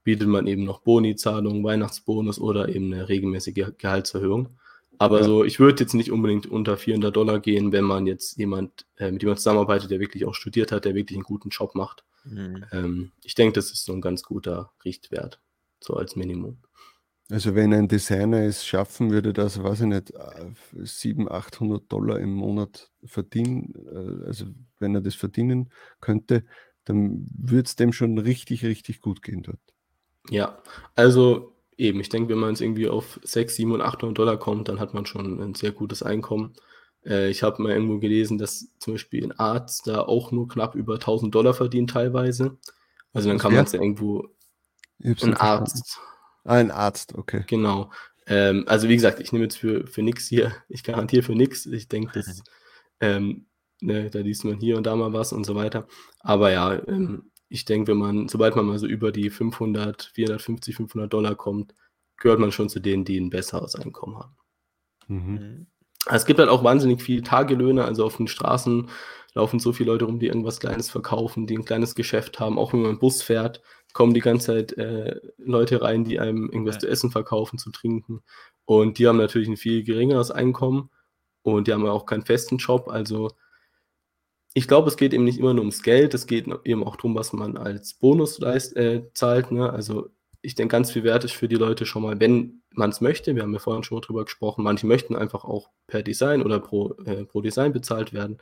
bietet 0.04 0.28
man 0.28 0.48
eben 0.48 0.66
noch 0.66 0.82
Boni-Zahlungen, 0.82 1.64
Weihnachtsbonus 1.64 2.40
oder 2.40 2.68
eben 2.70 2.94
eine 2.94 3.08
regelmäßige 3.08 3.74
Gehaltserhöhung. 3.78 4.58
Aber 5.00 5.20
ja. 5.20 5.24
so, 5.24 5.44
ich 5.44 5.60
würde 5.60 5.84
jetzt 5.84 5.94
nicht 5.94 6.12
unbedingt 6.12 6.46
unter 6.46 6.78
400 6.78 7.16
Dollar 7.16 7.40
gehen, 7.40 7.72
wenn 7.72 7.84
man 7.84 8.06
jetzt 8.06 8.38
jemand, 8.38 8.86
äh, 8.98 9.12
mit 9.12 9.22
jemandem 9.22 9.38
zusammenarbeitet, 9.38 9.92
der 9.92 10.00
wirklich 10.00 10.26
auch 10.26 10.36
studiert 10.36 10.72
hat, 10.72 10.86
der 10.86 10.96
wirklich 10.96 11.18
einen 11.18 11.24
guten 11.24 11.50
Job 11.50 11.76
macht. 11.76 12.04
Mhm. 12.24 12.66
Ähm, 12.72 13.12
ich 13.24 13.36
denke, 13.36 13.54
das 13.54 13.72
ist 13.72 13.86
so 13.86 13.94
ein 13.94 14.02
ganz 14.02 14.24
guter 14.24 14.72
Richtwert, 14.86 15.42
so 15.80 15.96
als 15.96 16.16
Minimum. 16.16 16.58
Also 17.30 17.56
wenn 17.56 17.74
ein 17.74 17.88
Designer 17.88 18.44
es 18.44 18.66
schaffen 18.66 19.10
würde, 19.12 19.34
dass, 19.34 19.64
weiß 19.64 19.82
ich 19.82 19.88
nicht, 19.88 20.14
700, 20.74 21.34
800 21.34 21.92
Dollar 21.92 22.20
im 22.20 22.34
Monat 22.34 22.92
verdienen, 23.04 23.74
äh, 23.88 24.28
also 24.28 24.46
wenn 24.80 24.96
er 24.96 25.02
das 25.02 25.16
verdienen 25.16 25.72
könnte, 26.00 26.46
dann 26.86 27.28
würde 27.36 27.66
es 27.66 27.76
dem 27.76 27.94
schon 27.94 28.18
richtig, 28.18 28.66
richtig 28.66 29.02
gut 29.02 29.22
gehen 29.22 29.42
dort. 29.42 29.60
Ja, 30.30 30.62
also 30.96 31.53
eben, 31.78 32.00
ich 32.00 32.10
denke, 32.10 32.30
wenn 32.30 32.40
man 32.40 32.52
jetzt 32.52 32.62
irgendwie 32.62 32.88
auf 32.88 33.20
6, 33.24 33.56
700, 33.56 33.88
800 33.88 34.18
Dollar 34.18 34.38
kommt, 34.38 34.68
dann 34.68 34.80
hat 34.80 34.94
man 34.94 35.06
schon 35.06 35.40
ein 35.42 35.56
sehr 35.56 35.72
gutes 35.72 36.04
Einkommen. 36.04 36.54
Äh, 37.06 37.30
ich 37.30 37.44
habe 37.44 37.62
mal 37.62 37.72
irgendwo 37.72 38.00
gelesen, 38.00 38.38
dass 38.38 38.68
zum 38.80 38.94
Beispiel 38.94 39.24
ein 39.24 39.32
Arzt 39.40 39.88
da 39.88 40.02
auch 40.02 40.32
nur 40.32 40.48
knapp 40.48 40.76
über 40.76 40.96
1000 40.96 41.34
Dollar 41.34 41.54
verdient 41.54 41.92
teilweise. 41.92 42.58
Also 43.14 43.30
dann 43.30 43.38
kann 43.38 43.54
man 43.54 43.66
es 43.66 43.72
ja 43.72 43.82
irgendwo. 43.82 44.30
Ein 45.04 45.36
Arzt. 45.36 46.00
Ah, 46.44 46.56
ein 46.56 46.72
Arzt, 46.72 47.16
okay. 47.16 47.44
Genau. 47.48 47.92
Ähm, 48.26 48.64
also 48.68 48.88
wie 48.90 48.96
gesagt, 48.96 49.20
ich 49.20 49.32
nehme 49.32 49.46
jetzt 49.46 49.58
für, 49.58 49.86
für 49.88 50.02
nichts 50.02 50.28
hier, 50.28 50.54
ich 50.70 50.84
garantiere 50.84 51.24
für 51.24 51.36
nichts. 51.36 51.66
Ich 51.66 51.88
denke, 51.88 52.12
das, 52.14 52.44
ähm, 53.00 53.48
ne, 53.82 54.10
da 54.10 54.20
liest 54.20 54.46
man 54.46 54.60
hier 54.60 54.78
und 54.78 54.86
da 54.86 54.96
mal 54.96 55.14
was 55.14 55.34
und 55.34 55.46
so 55.46 55.56
weiter. 55.56 55.88
Aber 56.20 56.52
ja, 56.52 56.74
ähm, 56.88 57.32
ich 57.54 57.66
denke, 57.66 57.92
wenn 57.92 58.00
man, 58.00 58.28
sobald 58.28 58.56
man 58.56 58.66
mal 58.66 58.80
so 58.80 58.88
über 58.88 59.12
die 59.12 59.30
500, 59.30 60.12
450, 60.16 60.76
500 60.76 61.14
Dollar 61.14 61.36
kommt, 61.36 61.76
gehört 62.18 62.40
man 62.40 62.52
schon 62.52 62.68
zu 62.68 62.80
denen, 62.80 63.06
die 63.06 63.20
ein 63.20 63.30
besseres 63.30 63.76
Einkommen 63.76 64.18
haben. 64.18 64.36
Mhm. 65.08 65.34
mhm. 65.34 65.68
Es 66.08 66.26
gibt 66.26 66.40
halt 66.40 66.50
auch 66.50 66.66
wahnsinnig 66.66 67.02
viele 67.02 67.22
Tagelöhne, 67.22 67.86
also 67.86 68.04
auf 68.04 68.18
den 68.18 68.28
Straßen 68.28 68.90
laufen 69.36 69.60
so 69.60 69.72
viele 69.72 69.92
Leute 69.92 70.04
rum, 70.04 70.20
die 70.20 70.28
irgendwas 70.28 70.60
Kleines 70.60 70.90
verkaufen, 70.90 71.48
die 71.48 71.58
ein 71.58 71.64
kleines 71.64 71.96
Geschäft 71.96 72.42
haben. 72.42 72.60
Auch 72.60 72.74
wenn 72.74 72.82
man 72.82 73.00
Bus 73.00 73.22
fährt, 73.22 73.62
kommen 73.94 74.14
die 74.14 74.20
ganze 74.20 74.48
Zeit 74.48 74.78
äh, 74.78 75.22
Leute 75.38 75.82
rein, 75.82 76.04
die 76.04 76.20
einem 76.20 76.50
irgendwas 76.50 76.76
ja. 76.76 76.80
zu 76.82 76.88
essen 76.90 77.10
verkaufen, 77.10 77.58
zu 77.58 77.72
trinken. 77.72 78.22
Und 78.66 78.98
die 78.98 79.08
haben 79.08 79.18
natürlich 79.18 79.48
ein 79.48 79.56
viel 79.56 79.84
geringeres 79.84 80.30
Einkommen 80.30 80.90
und 81.42 81.68
die 81.68 81.74
haben 81.74 81.88
auch 81.88 82.06
keinen 82.06 82.26
festen 82.26 82.58
Job. 82.58 82.90
Also 82.90 83.30
ich 84.54 84.68
glaube, 84.68 84.88
es 84.88 84.98
geht 84.98 85.14
eben 85.14 85.24
nicht 85.24 85.40
immer 85.40 85.54
nur 85.54 85.62
ums 85.62 85.84
Geld, 85.84 86.14
es 86.14 86.28
geht 86.28 86.48
eben 86.64 86.84
auch 86.84 86.96
darum, 86.96 87.16
was 87.16 87.34
man 87.34 87.58
als 87.58 87.94
Bonus 87.96 88.40
leist, 88.40 88.76
äh, 88.76 89.04
zahlt. 89.14 89.52
Ne? 89.52 89.72
Also 89.72 90.10
ich 90.42 90.56
denke, 90.56 90.74
ganz 90.74 90.92
viel 90.92 91.04
wert 91.04 91.24
ist 91.24 91.34
für 91.34 91.48
die 91.48 91.56
Leute 91.56 91.86
schon 91.86 92.04
mal, 92.04 92.20
wenn 92.20 92.62
man 92.72 92.92
es 92.92 93.02
möchte. 93.02 93.36
Wir 93.36 93.44
haben 93.44 93.54
ja 93.54 93.60
vorhin 93.60 93.84
schon 93.84 93.98
mal 93.98 94.02
drüber 94.02 94.26
gesprochen. 94.26 94.64
Manche 94.64 94.86
möchten 94.86 95.16
einfach 95.16 95.44
auch 95.44 95.70
per 95.88 96.04
Design 96.04 96.44
oder 96.44 96.60
pro, 96.60 96.94
äh, 97.06 97.26
pro 97.26 97.42
Design 97.42 97.74
bezahlt 97.74 98.14
werden. 98.14 98.38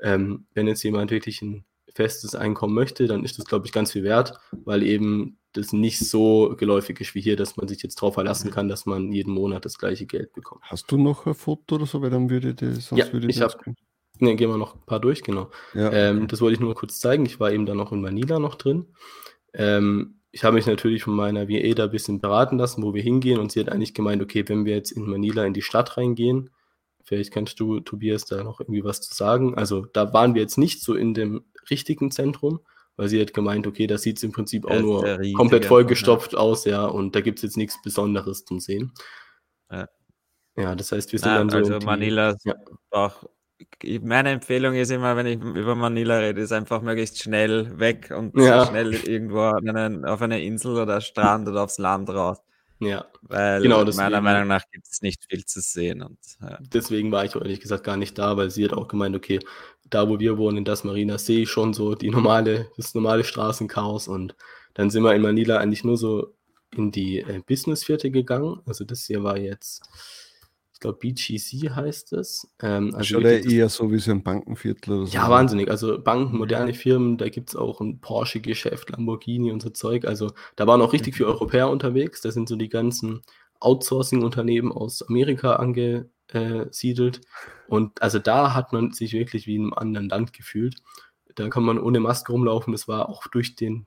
Ähm, 0.00 0.46
wenn 0.54 0.66
jetzt 0.66 0.82
jemand 0.82 1.10
wirklich 1.10 1.42
ein 1.42 1.64
festes 1.94 2.34
Einkommen 2.34 2.74
möchte, 2.74 3.06
dann 3.06 3.22
ist 3.22 3.38
das, 3.38 3.44
glaube 3.44 3.66
ich, 3.66 3.72
ganz 3.72 3.92
viel 3.92 4.02
wert, 4.02 4.40
weil 4.64 4.82
eben 4.82 5.38
das 5.52 5.72
nicht 5.72 5.98
so 5.98 6.56
geläufig 6.56 7.00
ist 7.00 7.14
wie 7.14 7.20
hier, 7.20 7.36
dass 7.36 7.56
man 7.56 7.68
sich 7.68 7.82
jetzt 7.82 7.96
darauf 7.96 8.14
verlassen 8.14 8.50
kann, 8.50 8.68
dass 8.68 8.86
man 8.86 9.12
jeden 9.12 9.34
Monat 9.34 9.66
das 9.66 9.78
gleiche 9.78 10.06
Geld 10.06 10.32
bekommt. 10.32 10.62
Hast 10.64 10.90
du 10.90 10.96
noch 10.96 11.26
ein 11.26 11.34
Foto 11.34 11.74
oder 11.74 11.86
so? 11.86 12.00
Weil 12.00 12.10
dann 12.10 12.30
würde 12.30 12.54
das, 12.54 12.90
ja, 12.90 13.12
würde 13.12 13.28
ich 13.28 13.42
habe 13.42 13.54
Ne, 14.22 14.36
gehen 14.36 14.50
wir 14.50 14.56
noch 14.56 14.76
ein 14.76 14.86
paar 14.86 15.00
durch, 15.00 15.24
genau. 15.24 15.50
Ja, 15.74 15.92
ähm, 15.92 16.28
das 16.28 16.40
wollte 16.40 16.54
ich 16.54 16.60
nur 16.60 16.76
kurz 16.76 17.00
zeigen. 17.00 17.26
Ich 17.26 17.40
war 17.40 17.50
eben 17.50 17.66
dann 17.66 17.76
noch 17.76 17.90
in 17.90 18.00
Manila 18.00 18.38
noch 18.38 18.54
drin. 18.54 18.86
Ähm, 19.52 20.20
ich 20.30 20.44
habe 20.44 20.54
mich 20.54 20.66
natürlich 20.66 21.02
von 21.02 21.16
meiner 21.16 21.48
VA 21.48 21.74
da 21.74 21.84
ein 21.86 21.90
bisschen 21.90 22.20
beraten 22.20 22.56
lassen, 22.56 22.84
wo 22.84 22.94
wir 22.94 23.02
hingehen. 23.02 23.40
Und 23.40 23.50
sie 23.50 23.58
hat 23.58 23.68
eigentlich 23.68 23.94
gemeint, 23.94 24.22
okay, 24.22 24.44
wenn 24.46 24.64
wir 24.64 24.76
jetzt 24.76 24.92
in 24.92 25.10
Manila 25.10 25.44
in 25.44 25.54
die 25.54 25.60
Stadt 25.60 25.96
reingehen, 25.96 26.50
vielleicht 27.02 27.32
kannst 27.32 27.58
du, 27.58 27.80
Tobias, 27.80 28.24
da 28.24 28.44
noch 28.44 28.60
irgendwie 28.60 28.84
was 28.84 29.00
zu 29.00 29.12
sagen. 29.12 29.56
Also 29.56 29.86
da 29.86 30.12
waren 30.12 30.36
wir 30.36 30.42
jetzt 30.42 30.56
nicht 30.56 30.84
so 30.84 30.94
in 30.94 31.14
dem 31.14 31.44
richtigen 31.68 32.12
Zentrum, 32.12 32.60
weil 32.94 33.08
sie 33.08 33.20
hat 33.20 33.34
gemeint, 33.34 33.66
okay, 33.66 33.88
da 33.88 33.98
sieht 33.98 34.18
es 34.18 34.22
im 34.22 34.30
Prinzip 34.30 34.66
auch 34.66 34.78
nur 34.78 35.02
riesige, 35.02 35.36
komplett 35.36 35.64
vollgestopft 35.64 36.34
ja. 36.34 36.38
aus, 36.38 36.64
ja, 36.64 36.84
und 36.84 37.16
da 37.16 37.22
gibt 37.22 37.40
es 37.40 37.42
jetzt 37.42 37.56
nichts 37.56 37.82
Besonderes 37.82 38.44
zum 38.44 38.60
Sehen. 38.60 38.92
Ja. 39.68 39.88
ja 40.56 40.76
das 40.76 40.92
heißt, 40.92 41.10
wir 41.10 41.18
sind 41.18 41.28
Na, 41.28 41.38
dann 41.38 41.50
so. 41.50 41.56
Also 41.56 41.78
die, 41.80 41.86
Manila 41.86 42.36
ja. 42.44 42.54
auch 42.92 43.24
meine 44.02 44.30
Empfehlung 44.30 44.74
ist 44.74 44.90
immer, 44.90 45.16
wenn 45.16 45.26
ich 45.26 45.40
über 45.40 45.74
Manila 45.74 46.18
rede, 46.18 46.40
ist 46.40 46.52
einfach 46.52 46.82
möglichst 46.82 47.22
schnell 47.22 47.78
weg 47.78 48.12
und 48.16 48.36
ja. 48.36 48.66
schnell 48.66 48.94
irgendwo 48.94 49.40
einen, 49.40 50.04
auf 50.04 50.22
eine 50.22 50.42
Insel 50.42 50.78
oder 50.78 51.00
Strand 51.00 51.48
oder 51.48 51.64
aufs 51.64 51.78
Land 51.78 52.10
raus. 52.10 52.38
Ja, 52.80 53.06
weil 53.22 53.62
genau, 53.62 53.84
deswegen, 53.84 54.04
meiner 54.04 54.20
Meinung 54.20 54.48
nach 54.48 54.64
gibt 54.72 54.88
es 54.90 55.02
nicht 55.02 55.24
viel 55.28 55.44
zu 55.44 55.60
sehen. 55.60 56.02
Und, 56.02 56.18
ja. 56.40 56.58
Deswegen 56.72 57.12
war 57.12 57.24
ich 57.24 57.34
ehrlich 57.34 57.60
gesagt 57.60 57.84
gar 57.84 57.96
nicht 57.96 58.18
da, 58.18 58.36
weil 58.36 58.50
sie 58.50 58.64
hat 58.64 58.72
auch 58.72 58.88
gemeint, 58.88 59.14
okay, 59.14 59.38
da 59.88 60.08
wo 60.08 60.18
wir 60.18 60.36
wohnen, 60.36 60.58
in 60.58 60.64
das 60.64 60.82
Marina, 60.82 61.18
sehe 61.18 61.42
ich 61.42 61.50
schon 61.50 61.74
so 61.74 61.94
die 61.94 62.10
normale, 62.10 62.70
das 62.76 62.94
normale 62.94 63.22
Straßenchaos 63.22 64.08
und 64.08 64.34
dann 64.74 64.90
sind 64.90 65.04
wir 65.04 65.14
in 65.14 65.22
Manila 65.22 65.58
eigentlich 65.58 65.84
nur 65.84 65.96
so 65.96 66.34
in 66.74 66.90
die 66.90 67.18
äh, 67.18 67.40
Businessviertel 67.46 68.10
gegangen. 68.10 68.60
Also 68.66 68.84
das 68.84 69.04
hier 69.04 69.22
war 69.22 69.38
jetzt 69.38 69.82
glaube 70.82 70.98
BGC 70.98 71.70
heißt 71.70 72.12
es. 72.12 72.46
Ähm, 72.60 72.94
also 72.94 73.04
Schon 73.04 73.24
eher 73.24 73.68
so 73.68 73.90
wie 73.90 73.98
so 73.98 74.10
ein 74.10 74.22
Bankenviertel 74.22 74.92
oder 74.92 75.06
so. 75.06 75.14
Ja, 75.14 75.30
wahnsinnig. 75.30 75.70
Also 75.70 75.98
Banken, 75.98 76.36
moderne 76.36 76.74
Firmen, 76.74 77.16
da 77.16 77.28
gibt 77.28 77.50
es 77.50 77.56
auch 77.56 77.80
ein 77.80 78.00
Porsche-Geschäft, 78.00 78.90
Lamborghini 78.90 79.50
und 79.50 79.62
so 79.62 79.70
Zeug. 79.70 80.04
Also 80.04 80.32
da 80.56 80.66
waren 80.66 80.82
auch 80.82 80.92
richtig 80.92 81.16
viele 81.16 81.30
Europäer 81.30 81.70
unterwegs. 81.70 82.20
Da 82.20 82.30
sind 82.30 82.48
so 82.48 82.56
die 82.56 82.68
ganzen 82.68 83.22
Outsourcing-Unternehmen 83.60 84.72
aus 84.72 85.02
Amerika 85.08 85.56
angesiedelt. 85.56 87.22
Und 87.68 88.02
also 88.02 88.18
da 88.18 88.54
hat 88.54 88.72
man 88.72 88.92
sich 88.92 89.14
wirklich 89.14 89.46
wie 89.46 89.56
in 89.56 89.62
einem 89.62 89.74
anderen 89.74 90.08
Land 90.08 90.32
gefühlt. 90.32 90.76
Da 91.34 91.48
kann 91.48 91.62
man 91.62 91.78
ohne 91.78 92.00
Maske 92.00 92.32
rumlaufen. 92.32 92.72
Das 92.72 92.88
war 92.88 93.08
auch 93.08 93.26
durch 93.28 93.56
den, 93.56 93.86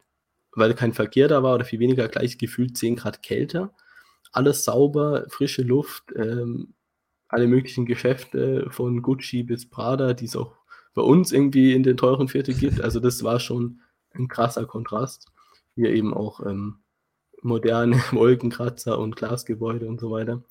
weil 0.54 0.74
kein 0.74 0.93
Verkehr 0.93 1.28
da 1.28 1.43
war 1.43 1.56
oder 1.56 1.66
viel 1.66 1.80
weniger, 1.80 2.08
gleich 2.08 2.38
gefühlt 2.38 2.78
10 2.78 2.96
Grad 2.96 3.22
kälter 3.22 3.72
alles 4.36 4.66
sauber, 4.66 5.26
frische 5.30 5.62
Luft, 5.62 6.04
ähm, 6.16 6.74
alle 7.28 7.47
möglichen 7.47 7.86
Geschäfte 7.86 8.67
von 8.69 9.01
Gucci 9.01 9.43
bis 9.43 9.69
Prada, 9.69 10.13
die 10.13 10.26
es 10.26 10.36
auch 10.36 10.55
bei 10.93 11.01
uns 11.01 11.32
irgendwie 11.32 11.73
in 11.73 11.84
den 11.84 11.97
teuren 11.97 12.28
Viertel 12.28 12.55
gibt. 12.55 12.82
Also 12.82 12.99
das 12.99 13.23
war 13.23 13.39
schon 13.39 13.82
ein 14.13 14.28
krasser 14.28 14.65
Kontrast. 14.65 15.28
Hier 15.76 15.89
eben 15.89 16.13
auch 16.13 16.45
ähm, 16.45 16.80
moderne 17.41 17.97
Wolkenkratzer 18.11 18.97
und 18.97 19.15
Glasgebäude 19.15 19.88
und 19.88 19.99
so 19.99 20.11
weiter. 20.11 20.43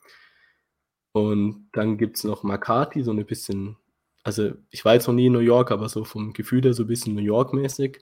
Und 1.12 1.68
dann 1.72 1.96
gibt 1.96 2.16
es 2.16 2.24
noch 2.24 2.42
Makati, 2.42 3.02
so 3.02 3.12
ein 3.12 3.24
bisschen, 3.24 3.76
also 4.24 4.52
ich 4.70 4.84
war 4.84 4.94
jetzt 4.94 5.06
noch 5.06 5.14
nie 5.14 5.26
in 5.26 5.32
New 5.32 5.38
York, 5.38 5.70
aber 5.70 5.88
so 5.88 6.04
vom 6.04 6.32
Gefühl 6.32 6.62
her 6.62 6.74
so 6.74 6.82
ein 6.82 6.88
bisschen 6.88 7.14
New 7.14 7.22
York-mäßig. 7.22 8.00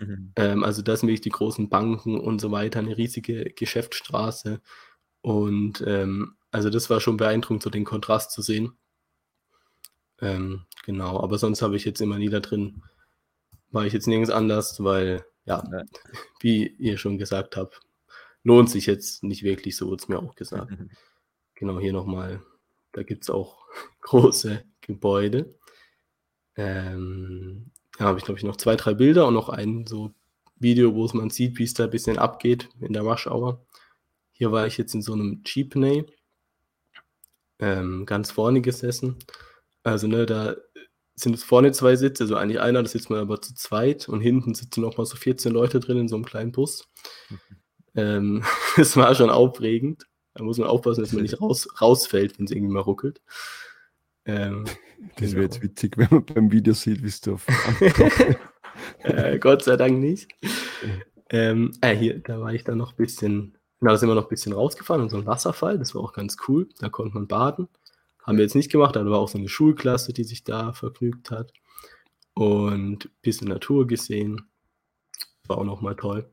Mhm. 0.00 0.32
Ähm, 0.36 0.64
also 0.64 0.82
das 0.82 1.00
sind 1.00 1.08
wirklich 1.08 1.20
die 1.20 1.30
großen 1.30 1.68
Banken 1.68 2.18
und 2.18 2.40
so 2.40 2.50
weiter, 2.50 2.80
eine 2.80 2.96
riesige 2.96 3.52
Geschäftsstraße. 3.54 4.60
Und 5.20 5.84
ähm, 5.86 6.36
also 6.54 6.70
das 6.70 6.88
war 6.88 7.00
schon 7.00 7.16
beeindruckend, 7.16 7.64
so 7.64 7.68
den 7.68 7.84
Kontrast 7.84 8.30
zu 8.30 8.40
sehen. 8.40 8.78
Ähm, 10.20 10.66
genau, 10.84 11.20
aber 11.20 11.36
sonst 11.36 11.62
habe 11.62 11.74
ich 11.74 11.84
jetzt 11.84 12.00
immer 12.00 12.16
nie 12.16 12.28
da 12.28 12.38
drin, 12.38 12.84
war 13.72 13.86
ich 13.86 13.92
jetzt 13.92 14.06
nirgends 14.06 14.30
anders, 14.30 14.82
weil, 14.84 15.26
ja, 15.46 15.64
ja. 15.72 15.82
wie 16.40 16.68
ihr 16.78 16.96
schon 16.96 17.18
gesagt 17.18 17.56
habt, 17.56 17.80
lohnt 18.44 18.70
sich 18.70 18.86
jetzt 18.86 19.24
nicht 19.24 19.42
wirklich, 19.42 19.76
so 19.76 19.88
wurde 19.88 20.04
es 20.04 20.08
mir 20.08 20.20
auch 20.20 20.36
gesagt. 20.36 20.70
Mhm. 20.70 20.90
Genau, 21.56 21.80
hier 21.80 21.92
nochmal, 21.92 22.40
da 22.92 23.02
gibt 23.02 23.24
es 23.24 23.30
auch 23.30 23.66
große 24.02 24.64
Gebäude. 24.80 25.58
Ähm, 26.54 27.72
da 27.98 28.04
habe 28.04 28.20
ich, 28.20 28.24
glaube 28.24 28.38
ich, 28.38 28.44
noch 28.44 28.58
zwei, 28.58 28.76
drei 28.76 28.94
Bilder 28.94 29.26
und 29.26 29.34
noch 29.34 29.48
ein 29.48 29.88
so 29.88 30.14
Video, 30.54 30.94
wo 30.94 31.04
es 31.04 31.14
man 31.14 31.30
sieht, 31.30 31.58
wie 31.58 31.64
es 31.64 31.74
da 31.74 31.82
ein 31.82 31.90
bisschen 31.90 32.16
abgeht 32.16 32.68
in 32.78 32.92
der 32.92 33.02
Rush 33.02 33.26
Hour. 33.26 33.66
Hier 34.30 34.52
war 34.52 34.68
ich 34.68 34.78
jetzt 34.78 34.94
in 34.94 35.02
so 35.02 35.14
einem 35.14 35.42
Jeepney 35.44 36.06
ähm, 37.58 38.06
ganz 38.06 38.30
vorne 38.30 38.60
gesessen. 38.60 39.16
Also, 39.82 40.06
ne, 40.06 40.26
da 40.26 40.56
sind 41.14 41.34
es 41.34 41.44
vorne 41.44 41.72
zwei 41.72 41.96
Sitze, 41.96 42.24
also 42.24 42.36
eigentlich 42.36 42.60
einer, 42.60 42.82
da 42.82 42.88
sitzt 42.88 43.10
man 43.10 43.20
aber 43.20 43.40
zu 43.40 43.54
zweit 43.54 44.08
und 44.08 44.20
hinten 44.20 44.54
sitzen 44.54 44.80
noch 44.80 44.96
mal 44.96 45.04
so 45.04 45.16
14 45.16 45.52
Leute 45.52 45.80
drin 45.80 45.98
in 45.98 46.08
so 46.08 46.16
einem 46.16 46.24
kleinen 46.24 46.52
Bus. 46.52 46.88
Mhm. 47.30 47.38
Ähm, 47.96 48.44
das 48.76 48.96
war 48.96 49.14
schon 49.14 49.30
aufregend. 49.30 50.06
Da 50.34 50.42
muss 50.42 50.58
man 50.58 50.66
aufpassen, 50.66 51.02
dass 51.02 51.12
man 51.12 51.22
nicht 51.22 51.40
raus, 51.40 51.68
rausfällt, 51.80 52.38
wenn 52.38 52.46
es 52.46 52.50
irgendwie 52.50 52.72
mal 52.72 52.80
ruckelt. 52.80 53.22
Ähm, 54.24 54.64
das 55.16 55.32
wäre 55.32 55.44
jetzt 55.44 55.60
genau. 55.60 55.70
witzig, 55.70 55.96
wenn 55.96 56.08
man 56.10 56.24
beim 56.24 56.50
Video 56.50 56.74
sieht, 56.74 57.02
wie 57.02 57.08
es 57.08 57.26
auf 57.28 57.46
äh, 59.04 59.38
Gott 59.38 59.62
sei 59.62 59.76
Dank 59.76 60.00
nicht. 60.00 60.28
Ähm, 61.30 61.72
äh, 61.80 61.94
hier, 61.94 62.18
da 62.18 62.40
war 62.40 62.52
ich 62.52 62.64
dann 62.64 62.78
noch 62.78 62.92
ein 62.92 62.96
bisschen 62.96 63.56
Da 63.80 63.96
sind 63.96 64.08
wir 64.08 64.14
noch 64.14 64.24
ein 64.24 64.28
bisschen 64.28 64.52
rausgefahren 64.52 65.02
in 65.02 65.08
so 65.10 65.16
einen 65.16 65.26
Wasserfall. 65.26 65.78
Das 65.78 65.94
war 65.94 66.02
auch 66.02 66.12
ganz 66.12 66.36
cool. 66.48 66.68
Da 66.78 66.88
konnte 66.88 67.14
man 67.14 67.26
baden. 67.26 67.68
Haben 68.22 68.38
wir 68.38 68.44
jetzt 68.44 68.54
nicht 68.54 68.72
gemacht, 68.72 68.96
aber 68.96 69.04
da 69.04 69.10
war 69.10 69.18
auch 69.18 69.28
so 69.28 69.38
eine 69.38 69.48
Schulklasse, 69.48 70.12
die 70.12 70.24
sich 70.24 70.44
da 70.44 70.72
vergnügt 70.72 71.30
hat. 71.30 71.52
Und 72.32 73.04
ein 73.04 73.10
bisschen 73.20 73.48
Natur 73.48 73.86
gesehen. 73.86 74.48
War 75.46 75.58
auch 75.58 75.64
nochmal 75.64 75.96
toll. 75.96 76.30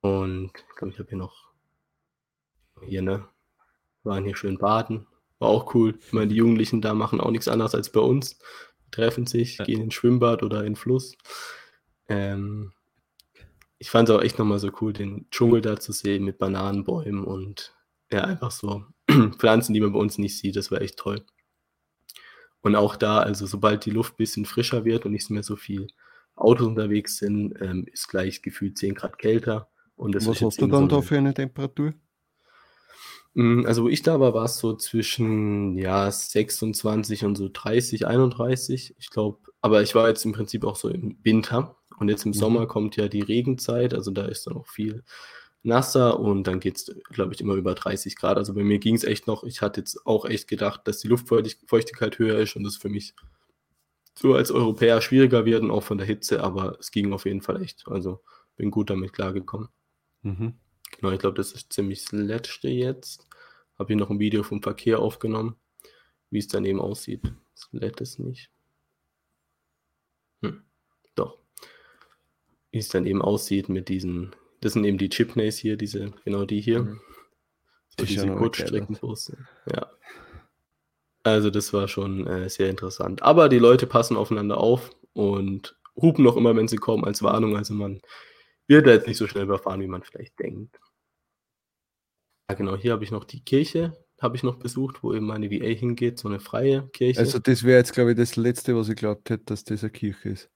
Und 0.00 0.50
ich 0.54 0.76
glaube, 0.76 0.92
ich 0.92 0.98
habe 0.98 1.08
hier 1.08 1.18
noch 1.18 1.52
hier, 2.84 3.02
ne? 3.02 3.28
Waren 4.02 4.24
hier 4.24 4.36
schön 4.36 4.58
baden. 4.58 5.06
War 5.38 5.48
auch 5.48 5.74
cool. 5.74 5.98
Ich 6.04 6.12
meine, 6.12 6.28
die 6.28 6.36
Jugendlichen 6.36 6.80
da 6.80 6.94
machen 6.94 7.20
auch 7.20 7.30
nichts 7.30 7.48
anderes 7.48 7.74
als 7.74 7.90
bei 7.90 8.00
uns. 8.00 8.38
Treffen 8.90 9.26
sich, 9.26 9.58
gehen 9.58 9.82
ins 9.82 9.94
Schwimmbad 9.94 10.42
oder 10.42 10.60
in 10.60 10.72
den 10.72 10.76
Fluss. 10.76 11.16
Ähm, 12.08 12.72
ich 13.78 13.90
fand 13.90 14.08
es 14.08 14.14
auch 14.14 14.22
echt 14.22 14.38
nochmal 14.38 14.58
so 14.58 14.70
cool, 14.80 14.92
den 14.92 15.28
Dschungel 15.30 15.60
da 15.60 15.78
zu 15.78 15.92
sehen 15.92 16.24
mit 16.24 16.38
Bananenbäumen 16.38 17.24
und 17.24 17.74
ja, 18.10 18.24
einfach 18.24 18.50
so 18.50 18.84
Pflanzen, 19.38 19.74
die 19.74 19.80
man 19.80 19.92
bei 19.92 19.98
uns 19.98 20.18
nicht 20.18 20.38
sieht. 20.38 20.56
Das 20.56 20.70
war 20.70 20.80
echt 20.80 20.98
toll. 20.98 21.24
Und 22.60 22.74
auch 22.74 22.96
da, 22.96 23.20
also 23.20 23.46
sobald 23.46 23.84
die 23.84 23.90
Luft 23.90 24.14
ein 24.14 24.16
bisschen 24.16 24.44
frischer 24.44 24.84
wird 24.84 25.06
und 25.06 25.12
nicht 25.12 25.30
mehr 25.30 25.42
so 25.44 25.56
viel 25.56 25.88
Autos 26.34 26.66
unterwegs 26.66 27.18
sind, 27.18 27.54
ähm, 27.60 27.86
ist 27.92 28.08
gleich 28.08 28.42
gefühlt 28.42 28.78
10 28.78 28.94
Grad 28.94 29.18
kälter. 29.18 29.68
Und 29.94 30.14
Was 30.14 30.40
hast 30.40 30.60
du 30.60 30.66
dann 30.66 30.88
so 30.90 30.96
da 30.96 31.02
für 31.02 31.18
eine 31.18 31.34
Temperatur? 31.34 31.94
Hm, 33.34 33.66
also 33.66 33.84
wo 33.84 33.88
ich 33.88 34.02
da 34.02 34.18
war, 34.18 34.34
war 34.34 34.44
es 34.44 34.58
so 34.58 34.74
zwischen 34.74 35.76
ja, 35.76 36.10
26 36.10 37.24
und 37.24 37.36
so 37.36 37.48
30, 37.52 38.06
31. 38.06 38.96
Ich 38.98 39.10
glaube, 39.10 39.38
aber 39.60 39.82
ich 39.82 39.94
war 39.94 40.08
jetzt 40.08 40.24
im 40.24 40.32
Prinzip 40.32 40.64
auch 40.64 40.76
so 40.76 40.88
im 40.88 41.18
Winter. 41.22 41.77
Und 41.98 42.08
jetzt 42.08 42.24
im 42.24 42.30
mhm. 42.30 42.34
Sommer 42.34 42.66
kommt 42.66 42.96
ja 42.96 43.08
die 43.08 43.22
Regenzeit, 43.22 43.94
also 43.94 44.10
da 44.10 44.26
ist 44.26 44.46
dann 44.46 44.56
auch 44.56 44.66
viel 44.66 45.02
nasser 45.62 46.18
und 46.20 46.44
dann 46.46 46.60
geht 46.60 46.76
es, 46.76 46.96
glaube 47.10 47.34
ich, 47.34 47.40
immer 47.40 47.54
über 47.54 47.74
30 47.74 48.16
Grad. 48.16 48.36
Also 48.36 48.54
bei 48.54 48.62
mir 48.62 48.78
ging 48.78 48.94
es 48.94 49.04
echt 49.04 49.26
noch, 49.26 49.44
ich 49.44 49.60
hatte 49.60 49.80
jetzt 49.80 50.06
auch 50.06 50.24
echt 50.24 50.48
gedacht, 50.48 50.82
dass 50.86 50.98
die 50.98 51.08
Luftfeuchtigkeit 51.08 52.18
höher 52.18 52.38
ist 52.38 52.56
und 52.56 52.64
das 52.64 52.76
für 52.76 52.88
mich 52.88 53.14
so 54.14 54.34
als 54.34 54.50
Europäer 54.50 55.00
schwieriger 55.00 55.44
wird 55.44 55.68
auch 55.70 55.82
von 55.82 55.98
der 55.98 56.06
Hitze, 56.06 56.42
aber 56.42 56.76
es 56.80 56.90
ging 56.90 57.12
auf 57.12 57.24
jeden 57.24 57.42
Fall 57.42 57.62
echt. 57.62 57.84
Also 57.86 58.20
bin 58.56 58.70
gut 58.70 58.90
damit 58.90 59.12
klargekommen. 59.12 59.68
Mhm. 60.22 60.54
Genau, 60.90 61.12
ich 61.12 61.20
glaube, 61.20 61.36
das 61.36 61.52
ist 61.52 61.72
ziemlich 61.72 62.02
das 62.02 62.12
letzte 62.12 62.68
jetzt. 62.68 63.28
Habe 63.78 63.88
hier 63.88 63.96
noch 63.96 64.10
ein 64.10 64.18
Video 64.18 64.42
vom 64.42 64.60
Verkehr 64.60 64.98
aufgenommen, 64.98 65.54
wie 66.30 66.38
es 66.38 66.48
dann 66.48 66.64
eben 66.64 66.80
aussieht. 66.80 67.22
Das 67.54 67.68
lädt 67.70 68.00
es 68.00 68.18
nicht. 68.18 68.50
Hm. 70.42 70.62
Doch 71.14 71.38
wie 72.78 72.80
es 72.80 72.88
dann 72.88 73.06
eben 73.06 73.22
aussieht 73.22 73.68
mit 73.68 73.88
diesen, 73.88 74.36
das 74.60 74.74
sind 74.74 74.84
eben 74.84 74.98
die 74.98 75.08
Chipneys 75.08 75.58
hier, 75.58 75.76
diese, 75.76 76.12
genau 76.24 76.44
die 76.44 76.60
hier. 76.60 76.84
Mhm. 76.84 77.00
So 77.98 78.06
die 78.06 78.14
diese 78.14 78.28
Kurzstreckenbusse. 78.28 79.36
Ja. 79.74 79.90
Also 81.24 81.50
das 81.50 81.72
war 81.72 81.88
schon 81.88 82.28
äh, 82.28 82.48
sehr 82.48 82.70
interessant. 82.70 83.22
Aber 83.22 83.48
die 83.48 83.58
Leute 83.58 83.88
passen 83.88 84.16
aufeinander 84.16 84.58
auf 84.58 84.92
und 85.12 85.76
hupen 85.96 86.24
noch 86.24 86.36
immer, 86.36 86.54
wenn 86.54 86.68
sie 86.68 86.76
kommen, 86.76 87.04
als 87.04 87.20
Warnung. 87.24 87.56
Also 87.56 87.74
man 87.74 88.00
wird 88.68 88.86
da 88.86 88.92
jetzt 88.92 89.08
nicht 89.08 89.16
so 89.16 89.26
schnell 89.26 89.42
überfahren, 89.42 89.80
wie 89.80 89.88
man 89.88 90.04
vielleicht 90.04 90.38
denkt. 90.38 90.78
Ja, 92.48 92.54
genau, 92.54 92.76
hier 92.76 92.92
habe 92.92 93.02
ich 93.02 93.10
noch 93.10 93.24
die 93.24 93.42
Kirche, 93.42 93.92
habe 94.20 94.36
ich 94.36 94.44
noch 94.44 94.60
besucht, 94.60 95.02
wo 95.02 95.12
eben 95.12 95.26
meine 95.26 95.50
VA 95.50 95.66
hingeht, 95.66 96.20
so 96.20 96.28
eine 96.28 96.38
freie 96.38 96.88
Kirche. 96.92 97.18
Also 97.18 97.40
das 97.40 97.64
wäre 97.64 97.78
jetzt, 97.78 97.92
glaube 97.92 98.12
ich, 98.12 98.16
das 98.16 98.36
Letzte, 98.36 98.76
was 98.76 98.88
ich 98.88 98.94
glaubt 98.94 99.28
hätte, 99.30 99.46
dass 99.46 99.64
das 99.64 99.82
eine 99.82 99.90
Kirche 99.90 100.28
ist. 100.28 100.50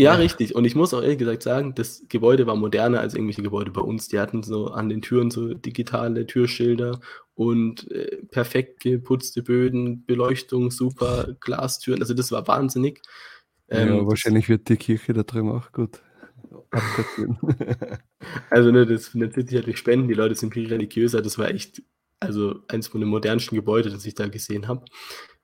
Ja, 0.00 0.14
richtig. 0.14 0.54
Und 0.54 0.64
ich 0.64 0.74
muss 0.74 0.94
auch 0.94 1.02
ehrlich 1.02 1.18
gesagt 1.18 1.42
sagen, 1.42 1.74
das 1.74 2.04
Gebäude 2.08 2.46
war 2.46 2.56
moderner 2.56 3.00
als 3.00 3.14
irgendwelche 3.14 3.42
Gebäude 3.42 3.70
bei 3.70 3.82
uns. 3.82 4.08
Die 4.08 4.18
hatten 4.18 4.42
so 4.42 4.68
an 4.68 4.88
den 4.88 5.02
Türen 5.02 5.30
so 5.30 5.52
digitale 5.52 6.26
Türschilder 6.26 7.00
und 7.34 7.90
äh, 7.90 8.22
perfekt 8.30 8.80
geputzte 8.80 9.42
Böden, 9.42 10.06
Beleuchtung, 10.06 10.70
super, 10.70 11.36
Glastüren. 11.40 12.00
Also 12.00 12.14
das 12.14 12.32
war 12.32 12.48
wahnsinnig. 12.48 13.02
Ähm, 13.68 13.88
ja, 13.88 14.06
wahrscheinlich 14.06 14.48
wird 14.48 14.68
die 14.68 14.76
Kirche 14.76 15.12
da 15.12 15.22
drüben 15.22 15.52
auch 15.52 15.70
gut 15.72 16.00
also 18.50 18.70
ne, 18.70 18.86
das 18.86 19.08
finanziert 19.08 19.48
sich 19.48 19.56
halt 19.56 19.66
durch 19.66 19.78
Spenden. 19.78 20.08
Die 20.08 20.14
Leute 20.14 20.34
sind 20.34 20.54
viel 20.54 20.68
religiöser. 20.68 21.22
Das 21.22 21.38
war 21.38 21.48
echt, 21.48 21.82
also 22.20 22.60
eins 22.68 22.88
von 22.88 23.00
den 23.00 23.10
modernsten 23.10 23.56
Gebäuden, 23.56 23.92
das 23.92 24.06
ich 24.06 24.14
da 24.14 24.28
gesehen 24.28 24.66
habe. 24.68 24.84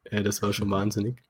Äh, 0.05 0.23
das 0.23 0.43
war 0.43 0.53
schon 0.53 0.71
wahnsinnig. 0.71 1.23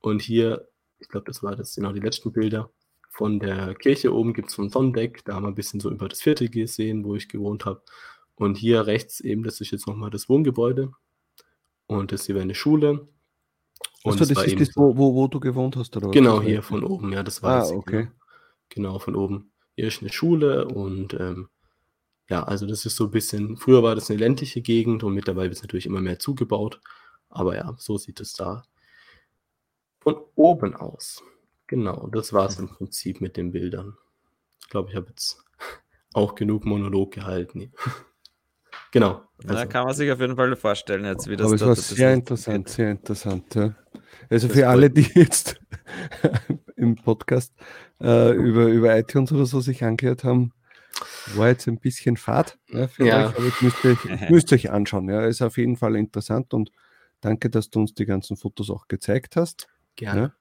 Und 0.00 0.22
hier, 0.22 0.68
ich 1.00 1.08
glaube, 1.08 1.26
das 1.26 1.42
war 1.42 1.56
das 1.56 1.74
genau 1.74 1.92
die 1.92 2.00
letzten 2.00 2.32
Bilder. 2.32 2.70
Von 3.08 3.40
der 3.40 3.74
Kirche 3.74 4.14
oben 4.14 4.34
gibt 4.34 4.48
es 4.48 4.54
so 4.54 4.62
ein 4.62 4.70
Sonnendeck. 4.70 5.24
Da 5.24 5.34
haben 5.34 5.42
wir 5.42 5.48
ein 5.48 5.54
bisschen 5.54 5.80
so 5.80 5.90
über 5.90 6.08
das 6.08 6.22
Viertel 6.22 6.48
gesehen, 6.48 7.04
wo 7.04 7.16
ich 7.16 7.28
gewohnt 7.28 7.64
habe. 7.64 7.82
Und 8.36 8.56
hier 8.56 8.86
rechts 8.86 9.20
eben, 9.20 9.42
das 9.42 9.60
ist 9.60 9.72
jetzt 9.72 9.86
nochmal 9.86 10.10
das 10.10 10.28
Wohngebäude. 10.28 10.92
Und 11.86 12.12
das 12.12 12.26
hier 12.26 12.36
wäre 12.36 12.44
eine 12.44 12.54
Schule. 12.54 13.08
Und 14.02 14.12
also, 14.12 14.32
das 14.32 14.46
ist 14.46 14.60
das, 14.60 14.76
wo, 14.76 14.96
wo, 14.96 15.14
wo, 15.14 15.26
du 15.26 15.40
gewohnt 15.40 15.76
hast, 15.76 15.96
oder? 15.96 16.10
Genau, 16.10 16.40
hier 16.40 16.62
von 16.62 16.84
oben, 16.84 17.12
ja, 17.12 17.22
das 17.22 17.42
war 17.42 17.56
ah, 17.56 17.58
das. 17.60 17.72
okay. 17.72 18.08
Genau. 18.68 18.92
genau, 18.92 18.98
von 18.98 19.14
oben. 19.14 19.52
Hier 19.74 19.88
ist 19.88 20.00
eine 20.00 20.12
Schule 20.12 20.66
und 20.68 21.14
ähm, 21.14 21.48
ja, 22.28 22.44
also 22.44 22.66
das 22.66 22.86
ist 22.86 22.96
so 22.96 23.04
ein 23.04 23.10
bisschen, 23.10 23.56
früher 23.56 23.82
war 23.82 23.94
das 23.94 24.10
eine 24.10 24.20
ländliche 24.20 24.62
Gegend 24.62 25.02
und 25.02 25.14
mittlerweile 25.14 25.48
wird 25.48 25.56
es 25.56 25.62
natürlich 25.62 25.86
immer 25.86 26.00
mehr 26.00 26.18
zugebaut. 26.18 26.80
Aber 27.28 27.56
ja, 27.56 27.74
so 27.78 27.98
sieht 27.98 28.20
es 28.20 28.32
da 28.32 28.62
von 30.00 30.16
oben 30.34 30.74
aus. 30.74 31.22
Genau, 31.66 32.08
das 32.08 32.32
war 32.32 32.46
es 32.46 32.58
im 32.58 32.68
Prinzip 32.68 33.20
mit 33.20 33.36
den 33.36 33.52
Bildern. 33.52 33.96
Ich 34.60 34.68
glaube, 34.68 34.90
ich 34.90 34.96
habe 34.96 35.06
jetzt 35.08 35.42
auch 36.14 36.34
genug 36.34 36.64
Monolog 36.64 37.12
gehalten. 37.12 37.72
genau. 38.90 39.22
Also. 39.38 39.54
Da 39.54 39.66
kann 39.66 39.86
man 39.86 39.94
sich 39.94 40.10
auf 40.10 40.20
jeden 40.20 40.36
Fall 40.36 40.54
vorstellen, 40.56 41.04
jetzt 41.04 41.28
wie 41.28 41.36
das 41.36 41.46
Aber 41.46 41.54
es 41.54 41.64
war 41.64 41.76
sehr 41.76 42.12
interessant, 42.12 42.66
geht. 42.66 42.74
sehr 42.74 42.90
interessant. 42.90 43.54
Ja. 43.54 43.74
Also 44.28 44.48
das 44.48 44.56
für 44.56 44.68
alle, 44.68 44.90
die 44.90 45.08
jetzt 45.14 45.60
im 46.76 46.96
Podcast 46.96 47.54
äh, 48.00 48.32
über, 48.34 48.66
über 48.66 48.98
iTunes 48.98 49.32
oder 49.32 49.46
so 49.46 49.60
sich 49.60 49.84
angehört 49.84 50.24
haben, 50.24 50.52
war 51.34 51.48
jetzt 51.48 51.68
ein 51.68 51.78
bisschen 51.78 52.16
fad 52.16 52.58
ja, 52.68 52.88
für 52.88 53.06
ja. 53.06 53.28
euch, 53.28 53.36
aber 53.36 53.44
jetzt 53.44 53.62
müsst 53.62 53.84
ihr, 53.84 53.96
müsst 54.28 54.52
ihr 54.52 54.56
euch 54.56 54.70
anschauen. 54.70 55.08
Ja, 55.08 55.24
ist 55.24 55.42
auf 55.42 55.56
jeden 55.56 55.76
Fall 55.76 55.96
interessant 55.96 56.52
und 56.52 56.72
danke, 57.20 57.48
dass 57.48 57.70
du 57.70 57.80
uns 57.80 57.94
die 57.94 58.06
ganzen 58.06 58.36
Fotos 58.36 58.70
auch 58.70 58.88
gezeigt 58.88 59.36
hast. 59.36 59.68
Gerne. 59.96 60.34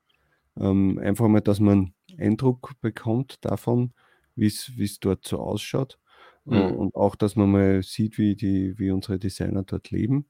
Ja. 0.55 0.69
Ähm, 0.69 0.99
einfach 0.99 1.27
mal, 1.27 1.41
dass 1.41 1.59
man 1.59 1.93
Eindruck 2.17 2.73
bekommt 2.81 3.37
davon, 3.41 3.93
wie 4.35 4.47
es 4.47 4.99
dort 4.99 5.27
so 5.27 5.39
ausschaut. 5.39 5.99
Äh, 6.49 6.71
mhm. 6.71 6.75
Und 6.75 6.95
auch, 6.95 7.15
dass 7.15 7.35
man 7.35 7.51
mal 7.51 7.83
sieht, 7.83 8.17
wie, 8.17 8.35
die, 8.35 8.77
wie 8.79 8.91
unsere 8.91 9.19
Designer 9.19 9.63
dort 9.63 9.91
leben. 9.91 10.25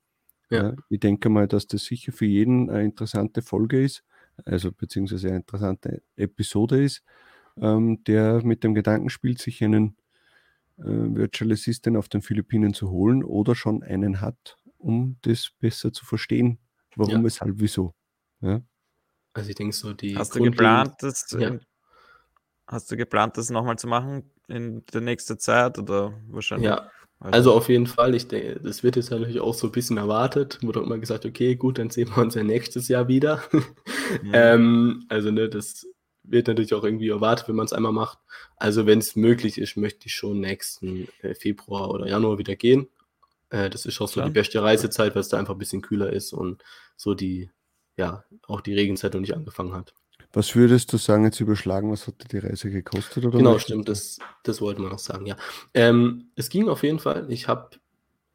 Ja. 0.49 0.69
ja. 0.69 0.75
ich 0.89 0.99
denke 0.99 1.29
mal, 1.29 1.47
dass 1.47 1.67
das 1.67 1.83
sicher 1.83 2.11
für 2.11 2.25
jeden 2.25 2.69
eine 2.69 2.83
interessante 2.83 3.41
Folge 3.41 3.83
ist, 3.83 4.03
also 4.45 4.71
beziehungsweise 4.71 5.27
eine 5.27 5.37
interessante 5.37 6.01
Episode 6.15 6.83
ist, 6.83 7.03
ähm, 7.57 8.03
der 8.05 8.43
mit 8.43 8.63
dem 8.63 8.73
Gedanken 8.73 9.09
spielt, 9.09 9.39
sich 9.39 9.63
einen 9.63 9.95
äh, 10.77 10.83
Virtual 10.85 11.51
Assistant 11.51 11.97
auf 11.97 12.09
den 12.09 12.21
Philippinen 12.21 12.73
zu 12.73 12.89
holen 12.89 13.23
oder 13.23 13.53
schon 13.53 13.83
einen 13.83 14.21
hat, 14.21 14.57
um 14.77 15.17
das 15.21 15.51
besser 15.59 15.93
zu 15.93 16.05
verstehen, 16.05 16.59
warum, 16.95 17.17
ja. 17.17 17.23
weshalb, 17.23 17.55
wieso. 17.57 17.93
Ja. 18.41 18.61
Also 19.33 19.49
ich 19.49 19.55
denke 19.55 19.75
so 19.75 19.93
die. 19.93 20.17
Hast 20.17 20.35
du 20.35 20.41
geplant, 20.41 20.95
das, 20.99 21.25
ja. 21.37 21.57
hast 22.67 22.91
du 22.91 22.97
geplant, 22.97 23.37
das 23.37 23.49
nochmal 23.49 23.77
zu 23.77 23.87
machen 23.87 24.31
in 24.47 24.85
der 24.93 25.01
nächsten 25.01 25.37
Zeit 25.39 25.77
oder 25.77 26.13
wahrscheinlich? 26.27 26.69
Ja, 26.69 26.89
also, 27.21 27.35
also, 27.35 27.53
auf 27.53 27.67
jeden 27.67 27.85
Fall, 27.85 28.15
ich 28.15 28.29
denke, 28.29 28.61
das 28.61 28.81
wird 28.81 28.95
jetzt 28.95 29.11
natürlich 29.11 29.41
auch 29.41 29.53
so 29.53 29.67
ein 29.67 29.73
bisschen 29.73 29.97
erwartet. 29.97 30.57
Wurde 30.61 30.79
auch 30.79 30.85
immer 30.85 30.97
gesagt, 30.97 31.25
okay, 31.25 31.55
gut, 31.55 31.77
dann 31.77 31.89
sehen 31.89 32.09
wir 32.15 32.19
uns 32.19 32.35
ja 32.35 32.43
nächstes 32.43 32.87
Jahr 32.87 33.09
wieder. 33.09 33.43
Ja. 34.23 34.31
ähm, 34.53 35.05
also, 35.09 35.29
ne, 35.29 35.49
das 35.49 35.85
wird 36.23 36.47
natürlich 36.47 36.73
auch 36.73 36.85
irgendwie 36.85 37.09
erwartet, 37.09 37.49
wenn 37.49 37.57
man 37.57 37.65
es 37.65 37.73
einmal 37.73 37.91
macht. 37.91 38.19
Also, 38.55 38.85
wenn 38.85 38.99
es 38.99 39.17
möglich 39.17 39.57
ist, 39.57 39.75
möchte 39.75 40.07
ich 40.07 40.15
schon 40.15 40.39
nächsten 40.39 41.09
äh, 41.21 41.35
Februar 41.35 41.91
oder 41.91 42.07
Januar 42.07 42.37
wieder 42.37 42.55
gehen. 42.55 42.87
Äh, 43.49 43.69
das 43.69 43.85
ist 43.85 43.99
auch 43.99 44.07
so 44.07 44.13
Klar. 44.13 44.27
die 44.27 44.33
beste 44.33 44.63
Reisezeit, 44.63 45.13
weil 45.13 45.21
es 45.21 45.29
da 45.29 45.37
einfach 45.37 45.55
ein 45.55 45.59
bisschen 45.59 45.81
kühler 45.81 46.13
ist 46.13 46.31
und 46.31 46.63
so 46.95 47.15
die, 47.15 47.49
ja, 47.99 48.23
auch 48.47 48.61
die 48.61 48.73
Regenzeit 48.73 49.13
noch 49.13 49.19
nicht 49.19 49.35
angefangen 49.35 49.73
hat. 49.73 49.93
Was 50.31 50.55
würdest 50.55 50.93
du 50.93 50.97
sagen, 50.97 51.25
jetzt 51.25 51.39
überschlagen, 51.39 51.91
was 51.91 52.07
hat 52.07 52.31
die 52.31 52.37
Reise 52.37 52.69
gekostet? 52.69 53.25
Oder 53.25 53.37
genau, 53.37 53.59
stimmt, 53.59 53.89
das, 53.89 54.19
das 54.43 54.61
wollte 54.61 54.81
man 54.81 54.91
noch 54.91 54.99
sagen, 54.99 55.25
ja. 55.25 55.35
Ähm, 55.73 56.29
es 56.35 56.49
ging 56.49 56.69
auf 56.69 56.83
jeden 56.83 56.99
Fall. 56.99 57.25
Ich 57.29 57.47
habe, 57.47 57.71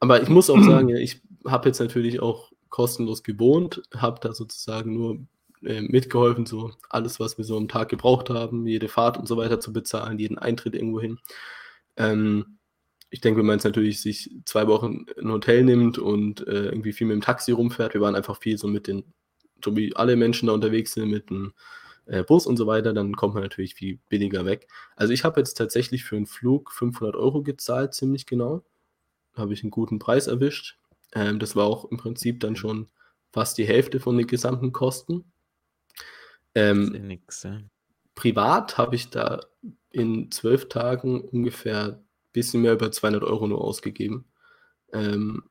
aber 0.00 0.22
ich 0.22 0.28
muss 0.28 0.50
auch 0.50 0.60
sagen, 0.62 0.88
ja, 0.90 0.98
ich 0.98 1.22
habe 1.46 1.68
jetzt 1.68 1.80
natürlich 1.80 2.20
auch 2.20 2.52
kostenlos 2.68 3.22
gewohnt, 3.22 3.82
habe 3.96 4.20
da 4.20 4.34
sozusagen 4.34 4.92
nur 4.92 5.18
äh, 5.64 5.80
mitgeholfen, 5.80 6.44
so 6.44 6.72
alles, 6.90 7.20
was 7.20 7.38
wir 7.38 7.44
so 7.44 7.56
am 7.56 7.68
Tag 7.68 7.88
gebraucht 7.88 8.28
haben, 8.28 8.66
jede 8.66 8.88
Fahrt 8.88 9.16
und 9.16 9.26
so 9.26 9.38
weiter 9.38 9.60
zu 9.60 9.72
bezahlen, 9.72 10.18
jeden 10.18 10.36
Eintritt 10.36 10.74
irgendwo 10.74 11.00
hin. 11.00 11.18
Ähm, 11.96 12.58
ich 13.08 13.20
denke, 13.20 13.38
wenn 13.38 13.46
man 13.46 13.56
jetzt 13.56 13.64
natürlich 13.64 14.02
sich 14.02 14.30
zwei 14.44 14.66
Wochen 14.66 15.06
ein 15.16 15.30
Hotel 15.30 15.62
nimmt 15.62 15.98
und 15.98 16.46
äh, 16.48 16.64
irgendwie 16.64 16.92
viel 16.92 17.06
mit 17.06 17.14
dem 17.14 17.20
Taxi 17.20 17.52
rumfährt, 17.52 17.94
wir 17.94 18.00
waren 18.00 18.16
einfach 18.16 18.40
viel 18.40 18.58
so 18.58 18.66
mit 18.66 18.88
den, 18.88 19.04
so 19.64 19.76
wie 19.76 19.96
alle 19.96 20.16
Menschen 20.16 20.46
da 20.46 20.52
unterwegs 20.52 20.92
sind, 20.92 21.10
mit 21.10 21.30
dem 21.30 21.52
äh, 22.06 22.22
Bus 22.22 22.46
und 22.46 22.56
so 22.56 22.66
weiter, 22.66 22.92
dann 22.92 23.16
kommt 23.16 23.34
man 23.34 23.42
natürlich 23.42 23.74
viel 23.74 23.98
billiger 24.08 24.44
weg. 24.44 24.68
Also 24.96 25.12
ich 25.12 25.24
habe 25.24 25.40
jetzt 25.40 25.54
tatsächlich 25.54 26.04
für 26.04 26.16
einen 26.16 26.26
Flug 26.26 26.70
500 26.72 27.16
Euro 27.16 27.42
gezahlt, 27.42 27.94
ziemlich 27.94 28.26
genau. 28.26 28.64
Habe 29.34 29.52
ich 29.54 29.62
einen 29.62 29.70
guten 29.70 29.98
Preis 29.98 30.26
erwischt. 30.26 30.78
Ähm, 31.14 31.38
das 31.38 31.56
war 31.56 31.66
auch 31.66 31.86
im 31.90 31.96
Prinzip 31.96 32.40
dann 32.40 32.56
schon 32.56 32.88
fast 33.32 33.58
die 33.58 33.66
Hälfte 33.66 34.00
von 34.00 34.16
den 34.16 34.26
gesamten 34.26 34.72
Kosten. 34.72 35.24
Ähm, 36.54 36.92
ja 36.94 37.00
nix, 37.00 37.42
ja. 37.42 37.60
Privat 38.14 38.78
habe 38.78 38.94
ich 38.94 39.10
da 39.10 39.40
in 39.90 40.30
zwölf 40.30 40.68
Tagen 40.68 41.20
ungefähr 41.20 41.84
ein 41.84 42.04
bisschen 42.32 42.62
mehr 42.62 42.74
über 42.74 42.92
200 42.92 43.24
Euro 43.24 43.48
nur 43.48 43.60
ausgegeben. 43.60 44.24
Ähm, 44.92 45.42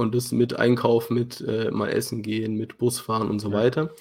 und 0.00 0.14
das 0.14 0.32
mit 0.32 0.58
Einkauf, 0.58 1.10
mit 1.10 1.40
äh, 1.42 1.70
mal 1.70 1.90
essen 1.90 2.22
gehen, 2.22 2.54
mit 2.54 2.78
Busfahren 2.78 3.28
und 3.28 3.38
so 3.38 3.50
ja. 3.50 3.54
weiter. 3.54 3.94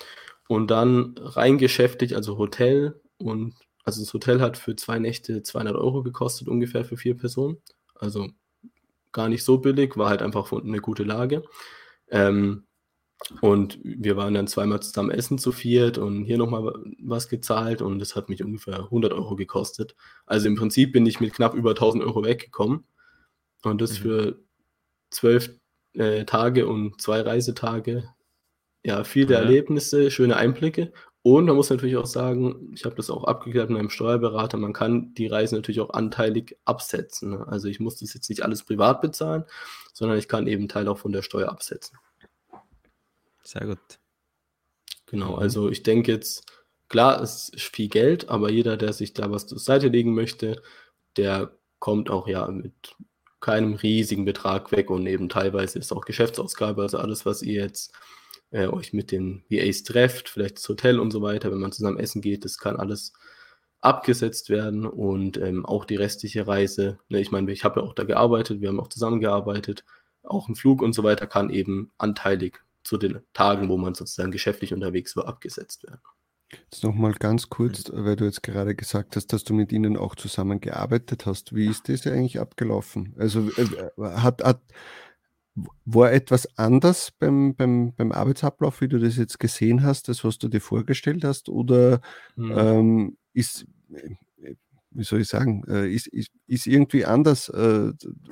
Und 0.47 0.71
dann 0.71 1.15
rein 1.17 1.57
geschäftig, 1.57 2.15
also 2.15 2.37
Hotel 2.37 2.99
und 3.17 3.53
also 3.83 4.01
das 4.01 4.13
Hotel 4.13 4.41
hat 4.41 4.57
für 4.57 4.75
zwei 4.75 4.99
Nächte 4.99 5.43
200 5.43 5.75
Euro 5.75 6.01
gekostet, 6.03 6.47
ungefähr 6.47 6.85
für 6.85 6.97
vier 6.97 7.17
Personen. 7.17 7.57
Also 7.95 8.29
gar 9.11 9.29
nicht 9.29 9.43
so 9.43 9.57
billig, 9.57 9.97
war 9.97 10.09
halt 10.09 10.21
einfach 10.21 10.51
eine 10.51 10.79
gute 10.79 11.03
Lage. 11.03 11.43
Ähm, 12.09 12.65
und 13.41 13.79
wir 13.83 14.15
waren 14.15 14.33
dann 14.33 14.47
zweimal 14.47 14.81
zusammen 14.81 15.11
essen 15.11 15.37
zu 15.37 15.51
viert 15.51 15.97
und 15.97 16.23
hier 16.23 16.37
nochmal 16.37 16.73
was 17.01 17.27
gezahlt 17.27 17.81
und 17.81 17.99
das 17.99 18.15
hat 18.15 18.29
mich 18.29 18.41
ungefähr 18.41 18.79
100 18.79 19.11
Euro 19.11 19.35
gekostet. 19.35 19.95
Also 20.25 20.47
im 20.47 20.55
Prinzip 20.55 20.93
bin 20.93 21.05
ich 21.05 21.19
mit 21.19 21.33
knapp 21.33 21.53
über 21.53 21.71
1000 21.71 22.03
Euro 22.03 22.23
weggekommen 22.23 22.85
und 23.63 23.81
das 23.81 23.99
mhm. 23.99 24.03
für 24.03 24.39
zwölf 25.09 25.59
äh, 25.93 26.25
Tage 26.25 26.67
und 26.67 27.01
zwei 27.01 27.21
Reisetage 27.21 28.03
ja, 28.83 29.03
viele 29.03 29.33
ja. 29.33 29.41
Erlebnisse, 29.41 30.09
schöne 30.11 30.37
Einblicke. 30.37 30.91
Und 31.21 31.45
man 31.45 31.55
muss 31.55 31.69
natürlich 31.69 31.97
auch 31.97 32.05
sagen, 32.05 32.71
ich 32.73 32.85
habe 32.85 32.95
das 32.95 33.09
auch 33.09 33.25
abgeklärt 33.25 33.69
mit 33.69 33.77
einem 33.77 33.89
Steuerberater, 33.89 34.57
man 34.57 34.71
kann 34.71 35.13
die 35.15 35.27
Reise 35.27 35.55
natürlich 35.55 35.81
auch 35.81 35.89
anteilig 35.89 36.57
absetzen. 36.63 37.31
Ne? 37.31 37.47
Also 37.47 37.67
ich 37.67 37.81
muss 37.81 37.97
das 37.97 38.13
jetzt 38.13 38.29
nicht 38.29 38.41
alles 38.41 38.63
privat 38.63 39.01
bezahlen, 39.01 39.43
sondern 39.91 40.17
ich 40.17 40.29
kann 40.29 40.47
eben 40.47 40.69
Teil 40.69 40.87
auch 40.87 40.97
von 40.97 41.11
der 41.11 41.21
Steuer 41.21 41.49
absetzen. 41.49 41.97
Sehr 43.43 43.65
gut. 43.65 43.79
Genau, 45.07 45.33
mhm. 45.33 45.39
also 45.39 45.69
ich 45.69 45.83
denke 45.83 46.13
jetzt, 46.13 46.45
klar, 46.87 47.21
es 47.21 47.49
ist 47.49 47.75
viel 47.75 47.89
Geld, 47.89 48.29
aber 48.29 48.49
jeder, 48.49 48.77
der 48.77 48.93
sich 48.93 49.13
da 49.13 49.29
was 49.29 49.45
zur 49.45 49.59
Seite 49.59 49.89
legen 49.89 50.13
möchte, 50.13 50.61
der 51.17 51.51
kommt 51.79 52.09
auch 52.09 52.27
ja 52.27 52.47
mit 52.47 52.95
keinem 53.39 53.75
riesigen 53.75 54.25
Betrag 54.25 54.71
weg 54.71 54.89
und 54.89 55.05
eben 55.07 55.29
teilweise 55.29 55.79
ist 55.79 55.91
auch 55.91 56.05
Geschäftsausgabe, 56.05 56.81
also 56.81 56.97
alles, 56.97 57.25
was 57.25 57.41
ihr 57.41 57.61
jetzt 57.63 57.93
äh, 58.51 58.67
euch 58.67 58.93
mit 58.93 59.11
den 59.11 59.43
VAs 59.49 59.83
trefft, 59.83 60.29
vielleicht 60.29 60.57
das 60.57 60.69
Hotel 60.69 60.99
und 60.99 61.11
so 61.11 61.21
weiter, 61.21 61.51
wenn 61.51 61.59
man 61.59 61.71
zusammen 61.71 61.99
essen 61.99 62.21
geht, 62.21 62.45
das 62.45 62.57
kann 62.57 62.77
alles 62.77 63.13
abgesetzt 63.81 64.49
werden 64.49 64.85
und 64.85 65.37
ähm, 65.37 65.65
auch 65.65 65.85
die 65.85 65.95
restliche 65.95 66.47
Reise, 66.47 66.99
ne, 67.09 67.21
ich 67.21 67.31
meine, 67.31 67.51
ich 67.51 67.63
habe 67.63 67.79
ja 67.79 67.85
auch 67.85 67.93
da 67.93 68.03
gearbeitet, 68.03 68.61
wir 68.61 68.69
haben 68.69 68.79
auch 68.79 68.89
zusammengearbeitet, 68.89 69.85
auch 70.23 70.49
ein 70.49 70.55
Flug 70.55 70.81
und 70.81 70.93
so 70.93 71.03
weiter 71.03 71.27
kann 71.27 71.49
eben 71.49 71.91
anteilig 71.97 72.61
zu 72.83 72.97
den 72.97 73.21
Tagen, 73.33 73.69
wo 73.69 73.77
man 73.77 73.95
sozusagen 73.95 74.31
geschäftlich 74.31 74.73
unterwegs 74.73 75.15
war, 75.15 75.27
abgesetzt 75.27 75.83
werden. 75.83 76.01
Jetzt 76.51 76.83
nochmal 76.83 77.13
ganz 77.13 77.49
kurz, 77.49 77.91
weil 77.93 78.15
du 78.15 78.25
jetzt 78.25 78.41
gerade 78.41 78.75
gesagt 78.75 79.15
hast, 79.15 79.27
dass 79.33 79.43
du 79.43 79.53
mit 79.53 79.71
ihnen 79.71 79.97
auch 79.97 80.15
zusammengearbeitet 80.15 81.25
hast. 81.25 81.53
Wie 81.55 81.67
ist 81.67 81.89
das 81.89 82.07
eigentlich 82.07 82.39
abgelaufen? 82.39 83.13
Also 83.17 83.49
äh, 83.51 83.67
hat, 83.99 84.43
hat, 84.43 84.61
war 85.85 86.11
etwas 86.11 86.57
anders 86.57 87.11
beim, 87.11 87.55
beim, 87.55 87.93
beim 87.95 88.11
Arbeitsablauf, 88.11 88.81
wie 88.81 88.87
du 88.87 88.99
das 88.99 89.17
jetzt 89.17 89.39
gesehen 89.39 89.83
hast, 89.83 90.07
das, 90.07 90.23
was 90.23 90.39
du 90.39 90.47
dir 90.47 90.61
vorgestellt 90.61 91.23
hast? 91.23 91.49
Oder 91.49 92.01
mhm. 92.35 92.57
ähm, 92.57 93.17
ist, 93.33 93.65
wie 94.91 95.03
soll 95.03 95.21
ich 95.21 95.27
sagen, 95.27 95.63
äh, 95.67 95.91
ist, 95.93 96.07
ist, 96.07 96.31
ist 96.47 96.65
irgendwie 96.65 97.05
anders, 97.05 97.49
äh, 97.49 97.91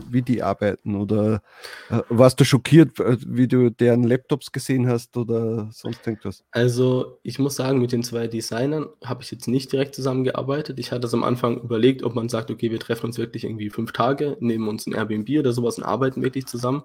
wie 0.09 0.21
die 0.21 0.41
arbeiten? 0.41 0.95
Oder 0.95 1.41
äh, 1.89 2.01
warst 2.09 2.39
du 2.39 2.45
schockiert, 2.45 2.97
wie 2.99 3.47
du 3.47 3.69
deren 3.69 4.03
Laptops 4.03 4.51
gesehen 4.51 4.88
hast 4.88 5.15
oder 5.17 5.69
sonst 5.71 6.05
irgendwas? 6.07 6.43
Also 6.51 7.19
ich 7.23 7.38
muss 7.38 7.55
sagen, 7.55 7.79
mit 7.79 7.91
den 7.91 8.03
zwei 8.03 8.27
Designern 8.27 8.88
habe 9.03 9.21
ich 9.23 9.31
jetzt 9.31 9.47
nicht 9.47 9.71
direkt 9.71 9.93
zusammengearbeitet. 9.95 10.79
Ich 10.79 10.91
hatte 10.91 11.07
es 11.07 11.13
am 11.13 11.23
Anfang 11.23 11.61
überlegt, 11.61 12.03
ob 12.03 12.15
man 12.15 12.29
sagt, 12.29 12.49
okay, 12.49 12.71
wir 12.71 12.79
treffen 12.79 13.05
uns 13.05 13.17
wirklich 13.17 13.43
irgendwie 13.43 13.69
fünf 13.69 13.91
Tage, 13.91 14.38
nehmen 14.39 14.67
uns 14.67 14.88
ein 14.88 14.93
Airbnb 14.93 15.29
oder 15.39 15.53
sowas 15.53 15.77
und 15.77 15.84
arbeiten 15.84 16.23
wirklich 16.23 16.47
zusammen. 16.47 16.84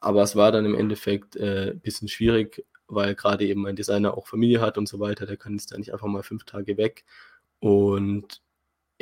Aber 0.00 0.22
es 0.22 0.34
war 0.36 0.50
dann 0.52 0.64
im 0.64 0.74
Endeffekt 0.74 1.36
ein 1.36 1.42
äh, 1.42 1.74
bisschen 1.80 2.08
schwierig, 2.08 2.64
weil 2.88 3.14
gerade 3.14 3.46
eben 3.46 3.62
mein 3.62 3.76
Designer 3.76 4.16
auch 4.16 4.26
Familie 4.26 4.60
hat 4.60 4.78
und 4.78 4.88
so 4.88 4.98
weiter. 5.00 5.26
Der 5.26 5.36
kann 5.36 5.52
jetzt 5.52 5.70
da 5.70 5.78
nicht 5.78 5.92
einfach 5.92 6.08
mal 6.08 6.22
fünf 6.22 6.44
Tage 6.44 6.76
weg. 6.76 7.04
Und 7.60 8.41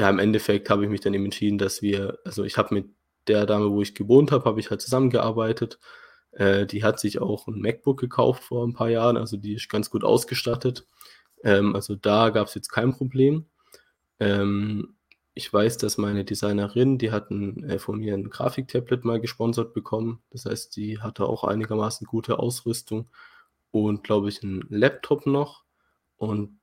ja, 0.00 0.08
im 0.08 0.18
Endeffekt 0.18 0.70
habe 0.70 0.84
ich 0.84 0.90
mich 0.90 1.02
dann 1.02 1.12
eben 1.12 1.26
entschieden, 1.26 1.58
dass 1.58 1.82
wir, 1.82 2.18
also 2.24 2.44
ich 2.44 2.56
habe 2.56 2.74
mit 2.74 2.86
der 3.28 3.44
Dame, 3.44 3.70
wo 3.70 3.82
ich 3.82 3.94
gewohnt 3.94 4.32
habe, 4.32 4.46
habe 4.46 4.58
ich 4.58 4.70
halt 4.70 4.80
zusammengearbeitet. 4.80 5.78
Äh, 6.32 6.66
die 6.66 6.82
hat 6.84 6.98
sich 6.98 7.20
auch 7.20 7.46
ein 7.48 7.60
MacBook 7.60 8.00
gekauft 8.00 8.44
vor 8.44 8.66
ein 8.66 8.72
paar 8.72 8.88
Jahren, 8.88 9.18
also 9.18 9.36
die 9.36 9.54
ist 9.54 9.68
ganz 9.68 9.90
gut 9.90 10.02
ausgestattet. 10.02 10.86
Ähm, 11.44 11.74
also 11.74 11.96
da 11.96 12.30
gab 12.30 12.48
es 12.48 12.54
jetzt 12.54 12.70
kein 12.70 12.92
Problem. 12.94 13.46
Ähm, 14.20 14.96
ich 15.34 15.52
weiß, 15.52 15.76
dass 15.78 15.98
meine 15.98 16.24
Designerin, 16.24 16.98
die 16.98 17.10
hat 17.12 17.30
ein, 17.30 17.62
äh, 17.64 17.78
von 17.78 17.98
mir 17.98 18.14
ein 18.14 18.30
Grafiktablet 18.30 19.04
mal 19.04 19.20
gesponsert 19.20 19.74
bekommen. 19.74 20.22
Das 20.30 20.46
heißt, 20.46 20.74
die 20.76 21.00
hatte 21.00 21.26
auch 21.26 21.44
einigermaßen 21.44 22.06
gute 22.06 22.38
Ausrüstung 22.38 23.10
und, 23.70 24.02
glaube 24.04 24.30
ich, 24.30 24.42
einen 24.42 24.64
Laptop 24.70 25.26
noch. 25.26 25.64
Und 26.16 26.59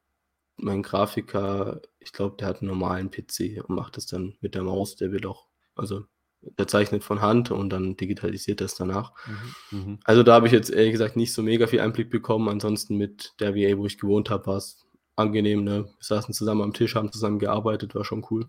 mein 0.57 0.83
Grafiker, 0.83 1.81
ich 1.99 2.11
glaube, 2.11 2.35
der 2.37 2.47
hat 2.47 2.61
einen 2.61 2.69
normalen 2.69 3.11
PC 3.11 3.63
und 3.63 3.75
macht 3.75 3.97
das 3.97 4.07
dann 4.07 4.35
mit 4.41 4.55
der 4.55 4.63
Maus. 4.63 4.95
Der 4.95 5.11
will 5.11 5.25
auch, 5.25 5.47
also 5.75 6.05
der 6.41 6.67
zeichnet 6.67 7.03
von 7.03 7.21
Hand 7.21 7.51
und 7.51 7.69
dann 7.69 7.95
digitalisiert 7.95 8.61
das 8.61 8.75
danach. 8.75 9.13
Mhm, 9.71 9.79
mhm. 9.79 9.99
also 10.03 10.23
da 10.23 10.33
habe 10.33 10.47
ich 10.47 10.53
jetzt 10.53 10.69
ehrlich 10.69 10.91
gesagt 10.91 11.15
nicht 11.15 11.33
so 11.33 11.43
mega 11.43 11.67
viel 11.67 11.79
Einblick 11.79 12.09
bekommen. 12.09 12.49
Ansonsten 12.49 12.97
mit 12.97 13.33
der 13.39 13.55
VA, 13.55 13.77
wo 13.77 13.85
ich 13.85 13.97
gewohnt 13.99 14.29
habe, 14.29 14.47
war 14.47 14.57
es 14.57 14.85
angenehm. 15.15 15.63
Ne? 15.63 15.85
Wir 15.85 15.95
saßen 15.99 16.33
zusammen 16.33 16.61
am 16.61 16.73
Tisch, 16.73 16.95
haben 16.95 17.11
zusammen 17.11 17.39
gearbeitet, 17.39 17.95
war 17.95 18.05
schon 18.05 18.25
cool. 18.31 18.47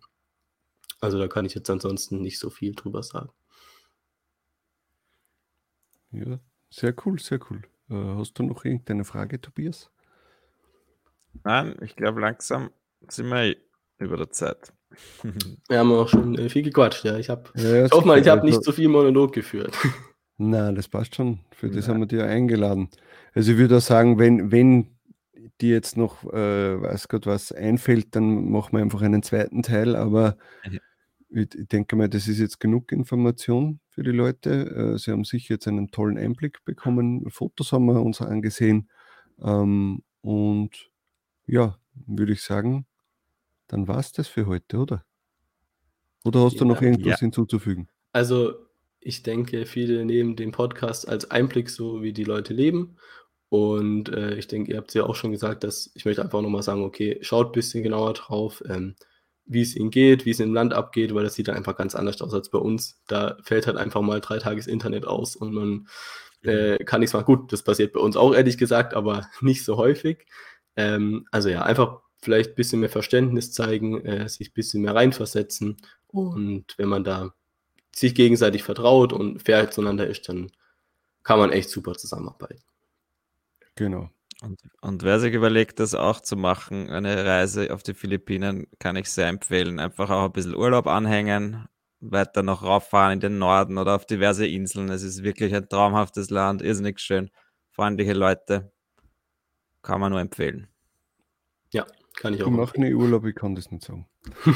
Also 1.00 1.18
da 1.18 1.28
kann 1.28 1.44
ich 1.44 1.54
jetzt 1.54 1.70
ansonsten 1.70 2.22
nicht 2.22 2.38
so 2.38 2.50
viel 2.50 2.74
drüber 2.74 3.02
sagen. 3.02 3.30
Ja, 6.10 6.40
sehr 6.70 6.94
cool, 7.04 7.18
sehr 7.18 7.38
cool. 7.50 7.62
Äh, 7.90 8.16
hast 8.16 8.34
du 8.34 8.42
noch 8.42 8.64
irgendeine 8.64 9.04
Frage, 9.04 9.40
Tobias? 9.40 9.90
Nein, 11.44 11.76
ich 11.82 11.96
glaube, 11.96 12.20
langsam 12.20 12.70
sind 13.08 13.28
wir 13.28 13.56
über 13.98 14.16
der 14.16 14.30
Zeit. 14.30 14.72
Wir 15.68 15.78
haben 15.78 15.92
auch 15.92 16.08
schon 16.08 16.34
äh, 16.36 16.48
viel 16.48 16.62
gequatscht, 16.62 17.04
ja. 17.04 17.18
Ich, 17.18 17.28
hab, 17.28 17.52
ja, 17.56 17.86
ich 17.86 17.92
hoffe 17.92 18.06
mal, 18.06 18.18
ich 18.18 18.28
habe 18.28 18.44
nicht 18.44 18.56
zu 18.56 18.70
so 18.70 18.72
viel 18.72 18.88
Monolog 18.88 19.32
geführt. 19.32 19.76
Na, 20.38 20.72
das 20.72 20.88
passt 20.88 21.16
schon. 21.16 21.40
Für 21.50 21.68
das 21.68 21.88
haben 21.88 22.00
wir 22.00 22.06
dir 22.06 22.24
eingeladen. 22.24 22.88
Also 23.34 23.52
ich 23.52 23.58
würde 23.58 23.76
auch 23.78 23.82
sagen, 23.82 24.18
wenn, 24.18 24.50
wenn 24.52 24.98
dir 25.60 25.74
jetzt 25.74 25.96
noch, 25.96 26.24
äh, 26.32 26.80
weiß 26.80 27.08
Gott, 27.08 27.26
was 27.26 27.52
einfällt, 27.52 28.14
dann 28.14 28.50
machen 28.50 28.72
wir 28.72 28.80
einfach 28.80 29.02
einen 29.02 29.22
zweiten 29.22 29.62
Teil. 29.62 29.96
Aber 29.96 30.36
ja. 30.64 30.78
ich, 31.30 31.54
ich, 31.54 31.68
denke 31.68 31.96
mal, 31.96 32.08
das 32.08 32.28
ist 32.28 32.38
jetzt 32.38 32.60
genug 32.60 32.92
Information 32.92 33.80
für 33.88 34.04
die 34.04 34.12
Leute. 34.12 34.94
Äh, 34.94 34.98
sie 34.98 35.10
haben 35.10 35.24
sicher 35.24 35.54
jetzt 35.54 35.66
einen 35.66 35.90
tollen 35.90 36.16
Einblick 36.18 36.64
bekommen. 36.64 37.28
Fotos 37.30 37.72
haben 37.72 37.86
wir 37.86 38.00
uns 38.00 38.20
angesehen. 38.20 38.88
Ähm, 39.42 40.02
und 40.20 40.90
ja, 41.48 41.78
würde 42.06 42.32
ich 42.32 42.42
sagen, 42.42 42.86
dann 43.66 43.88
war 43.88 43.98
es 43.98 44.12
das 44.12 44.28
für 44.28 44.46
heute, 44.46 44.78
oder? 44.78 45.04
Oder 46.24 46.40
hast 46.40 46.54
ja, 46.54 46.58
du 46.60 46.64
noch 46.66 46.82
irgendwas 46.82 47.12
ja. 47.12 47.18
hinzuzufügen? 47.18 47.88
Also, 48.12 48.54
ich 49.00 49.22
denke, 49.22 49.66
viele 49.66 50.04
nehmen 50.04 50.36
den 50.36 50.52
Podcast 50.52 51.08
als 51.08 51.30
Einblick, 51.30 51.70
so 51.70 52.02
wie 52.02 52.12
die 52.12 52.24
Leute 52.24 52.52
leben. 52.52 52.96
Und 53.48 54.10
äh, 54.10 54.34
ich 54.34 54.46
denke, 54.46 54.72
ihr 54.72 54.78
habt 54.78 54.88
es 54.88 54.94
ja 54.94 55.04
auch 55.04 55.14
schon 55.14 55.32
gesagt, 55.32 55.64
dass 55.64 55.90
ich 55.94 56.04
möchte 56.04 56.22
einfach 56.22 56.42
nochmal 56.42 56.62
sagen, 56.62 56.82
okay, 56.84 57.18
schaut 57.22 57.48
ein 57.48 57.52
bisschen 57.52 57.82
genauer 57.82 58.12
drauf, 58.12 58.62
ähm, 58.68 58.94
wie 59.46 59.62
es 59.62 59.74
ihnen 59.74 59.90
geht, 59.90 60.26
wie 60.26 60.30
es 60.30 60.40
im 60.40 60.52
Land 60.52 60.74
abgeht, 60.74 61.14
weil 61.14 61.24
das 61.24 61.34
sieht 61.34 61.48
dann 61.48 61.56
einfach 61.56 61.76
ganz 61.76 61.94
anders 61.94 62.20
aus 62.20 62.34
als 62.34 62.50
bei 62.50 62.58
uns. 62.58 63.00
Da 63.06 63.38
fällt 63.42 63.66
halt 63.66 63.78
einfach 63.78 64.02
mal 64.02 64.20
drei 64.20 64.38
Tages 64.38 64.66
Internet 64.66 65.06
aus 65.06 65.34
und 65.34 65.54
man 65.54 65.88
äh, 66.42 66.76
kann 66.84 67.00
nichts 67.00 67.14
machen. 67.14 67.24
Gut, 67.24 67.52
das 67.52 67.62
passiert 67.62 67.94
bei 67.94 68.00
uns 68.00 68.16
auch 68.16 68.34
ehrlich 68.34 68.58
gesagt, 68.58 68.92
aber 68.92 69.26
nicht 69.40 69.64
so 69.64 69.78
häufig. 69.78 70.26
Ähm, 70.78 71.26
also 71.32 71.48
ja, 71.48 71.62
einfach 71.62 72.02
vielleicht 72.22 72.50
ein 72.50 72.54
bisschen 72.54 72.80
mehr 72.80 72.88
Verständnis 72.88 73.52
zeigen, 73.52 74.04
äh, 74.04 74.28
sich 74.28 74.50
ein 74.50 74.54
bisschen 74.54 74.82
mehr 74.82 74.94
reinversetzen. 74.94 75.76
Und 76.06 76.66
wenn 76.78 76.88
man 76.88 77.02
da 77.02 77.34
sich 77.94 78.14
gegenseitig 78.14 78.62
vertraut 78.62 79.12
und 79.12 79.42
fair 79.42 79.70
zueinander 79.72 80.06
ist, 80.06 80.28
dann 80.28 80.52
kann 81.24 81.40
man 81.40 81.50
echt 81.50 81.68
super 81.68 81.94
zusammenarbeiten. 81.94 82.62
Genau. 83.74 84.08
Und, 84.40 84.60
und, 84.80 85.02
wer 85.02 85.18
sich 85.18 85.34
überlegt, 85.34 85.80
das 85.80 85.96
auch 85.96 86.20
zu 86.20 86.36
machen, 86.36 86.90
eine 86.90 87.24
Reise 87.24 87.74
auf 87.74 87.82
die 87.82 87.94
Philippinen, 87.94 88.68
kann 88.78 88.94
ich 88.94 89.10
sehr 89.10 89.26
empfehlen. 89.26 89.80
Einfach 89.80 90.10
auch 90.10 90.26
ein 90.26 90.32
bisschen 90.32 90.54
Urlaub 90.54 90.86
anhängen, 90.86 91.66
weiter 91.98 92.44
noch 92.44 92.62
rauffahren 92.62 93.14
in 93.14 93.20
den 93.20 93.38
Norden 93.38 93.78
oder 93.78 93.96
auf 93.96 94.06
diverse 94.06 94.46
Inseln. 94.46 94.90
Es 94.90 95.02
ist 95.02 95.24
wirklich 95.24 95.52
ein 95.56 95.68
traumhaftes 95.68 96.30
Land, 96.30 96.62
irrsinnig 96.62 97.00
schön, 97.00 97.30
freundliche 97.72 98.12
Leute. 98.12 98.70
Kann 99.88 100.02
man 100.02 100.12
nur 100.12 100.20
empfehlen. 100.20 100.66
Ja, 101.72 101.86
kann 102.20 102.34
ich 102.34 102.42
auch. 102.42 102.48
Ich 102.48 102.52
mache 102.52 102.78
nie 102.78 102.92
Urlaub, 102.92 103.24
ich 103.24 103.34
kann 103.34 103.54
das 103.54 103.70
nicht 103.70 103.84
sagen. 103.84 104.06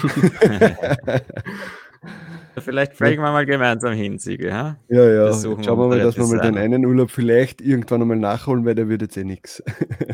vielleicht 2.59 2.93
fliegen 2.93 3.23
wir 3.23 3.33
mal 3.33 3.47
gemeinsam 3.47 3.95
hin, 3.95 4.19
Siege. 4.19 4.53
Ha? 4.53 4.79
Ja, 4.91 5.09
ja. 5.09 5.33
Schauen 5.33 5.65
wir 5.65 5.89
mal, 5.89 6.01
dass 6.01 6.19
wir 6.19 6.27
mal 6.27 6.43
den 6.43 6.59
einen 6.59 6.85
Urlaub 6.85 7.11
vielleicht 7.11 7.63
irgendwann 7.63 8.03
einmal 8.03 8.19
nachholen, 8.19 8.67
weil 8.67 8.75
der 8.75 8.91
wird 8.91 9.01
jetzt 9.01 9.17
eh 9.17 9.25
nichts. 9.25 9.63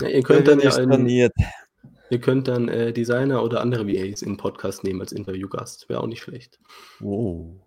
Ja, 0.00 0.06
ihr 0.06 0.22
könnt 0.22 0.46
dann 0.46 0.60
ja 0.60 0.72
einen, 0.76 1.08
ihr 1.08 2.20
könnt 2.20 2.46
dann 2.46 2.68
äh, 2.68 2.92
Designer 2.92 3.42
oder 3.42 3.60
andere 3.60 3.88
VAs 3.88 4.22
in 4.22 4.34
den 4.34 4.36
Podcast 4.36 4.84
nehmen 4.84 5.00
als 5.00 5.10
Interviewgast. 5.10 5.88
Wäre 5.88 5.98
auch 5.98 6.06
nicht 6.06 6.22
schlecht. 6.22 6.60
Wow. 7.00 7.60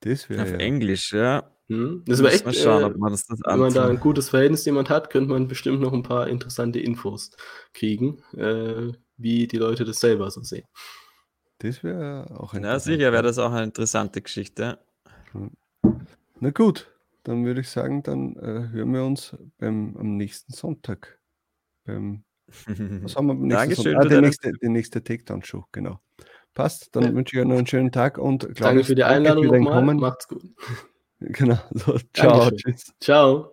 Das 0.00 0.28
wäre. 0.28 0.42
Auf 0.42 0.50
ja. 0.50 0.56
Englisch, 0.56 1.12
ja. 1.12 1.48
Hm? 1.68 2.02
Das 2.06 2.22
wäre 2.22 2.32
echt, 2.32 2.44
mal 2.44 2.54
schauen, 2.54 2.82
äh, 2.82 2.86
ob 2.86 2.96
man 2.96 3.12
das, 3.12 3.26
das 3.26 3.40
wenn 3.44 3.58
man 3.58 3.72
da 3.72 3.88
ein 3.88 4.00
gutes 4.00 4.28
Verhältnis 4.28 4.64
jemand 4.64 4.90
hat, 4.90 5.10
könnte 5.10 5.30
man 5.30 5.48
bestimmt 5.48 5.80
noch 5.80 5.92
ein 5.92 6.02
paar 6.02 6.28
interessante 6.28 6.80
Infos 6.80 7.30
kriegen, 7.72 8.22
äh, 8.36 8.92
wie 9.16 9.46
die 9.46 9.58
Leute 9.58 9.84
das 9.84 10.00
selber 10.00 10.30
so 10.30 10.42
sehen. 10.42 10.66
Das 11.58 11.84
wäre 11.84 12.26
auch 12.38 12.54
Ja, 12.54 12.78
sicher 12.78 13.12
wäre 13.12 13.22
das 13.22 13.38
auch 13.38 13.52
eine 13.52 13.64
interessante 13.64 14.20
Geschichte. 14.20 14.78
Na 16.40 16.50
gut, 16.50 16.92
dann 17.22 17.44
würde 17.44 17.60
ich 17.60 17.70
sagen, 17.70 18.02
dann 18.02 18.34
äh, 18.36 18.68
hören 18.72 18.92
wir 18.92 19.04
uns 19.04 19.36
beim, 19.58 19.96
am 19.96 20.16
nächsten 20.16 20.52
Sonntag. 20.52 21.20
Beim, 21.84 22.24
was 22.66 23.14
haben 23.14 23.26
wir 23.26 23.32
am 23.32 23.42
nächsten 23.42 23.48
Dankeschön 23.48 23.84
Sonntag? 23.84 24.04
Ah, 24.04 24.08
der 24.08 24.20
nächste, 24.22 24.52
der 24.52 24.70
nächste 24.70 25.04
Takedown-Show, 25.04 25.66
genau. 25.70 26.00
Passt, 26.52 26.94
dann 26.94 27.04
ja. 27.04 27.14
wünsche 27.14 27.36
ich 27.36 27.42
euch 27.42 27.48
noch 27.48 27.56
einen 27.56 27.66
schönen 27.66 27.92
Tag 27.92 28.18
und 28.18 28.48
Danke 28.60 28.84
für 28.84 28.94
die 28.94 29.04
Einladung 29.04 29.46
nochmal. 29.46 29.94
Macht's 29.94 30.28
gut. 30.28 30.42
Genau. 31.30 31.58
So, 31.74 31.98
ciao. 32.14 32.40
Dankeschön. 32.40 32.74
Tschüss. 32.74 32.92
Ciao. 33.00 33.52